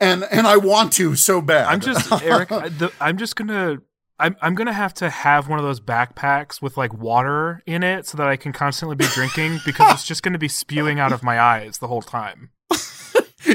And 0.00 0.24
and 0.30 0.46
I 0.46 0.56
want 0.56 0.92
to 0.94 1.14
so 1.14 1.42
bad. 1.42 1.66
I'm 1.66 1.80
just 1.80 2.10
Eric. 2.22 2.48
The, 2.78 2.90
I'm 3.00 3.18
just 3.18 3.36
gonna. 3.36 3.78
I'm 4.18 4.36
I'm 4.40 4.54
gonna 4.54 4.72
have 4.72 4.94
to 4.94 5.10
have 5.10 5.48
one 5.48 5.58
of 5.58 5.64
those 5.64 5.80
backpacks 5.80 6.62
with 6.62 6.76
like 6.76 6.94
water 6.94 7.62
in 7.66 7.82
it 7.82 8.06
so 8.06 8.16
that 8.18 8.28
I 8.28 8.36
can 8.36 8.52
constantly 8.52 8.96
be 8.96 9.06
drinking 9.06 9.60
because 9.66 9.92
it's 9.94 10.06
just 10.06 10.22
gonna 10.22 10.38
be 10.38 10.48
spewing 10.48 10.98
out 10.98 11.12
of 11.12 11.22
my 11.22 11.40
eyes 11.40 11.78
the 11.78 11.88
whole 11.88 12.02
time. 12.02 12.50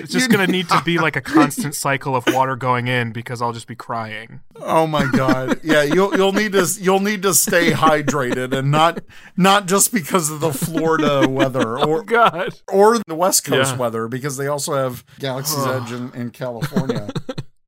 It's 0.03 0.13
just 0.13 0.29
gonna 0.31 0.47
need 0.47 0.69
to 0.69 0.81
be 0.83 0.97
like 0.97 1.15
a 1.15 1.21
constant 1.21 1.75
cycle 1.75 2.15
of 2.15 2.25
water 2.27 2.55
going 2.55 2.87
in 2.87 3.11
because 3.11 3.41
I'll 3.41 3.53
just 3.53 3.67
be 3.67 3.75
crying. 3.75 4.41
Oh 4.55 4.87
my 4.87 5.05
god. 5.11 5.59
Yeah, 5.63 5.83
you'll 5.83 6.15
you'll 6.15 6.33
need 6.33 6.53
to 6.53 6.67
you'll 6.79 6.99
need 6.99 7.21
to 7.23 7.33
stay 7.33 7.71
hydrated 7.71 8.57
and 8.57 8.71
not 8.71 8.99
not 9.35 9.67
just 9.67 9.91
because 9.93 10.29
of 10.29 10.39
the 10.39 10.51
Florida 10.53 11.27
weather 11.27 11.77
oh, 11.79 11.89
or 11.89 12.03
God. 12.03 12.49
or 12.71 12.99
the 12.99 13.15
West 13.15 13.43
Coast 13.45 13.73
Yeah. 13.73 13.77
weather 13.77 14.07
because 14.07 14.37
they 14.37 14.47
also 14.47 14.73
have 14.73 15.03
Galaxy's 15.19 15.65
Edge 15.65 15.91
in, 15.91 16.11
in 16.13 16.29
California. 16.31 17.09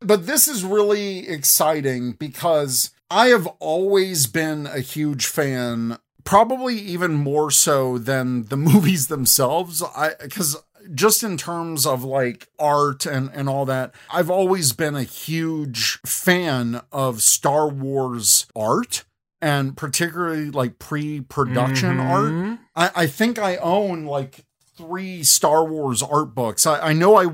but 0.02 0.26
this 0.28 0.48
is 0.48 0.64
really 0.64 1.28
exciting 1.28 2.14
because 2.14 2.92
I 3.12 3.28
have 3.28 3.48
always 3.60 4.28
been 4.28 4.68
a 4.68 4.80
huge 4.82 5.26
fan, 5.26 5.98
probably 6.24 6.76
even 6.78 7.14
more 7.14 7.50
so 7.52 7.98
than 7.98 8.46
the 8.46 8.58
movies 8.58 9.08
themselves. 9.08 9.82
I 9.96 10.12
because 10.22 10.58
just 10.94 11.24
in 11.24 11.38
terms 11.38 11.86
of 11.86 12.04
like 12.04 12.48
art 12.58 13.06
and, 13.06 13.30
and 13.34 13.48
all 13.50 13.66
that, 13.66 13.94
I've 14.12 14.30
always 14.30 14.74
been 14.74 14.96
a 14.96 15.04
huge 15.04 16.00
fan 16.06 16.82
of 16.92 17.22
Star 17.22 17.68
Wars 17.70 18.48
art 18.56 19.06
and 19.42 19.78
particularly 19.78 20.52
like 20.52 20.80
pre-production 20.80 22.00
art. 22.00 22.32
Mhm. 22.32 22.60
I, 22.76 22.92
I 22.96 23.08
think 23.08 23.40
I 23.40 23.58
own 23.58 24.06
like 24.06 24.46
three 24.78 25.24
Star 25.24 25.64
Wars 25.66 26.02
art 26.02 26.34
books. 26.36 26.66
I, 26.66 26.80
I 26.90 26.94
know 26.94 27.16
I 27.18 27.28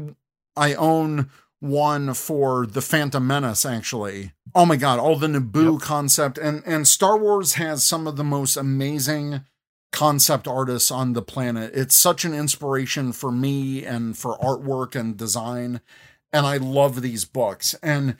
I 0.57 0.73
own 0.75 1.29
one 1.59 2.13
for 2.13 2.65
the 2.67 2.81
Phantom 2.81 3.25
Menace, 3.25 3.65
actually. 3.65 4.33
Oh 4.53 4.65
my 4.65 4.75
god, 4.75 4.99
all 4.99 5.15
the 5.15 5.27
Naboo 5.27 5.81
concept 5.81 6.37
and 6.37 6.61
and 6.65 6.87
Star 6.87 7.17
Wars 7.17 7.53
has 7.53 7.83
some 7.85 8.07
of 8.07 8.15
the 8.17 8.23
most 8.23 8.55
amazing 8.55 9.41
concept 9.95 10.45
artists 10.45 10.91
on 10.91 11.13
the 11.13 11.21
planet. 11.21 11.71
It's 11.73 11.95
such 11.95 12.25
an 12.25 12.33
inspiration 12.33 13.13
for 13.13 13.31
me 13.31 13.85
and 13.85 14.17
for 14.17 14.37
artwork 14.39 14.93
and 14.93 15.15
design. 15.15 15.79
And 16.33 16.45
I 16.45 16.57
love 16.57 17.01
these 17.01 17.23
books. 17.23 17.75
And 17.81 18.17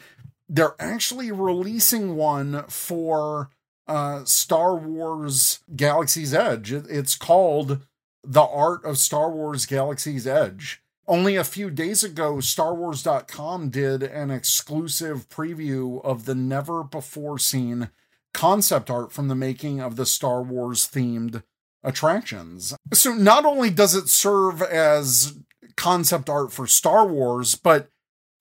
they're 0.48 0.76
actually 0.80 1.34
releasing 1.34 2.16
one 2.16 2.64
for 2.70 3.50
uh, 3.90 4.24
Star 4.24 4.74
Wars 4.74 5.60
Galaxy's 5.76 6.34
Edge. 6.34 6.72
It's 6.72 7.18
called 7.18 7.82
The 8.24 8.46
Art 8.46 8.86
of 8.86 8.98
Star 8.98 9.30
Wars 9.30 9.66
Galaxy's 9.66 10.26
Edge. 10.26 10.82
Only 11.10 11.36
a 11.36 11.44
few 11.44 11.70
days 11.70 12.06
ago, 12.06 12.36
StarWars.com 12.36 13.70
did 13.70 14.02
an 14.02 14.32
exclusive 14.32 15.28
preview 15.28 16.04
of 16.06 16.24
the 16.24 16.36
never 16.36 16.84
before 16.84 17.38
seen 17.38 17.90
concept 18.34 18.90
art 18.90 19.12
from 19.12 19.28
the 19.28 19.36
making 19.36 19.82
of 19.82 19.98
the 19.98 20.06
Star 20.06 20.42
Wars 20.42 20.88
themed 20.88 21.44
attractions. 21.86 22.76
So 22.94 23.14
not 23.14 23.46
only 23.46 23.70
does 23.70 23.96
it 23.96 24.10
serve 24.10 24.62
as 24.62 25.38
concept 25.78 26.30
art 26.30 26.52
for 26.52 26.68
Star 26.68 27.08
Wars, 27.08 27.56
but 27.56 27.90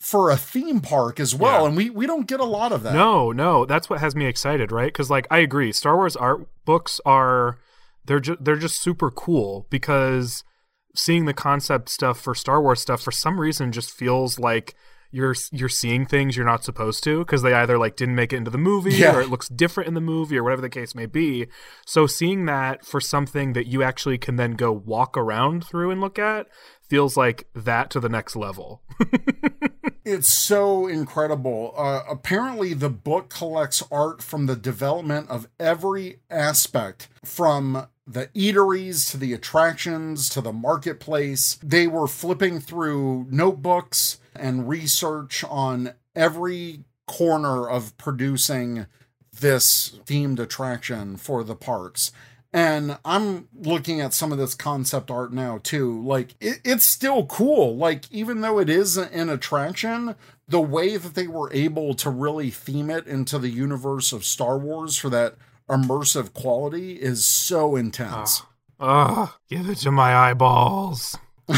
for 0.01 0.31
a 0.31 0.37
theme 0.37 0.81
park 0.81 1.19
as 1.19 1.35
well. 1.35 1.63
Yeah. 1.63 1.67
And 1.69 1.77
we, 1.77 1.91
we 1.91 2.07
don't 2.07 2.27
get 2.27 2.41
a 2.41 2.45
lot 2.45 2.73
of 2.73 2.83
that. 2.83 2.93
No, 2.93 3.33
no, 3.33 3.65
that's 3.65 3.89
what 3.89 4.01
has 4.01 4.15
me 4.15 4.27
excited, 4.27 4.71
right? 4.71 4.93
Because 4.93 5.11
like 5.11 5.27
I 5.31 5.39
agree, 5.39 5.73
Star 5.73 5.97
Wars 5.97 6.15
art 6.15 6.47
books 6.65 7.01
are 7.07 7.59
they're 8.05 8.21
just 8.21 8.45
they're 8.45 8.57
just 8.57 8.83
super 8.83 9.11
cool 9.11 9.67
because 9.71 10.45
seeing 10.95 11.25
the 11.25 11.35
concept 11.35 11.89
stuff 11.89 12.21
for 12.21 12.35
Star 12.35 12.61
Wars 12.61 12.81
stuff 12.81 13.01
for 13.01 13.11
some 13.11 13.41
reason 13.41 13.73
just 13.73 13.91
feels 13.91 14.39
like 14.39 14.75
you're 15.15 15.35
you're 15.53 15.69
seeing 15.69 16.05
things 16.07 16.37
you're 16.37 16.45
not 16.45 16.65
supposed 16.65 17.05
to 17.05 17.21
because 17.21 17.43
they 17.43 17.55
either 17.55 17.79
like 17.79 17.95
didn't 17.97 18.17
make 18.17 18.33
it 18.33 18.37
into 18.37 18.51
the 18.51 18.59
movie 18.59 18.93
Yeah. 18.95 19.15
or 19.17 19.21
it 19.21 19.31
looks 19.31 19.49
different 19.49 19.87
in 19.89 19.95
the 19.95 20.01
movie 20.01 20.37
or 20.37 20.43
whatever 20.43 20.63
the 20.63 20.69
case 20.69 20.95
may 20.95 21.07
be. 21.07 21.47
So 21.87 22.07
seeing 22.07 22.47
that 22.47 22.85
for 22.85 23.01
something 23.01 23.53
that 23.53 23.67
you 23.67 23.83
actually 23.83 24.19
can 24.19 24.37
then 24.37 24.53
go 24.53 24.73
walk 24.73 25.17
around 25.17 25.65
through 25.65 25.91
and 25.93 26.01
look 26.01 26.19
at 26.19 26.49
feels 26.83 27.17
like 27.17 27.47
that 27.55 27.91
to 27.91 28.01
the 28.01 28.09
next 28.09 28.35
level. 28.37 28.83
It's 30.07 30.29
so 30.29 30.87
incredible. 30.87 31.73
Uh, 31.79 32.01
apparently, 32.11 32.75
the 32.75 32.91
book 32.91 33.31
collects 33.31 33.83
art 33.91 34.21
from 34.23 34.45
the 34.45 34.55
development 34.55 35.31
of 35.31 35.49
every 35.59 36.19
aspect 36.31 37.09
from 37.25 37.87
the 38.07 38.27
eateries 38.29 39.11
to 39.11 39.17
the 39.17 39.33
attractions 39.33 40.29
to 40.31 40.41
the 40.41 40.53
marketplace. 40.53 41.59
They 41.63 41.87
were 41.87 42.07
flipping 42.07 42.61
through 42.61 43.27
notebooks 43.31 44.21
and 44.35 44.69
research 44.69 45.45
on 45.45 45.95
every 46.15 46.85
corner 47.07 47.69
of 47.69 47.97
producing 47.97 48.87
this 49.41 49.99
themed 50.05 50.39
attraction 50.39 51.17
for 51.17 51.43
the 51.43 51.57
parks. 51.57 52.13
And 52.53 52.99
I'm 53.05 53.49
looking 53.53 54.01
at 54.01 54.15
some 54.15 54.31
of 54.31 54.39
this 54.39 54.55
concept 54.55 55.11
art 55.11 55.33
now 55.33 55.59
too. 55.63 56.01
Like 56.05 56.37
it, 56.41 56.61
it's 56.65 56.85
still 56.85 57.27
cool. 57.27 57.77
Like 57.77 58.11
even 58.13 58.43
though 58.43 58.61
it 58.61 58.71
is 58.71 58.97
an 58.97 59.29
attraction, 59.29 60.15
the 60.47 60.61
way 60.61 60.97
that 60.97 61.15
they 61.15 61.27
were 61.27 61.53
able 61.53 61.95
to 61.95 62.11
really 62.11 62.51
theme 62.51 62.91
it 62.91 63.09
into 63.09 63.39
the 63.41 63.49
universe 63.49 64.13
of 64.13 64.25
Star 64.25 64.57
Wars 64.57 64.97
for 64.97 65.09
that 65.11 65.35
immersive 65.69 66.33
quality 66.33 66.95
is 66.95 67.25
so 67.25 67.77
intense. 67.77 68.43
Ugh, 68.81 69.31
give 69.49 69.69
it 69.69 69.79
to 69.79 69.91
my 69.91 70.15
eyeballs. 70.15 71.17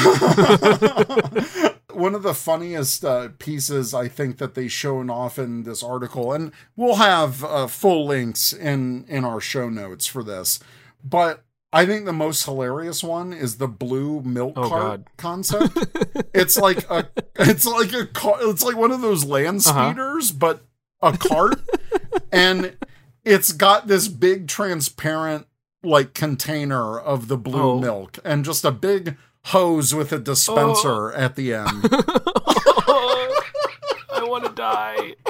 One 1.93 2.15
of 2.15 2.23
the 2.23 2.35
funniest 2.35 3.05
uh, 3.05 3.29
pieces 3.39 3.95
I 3.95 4.09
think 4.09 4.37
that 4.37 4.55
they 4.55 4.69
shown 4.69 5.09
off 5.09 5.39
in 5.39 5.63
this 5.63 5.83
article, 5.83 6.33
and 6.33 6.53
we'll 6.77 6.97
have 6.97 7.43
uh, 7.43 7.67
full 7.69 8.05
links 8.07 8.53
in 8.53 9.07
in 9.09 9.25
our 9.25 9.41
show 9.41 9.71
notes 9.71 10.07
for 10.07 10.23
this. 10.23 10.61
But 11.03 11.43
I 11.73 11.87
think 11.87 12.05
the 12.05 12.13
most 12.13 12.45
hilarious 12.45 13.03
one 13.03 13.33
is 13.33 13.57
the 13.57 13.69
blue 13.69 14.21
milk 14.23 14.55
Oh, 14.57 14.69
cart 14.69 14.81
God. 14.83 15.05
concept. 15.17 15.79
it's 16.35 16.59
like 16.59 16.89
a 16.91 17.09
it's 17.39 17.65
like 17.65 17.95
a 17.95 18.05
car, 18.07 18.37
it's 18.41 18.63
like 18.63 18.77
one 18.77 18.93
of 18.93 19.01
those 19.01 19.25
land 19.25 19.63
Uh-huh. 19.67 19.89
speeders, 19.91 20.33
but 20.33 20.67
a 21.01 21.17
cart, 21.17 21.61
and 22.33 22.77
it's 23.27 23.53
got 23.53 23.89
this 23.89 24.09
big 24.09 24.49
transparent 24.49 25.47
like 25.83 26.15
container 26.15 26.99
of 26.99 27.29
the 27.29 27.37
blue 27.37 27.73
Oh. 27.73 27.79
milk 27.79 28.19
and 28.25 28.45
just 28.45 28.65
a 28.65 28.71
big 28.71 29.17
hose 29.47 29.95
with 29.95 30.13
a 30.13 30.19
dispenser 30.19 31.13
at 31.13 31.37
the 31.37 31.53
end. 31.55 31.69
I 34.09 34.23
want 34.23 34.45
to 34.47 34.53
die. 34.53 35.15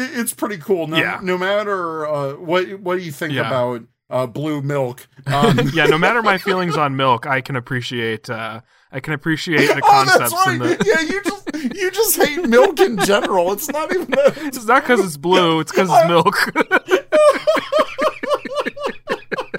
It's 0.00 0.32
pretty 0.34 0.58
cool. 0.58 0.86
No, 0.88 0.96
Yeah. 0.96 1.20
no 1.22 1.36
matter 1.38 2.06
uh, 2.06 2.32
what 2.34 2.80
what 2.80 2.98
do 2.98 3.04
you 3.04 3.12
think 3.12 3.32
Yeah. 3.34 3.46
about 3.46 3.82
uh, 4.10 4.26
blue 4.26 4.62
milk? 4.62 5.06
Um, 5.26 5.58
yeah, 5.74 5.86
no 5.86 5.98
matter 5.98 6.22
my 6.22 6.38
feelings 6.38 6.76
on 6.76 6.96
milk, 6.96 7.26
I 7.26 7.40
can 7.40 7.56
appreciate. 7.56 8.28
Uh, 8.30 8.60
I 8.90 9.00
can 9.00 9.12
appreciate 9.12 9.66
the 9.74 9.80
concepts. 9.82 10.32
oh, 10.34 10.44
that's 10.44 10.44
concepts 10.44 10.46
right. 10.46 10.52
and 10.52 10.80
the. 10.80 10.84
Yeah, 10.86 11.00
you 11.00 11.22
just 11.22 11.74
you 11.76 11.90
just 11.90 12.16
hate 12.16 12.48
milk 12.48 12.80
in 12.80 12.98
general. 12.98 13.52
It's 13.52 13.68
not 13.68 13.92
even 13.92 14.10
that. 14.12 14.36
It's 14.46 14.64
not 14.64 14.82
because 14.82 15.04
it's 15.04 15.16
blue; 15.16 15.60
it's 15.60 15.70
because 15.72 15.88
it's 15.92 16.08
milk. 16.08 16.36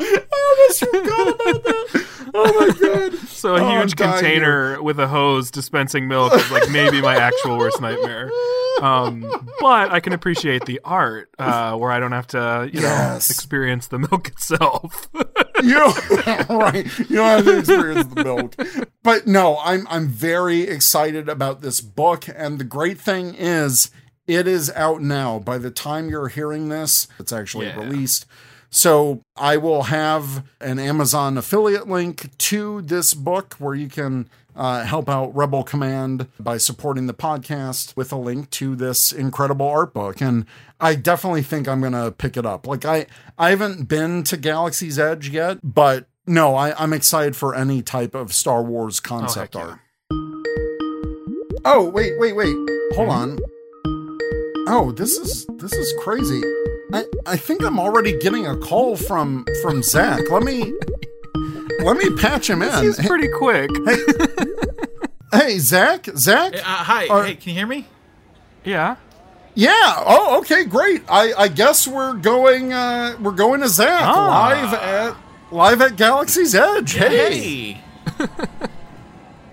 I 0.01 0.21
almost 0.32 0.80
forgot 0.80 1.27
about 1.27 1.63
that. 1.63 2.05
Oh 2.32 2.53
my 2.59 2.67
god. 2.80 3.13
so 3.27 3.55
a 3.55 3.61
Oh, 3.61 3.80
huge 3.80 3.95
container 3.95 4.82
with 4.82 4.99
a 4.99 5.07
hose 5.07 5.49
dispensing 5.51 6.07
milk 6.07 6.34
is 6.34 6.51
like 6.51 6.69
maybe 6.69 7.01
my 7.01 7.15
actual 7.15 7.57
worst 7.57 7.82
nightmare. 7.82 8.32
Um, 8.82 9.21
but 9.59 9.91
I 9.91 9.99
can 9.99 10.13
appreciate 10.13 10.65
the 10.65 10.80
art 10.86 11.30
uh, 11.39 11.75
where 11.75 11.91
I 11.91 11.99
don't 11.99 12.11
have 12.13 12.27
to, 12.27 12.69
you 12.71 12.82
know, 12.82 13.15
experience 13.15 13.88
the 13.88 13.99
milk 13.99 14.27
itself. 14.30 15.09
You 15.64 15.80
right. 16.49 16.86
you 17.10 17.16
don't 17.18 17.26
have 17.26 17.45
to 17.45 17.57
experience 17.57 18.14
the 18.14 18.24
milk. 18.24 18.55
But 19.03 19.28
no 19.28 19.57
i'm 19.64 19.88
i'm 19.89 20.07
very 20.07 20.62
excited 20.62 21.30
about 21.30 21.62
this 21.62 21.82
book. 21.82 22.26
And 22.34 22.60
the 22.60 22.64
great 22.64 22.99
thing 22.99 23.36
is 23.36 23.91
it 24.30 24.47
is 24.47 24.71
out 24.75 25.01
now. 25.01 25.39
By 25.39 25.57
the 25.57 25.71
time 25.71 26.09
you're 26.09 26.27
hearing 26.30 26.69
this 26.69 27.07
it's 27.19 27.34
actually 27.34 27.65
Yeah. 27.67 27.80
released. 27.80 28.25
So 28.71 29.21
i 29.36 29.57
will 29.57 29.84
have 29.84 30.43
an 30.61 30.77
amazon 30.77 31.38
affiliate 31.38 31.88
link 31.89 32.30
to 32.38 32.82
this 32.84 33.13
book 33.15 33.55
where 33.57 33.73
you 33.73 33.88
can 33.89 34.30
uh, 34.55 34.84
help 34.84 35.07
out 35.09 35.34
rebel 35.36 35.63
command 35.63 36.27
by 36.39 36.57
supporting 36.57 37.07
the 37.07 37.13
podcast 37.13 37.95
with 37.95 38.11
a 38.11 38.17
link 38.17 38.49
to 38.51 38.75
this 38.75 39.11
incredible 39.11 39.67
art 39.67 39.91
book. 39.93 40.21
And 40.21 40.45
i 40.80 40.93
definitely 40.95 41.41
think 41.41 41.67
i'm 41.67 41.82
gonna 41.82 42.11
pick 42.11 42.38
it 42.38 42.45
up. 42.45 42.67
Like 42.67 42.86
i 42.86 43.07
i 43.39 43.49
haven't 43.49 43.88
been 43.88 44.23
to 44.25 44.38
galaxy's 44.38 44.99
edge 44.99 45.30
yet 45.30 45.57
but 45.63 46.07
no 46.27 46.55
I, 46.55 46.75
i'm 46.82 46.93
excited 46.93 47.36
for 47.36 47.55
any 47.55 47.82
type 47.82 48.13
of 48.13 48.34
star 48.34 48.61
wars 48.61 48.99
concept 48.99 49.55
yeah. 49.55 49.61
art. 49.61 49.80
Oh 51.65 51.89
wait 51.93 52.13
wait 52.19 52.36
wait. 52.36 52.55
Hold 52.95 53.09
on 53.09 53.39
oh 54.70 54.91
this 54.91 55.17
is 55.17 55.45
this 55.57 55.74
is 55.74 55.93
crazy 56.01 56.41
i 56.93 57.03
i 57.26 57.36
think 57.36 57.63
i'm 57.63 57.80
already 57.80 58.17
getting 58.20 58.45
a 58.47 58.55
call 58.57 58.95
from 58.95 59.45
from 59.61 59.82
zach 59.84 60.22
let 60.30 60.43
me 60.43 60.74
let 61.82 61.97
me 61.97 62.09
patch 62.17 62.49
him 62.49 62.61
in 62.61 62.84
He's 62.84 62.99
pretty 63.05 63.30
quick. 63.38 63.70
hey 65.32 65.59
zach 65.59 66.05
zach 66.17 66.53
Uh, 66.55 66.59
hi, 66.61 67.07
Are- 67.07 67.24
hey, 67.26 67.36
can 67.36 67.49
you 67.49 67.55
hear 67.57 67.67
me? 67.67 67.88
Yeah. 68.65 68.97
Yeah. 69.55 69.72
Oh, 70.05 70.39
okay, 70.39 70.65
great. 70.65 71.03
I, 71.09 71.34
I 71.34 71.47
guess 71.47 71.88
we're 71.88 72.13
going 72.13 72.72
uh 72.74 73.15
we're 73.22 73.32
going 73.32 73.61
to 73.61 73.70
Zach 73.70 74.01
Ah. 74.03 74.49
live 74.49 74.74
at 74.74 75.15
live 75.51 75.82
at 75.82 75.95
Galaxy's 75.95 76.53
Edge. 76.53 76.93
Hey, 76.93 77.74
Hey, 77.74 77.82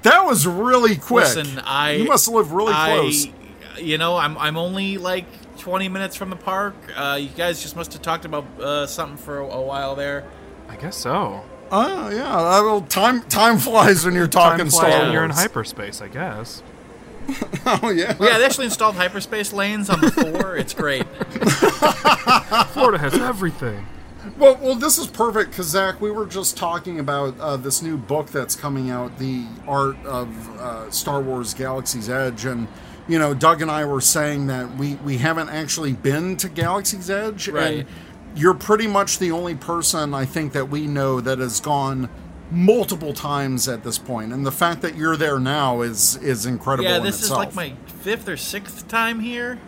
that 0.02 0.24
was 0.24 0.46
really 0.46 0.96
quick. 0.96 1.24
listen, 1.36 1.60
I 1.60 1.92
you 1.92 2.04
must 2.04 2.28
live 2.28 2.52
really 2.52 2.72
I- 2.74 2.88
close. 2.98 3.26
You 3.78 3.98
know, 3.98 4.16
I'm 4.16 4.36
I'm 4.38 4.56
only 4.56 4.98
like 4.98 5.26
20 5.58 5.88
minutes 5.88 6.16
from 6.16 6.30
the 6.30 6.36
park. 6.36 6.74
Uh, 6.94 7.18
you 7.20 7.28
guys 7.28 7.62
just 7.62 7.76
must 7.76 7.92
have 7.92 8.02
talked 8.02 8.24
about 8.24 8.44
uh, 8.60 8.86
something 8.86 9.16
for 9.16 9.38
a, 9.38 9.46
a 9.46 9.60
while 9.60 9.94
there. 9.94 10.24
I 10.68 10.76
guess 10.76 10.96
so. 10.96 11.44
Oh 11.70 12.08
yeah. 12.10 12.36
Uh, 12.36 12.62
well, 12.62 12.80
time 12.82 13.22
time 13.22 13.58
flies 13.58 14.04
when 14.04 14.14
you're 14.14 14.28
talking 14.28 14.58
Time 14.58 14.70
Star 14.70 14.88
Wars. 14.88 15.02
when 15.02 15.12
you're 15.12 15.24
in 15.24 15.30
hyperspace, 15.30 16.00
I 16.00 16.08
guess. 16.08 16.62
oh 17.66 17.90
yeah. 17.90 18.14
Yeah, 18.20 18.38
they 18.38 18.44
actually 18.44 18.66
installed 18.66 18.94
hyperspace 18.94 19.52
lanes 19.52 19.90
on 19.90 20.00
the 20.00 20.10
four. 20.10 20.56
It's 20.56 20.74
great. 20.74 21.04
Florida 22.72 22.98
has 22.98 23.14
everything. 23.14 23.86
Well, 24.38 24.58
well, 24.60 24.74
this 24.74 24.98
is 24.98 25.06
perfect 25.06 25.50
because 25.50 25.66
Zach, 25.68 26.00
we 26.00 26.10
were 26.10 26.26
just 26.26 26.56
talking 26.56 26.98
about 26.98 27.38
uh, 27.38 27.56
this 27.56 27.80
new 27.80 27.96
book 27.96 28.26
that's 28.28 28.56
coming 28.56 28.90
out, 28.90 29.18
the 29.18 29.46
art 29.66 29.96
of 30.04 30.60
uh, 30.60 30.90
Star 30.90 31.20
Wars: 31.20 31.54
Galaxy's 31.54 32.08
Edge, 32.08 32.44
and 32.44 32.68
you 33.08 33.18
know, 33.18 33.34
Doug 33.34 33.62
and 33.62 33.70
I 33.70 33.84
were 33.84 34.00
saying 34.00 34.46
that 34.48 34.76
we 34.76 34.96
we 34.96 35.18
haven't 35.18 35.48
actually 35.50 35.92
been 35.92 36.36
to 36.38 36.48
Galaxy's 36.48 37.08
Edge, 37.10 37.48
Right. 37.48 37.80
and 37.80 37.86
you're 38.34 38.54
pretty 38.54 38.86
much 38.86 39.18
the 39.18 39.30
only 39.30 39.54
person 39.54 40.12
I 40.14 40.24
think 40.24 40.52
that 40.52 40.68
we 40.68 40.86
know 40.86 41.20
that 41.20 41.38
has 41.38 41.60
gone 41.60 42.08
multiple 42.50 43.12
times 43.12 43.66
at 43.68 43.82
this 43.82 43.98
point. 43.98 44.08
point, 44.08 44.32
and 44.32 44.46
the 44.46 44.52
fact 44.52 44.80
that 44.82 44.94
you're 44.96 45.16
there 45.16 45.38
now 45.40 45.82
is 45.82 46.16
is 46.16 46.46
incredible. 46.46 46.88
Yeah, 46.90 46.98
in 46.98 47.02
this 47.02 47.22
is 47.22 47.30
like 47.30 47.54
my 47.54 47.74
fifth 47.86 48.28
or 48.28 48.36
sixth 48.36 48.86
time 48.88 49.20
here. 49.20 49.58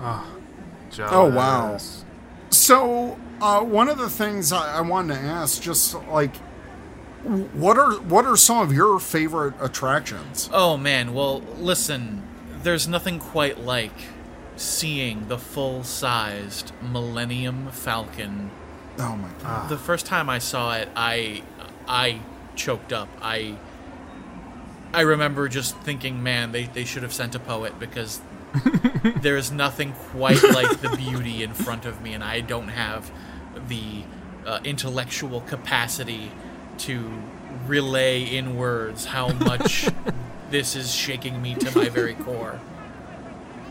Oh, 0.00 1.28
wow. 1.30 1.78
So, 2.50 3.18
uh, 3.40 3.62
one 3.62 3.88
of 3.88 3.98
the 3.98 4.08
things 4.08 4.52
I, 4.52 4.78
I 4.78 4.80
wanted 4.80 5.14
to 5.14 5.20
ask, 5.20 5.60
just 5.60 5.94
like, 6.08 6.36
what 7.54 7.78
are 7.78 7.94
what 7.94 8.26
are 8.26 8.36
some 8.36 8.58
of 8.58 8.72
your 8.72 9.00
favorite 9.00 9.54
attractions? 9.60 10.50
Oh 10.52 10.76
man, 10.76 11.14
well, 11.14 11.40
listen, 11.58 12.22
there's 12.64 12.88
nothing 12.88 13.18
quite 13.18 13.60
like 13.60 13.92
seeing 14.56 15.28
the 15.28 15.38
full-sized 15.38 16.72
Millennium 16.82 17.70
Falcon. 17.70 18.50
Oh 18.98 19.16
my 19.16 19.28
god! 19.42 19.68
The 19.68 19.76
first 19.76 20.06
time 20.06 20.28
I 20.30 20.38
saw 20.38 20.74
it, 20.76 20.88
I 20.96 21.42
I 21.86 22.20
choked 22.56 22.92
up. 22.92 23.08
I 23.20 23.56
I 24.92 25.00
remember 25.02 25.48
just 25.48 25.76
thinking, 25.78 26.22
man, 26.22 26.52
they, 26.52 26.64
they 26.64 26.84
should 26.84 27.02
have 27.02 27.12
sent 27.12 27.34
a 27.34 27.40
poet 27.40 27.78
because 27.80 28.20
there's 29.20 29.50
nothing 29.50 29.92
quite 29.92 30.42
like 30.42 30.80
the 30.80 30.96
beauty 30.96 31.42
in 31.42 31.52
front 31.52 31.84
of 31.84 32.00
me, 32.00 32.14
and 32.14 32.22
I 32.22 32.40
don't 32.40 32.68
have 32.68 33.10
the 33.68 34.04
uh, 34.46 34.60
intellectual 34.62 35.40
capacity 35.42 36.30
to 36.78 37.10
relay 37.66 38.22
in 38.22 38.56
words 38.56 39.06
how 39.06 39.28
much 39.32 39.88
this 40.54 40.76
is 40.76 40.94
shaking 40.94 41.42
me 41.42 41.56
to 41.56 41.76
my 41.76 41.88
very 41.88 42.14
core. 42.26 42.60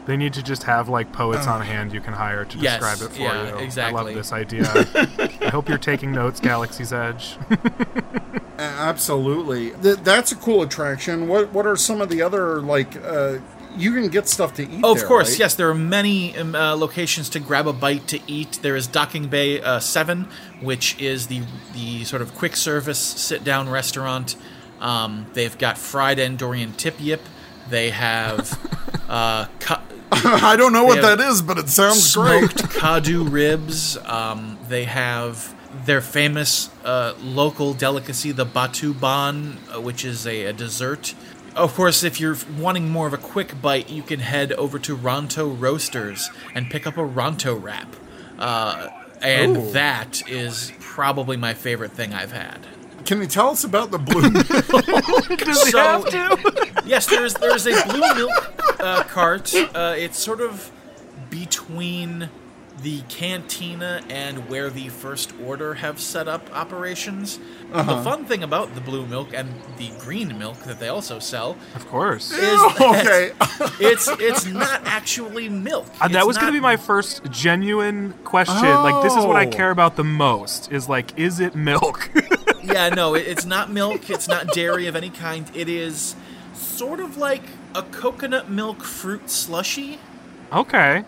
They 0.06 0.18
need 0.18 0.34
to 0.34 0.44
just 0.44 0.64
have 0.64 0.90
like 0.90 1.14
poets 1.14 1.48
on 1.48 1.62
hand 1.62 1.94
you 1.94 2.02
can 2.02 2.12
hire 2.12 2.44
to 2.44 2.58
Yes, 2.58 2.82
describe 2.82 3.10
it 3.10 3.16
for 3.16 3.22
yeah, 3.22 3.58
you. 3.62 3.82
I 3.82 3.92
love 3.92 4.08
this 4.14 4.34
idea. 4.34 4.66
I 5.42 5.50
hope 5.50 5.70
you're 5.70 5.78
taking 5.78 6.12
notes, 6.12 6.42
Galaxy's 6.42 6.92
Edge. 6.92 7.38
Absolutely, 8.60 9.72
Th- 9.82 9.96
that's 10.00 10.34
a 10.34 10.36
cool 10.36 10.62
attraction. 10.62 11.30
What 11.30 11.54
what 11.54 11.66
are 11.66 11.78
some 11.78 12.02
of 12.02 12.10
the 12.10 12.22
other 12.22 12.62
like? 12.62 12.98
Uh, 12.98 13.38
you 13.78 13.94
can 13.94 14.10
get 14.10 14.28
stuff 14.28 14.54
to 14.56 14.64
eat. 14.64 14.82
Oh, 14.84 14.92
of 14.92 15.00
there, 15.00 15.08
course, 15.08 15.32
right? 15.32 15.40
yes. 15.40 15.56
There 15.56 15.70
are 15.70 15.74
many 15.74 16.38
um, 16.38 16.54
uh, 16.54 16.76
locations 16.76 17.30
to 17.30 17.40
grab 17.40 17.66
a 17.66 17.74
bite 17.74 18.06
to 18.10 18.20
eat. 18.28 18.60
There 18.62 18.76
is 18.76 18.88
Docking 18.88 19.28
Bay 19.30 19.62
uh, 19.62 19.80
Seven, 19.80 20.28
which 20.60 21.00
is 21.02 21.28
the 21.28 21.44
the 21.74 22.04
sort 22.04 22.22
of 22.22 22.36
quick 22.36 22.58
service 22.58 23.00
sit 23.00 23.46
down 23.46 23.70
restaurant. 23.70 24.36
Um, 24.84 25.26
they've 25.34 25.58
got 25.58 25.78
fried 25.80 26.20
Endorian 26.20 26.76
tip 26.78 26.96
yip. 27.00 27.22
They 27.70 27.90
have 27.90 28.60
uh, 29.10 29.48
cu- 29.60 29.82
I 30.12 30.56
don't 30.56 30.74
know 30.74 30.84
what 30.84 31.02
that 31.02 31.20
is, 31.20 31.42
but 31.42 31.58
it 31.58 31.70
sounds 31.70 32.14
great. 32.16 32.52
smoked 32.52 32.74
Kaadu 32.76 33.32
ribs. 33.32 33.98
Um, 33.98 34.60
they 34.68 34.84
have 34.84 35.56
their 35.86 36.02
famous 36.02 36.70
uh, 36.86 37.16
local 37.20 37.74
delicacy, 37.74 38.32
the 38.32 38.46
Batuu-bon, 38.46 39.58
uh, 39.74 39.82
which 39.82 40.06
is 40.06 40.28
a, 40.28 40.46
a 40.46 40.54
dessert. 40.54 41.16
Of 41.56 41.74
course, 41.74 42.04
if 42.04 42.20
you're 42.20 42.38
wanting 42.60 42.90
more 42.90 43.08
of 43.08 43.14
a 43.14 43.18
quick 43.18 43.60
bite, 43.62 43.90
you 43.90 44.04
can 44.04 44.20
head 44.20 44.52
over 44.54 44.78
to 44.80 44.96
Ronto 44.96 45.60
Roasters 45.60 46.30
and 46.54 46.70
pick 46.70 46.86
up 46.86 46.98
a 46.98 47.02
Ronto 47.08 47.62
wrap. 47.62 47.96
Uh, 48.38 48.90
and 49.22 49.58
Ooh. 49.58 49.72
that 49.72 50.28
is 50.30 50.72
probably 50.80 51.38
my 51.38 51.54
favorite 51.54 51.92
thing 51.92 52.14
I've 52.14 52.32
had. 52.34 52.68
Can 53.06 53.20
you 53.22 53.28
tell 53.28 53.50
us 53.50 53.64
about 53.64 53.92
the 53.92 53.98
blue? 54.00 54.30
milk? 54.30 55.40
Does 55.40 55.64
he 55.66 55.72
So- 55.72 55.78
have 55.80 56.06
to? 56.06 56.82
yes, 56.86 57.06
there's 57.08 57.34
there's 57.36 57.66
a 57.68 57.84
blue 57.86 58.14
milk 58.16 58.54
uh, 58.80 59.04
cart. 59.04 59.54
Uh, 59.56 59.96
it's 59.98 60.18
sort 60.18 60.42
of 60.42 60.72
between 61.30 62.30
the 62.82 63.02
cantina 63.08 64.02
and 64.10 64.50
where 64.50 64.70
the 64.70 64.90
First 64.90 65.32
Order 65.46 65.76
have 65.76 66.00
set 66.00 66.28
up 66.28 66.50
operations. 66.56 67.40
The 67.72 67.84
fun 68.04 68.26
thing 68.26 68.44
about 68.44 68.74
the 68.76 68.82
blue 68.82 69.06
milk 69.06 69.30
and 69.34 69.48
the 69.78 69.92
green 70.00 70.38
milk 70.38 70.58
that 70.64 70.80
they 70.80 70.88
also 70.90 71.20
sell 71.20 71.56
Of 71.76 71.88
course. 71.88 72.32
is 72.32 72.40
that 72.40 72.82
okay. 72.82 73.32
it's 73.80 74.08
it's 74.20 74.46
not 74.46 74.82
actually 74.86 75.50
milk. 75.50 75.86
Uh, 76.02 76.08
that 76.08 76.18
It's 76.18 76.26
was 76.28 76.38
going 76.38 76.48
to 76.52 76.54
be 76.58 76.60
my 76.62 76.78
first 76.78 77.24
genuine 77.32 78.14
question. 78.24 78.58
Like, 78.68 79.04
this 79.04 79.16
is 79.16 79.24
what 79.26 79.36
I 79.38 79.46
Oh. 79.46 79.50
care 79.52 79.72
about 79.72 79.96
the 79.96 80.04
most. 80.04 80.72
Is 80.72 80.90
like, 80.90 81.18
is 81.18 81.40
it 81.40 81.56
milk? 81.56 82.10
yeah, 82.64 82.90
no, 82.90 83.16
it, 83.16 83.28
it's 83.28 83.46
not 83.46 83.72
milk. 83.72 84.10
It's 84.10 84.28
not 84.28 84.48
dairy 84.48 84.88
of 84.88 84.96
any 84.96 85.10
kind. 85.10 85.50
It 85.56 85.70
is 85.70 86.16
sort 86.54 87.00
of 87.00 87.18
like 87.18 87.44
a 87.76 87.84
coconut 87.84 88.50
milk 88.50 88.84
fruit 88.84 89.30
slushy. 89.30 90.00
okay. 90.52 91.04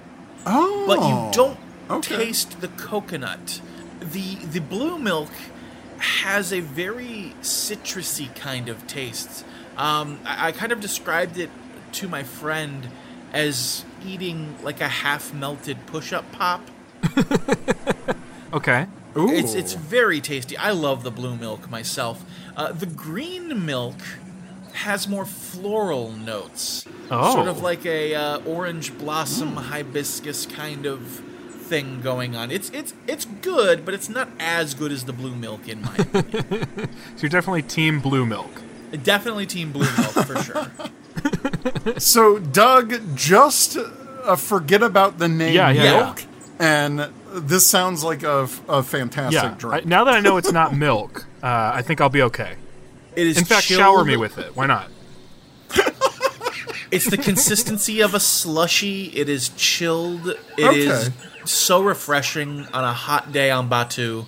Oh, 0.48 0.86
but 0.86 1.00
you 1.00 1.32
don't 1.34 1.60
okay. 1.90 2.18
taste 2.18 2.62
the 2.62 2.68
coconut. 2.68 3.62
The 4.00 4.36
the 4.36 4.62
blue 4.62 5.00
milk 5.00 5.32
has 5.98 6.54
a 6.54 6.60
very 6.60 7.34
citrusy 7.42 8.34
kind 8.36 8.70
of 8.70 8.86
taste. 8.86 9.44
Um, 9.78 10.20
I, 10.24 10.48
I 10.48 10.52
kind 10.52 10.72
of 10.72 10.80
described 10.80 11.38
it 11.38 11.50
to 11.94 12.08
my 12.08 12.24
friend 12.24 12.90
as 13.34 13.86
eating 14.06 14.56
like 14.62 14.82
a 14.82 14.88
half 14.88 15.34
melted 15.34 15.86
push 15.88 16.14
up 16.14 16.32
pop. 16.32 16.62
Okay. 18.56 18.88
Ooh. 19.18 19.30
It's 19.32 19.54
it's 19.54 19.74
very 19.74 20.20
tasty. 20.22 20.58
I 20.58 20.72
love 20.72 21.04
the 21.04 21.12
blue 21.12 21.36
milk 21.36 21.70
myself. 21.70 22.24
Uh, 22.58 22.72
the 22.72 22.86
green 22.86 23.66
milk 23.66 23.96
has 24.74 25.08
more 25.08 25.26
floral 25.26 26.12
notes, 26.12 26.86
Oh. 27.10 27.34
sort 27.34 27.48
of 27.48 27.62
like 27.62 27.86
a 27.86 28.14
uh, 28.16 28.38
orange 28.40 28.98
blossom 28.98 29.56
hibiscus 29.56 30.46
kind 30.46 30.86
of 30.86 31.02
thing 31.70 32.02
going 32.02 32.36
on. 32.36 32.52
It's 32.52 32.70
it's 32.72 32.94
it's 33.08 33.26
good, 33.42 33.86
but 33.86 33.94
it's 33.94 34.10
not 34.10 34.28
as 34.40 34.74
good 34.74 34.92
as 34.92 35.06
the 35.06 35.14
blue 35.14 35.34
milk 35.36 35.68
in 35.70 35.82
my 35.82 35.96
opinion. 36.14 36.90
So 37.16 37.22
you're 37.22 37.30
definitely 37.30 37.62
team 37.64 38.00
blue 38.02 38.26
milk. 38.26 38.62
Definitely 39.04 39.46
team 39.46 39.72
blue 39.72 39.88
milk 39.98 40.12
for 40.26 40.42
sure. 40.44 40.72
So, 41.98 42.38
Doug, 42.40 43.16
just 43.16 43.78
uh, 43.78 44.36
forget 44.36 44.84
about 44.84 45.18
the 45.18 45.28
name 45.28 45.56
Yeah, 45.56 45.70
yeah, 45.72 45.84
milk, 46.06 46.24
and 46.60 47.08
this 47.40 47.66
sounds 47.66 48.04
like 48.04 48.24
a, 48.24 48.48
a 48.68 48.84
fantastic 48.84 49.42
Yeah. 49.42 49.52
I, 49.52 49.56
drink. 49.56 49.86
now 49.86 50.04
that 50.06 50.14
I 50.14 50.20
know 50.20 50.38
it's 50.38 50.52
not 50.52 50.76
milk, 50.76 51.26
uh, 51.44 51.72
I 51.74 51.82
think 51.82 52.02
I'll 52.02 52.10
be 52.10 52.22
okay. 52.24 52.56
It 53.16 53.28
is 53.28 53.38
In 53.38 53.46
fact, 53.46 53.66
chilled. 53.68 53.80
shower 53.80 54.04
me 54.04 54.18
with 54.18 54.38
it. 54.38 54.56
Why 54.56 54.66
not? 54.66 54.90
It's 56.92 57.10
the 57.10 57.18
consistency 57.18 58.00
of 58.02 58.14
a 58.14 58.20
slushy. 58.20 59.06
It 59.08 59.28
is 59.28 59.50
chilled. 59.50 60.28
It 60.58 60.78
is 60.78 61.08
Okay. 61.08 61.16
so 61.44 61.82
refreshing 61.84 62.68
on 62.68 62.84
a 62.84 62.94
hot 62.94 63.32
day 63.34 63.52
on 63.52 63.70
Batuu. 63.70 64.28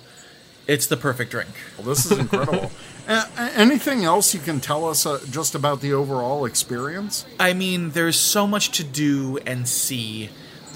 It's 0.66 0.86
the 0.86 0.96
perfect 0.96 1.30
drink. 1.30 1.48
Well, 1.78 1.86
this 1.86 2.04
is 2.10 2.18
incredible. 2.18 2.70
A- 3.08 3.26
a- 3.38 3.52
anything 3.56 4.04
else 4.04 4.34
you 4.34 4.40
can 4.40 4.60
tell 4.60 4.86
us 4.86 5.06
uh, 5.06 5.18
just 5.30 5.54
about 5.54 5.80
the 5.80 5.94
overall 5.94 6.44
experience? 6.44 7.24
I 7.40 7.54
mean, 7.54 7.92
there's 7.92 8.18
so 8.18 8.46
much 8.46 8.70
to 8.72 8.84
do 8.84 9.38
and 9.46 9.66
see. 9.66 10.28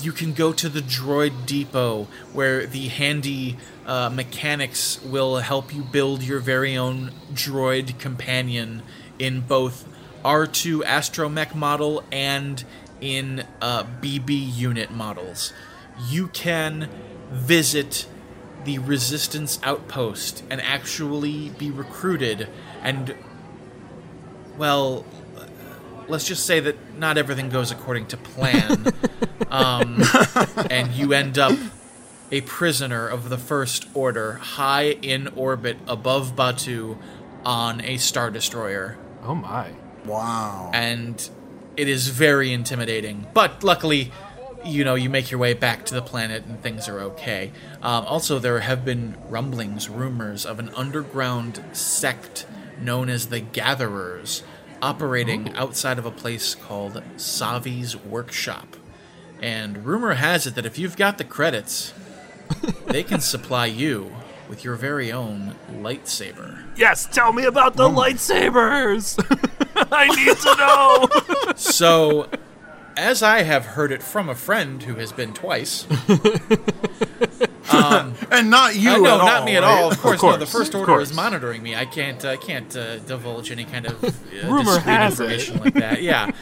You 0.03 0.13
can 0.13 0.33
go 0.33 0.53
to 0.53 0.69
the 0.69 0.81
Droid 0.81 1.47
Depot, 1.47 2.09
where 2.33 2.67
the 2.67 2.89
handy 2.89 3.57
uh, 3.87 4.11
mechanics 4.11 5.01
will 5.03 5.37
help 5.37 5.73
you 5.73 5.83
build 5.83 6.23
your 6.23 6.41
very 6.41 6.77
own 6.77 7.13
droid 7.33 7.99
companion 7.99 8.83
in 9.19 9.43
both 9.43 9.87
R2 10.25 10.83
Astromech 10.83 11.55
model 11.55 12.03
and 12.11 12.65
in 13.01 13.45
uh, 13.61 13.85
BB 13.85 14.57
unit 14.57 14.91
models. 14.91 15.53
You 16.09 16.29
can 16.29 16.89
visit 17.31 18.07
the 18.65 18.79
Resistance 18.79 19.61
outpost 19.63 20.43
and 20.51 20.61
actually 20.61 21.51
be 21.51 21.71
recruited 21.71 22.49
and 22.83 23.15
well, 24.59 25.07
let's 26.09 26.27
just 26.27 26.47
say 26.47 26.61
that 26.61 26.99
not 26.99 27.19
everything 27.19 27.49
goes 27.49 27.71
according 27.71 28.07
to 28.07 28.17
plan, 28.17 28.93
um, 29.51 30.03
and 30.71 30.93
you 30.93 31.13
end 31.13 31.39
up 31.39 31.57
a 32.31 32.41
prisoner 32.43 33.07
of 33.07 33.29
the 33.29 33.39
First 33.39 33.87
Order, 33.95 34.35
high 34.35 34.91
in 35.03 35.29
orbit 35.37 35.77
above 35.87 36.35
Batuu, 36.35 36.97
on 37.45 37.81
a 37.83 37.97
star 37.99 38.31
destroyer, 38.31 38.97
Oh 39.23 39.35
my. 39.35 39.71
Wow. 40.05 40.71
and 40.75 41.29
it 41.77 41.89
is 41.89 42.09
very 42.09 42.53
intimidating. 42.53 43.27
But 43.35 43.63
luckily. 43.65 44.13
You 44.65 44.85
know, 44.85 44.95
you 44.95 45.11
make 45.11 45.33
your 45.33 45.41
way 45.41 45.55
back 45.55 45.85
to 45.87 45.95
the 45.95 46.03
planet 46.03 46.45
and 46.47 46.63
things 46.63 46.89
are 46.89 47.01
okay. 47.01 47.51
Um, 47.83 48.05
also, 48.05 48.39
there 48.39 48.61
have 48.61 48.85
been 48.85 49.17
rumblings, 49.29 49.89
rumors 49.89 50.47
of 50.47 50.61
an 50.61 50.69
underground 50.77 51.61
sect 51.73 52.47
known 52.81 53.09
as 53.09 53.27
the 53.27 53.41
Gatherers 53.41 54.45
operating 54.83 55.55
oh. 55.55 55.63
outside 55.63 55.99
of 55.99 56.05
a 56.05 56.11
place 56.11 56.55
called 56.55 57.03
Savi's 57.17 57.97
Workshop. 57.97 58.77
And 59.41 59.85
rumor 59.85 60.15
has 60.15 60.47
it 60.47 60.55
that 60.57 60.67
if 60.67 60.79
you've 60.79 60.97
got 60.97 61.19
the 61.19 61.25
credits, 61.25 61.95
they 62.87 63.03
can 63.03 63.21
supply 63.21 63.67
you 63.67 64.13
with 64.49 64.65
your 64.65 64.75
very 64.75 65.11
own 65.11 65.55
lightsaber. 65.71 66.63
Yes, 66.77 67.07
tell 67.07 67.33
me 67.33 67.45
about 67.45 67.77
the 67.77 67.85
oh. 67.85 67.91
lightsabers. 67.91 69.19
I 69.91 70.09
need 70.09 70.37
to 70.37 71.47
know. 71.49 71.55
So, 71.57 72.29
as 72.97 73.23
I 73.23 73.43
have 73.43 73.65
heard 73.67 73.93
it 73.93 74.03
from 74.03 74.29
a 74.29 74.35
friend 74.35 74.83
who 74.83 74.95
has 74.97 75.13
been 75.13 75.33
twice, 75.33 75.87
Um, 77.73 78.15
and 78.31 78.51
not 78.51 78.77
you. 78.77 78.91
uh, 78.91 78.99
no, 78.99 79.15
at 79.15 79.19
not 79.25 79.41
all, 79.41 79.45
me 79.47 79.57
at 79.57 79.63
right? 79.63 79.83
all. 79.83 79.91
Of 79.91 79.99
course, 80.01 80.17
no. 80.23 80.29
course, 80.31 80.39
The 80.41 80.47
first 80.47 80.75
order 80.75 81.01
is 81.01 81.15
monitoring 81.15 81.63
me. 81.63 81.75
I 81.75 81.87
can't. 81.87 82.23
I 82.25 82.37
can't 82.37 82.75
uh, 82.77 82.99
divulge 82.99 83.51
any 83.51 83.65
kind 83.65 83.87
of 83.87 84.05
uh, 84.05 84.11
Rumor 84.45 84.65
discreet 84.65 84.83
has 84.83 85.21
it. 85.21 85.23
information 85.33 85.59
like 85.61 85.75
that. 85.75 86.03
Yeah. 86.03 86.33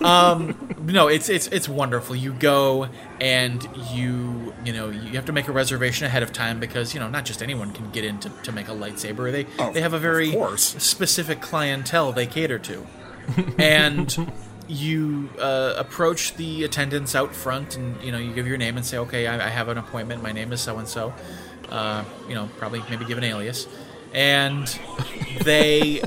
Um, 0.00 0.74
no, 0.82 1.06
it's 1.06 1.28
it's 1.28 1.46
it's 1.48 1.68
wonderful. 1.68 2.16
You 2.16 2.32
go 2.32 2.88
and 3.20 3.62
you 3.92 4.52
you 4.64 4.72
know 4.72 4.88
you 4.90 5.10
have 5.12 5.26
to 5.26 5.32
make 5.32 5.46
a 5.46 5.52
reservation 5.52 6.06
ahead 6.06 6.24
of 6.24 6.32
time 6.32 6.58
because 6.58 6.92
you 6.92 6.98
know 6.98 7.08
not 7.08 7.24
just 7.24 7.40
anyone 7.40 7.70
can 7.72 7.88
get 7.92 8.04
in 8.04 8.18
to, 8.20 8.28
to 8.42 8.50
make 8.50 8.66
a 8.68 8.72
lightsaber. 8.72 9.30
They 9.30 9.44
they 9.72 9.82
have 9.82 9.92
a 9.92 9.98
very 9.98 10.32
specific 10.56 11.40
clientele 11.40 12.10
they 12.12 12.26
cater 12.26 12.58
to, 12.58 12.86
and. 13.58 14.32
You 14.70 15.28
uh, 15.40 15.74
approach 15.76 16.36
the 16.36 16.62
attendants 16.62 17.16
out 17.16 17.34
front, 17.34 17.76
and 17.76 18.00
you 18.04 18.12
know 18.12 18.18
you 18.18 18.32
give 18.32 18.46
your 18.46 18.56
name 18.56 18.76
and 18.76 18.86
say, 18.86 18.98
"Okay, 18.98 19.26
I, 19.26 19.46
I 19.46 19.48
have 19.48 19.66
an 19.68 19.78
appointment. 19.78 20.22
My 20.22 20.30
name 20.30 20.52
is 20.52 20.60
so 20.60 20.78
and 20.78 20.86
so." 20.86 21.12
Uh, 21.68 22.04
You 22.28 22.34
know, 22.36 22.48
probably 22.56 22.80
maybe 22.88 23.04
give 23.04 23.18
an 23.18 23.24
alias, 23.24 23.66
and 24.14 24.66
they 25.42 26.02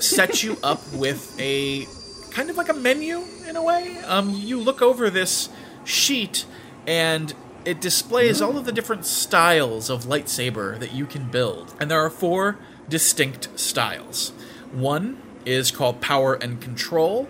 set 0.00 0.42
you 0.42 0.58
up 0.62 0.80
with 0.92 1.34
a 1.40 1.86
kind 2.30 2.50
of 2.50 2.56
like 2.58 2.68
a 2.68 2.74
menu 2.74 3.22
in 3.48 3.56
a 3.56 3.62
way. 3.62 3.96
Um, 4.06 4.34
you 4.34 4.60
look 4.60 4.82
over 4.82 5.08
this 5.08 5.48
sheet, 5.84 6.44
and 6.86 7.32
it 7.64 7.80
displays 7.80 8.42
all 8.42 8.58
of 8.58 8.66
the 8.66 8.72
different 8.72 9.06
styles 9.06 9.88
of 9.88 10.04
lightsaber 10.04 10.78
that 10.78 10.92
you 10.92 11.06
can 11.06 11.30
build, 11.30 11.74
and 11.80 11.90
there 11.90 12.04
are 12.04 12.10
four 12.10 12.58
distinct 12.88 13.48
styles. 13.58 14.32
One 14.72 15.22
is 15.46 15.70
called 15.70 16.02
power 16.02 16.34
and 16.34 16.60
control. 16.60 17.28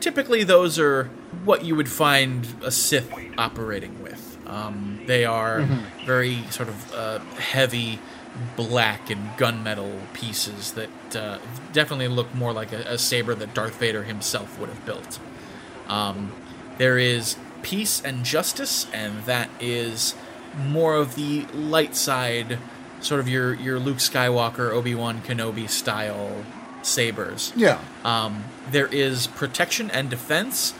Typically, 0.00 0.44
those 0.44 0.78
are 0.78 1.04
what 1.44 1.64
you 1.64 1.74
would 1.74 1.88
find 1.88 2.46
a 2.62 2.70
Sith 2.70 3.12
operating 3.36 4.02
with. 4.02 4.38
Um, 4.46 5.00
they 5.06 5.24
are 5.24 5.62
very 6.06 6.42
sort 6.50 6.68
of 6.68 6.94
uh, 6.94 7.18
heavy 7.36 7.98
black 8.56 9.10
and 9.10 9.30
gunmetal 9.36 10.12
pieces 10.12 10.72
that 10.72 11.16
uh, 11.16 11.38
definitely 11.72 12.08
look 12.08 12.32
more 12.34 12.52
like 12.52 12.72
a, 12.72 12.80
a 12.82 12.98
saber 12.98 13.34
that 13.34 13.54
Darth 13.54 13.78
Vader 13.78 14.04
himself 14.04 14.58
would 14.58 14.68
have 14.68 14.84
built. 14.86 15.18
Um, 15.88 16.32
there 16.78 16.98
is 16.98 17.36
peace 17.62 18.00
and 18.02 18.24
justice, 18.24 18.86
and 18.92 19.24
that 19.24 19.50
is 19.60 20.14
more 20.56 20.94
of 20.94 21.14
the 21.14 21.42
light 21.52 21.96
side, 21.96 22.58
sort 23.00 23.20
of 23.20 23.28
your 23.28 23.54
your 23.54 23.78
Luke 23.78 23.98
Skywalker, 23.98 24.70
Obi 24.70 24.94
Wan 24.94 25.20
Kenobi 25.22 25.68
style 25.68 26.44
sabers. 26.88 27.52
Yeah. 27.54 27.80
Um, 28.04 28.44
there 28.70 28.86
is 28.86 29.26
protection 29.26 29.90
and 29.90 30.10
defense. 30.10 30.74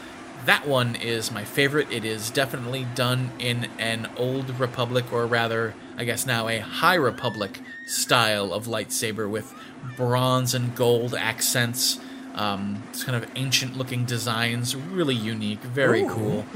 That 0.46 0.66
one 0.66 0.96
is 0.96 1.30
my 1.30 1.44
favorite. 1.44 1.90
It 1.90 2.04
is 2.04 2.30
definitely 2.30 2.86
done 2.94 3.30
in 3.38 3.68
an 3.78 4.08
old 4.16 4.58
Republic, 4.58 5.12
or 5.12 5.26
rather, 5.26 5.74
I 5.96 6.04
guess 6.04 6.26
now 6.26 6.48
a 6.48 6.58
High 6.58 6.94
Republic 6.94 7.60
style 7.86 8.52
of 8.52 8.66
lightsaber 8.66 9.28
with 9.28 9.52
bronze 9.96 10.54
and 10.54 10.74
gold 10.74 11.14
accents. 11.14 11.98
Um, 12.34 12.82
it's 12.90 13.04
kind 13.04 13.22
of 13.22 13.28
ancient 13.34 13.76
looking 13.76 14.04
designs, 14.04 14.76
really 14.76 15.14
unique, 15.14 15.60
very 15.60 16.04
cool. 16.06 16.46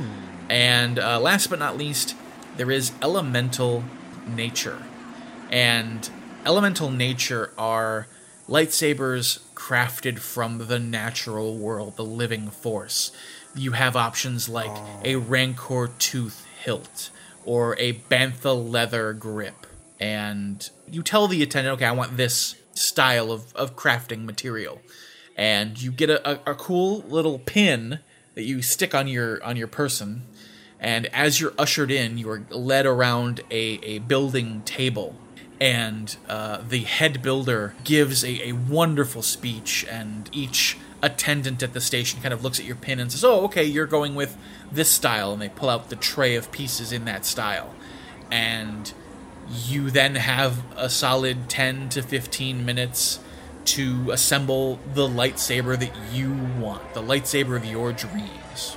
And 0.49 0.99
uh, 0.99 1.19
last 1.19 1.49
but 1.49 1.59
not 1.59 1.77
least, 1.77 2.15
there 2.57 2.71
is 2.71 2.93
elemental 3.03 3.85
nature. 4.27 4.83
And 5.51 6.09
elemental 6.47 6.91
nature 6.91 7.53
are 7.59 8.07
lightsabers 8.53 9.41
crafted 9.55 10.19
from 10.19 10.67
the 10.67 10.79
natural 10.79 11.57
world, 11.57 11.97
the 11.97 12.05
living 12.05 12.51
force. 12.51 13.13
You 13.55 13.73
have 13.73 13.97
options 13.97 14.49
like 14.49 14.71
oh. 14.71 15.01
a 15.05 15.17
Rancor 15.17 15.91
tooth 15.99 16.47
hilt 16.63 17.11
or 17.45 17.77
a 17.79 17.95
Bantha 17.95 18.55
leather 18.55 19.13
grip. 19.13 19.67
And 19.99 20.69
you 20.91 21.03
tell 21.03 21.29
the 21.29 21.43
attendant, 21.43 21.75
okay, 21.75 21.87
I 21.87 21.93
want 21.93 22.17
this 22.17 22.57
style 22.75 23.33
of, 23.33 23.55
of 23.55 23.77
crafting 23.77 24.25
material. 24.25 24.81
And 25.37 25.81
you 25.81 25.91
get 25.91 26.11
a, 26.11 26.31
a, 26.31 26.53
a 26.53 26.55
cool 26.55 27.05
little 27.09 27.39
pin 27.39 28.01
that 28.35 28.45
you 28.45 28.63
stick 28.63 28.95
on 28.95 29.09
your 29.09 29.43
on 29.45 29.57
your 29.57 29.67
person 29.67 30.23
and 30.83 31.07
as 31.15 31.41
you're 31.41 31.55
ushered 31.57 31.93
in, 31.93 32.19
you 32.19 32.29
are 32.29 32.43
led 32.51 32.87
around 32.87 33.41
a, 33.53 33.79
a 33.85 33.99
building 34.01 34.63
table. 34.63 35.17
And 35.63 36.17
uh, 36.29 36.61
the 36.69 36.81
head 36.81 37.23
builder 37.23 37.77
gives 37.85 38.25
a, 38.25 38.49
a 38.49 38.53
wonderful 38.53 39.23
speech, 39.23 39.87
and 39.89 40.29
each 40.33 40.77
attendant 41.01 41.63
at 41.63 41.73
the 41.73 41.81
station 41.81 42.21
kind 42.21 42.35
of 42.35 42.43
looks 42.43 42.59
at 42.59 42.67
your 42.67 42.75
pin 42.75 42.99
and 42.99 43.13
says, 43.13 43.23
Oh, 43.23 43.45
okay, 43.45 43.63
you're 43.63 43.87
going 43.87 44.17
with 44.17 44.37
this 44.73 44.91
style. 44.91 45.33
And 45.33 45.41
they 45.41 45.49
pull 45.49 45.71
out 45.71 45.89
the 45.89 45.95
tray 45.95 46.35
of 46.35 46.51
pieces 46.51 46.91
in 46.91 47.05
that 47.05 47.25
style. 47.25 47.73
And 48.29 48.93
you 49.65 49.89
then 49.89 50.17
have 50.17 50.65
a 50.77 50.91
solid 50.91 51.49
10 51.49 51.91
to 51.91 52.03
15 52.03 52.65
minutes 52.65 53.21
to 53.67 54.11
assemble 54.11 54.81
the 54.95 55.07
lightsaber 55.07 55.79
that 55.79 55.93
you 56.13 56.33
want, 56.59 56.93
the 56.93 57.03
lightsaber 57.03 57.55
of 57.55 57.65
your 57.65 57.93
dreams. 57.93 58.77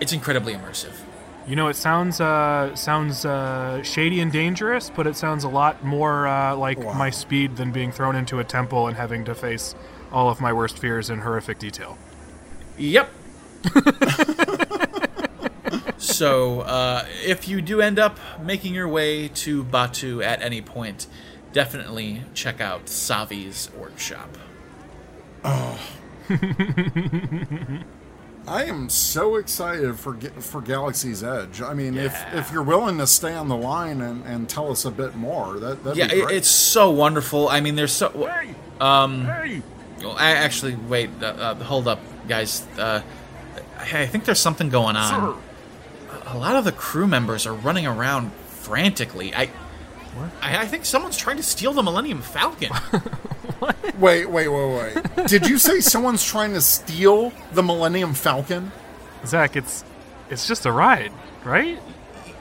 It's 0.00 0.12
incredibly 0.12 0.54
immersive. 0.54 1.05
You 1.46 1.54
know, 1.54 1.68
it 1.68 1.76
sounds 1.76 2.20
uh, 2.20 2.74
sounds 2.74 3.24
uh, 3.24 3.80
shady 3.84 4.20
and 4.20 4.32
dangerous, 4.32 4.90
but 4.90 5.06
it 5.06 5.16
sounds 5.16 5.44
a 5.44 5.48
lot 5.48 5.84
more 5.84 6.26
uh, 6.26 6.56
like 6.56 6.78
my 6.78 7.10
speed 7.10 7.56
than 7.56 7.70
being 7.70 7.92
thrown 7.92 8.16
into 8.16 8.40
a 8.40 8.44
temple 8.44 8.88
and 8.88 8.96
having 8.96 9.24
to 9.26 9.34
face 9.34 9.76
all 10.10 10.28
of 10.28 10.40
my 10.40 10.52
worst 10.52 10.78
fears 10.78 11.08
in 11.08 11.20
horrific 11.20 11.60
detail. 11.60 11.96
Yep. 12.78 13.12
so, 15.98 16.62
uh, 16.62 17.06
if 17.24 17.46
you 17.46 17.62
do 17.62 17.80
end 17.80 18.00
up 18.00 18.18
making 18.42 18.74
your 18.74 18.88
way 18.88 19.28
to 19.28 19.62
Batuu 19.62 20.24
at 20.24 20.42
any 20.42 20.60
point, 20.60 21.06
definitely 21.52 22.22
check 22.34 22.60
out 22.60 22.86
Savi's 22.86 23.70
workshop. 23.76 24.36
I 28.48 28.64
am 28.64 28.88
so 28.88 29.36
excited 29.36 29.98
for 29.98 30.14
for 30.40 30.60
Galaxy's 30.60 31.22
Edge. 31.24 31.60
I 31.62 31.74
mean, 31.74 31.96
if 31.98 32.14
if 32.32 32.52
you're 32.52 32.62
willing 32.62 32.98
to 32.98 33.06
stay 33.06 33.34
on 33.34 33.48
the 33.48 33.56
line 33.56 34.00
and, 34.00 34.24
and 34.24 34.48
tell 34.48 34.70
us 34.70 34.84
a 34.84 34.90
bit 34.90 35.14
more, 35.16 35.58
that 35.58 35.82
that'd 35.82 35.98
Yeah, 35.98 36.08
be 36.08 36.22
great. 36.22 36.36
it's 36.36 36.48
so 36.48 36.90
wonderful. 36.90 37.48
I 37.48 37.60
mean, 37.60 37.74
there's 37.76 37.92
so. 37.92 38.08
Um, 38.80 39.26
well, 39.26 40.16
I 40.18 40.30
actually 40.32 40.74
wait. 40.76 41.10
Uh, 41.20 41.26
uh, 41.26 41.54
hold 41.56 41.88
up, 41.88 42.00
guys. 42.28 42.64
Uh, 42.78 43.00
I 43.78 44.02
I 44.02 44.06
think 44.06 44.24
there's 44.24 44.40
something 44.40 44.68
going 44.68 44.96
on. 44.96 45.40
A 46.26 46.38
lot 46.38 46.56
of 46.56 46.64
the 46.64 46.72
crew 46.72 47.06
members 47.06 47.46
are 47.46 47.54
running 47.54 47.86
around 47.86 48.32
frantically. 48.48 49.34
I. 49.34 49.50
I, 50.42 50.58
I 50.62 50.66
think 50.66 50.84
someone's 50.84 51.16
trying 51.16 51.36
to 51.36 51.42
steal 51.42 51.72
the 51.72 51.82
Millennium 51.82 52.22
Falcon. 52.22 52.70
Wait, 53.98 54.26
wait, 54.28 54.48
wait, 54.48 54.94
wait. 55.16 55.26
Did 55.28 55.48
you 55.48 55.56
say 55.56 55.80
someone's 55.80 56.22
trying 56.22 56.52
to 56.52 56.60
steal 56.60 57.32
the 57.52 57.62
Millennium 57.62 58.12
Falcon? 58.12 58.70
Zach, 59.24 59.56
it's 59.56 59.82
it's 60.28 60.46
just 60.46 60.66
a 60.66 60.72
ride, 60.72 61.10
right? 61.42 61.80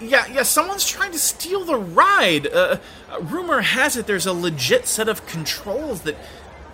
Yeah, 0.01 0.27
yeah, 0.27 0.43
someone's 0.43 0.85
trying 0.85 1.13
to 1.13 1.17
steal 1.19 1.63
the 1.63 1.77
ride. 1.77 2.47
Uh, 2.47 2.77
uh, 3.09 3.21
rumor 3.21 3.61
has 3.61 3.95
it 3.95 4.07
there's 4.07 4.25
a 4.25 4.33
legit 4.33 4.87
set 4.87 5.07
of 5.07 5.25
controls 5.25 6.01
that 6.01 6.17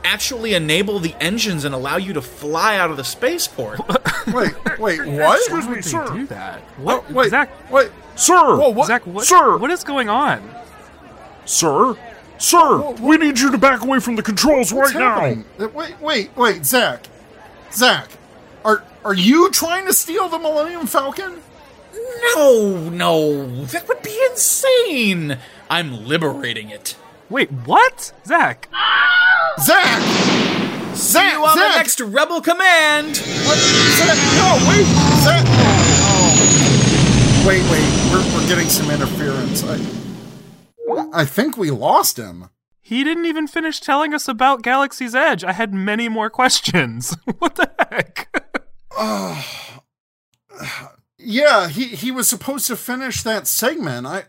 actually 0.04 0.56
enable 0.56 0.98
the 1.00 1.14
engines 1.22 1.64
and 1.64 1.76
allow 1.76 1.98
you 1.98 2.14
to 2.14 2.22
fly 2.22 2.78
out 2.78 2.90
of 2.90 2.98
the 2.98 3.04
spaceport. 3.04 3.80
Wait, 4.34 4.54
wait, 4.80 5.06
what? 5.06 5.38
Excuse 5.40 5.68
me, 5.68 5.76
They 5.76 5.82
sir. 5.82 6.08
do 6.14 6.26
that. 6.28 6.62
What? 6.78 7.06
Oh, 7.10 7.14
wait, 7.14 7.30
Zach, 7.30 7.50
wait, 7.72 7.92
Sir! 8.16 8.56
Whoa, 8.58 8.70
what? 8.70 8.88
Zach, 8.88 9.06
what, 9.06 9.26
Sir! 9.26 9.58
what 9.58 9.70
is 9.72 9.84
going 9.84 10.10
on? 10.10 10.48
Sir! 11.46 11.96
Sir! 12.38 12.92
We 13.00 13.18
need 13.18 13.40
you 13.40 13.52
to 13.52 13.58
back 13.58 13.82
away 13.84 14.00
from 14.00 14.16
the 14.16 14.24
controls 14.24 14.74
What's 14.74 14.94
right 14.96 15.00
now! 15.00 15.16
happening? 15.20 15.46
Uh, 15.60 15.68
Wait, 15.70 16.00
wait, 16.02 16.36
wait, 16.36 16.66
Zach, 16.66 17.06
Zach, 17.72 18.10
are 18.66 18.84
are 19.06 19.14
you 19.14 19.52
trying 19.52 19.86
to 19.86 19.94
steal 19.94 20.28
the 20.30 20.40
Millennium 20.40 20.88
Falcon? 20.88 21.42
no, 22.36 22.90
no, 22.90 23.66
that 23.66 23.88
would 23.88 24.02
be 24.02 24.18
insane. 24.32 25.38
I'm 25.70 26.06
liberating 26.06 26.70
it. 26.70 26.96
Wait, 27.30 27.50
what? 27.52 28.12
Zach, 28.26 28.68
Zach, 29.60 30.02
Zach, 30.96 30.96
See 30.96 31.20
you 31.32 31.46
on 31.46 31.56
Zach, 31.58 31.72
the 31.74 31.78
next 31.78 32.02
Rebel 32.02 32.42
Command. 32.42 33.18
What? 33.18 33.58
Zach, 33.58 34.18
no, 34.38 34.58
wait, 34.70 34.86
Zach. 35.24 35.46
Oh. 35.48 37.46
Wait, 37.48 37.62
wait, 37.72 38.12
we're, 38.12 38.36
we're 38.36 38.48
getting 38.48 38.68
some 38.70 38.90
interference. 38.92 39.64
I, 39.64 39.78
I 41.14 41.26
think 41.26 41.58
we 41.58 41.72
lost 41.72 42.18
him. 42.18 42.50
he 42.80 43.04
didn't 43.04 43.26
even 43.26 43.48
finish 43.48 43.80
telling 43.80 44.14
us 44.14 44.28
about 44.28 44.64
Galaxy's 44.64 45.16
Edge. 45.16 45.44
I 45.44 45.54
had 45.54 45.74
many 45.74 46.10
more 46.10 46.30
questions. 46.30 47.16
what 47.40 47.56
the 47.56 47.70
heck? 47.80 48.28
uh, 48.98 49.44
Yeah, 51.24 51.68
he 51.70 51.86
he 51.90 52.10
was 52.10 52.28
supposed 52.28 52.66
to 52.68 52.76
finish 52.76 53.22
that 53.22 53.46
segment. 53.48 54.08
I 54.08 54.24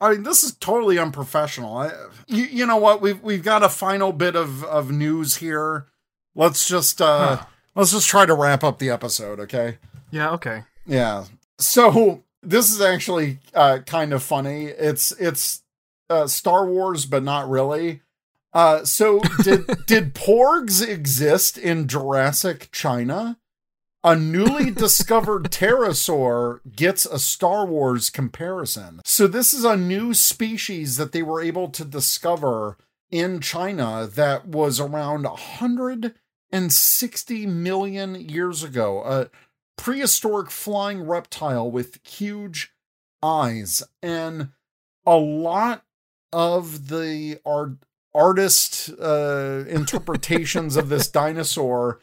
I 0.00 0.10
mean, 0.12 0.22
this 0.24 0.42
is 0.42 0.56
totally 0.56 0.98
unprofessional. 0.98 1.76
I, 1.76 1.92
you, 2.26 2.44
you 2.44 2.66
know 2.66 2.76
what? 2.78 3.00
We've 3.00 3.22
we've 3.22 3.44
got 3.44 3.62
a 3.62 3.68
final 3.68 4.12
bit 4.12 4.34
of 4.34 4.64
of 4.64 4.90
news 4.90 5.36
here. 5.36 5.86
Let's 6.34 6.66
just 6.66 7.00
uh 7.00 7.42
let's 7.76 7.92
just 7.92 8.08
try 8.08 8.26
to 8.26 8.34
wrap 8.34 8.64
up 8.64 8.80
the 8.80 8.90
episode, 8.90 9.38
okay? 9.40 9.78
yeah, 10.10 10.30
okay. 10.32 10.64
Yeah. 10.86 11.26
So 11.58 12.24
this 12.42 12.70
is 12.70 12.80
actually 12.80 13.38
uh, 13.54 13.78
kind 13.86 14.12
of 14.12 14.22
funny. 14.22 14.66
It's 14.66 15.12
it's 15.12 15.62
uh, 16.08 16.26
Star 16.26 16.66
Wars, 16.66 17.06
but 17.06 17.22
not 17.22 17.48
really. 17.48 18.02
Uh, 18.52 18.84
so 18.84 19.20
did 19.42 19.66
did 19.86 20.14
porgs 20.14 20.86
exist 20.86 21.56
in 21.56 21.88
Jurassic 21.88 22.68
China? 22.72 23.38
A 24.02 24.16
newly 24.16 24.70
discovered 24.70 25.50
pterosaur 25.50 26.60
gets 26.74 27.04
a 27.04 27.18
Star 27.18 27.66
Wars 27.66 28.08
comparison. 28.08 29.02
So 29.04 29.26
this 29.26 29.52
is 29.52 29.64
a 29.64 29.76
new 29.76 30.14
species 30.14 30.96
that 30.96 31.12
they 31.12 31.22
were 31.22 31.42
able 31.42 31.68
to 31.68 31.84
discover 31.84 32.78
in 33.10 33.40
China 33.40 34.08
that 34.14 34.48
was 34.48 34.80
around 34.80 35.24
160 35.24 37.46
million 37.46 38.14
years 38.14 38.62
ago. 38.62 39.02
A 39.04 39.28
prehistoric 39.80 40.50
flying 40.50 41.00
reptile 41.00 41.70
with 41.70 42.00
huge 42.06 42.70
eyes 43.22 43.82
and 44.02 44.50
a 45.06 45.16
lot 45.16 45.84
of 46.34 46.88
the 46.88 47.40
art 47.46 47.72
artist 48.14 48.90
uh, 49.00 49.64
interpretations 49.66 50.76
of 50.76 50.90
this 50.90 51.08
dinosaur 51.10 51.98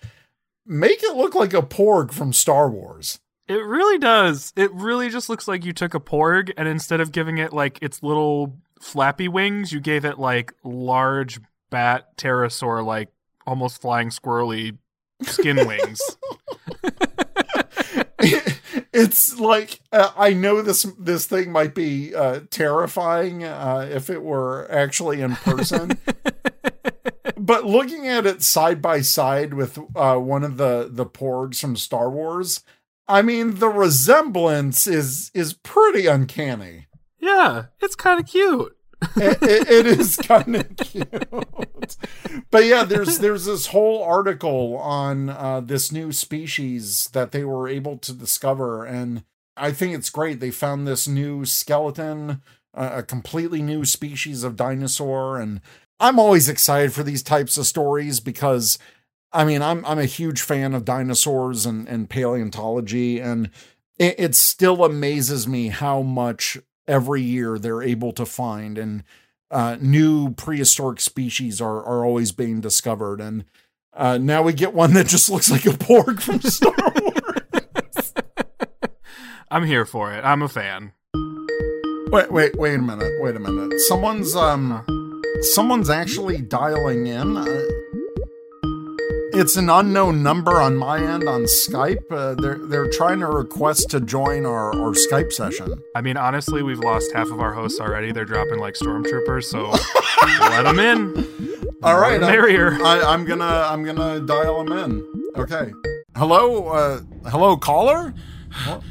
make 0.65 1.03
it 1.03 1.15
look 1.15 1.35
like 1.35 1.53
a 1.53 1.61
porg 1.61 2.11
from 2.11 2.33
Star 2.33 2.67
Wars. 2.67 3.19
It 3.47 3.63
really 3.63 3.99
does. 3.99 4.53
It 4.55 4.73
really 4.73 5.09
just 5.09 5.29
looks 5.29 5.47
like 5.47 5.63
you 5.63 5.71
took 5.71 5.93
a 5.93 5.99
porg 5.99 6.51
and 6.57 6.67
instead 6.67 6.99
of 6.99 7.11
giving 7.11 7.37
it 7.37 7.53
like 7.53 7.77
its 7.83 8.01
little 8.01 8.57
flappy 8.81 9.27
wings, 9.27 9.71
you 9.71 9.79
gave 9.79 10.03
it 10.03 10.17
like 10.17 10.51
large 10.63 11.39
bat 11.69 12.17
pterosaur 12.17 12.83
like 12.83 13.09
almost 13.45 13.79
flying 13.79 14.09
squirrely 14.09 14.79
skin 15.21 15.67
wings. 15.67 16.01
it's 18.97 19.39
like 19.39 19.79
uh, 19.91 20.11
I 20.17 20.33
know 20.33 20.61
this 20.61 20.83
this 20.97 21.27
thing 21.27 21.51
might 21.51 21.75
be 21.75 22.15
uh, 22.15 22.41
terrifying 22.49 23.43
uh, 23.43 23.87
if 23.91 24.09
it 24.09 24.23
were 24.23 24.67
actually 24.71 25.21
in 25.21 25.35
person. 25.35 25.99
but 27.37 27.63
looking 27.65 28.07
at 28.07 28.25
it 28.25 28.41
side 28.41 28.81
by 28.81 29.01
side 29.01 29.53
with 29.53 29.77
uh, 29.95 30.15
one 30.17 30.43
of 30.43 30.57
the 30.57 30.89
the 30.91 31.05
porgs 31.05 31.61
from 31.61 31.75
Star 31.75 32.09
Wars, 32.09 32.63
I 33.07 33.21
mean 33.21 33.55
the 33.55 33.69
resemblance 33.69 34.87
is 34.87 35.29
is 35.35 35.53
pretty 35.53 36.07
uncanny. 36.07 36.87
Yeah, 37.19 37.65
it's 37.79 37.95
kind 37.95 38.19
of 38.19 38.25
cute. 38.25 38.76
It, 39.15 39.43
it, 39.43 39.69
it 39.69 39.85
is 39.85 40.17
kind 40.17 40.55
of 40.55 40.75
cute. 40.77 41.97
but 42.51 42.65
yeah, 42.65 42.83
there's 42.83 43.19
there's 43.19 43.45
this 43.45 43.67
whole 43.67 44.03
article 44.03 44.77
on 44.77 45.29
uh, 45.29 45.61
this 45.61 45.91
new 45.91 46.11
species 46.11 47.09
that 47.13 47.31
they 47.31 47.43
were 47.43 47.67
able 47.67 47.97
to 47.99 48.13
discover, 48.13 48.85
and 48.85 49.23
I 49.55 49.71
think 49.71 49.93
it's 49.95 50.09
great. 50.09 50.39
They 50.39 50.51
found 50.51 50.87
this 50.87 51.07
new 51.07 51.45
skeleton, 51.45 52.41
uh, 52.73 52.89
a 52.93 53.03
completely 53.03 53.61
new 53.61 53.85
species 53.85 54.43
of 54.43 54.55
dinosaur, 54.55 55.39
and 55.39 55.61
I'm 55.99 56.19
always 56.19 56.49
excited 56.49 56.93
for 56.93 57.03
these 57.03 57.23
types 57.23 57.57
of 57.57 57.67
stories 57.67 58.19
because, 58.19 58.79
I 59.31 59.45
mean, 59.45 59.61
I'm 59.61 59.85
I'm 59.85 59.99
a 59.99 60.05
huge 60.05 60.41
fan 60.41 60.73
of 60.73 60.85
dinosaurs 60.85 61.65
and 61.65 61.87
and 61.87 62.09
paleontology, 62.09 63.19
and 63.19 63.51
it, 63.99 64.15
it 64.17 64.35
still 64.35 64.83
amazes 64.83 65.47
me 65.47 65.67
how 65.67 66.01
much 66.01 66.57
every 66.87 67.21
year 67.21 67.59
they're 67.59 67.81
able 67.81 68.11
to 68.13 68.25
find 68.25 68.77
and 68.77 69.03
uh, 69.49 69.77
new 69.79 70.31
prehistoric 70.33 70.99
species 70.99 71.61
are 71.61 71.83
are 71.83 72.05
always 72.05 72.31
being 72.31 72.59
discovered 72.61 73.21
and 73.21 73.45
uh, 73.97 74.17
now 74.17 74.43
we 74.43 74.53
get 74.53 74.73
one 74.73 74.93
that 74.93 75.07
just 75.07 75.29
looks 75.29 75.49
like 75.49 75.65
a 75.65 75.69
porg 75.69 76.21
from 76.21 76.39
Star 76.41 76.71
Wars. 77.01 78.13
I'm 79.49 79.65
here 79.65 79.85
for 79.85 80.13
it. 80.13 80.23
I'm 80.23 80.43
a 80.43 80.47
fan. 80.47 80.91
Wait, 82.11 82.31
wait, 82.31 82.55
wait 82.55 82.75
a 82.75 82.81
minute. 82.81 83.11
Wait 83.21 83.35
a 83.35 83.39
minute. 83.39 83.79
Someone's 83.81 84.35
um, 84.35 85.21
someone's 85.41 85.89
actually 85.89 86.37
dialing 86.37 87.07
in. 87.07 87.37
Uh, 87.37 87.63
it's 89.37 89.55
an 89.55 89.69
unknown 89.69 90.23
number 90.23 90.59
on 90.59 90.75
my 90.75 90.97
end 90.97 91.27
on 91.27 91.43
Skype. 91.43 92.11
Uh, 92.11 92.33
they're 92.35 92.57
they're 92.57 92.89
trying 92.89 93.19
to 93.19 93.27
request 93.27 93.89
to 93.91 94.01
join 94.01 94.45
our, 94.45 94.75
our 94.75 94.93
Skype 94.93 95.31
session. 95.31 95.79
I 95.95 96.01
mean, 96.01 96.17
honestly, 96.17 96.63
we've 96.63 96.79
lost 96.79 97.11
half 97.13 97.27
of 97.27 97.39
our 97.39 97.53
hosts 97.53 97.79
already. 97.79 98.11
They're 98.11 98.25
dropping 98.25 98.59
like 98.59 98.73
stormtroopers, 98.73 99.43
so 99.43 99.69
let 100.49 100.63
them 100.63 100.79
in. 100.79 101.69
All 101.83 101.99
right, 101.99 102.19
merrier. 102.19 102.73
I, 102.83 103.13
am 103.13 103.25
gonna 103.25 103.67
I'm 103.69 103.83
gonna 103.83 104.19
dial 104.21 104.63
them 104.63 104.77
in. 104.77 105.31
Okay. 105.37 105.71
Hello, 106.15 106.69
uh, 106.69 107.01
hello, 107.29 107.57
caller. 107.57 108.15
Oh, 108.65 108.81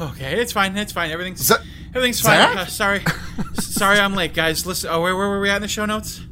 okay, 0.12 0.40
it's 0.40 0.52
fine. 0.52 0.76
It's 0.76 0.92
fine. 0.92 1.10
Everything's 1.10 1.42
Is 1.42 1.48
that- 1.48 1.62
everything's 1.90 2.20
fine. 2.20 2.56
Uh, 2.56 2.64
sorry, 2.64 3.02
sorry, 3.54 3.98
I'm 3.98 4.14
late, 4.14 4.32
guys. 4.32 4.64
Listen, 4.64 4.90
oh, 4.90 5.02
where, 5.02 5.14
where 5.14 5.28
were 5.28 5.40
we 5.40 5.50
at 5.50 5.56
in 5.56 5.62
the 5.62 5.68
show 5.68 5.84
notes? 5.84 6.22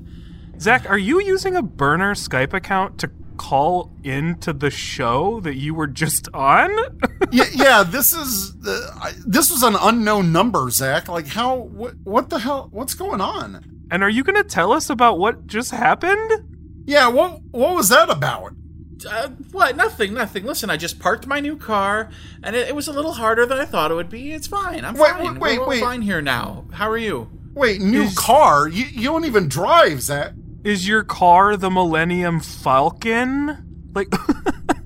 Zach, 0.59 0.89
are 0.89 0.99
you 0.99 1.23
using 1.23 1.57
a 1.57 1.63
burner 1.63 2.15
Skype 2.15 2.53
account 2.53 2.99
to 2.99 3.11
call 3.41 3.91
into 4.05 4.53
the 4.53 4.69
show 4.71 5.41
that 5.41 5.57
you 5.57 5.73
were 5.75 5.87
just 5.87 6.29
on? 6.35 6.71
yeah, 7.33 7.45
yeah. 7.55 7.83
This 7.83 8.13
is 8.13 8.55
uh, 8.67 8.91
I, 9.03 9.13
this 9.27 9.51
was 9.51 9.63
an 9.63 9.77
unknown 9.81 10.31
number, 10.31 10.69
Zach. 10.71 11.09
Like, 11.09 11.27
how? 11.27 11.57
What? 11.57 11.95
What 12.05 12.29
the 12.29 12.41
hell? 12.41 12.69
What's 12.71 12.93
going 12.95 13.21
on? 13.23 13.65
and 13.91 14.05
are 14.05 14.11
you 14.11 14.23
going 14.23 14.37
to 14.37 14.45
tell 14.45 14.73
us 14.73 14.89
about 14.91 15.19
what 15.19 15.47
just 15.47 15.71
happened? 15.71 16.31
Yeah. 16.85 17.09
What? 17.09 17.41
What 17.51 17.75
was 17.75 17.89
that 17.89 18.11
about? 18.11 18.53
Uh, 19.09 19.29
what? 19.53 19.75
Nothing. 19.75 20.13
Nothing. 20.13 20.45
Listen, 20.45 20.69
I 20.69 20.77
just 20.77 20.99
parked 21.01 21.27
my 21.27 21.41
new 21.41 21.57
car, 21.57 22.11
and 22.43 22.55
it, 22.55 22.69
it 22.69 22.75
was 22.77 22.89
a 22.89 22.93
little 22.93 23.15
harder 23.15 23.47
than 23.47 23.59
I 23.59 23.65
thought 23.65 23.91
it 23.91 23.95
would 23.95 24.11
be. 24.11 24.33
It's 24.33 24.47
fine. 24.47 24.85
I'm 24.85 24.95
Wait, 24.95 25.11
fine. 25.13 25.41
wait, 25.41 25.59
we're, 25.59 25.65
we're 25.65 25.69
wait. 25.69 25.81
fine 25.81 26.03
here 26.03 26.21
now. 26.21 26.67
How 26.73 26.91
are 26.91 26.99
you? 26.99 27.31
Wait, 27.55 27.81
new 27.81 28.03
Is- 28.03 28.19
car? 28.19 28.69
You 28.69 28.85
you 28.85 29.05
don't 29.09 29.25
even 29.25 29.49
drive, 29.49 30.03
Zach. 30.03 30.33
Is 30.63 30.87
your 30.87 31.05
car 31.05 31.57
the 31.57 31.71
Millennium 31.71 32.41
Falcon? 32.41 33.91
Like, 33.95 34.09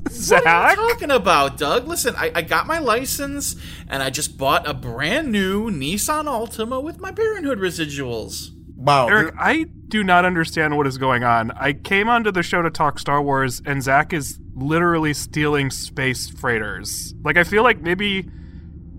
Zach? 0.09 0.45
What 0.45 0.47
are 0.47 0.71
Zach? 0.71 0.77
you 0.79 0.89
talking 0.89 1.11
about, 1.11 1.59
Doug? 1.59 1.89
Listen, 1.89 2.15
I, 2.17 2.31
I 2.35 2.43
got 2.43 2.67
my 2.67 2.79
license, 2.79 3.57
and 3.89 4.03
I 4.03 4.11
just 4.11 4.39
bought 4.39 4.69
a 4.69 4.73
brand 4.73 5.33
new 5.33 5.71
Nissan 5.71 6.27
Altima 6.27 6.81
with 6.83 7.01
my 7.01 7.11
Parenthood 7.11 7.59
residuals. 7.59 8.51
Wow. 8.77 9.09
Eric, 9.09 9.35
I 9.39 9.65
do 9.89 10.05
not 10.05 10.25
understand 10.25 10.77
what 10.77 10.87
is 10.87 10.99
going 10.99 11.25
on. 11.25 11.51
I 11.53 11.73
came 11.73 12.09
onto 12.09 12.31
the 12.31 12.43
show 12.43 12.63
to 12.63 12.71
talk 12.71 12.99
Star 12.99 13.21
Wars, 13.21 13.61
and 13.67 13.83
Zach 13.83 14.13
is 14.13 14.39
literally 14.55 15.15
stealing 15.15 15.71
space 15.71 16.29
freighters. 16.29 17.15
Like, 17.25 17.37
I 17.37 17.45
feel 17.45 17.65
like 17.65 17.81
maybe 17.81 18.29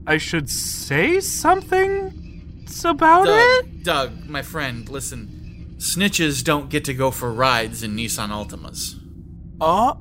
I 0.06 0.18
should 0.18 0.50
say 0.50 1.22
something 1.22 2.66
about 2.84 3.28
it. 3.28 3.84
Doug, 3.84 4.12
Doug, 4.12 4.30
my 4.30 4.42
friend, 4.42 4.90
listen. 4.90 5.35
Snitches 5.78 6.44
don't 6.44 6.70
get 6.70 6.86
to 6.86 6.94
go 6.94 7.12
for 7.12 7.32
rides 7.32 7.84
in 7.84 7.96
Nissan 7.96 8.30
Altimas. 8.30 8.96
Oh, 9.60 10.00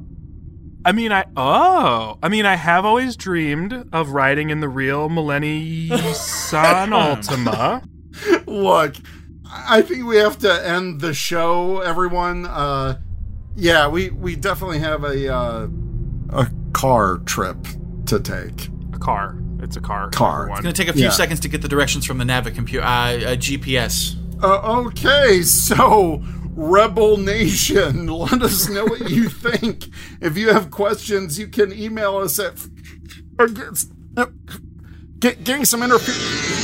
I 0.84 0.92
mean, 0.92 1.12
I 1.12 1.24
oh, 1.36 2.18
I 2.22 2.28
mean, 2.28 2.46
I 2.46 2.54
have 2.56 2.84
always 2.84 3.16
dreamed 3.16 3.88
of 3.92 4.10
riding 4.10 4.50
in 4.50 4.60
the 4.60 4.68
real 4.68 5.08
Millennium 5.08 5.98
Altima. 5.98 7.82
Look, 8.46 8.94
I 9.50 9.82
think 9.82 10.06
we 10.06 10.16
have 10.18 10.38
to 10.40 10.66
end 10.68 11.00
the 11.00 11.14
show, 11.14 11.80
everyone. 11.80 12.46
Uh, 12.46 12.98
yeah, 13.56 13.88
we 13.88 14.10
we 14.10 14.36
definitely 14.36 14.78
have 14.80 15.04
a 15.04 15.32
uh, 15.34 15.68
a 16.30 16.50
car 16.72 17.18
trip 17.24 17.56
to 18.06 18.20
take. 18.20 18.68
A 18.92 18.98
car. 18.98 19.36
It's 19.60 19.76
a 19.76 19.80
car. 19.80 20.10
Car. 20.10 20.50
It's 20.50 20.60
gonna 20.60 20.72
take 20.72 20.88
a 20.88 20.92
few 20.92 21.04
Yeah. 21.04 21.10
seconds 21.10 21.40
to 21.40 21.48
get 21.48 21.62
the 21.62 21.68
directions 21.68 22.04
from 22.04 22.18
the 22.18 22.24
Navi 22.24 22.54
computer, 22.54 22.84
uh, 22.84 22.88
uh, 22.88 23.36
GPS. 23.36 24.16
Uh, 24.42 24.82
okay, 24.86 25.42
so 25.42 26.22
Rebel 26.50 27.16
Nation, 27.16 28.06
let 28.18 28.42
us 28.42 28.68
know 28.68 28.84
what 28.84 29.10
you 29.10 29.28
think. 29.28 29.88
If 30.20 30.36
you 30.36 30.50
have 30.50 30.70
questions, 30.70 31.38
you 31.38 31.48
can 31.48 31.72
email 31.72 32.16
us 32.16 32.38
at 32.38 32.54
getting 35.20 35.64
some 35.64 35.82
interview. 35.82 36.63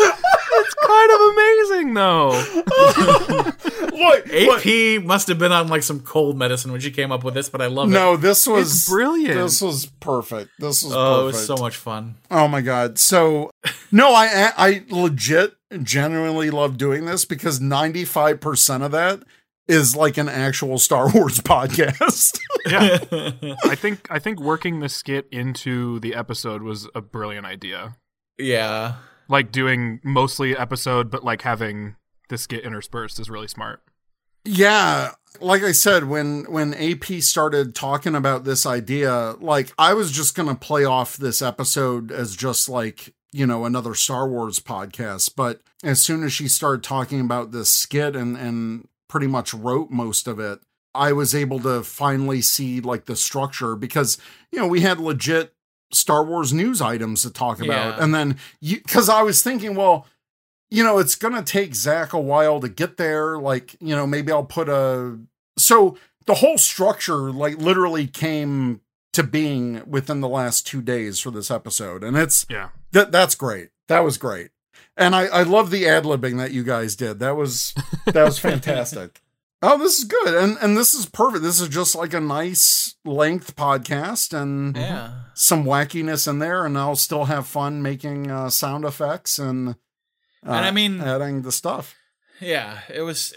kind 1.03 1.12
of 1.12 1.20
amazing 1.33 1.95
though. 1.95 3.53
Look, 3.93 4.33
AP 4.33 5.03
must 5.05 5.29
have 5.29 5.39
been 5.39 5.53
on 5.53 5.69
like 5.69 5.83
some 5.83 6.01
cold 6.01 6.37
medicine 6.39 6.73
when 6.73 6.81
she 6.81 6.91
came 6.91 7.12
up 7.12 7.24
with 7.24 7.35
this, 7.35 7.49
but 7.49 7.61
I 7.61 7.66
love 7.66 7.89
it. 7.91 7.95
no, 7.95 8.16
this 8.16 8.47
was 8.47 8.73
It's 8.73 8.89
brilliant. 8.89 9.35
This 9.35 9.61
was 9.61 9.87
perfect. 10.01 10.51
This 10.59 10.83
was 10.83 10.93
Oh, 10.95 11.23
it 11.23 11.24
was 11.27 11.47
so 11.47 11.57
much 11.57 11.77
fun. 11.77 12.16
Oh 12.31 12.49
my 12.49 12.61
god. 12.61 12.99
So 12.99 13.51
no, 13.93 14.12
I 14.15 14.53
I 14.57 14.85
legit 14.91 15.55
genuinely 15.83 16.51
love 16.51 16.77
doing 16.77 17.05
this 17.07 17.24
because 17.24 17.59
95% 17.61 18.83
of 18.85 18.93
that 18.93 19.23
is 19.69 19.95
like 19.97 20.19
an 20.19 20.29
actual 20.29 20.79
Star 20.79 21.11
Wars 21.11 21.39
podcast. 21.41 22.39
yeah. 22.66 22.99
I 23.65 23.74
think 23.74 24.07
I 24.11 24.19
think 24.19 24.41
working 24.41 24.81
the 24.81 24.89
skit 24.89 25.29
into 25.31 26.01
the 26.01 26.15
episode 26.15 26.62
was 26.62 26.89
a 26.95 27.01
brilliant 27.01 27.47
idea. 27.47 27.97
Yeah. 28.39 28.95
Like 29.32 29.50
doing 29.50 29.98
mostly 30.04 30.54
episode, 30.54 31.10
but 31.10 31.24
like 31.24 31.40
having 31.40 31.96
the 32.28 32.36
skit 32.36 32.64
interspersed 32.64 33.18
is 33.18 33.30
really 33.30 33.48
smart. 33.48 33.82
yeah, 34.44 35.12
like 35.40 35.62
I 35.62 35.72
said 35.72 36.04
when 36.04 36.44
when 36.44 36.74
AP 36.74 37.04
started 37.22 37.74
talking 37.74 38.14
about 38.14 38.44
this 38.44 38.66
idea, 38.66 39.34
like 39.40 39.72
I 39.78 39.94
was 39.94 40.12
just 40.12 40.36
to 40.36 40.54
play 40.54 40.84
off 40.84 41.16
this 41.16 41.40
episode 41.40 42.12
as 42.12 42.36
just 42.36 42.68
like, 42.68 43.14
you 43.32 43.46
know, 43.46 43.64
another 43.64 43.94
Star 43.94 44.28
Wars 44.28 44.59
podcast, 44.59 45.32
but 45.34 45.62
as 45.82 46.02
soon 46.02 46.22
as 46.24 46.32
she 46.32 46.46
started 46.48 46.82
talking 46.82 47.20
about 47.20 47.52
this 47.52 47.70
skit 47.70 48.14
and 48.14 48.36
and 48.36 48.88
pretty 49.09 49.26
much 49.26 49.54
wrote 49.54 49.90
most 49.90 50.28
of 50.28 50.38
it, 50.38 50.60
I 50.94 51.12
was 51.12 51.34
able 51.34 51.60
to 51.60 51.82
finally 51.82 52.42
see 52.42 52.80
like 52.80 53.06
the 53.06 53.16
structure 53.16 53.76
because 53.76 54.18
you 54.50 54.59
know 54.59 54.66
we 54.66 54.82
had 54.82 55.00
legit 55.00 55.54
Star 55.93 56.24
Wars 56.24 56.52
news 56.52 56.81
items 56.81 57.23
to 57.23 57.31
talk 57.31 57.59
about, 57.60 57.97
Yeah. 57.98 58.05
and 58.05 58.14
then 58.14 58.39
you 58.60 58.78
because 58.81 59.09
I 59.09 59.23
was 59.23 59.43
thinking, 59.43 59.74
well, 59.74 60.06
you 60.70 60.82
know, 60.82 60.98
it's 60.98 61.14
gonna 61.14 61.43
take 61.43 61.74
Zach 61.74 62.12
a 62.12 62.20
while 62.20 62.60
to 62.60 62.69
get 62.69 62.97
there. 62.97 63.39
Like, 63.39 63.77
you 63.81 63.94
know, 63.94 64.06
maybe 64.06 64.32
I'll 64.32 64.44
put 64.44 64.69
a 64.69 65.19
so 65.59 65.97
the 66.27 66.35
whole 66.35 66.56
structure 66.59 67.31
like 67.32 67.59
literally 67.59 68.06
came 68.06 68.81
to 69.12 69.23
being 69.23 69.82
within 69.86 70.20
the 70.23 70.28
last 70.28 70.66
two 70.66 70.81
days 70.81 71.20
for 71.20 71.31
this 71.31 71.51
episode, 71.51 72.02
and 72.02 72.16
it's 72.16 72.47
Yeah. 72.48 72.69
that 72.93 73.12
that's 73.12 73.35
great. 73.35 73.69
That 73.89 74.01
was 74.05 74.16
great. 74.16 74.51
And 74.97 75.14
I, 75.14 75.27
I 75.27 75.43
love 75.43 75.70
the 75.70 75.86
ad 75.86 76.05
libbing 76.05 76.39
that 76.39 76.52
you 76.52 76.62
guys 76.62 76.97
did. 76.97 77.19
That 77.19 77.36
was 77.36 77.74
that 78.06 78.24
was 78.24 78.39
fantastic. 78.48 79.20
Oh, 79.62 79.78
this 79.78 79.98
is 79.98 80.05
good. 80.05 80.34
And 80.34 80.59
and 80.60 80.76
this 80.76 80.94
is 80.94 81.06
perfect. 81.06 81.43
This 81.43 81.60
is 81.60 81.68
just 81.68 81.94
like 81.94 82.12
a 82.14 82.20
nice 82.20 82.94
length 83.05 83.55
podcast 83.56 84.32
and 84.32 84.76
Yeah. 84.76 85.12
some 85.34 85.64
wackiness 85.64 86.26
in 86.28 86.39
there, 86.39 86.64
and 86.66 86.76
I'll 86.76 86.97
still 86.97 87.24
have 87.26 87.47
fun 87.47 87.82
making 87.82 88.30
uh, 88.30 88.51
sound 88.51 88.84
effects 88.84 89.39
and 89.39 89.70
uh, 89.70 89.74
And 90.44 90.66
I 90.66 90.70
mean- 90.70 91.01
adding 91.01 91.43
the 91.43 91.52
stuff. 91.52 91.94
Yeah, 92.40 92.80
it 92.93 93.02
was. 93.02 93.32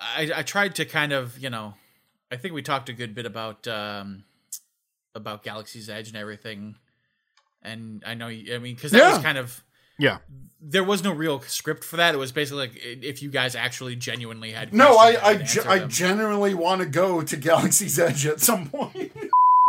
I 0.00 0.30
I 0.36 0.42
tried 0.42 0.76
to 0.76 0.84
kind 0.84 1.12
of 1.12 1.36
you 1.38 1.50
know, 1.50 1.74
I 2.30 2.36
think 2.36 2.54
we 2.54 2.62
talked 2.62 2.88
a 2.88 2.92
good 2.92 3.14
bit 3.14 3.26
about 3.26 3.66
um 3.66 4.24
about 5.16 5.42
Galaxy's 5.42 5.88
Edge 5.88 6.08
and 6.08 6.16
everything, 6.16 6.76
and 7.62 8.02
I 8.06 8.14
know 8.14 8.28
you- 8.28 8.54
I 8.54 8.58
mean 8.58 8.76
because 8.76 8.92
that 8.92 8.98
Yeah. 8.98 9.14
was 9.14 9.22
kind 9.24 9.38
of 9.38 9.64
Yeah. 9.98 10.18
There 10.60 10.84
was 10.84 11.04
no 11.04 11.12
real 11.12 11.40
script 11.42 11.84
for 11.84 11.96
that. 11.96 12.14
It 12.14 12.18
was 12.18 12.32
basically 12.32 12.68
like 12.68 12.72
if 12.82 13.22
you 13.22 13.30
guys 13.30 13.54
actually 13.54 13.96
genuinely 13.96 14.52
had 14.52 14.72
No, 14.72 14.96
I 14.96 15.16
I, 15.22 15.34
ge- 15.36 15.66
I 15.66 15.80
genuinely 15.80 16.54
want 16.54 16.80
to 16.80 16.86
go 16.86 17.22
to 17.22 17.36
Galaxy's 17.36 17.98
Edge 17.98 18.26
at 18.26 18.40
some 18.40 18.68
point. 18.70 19.12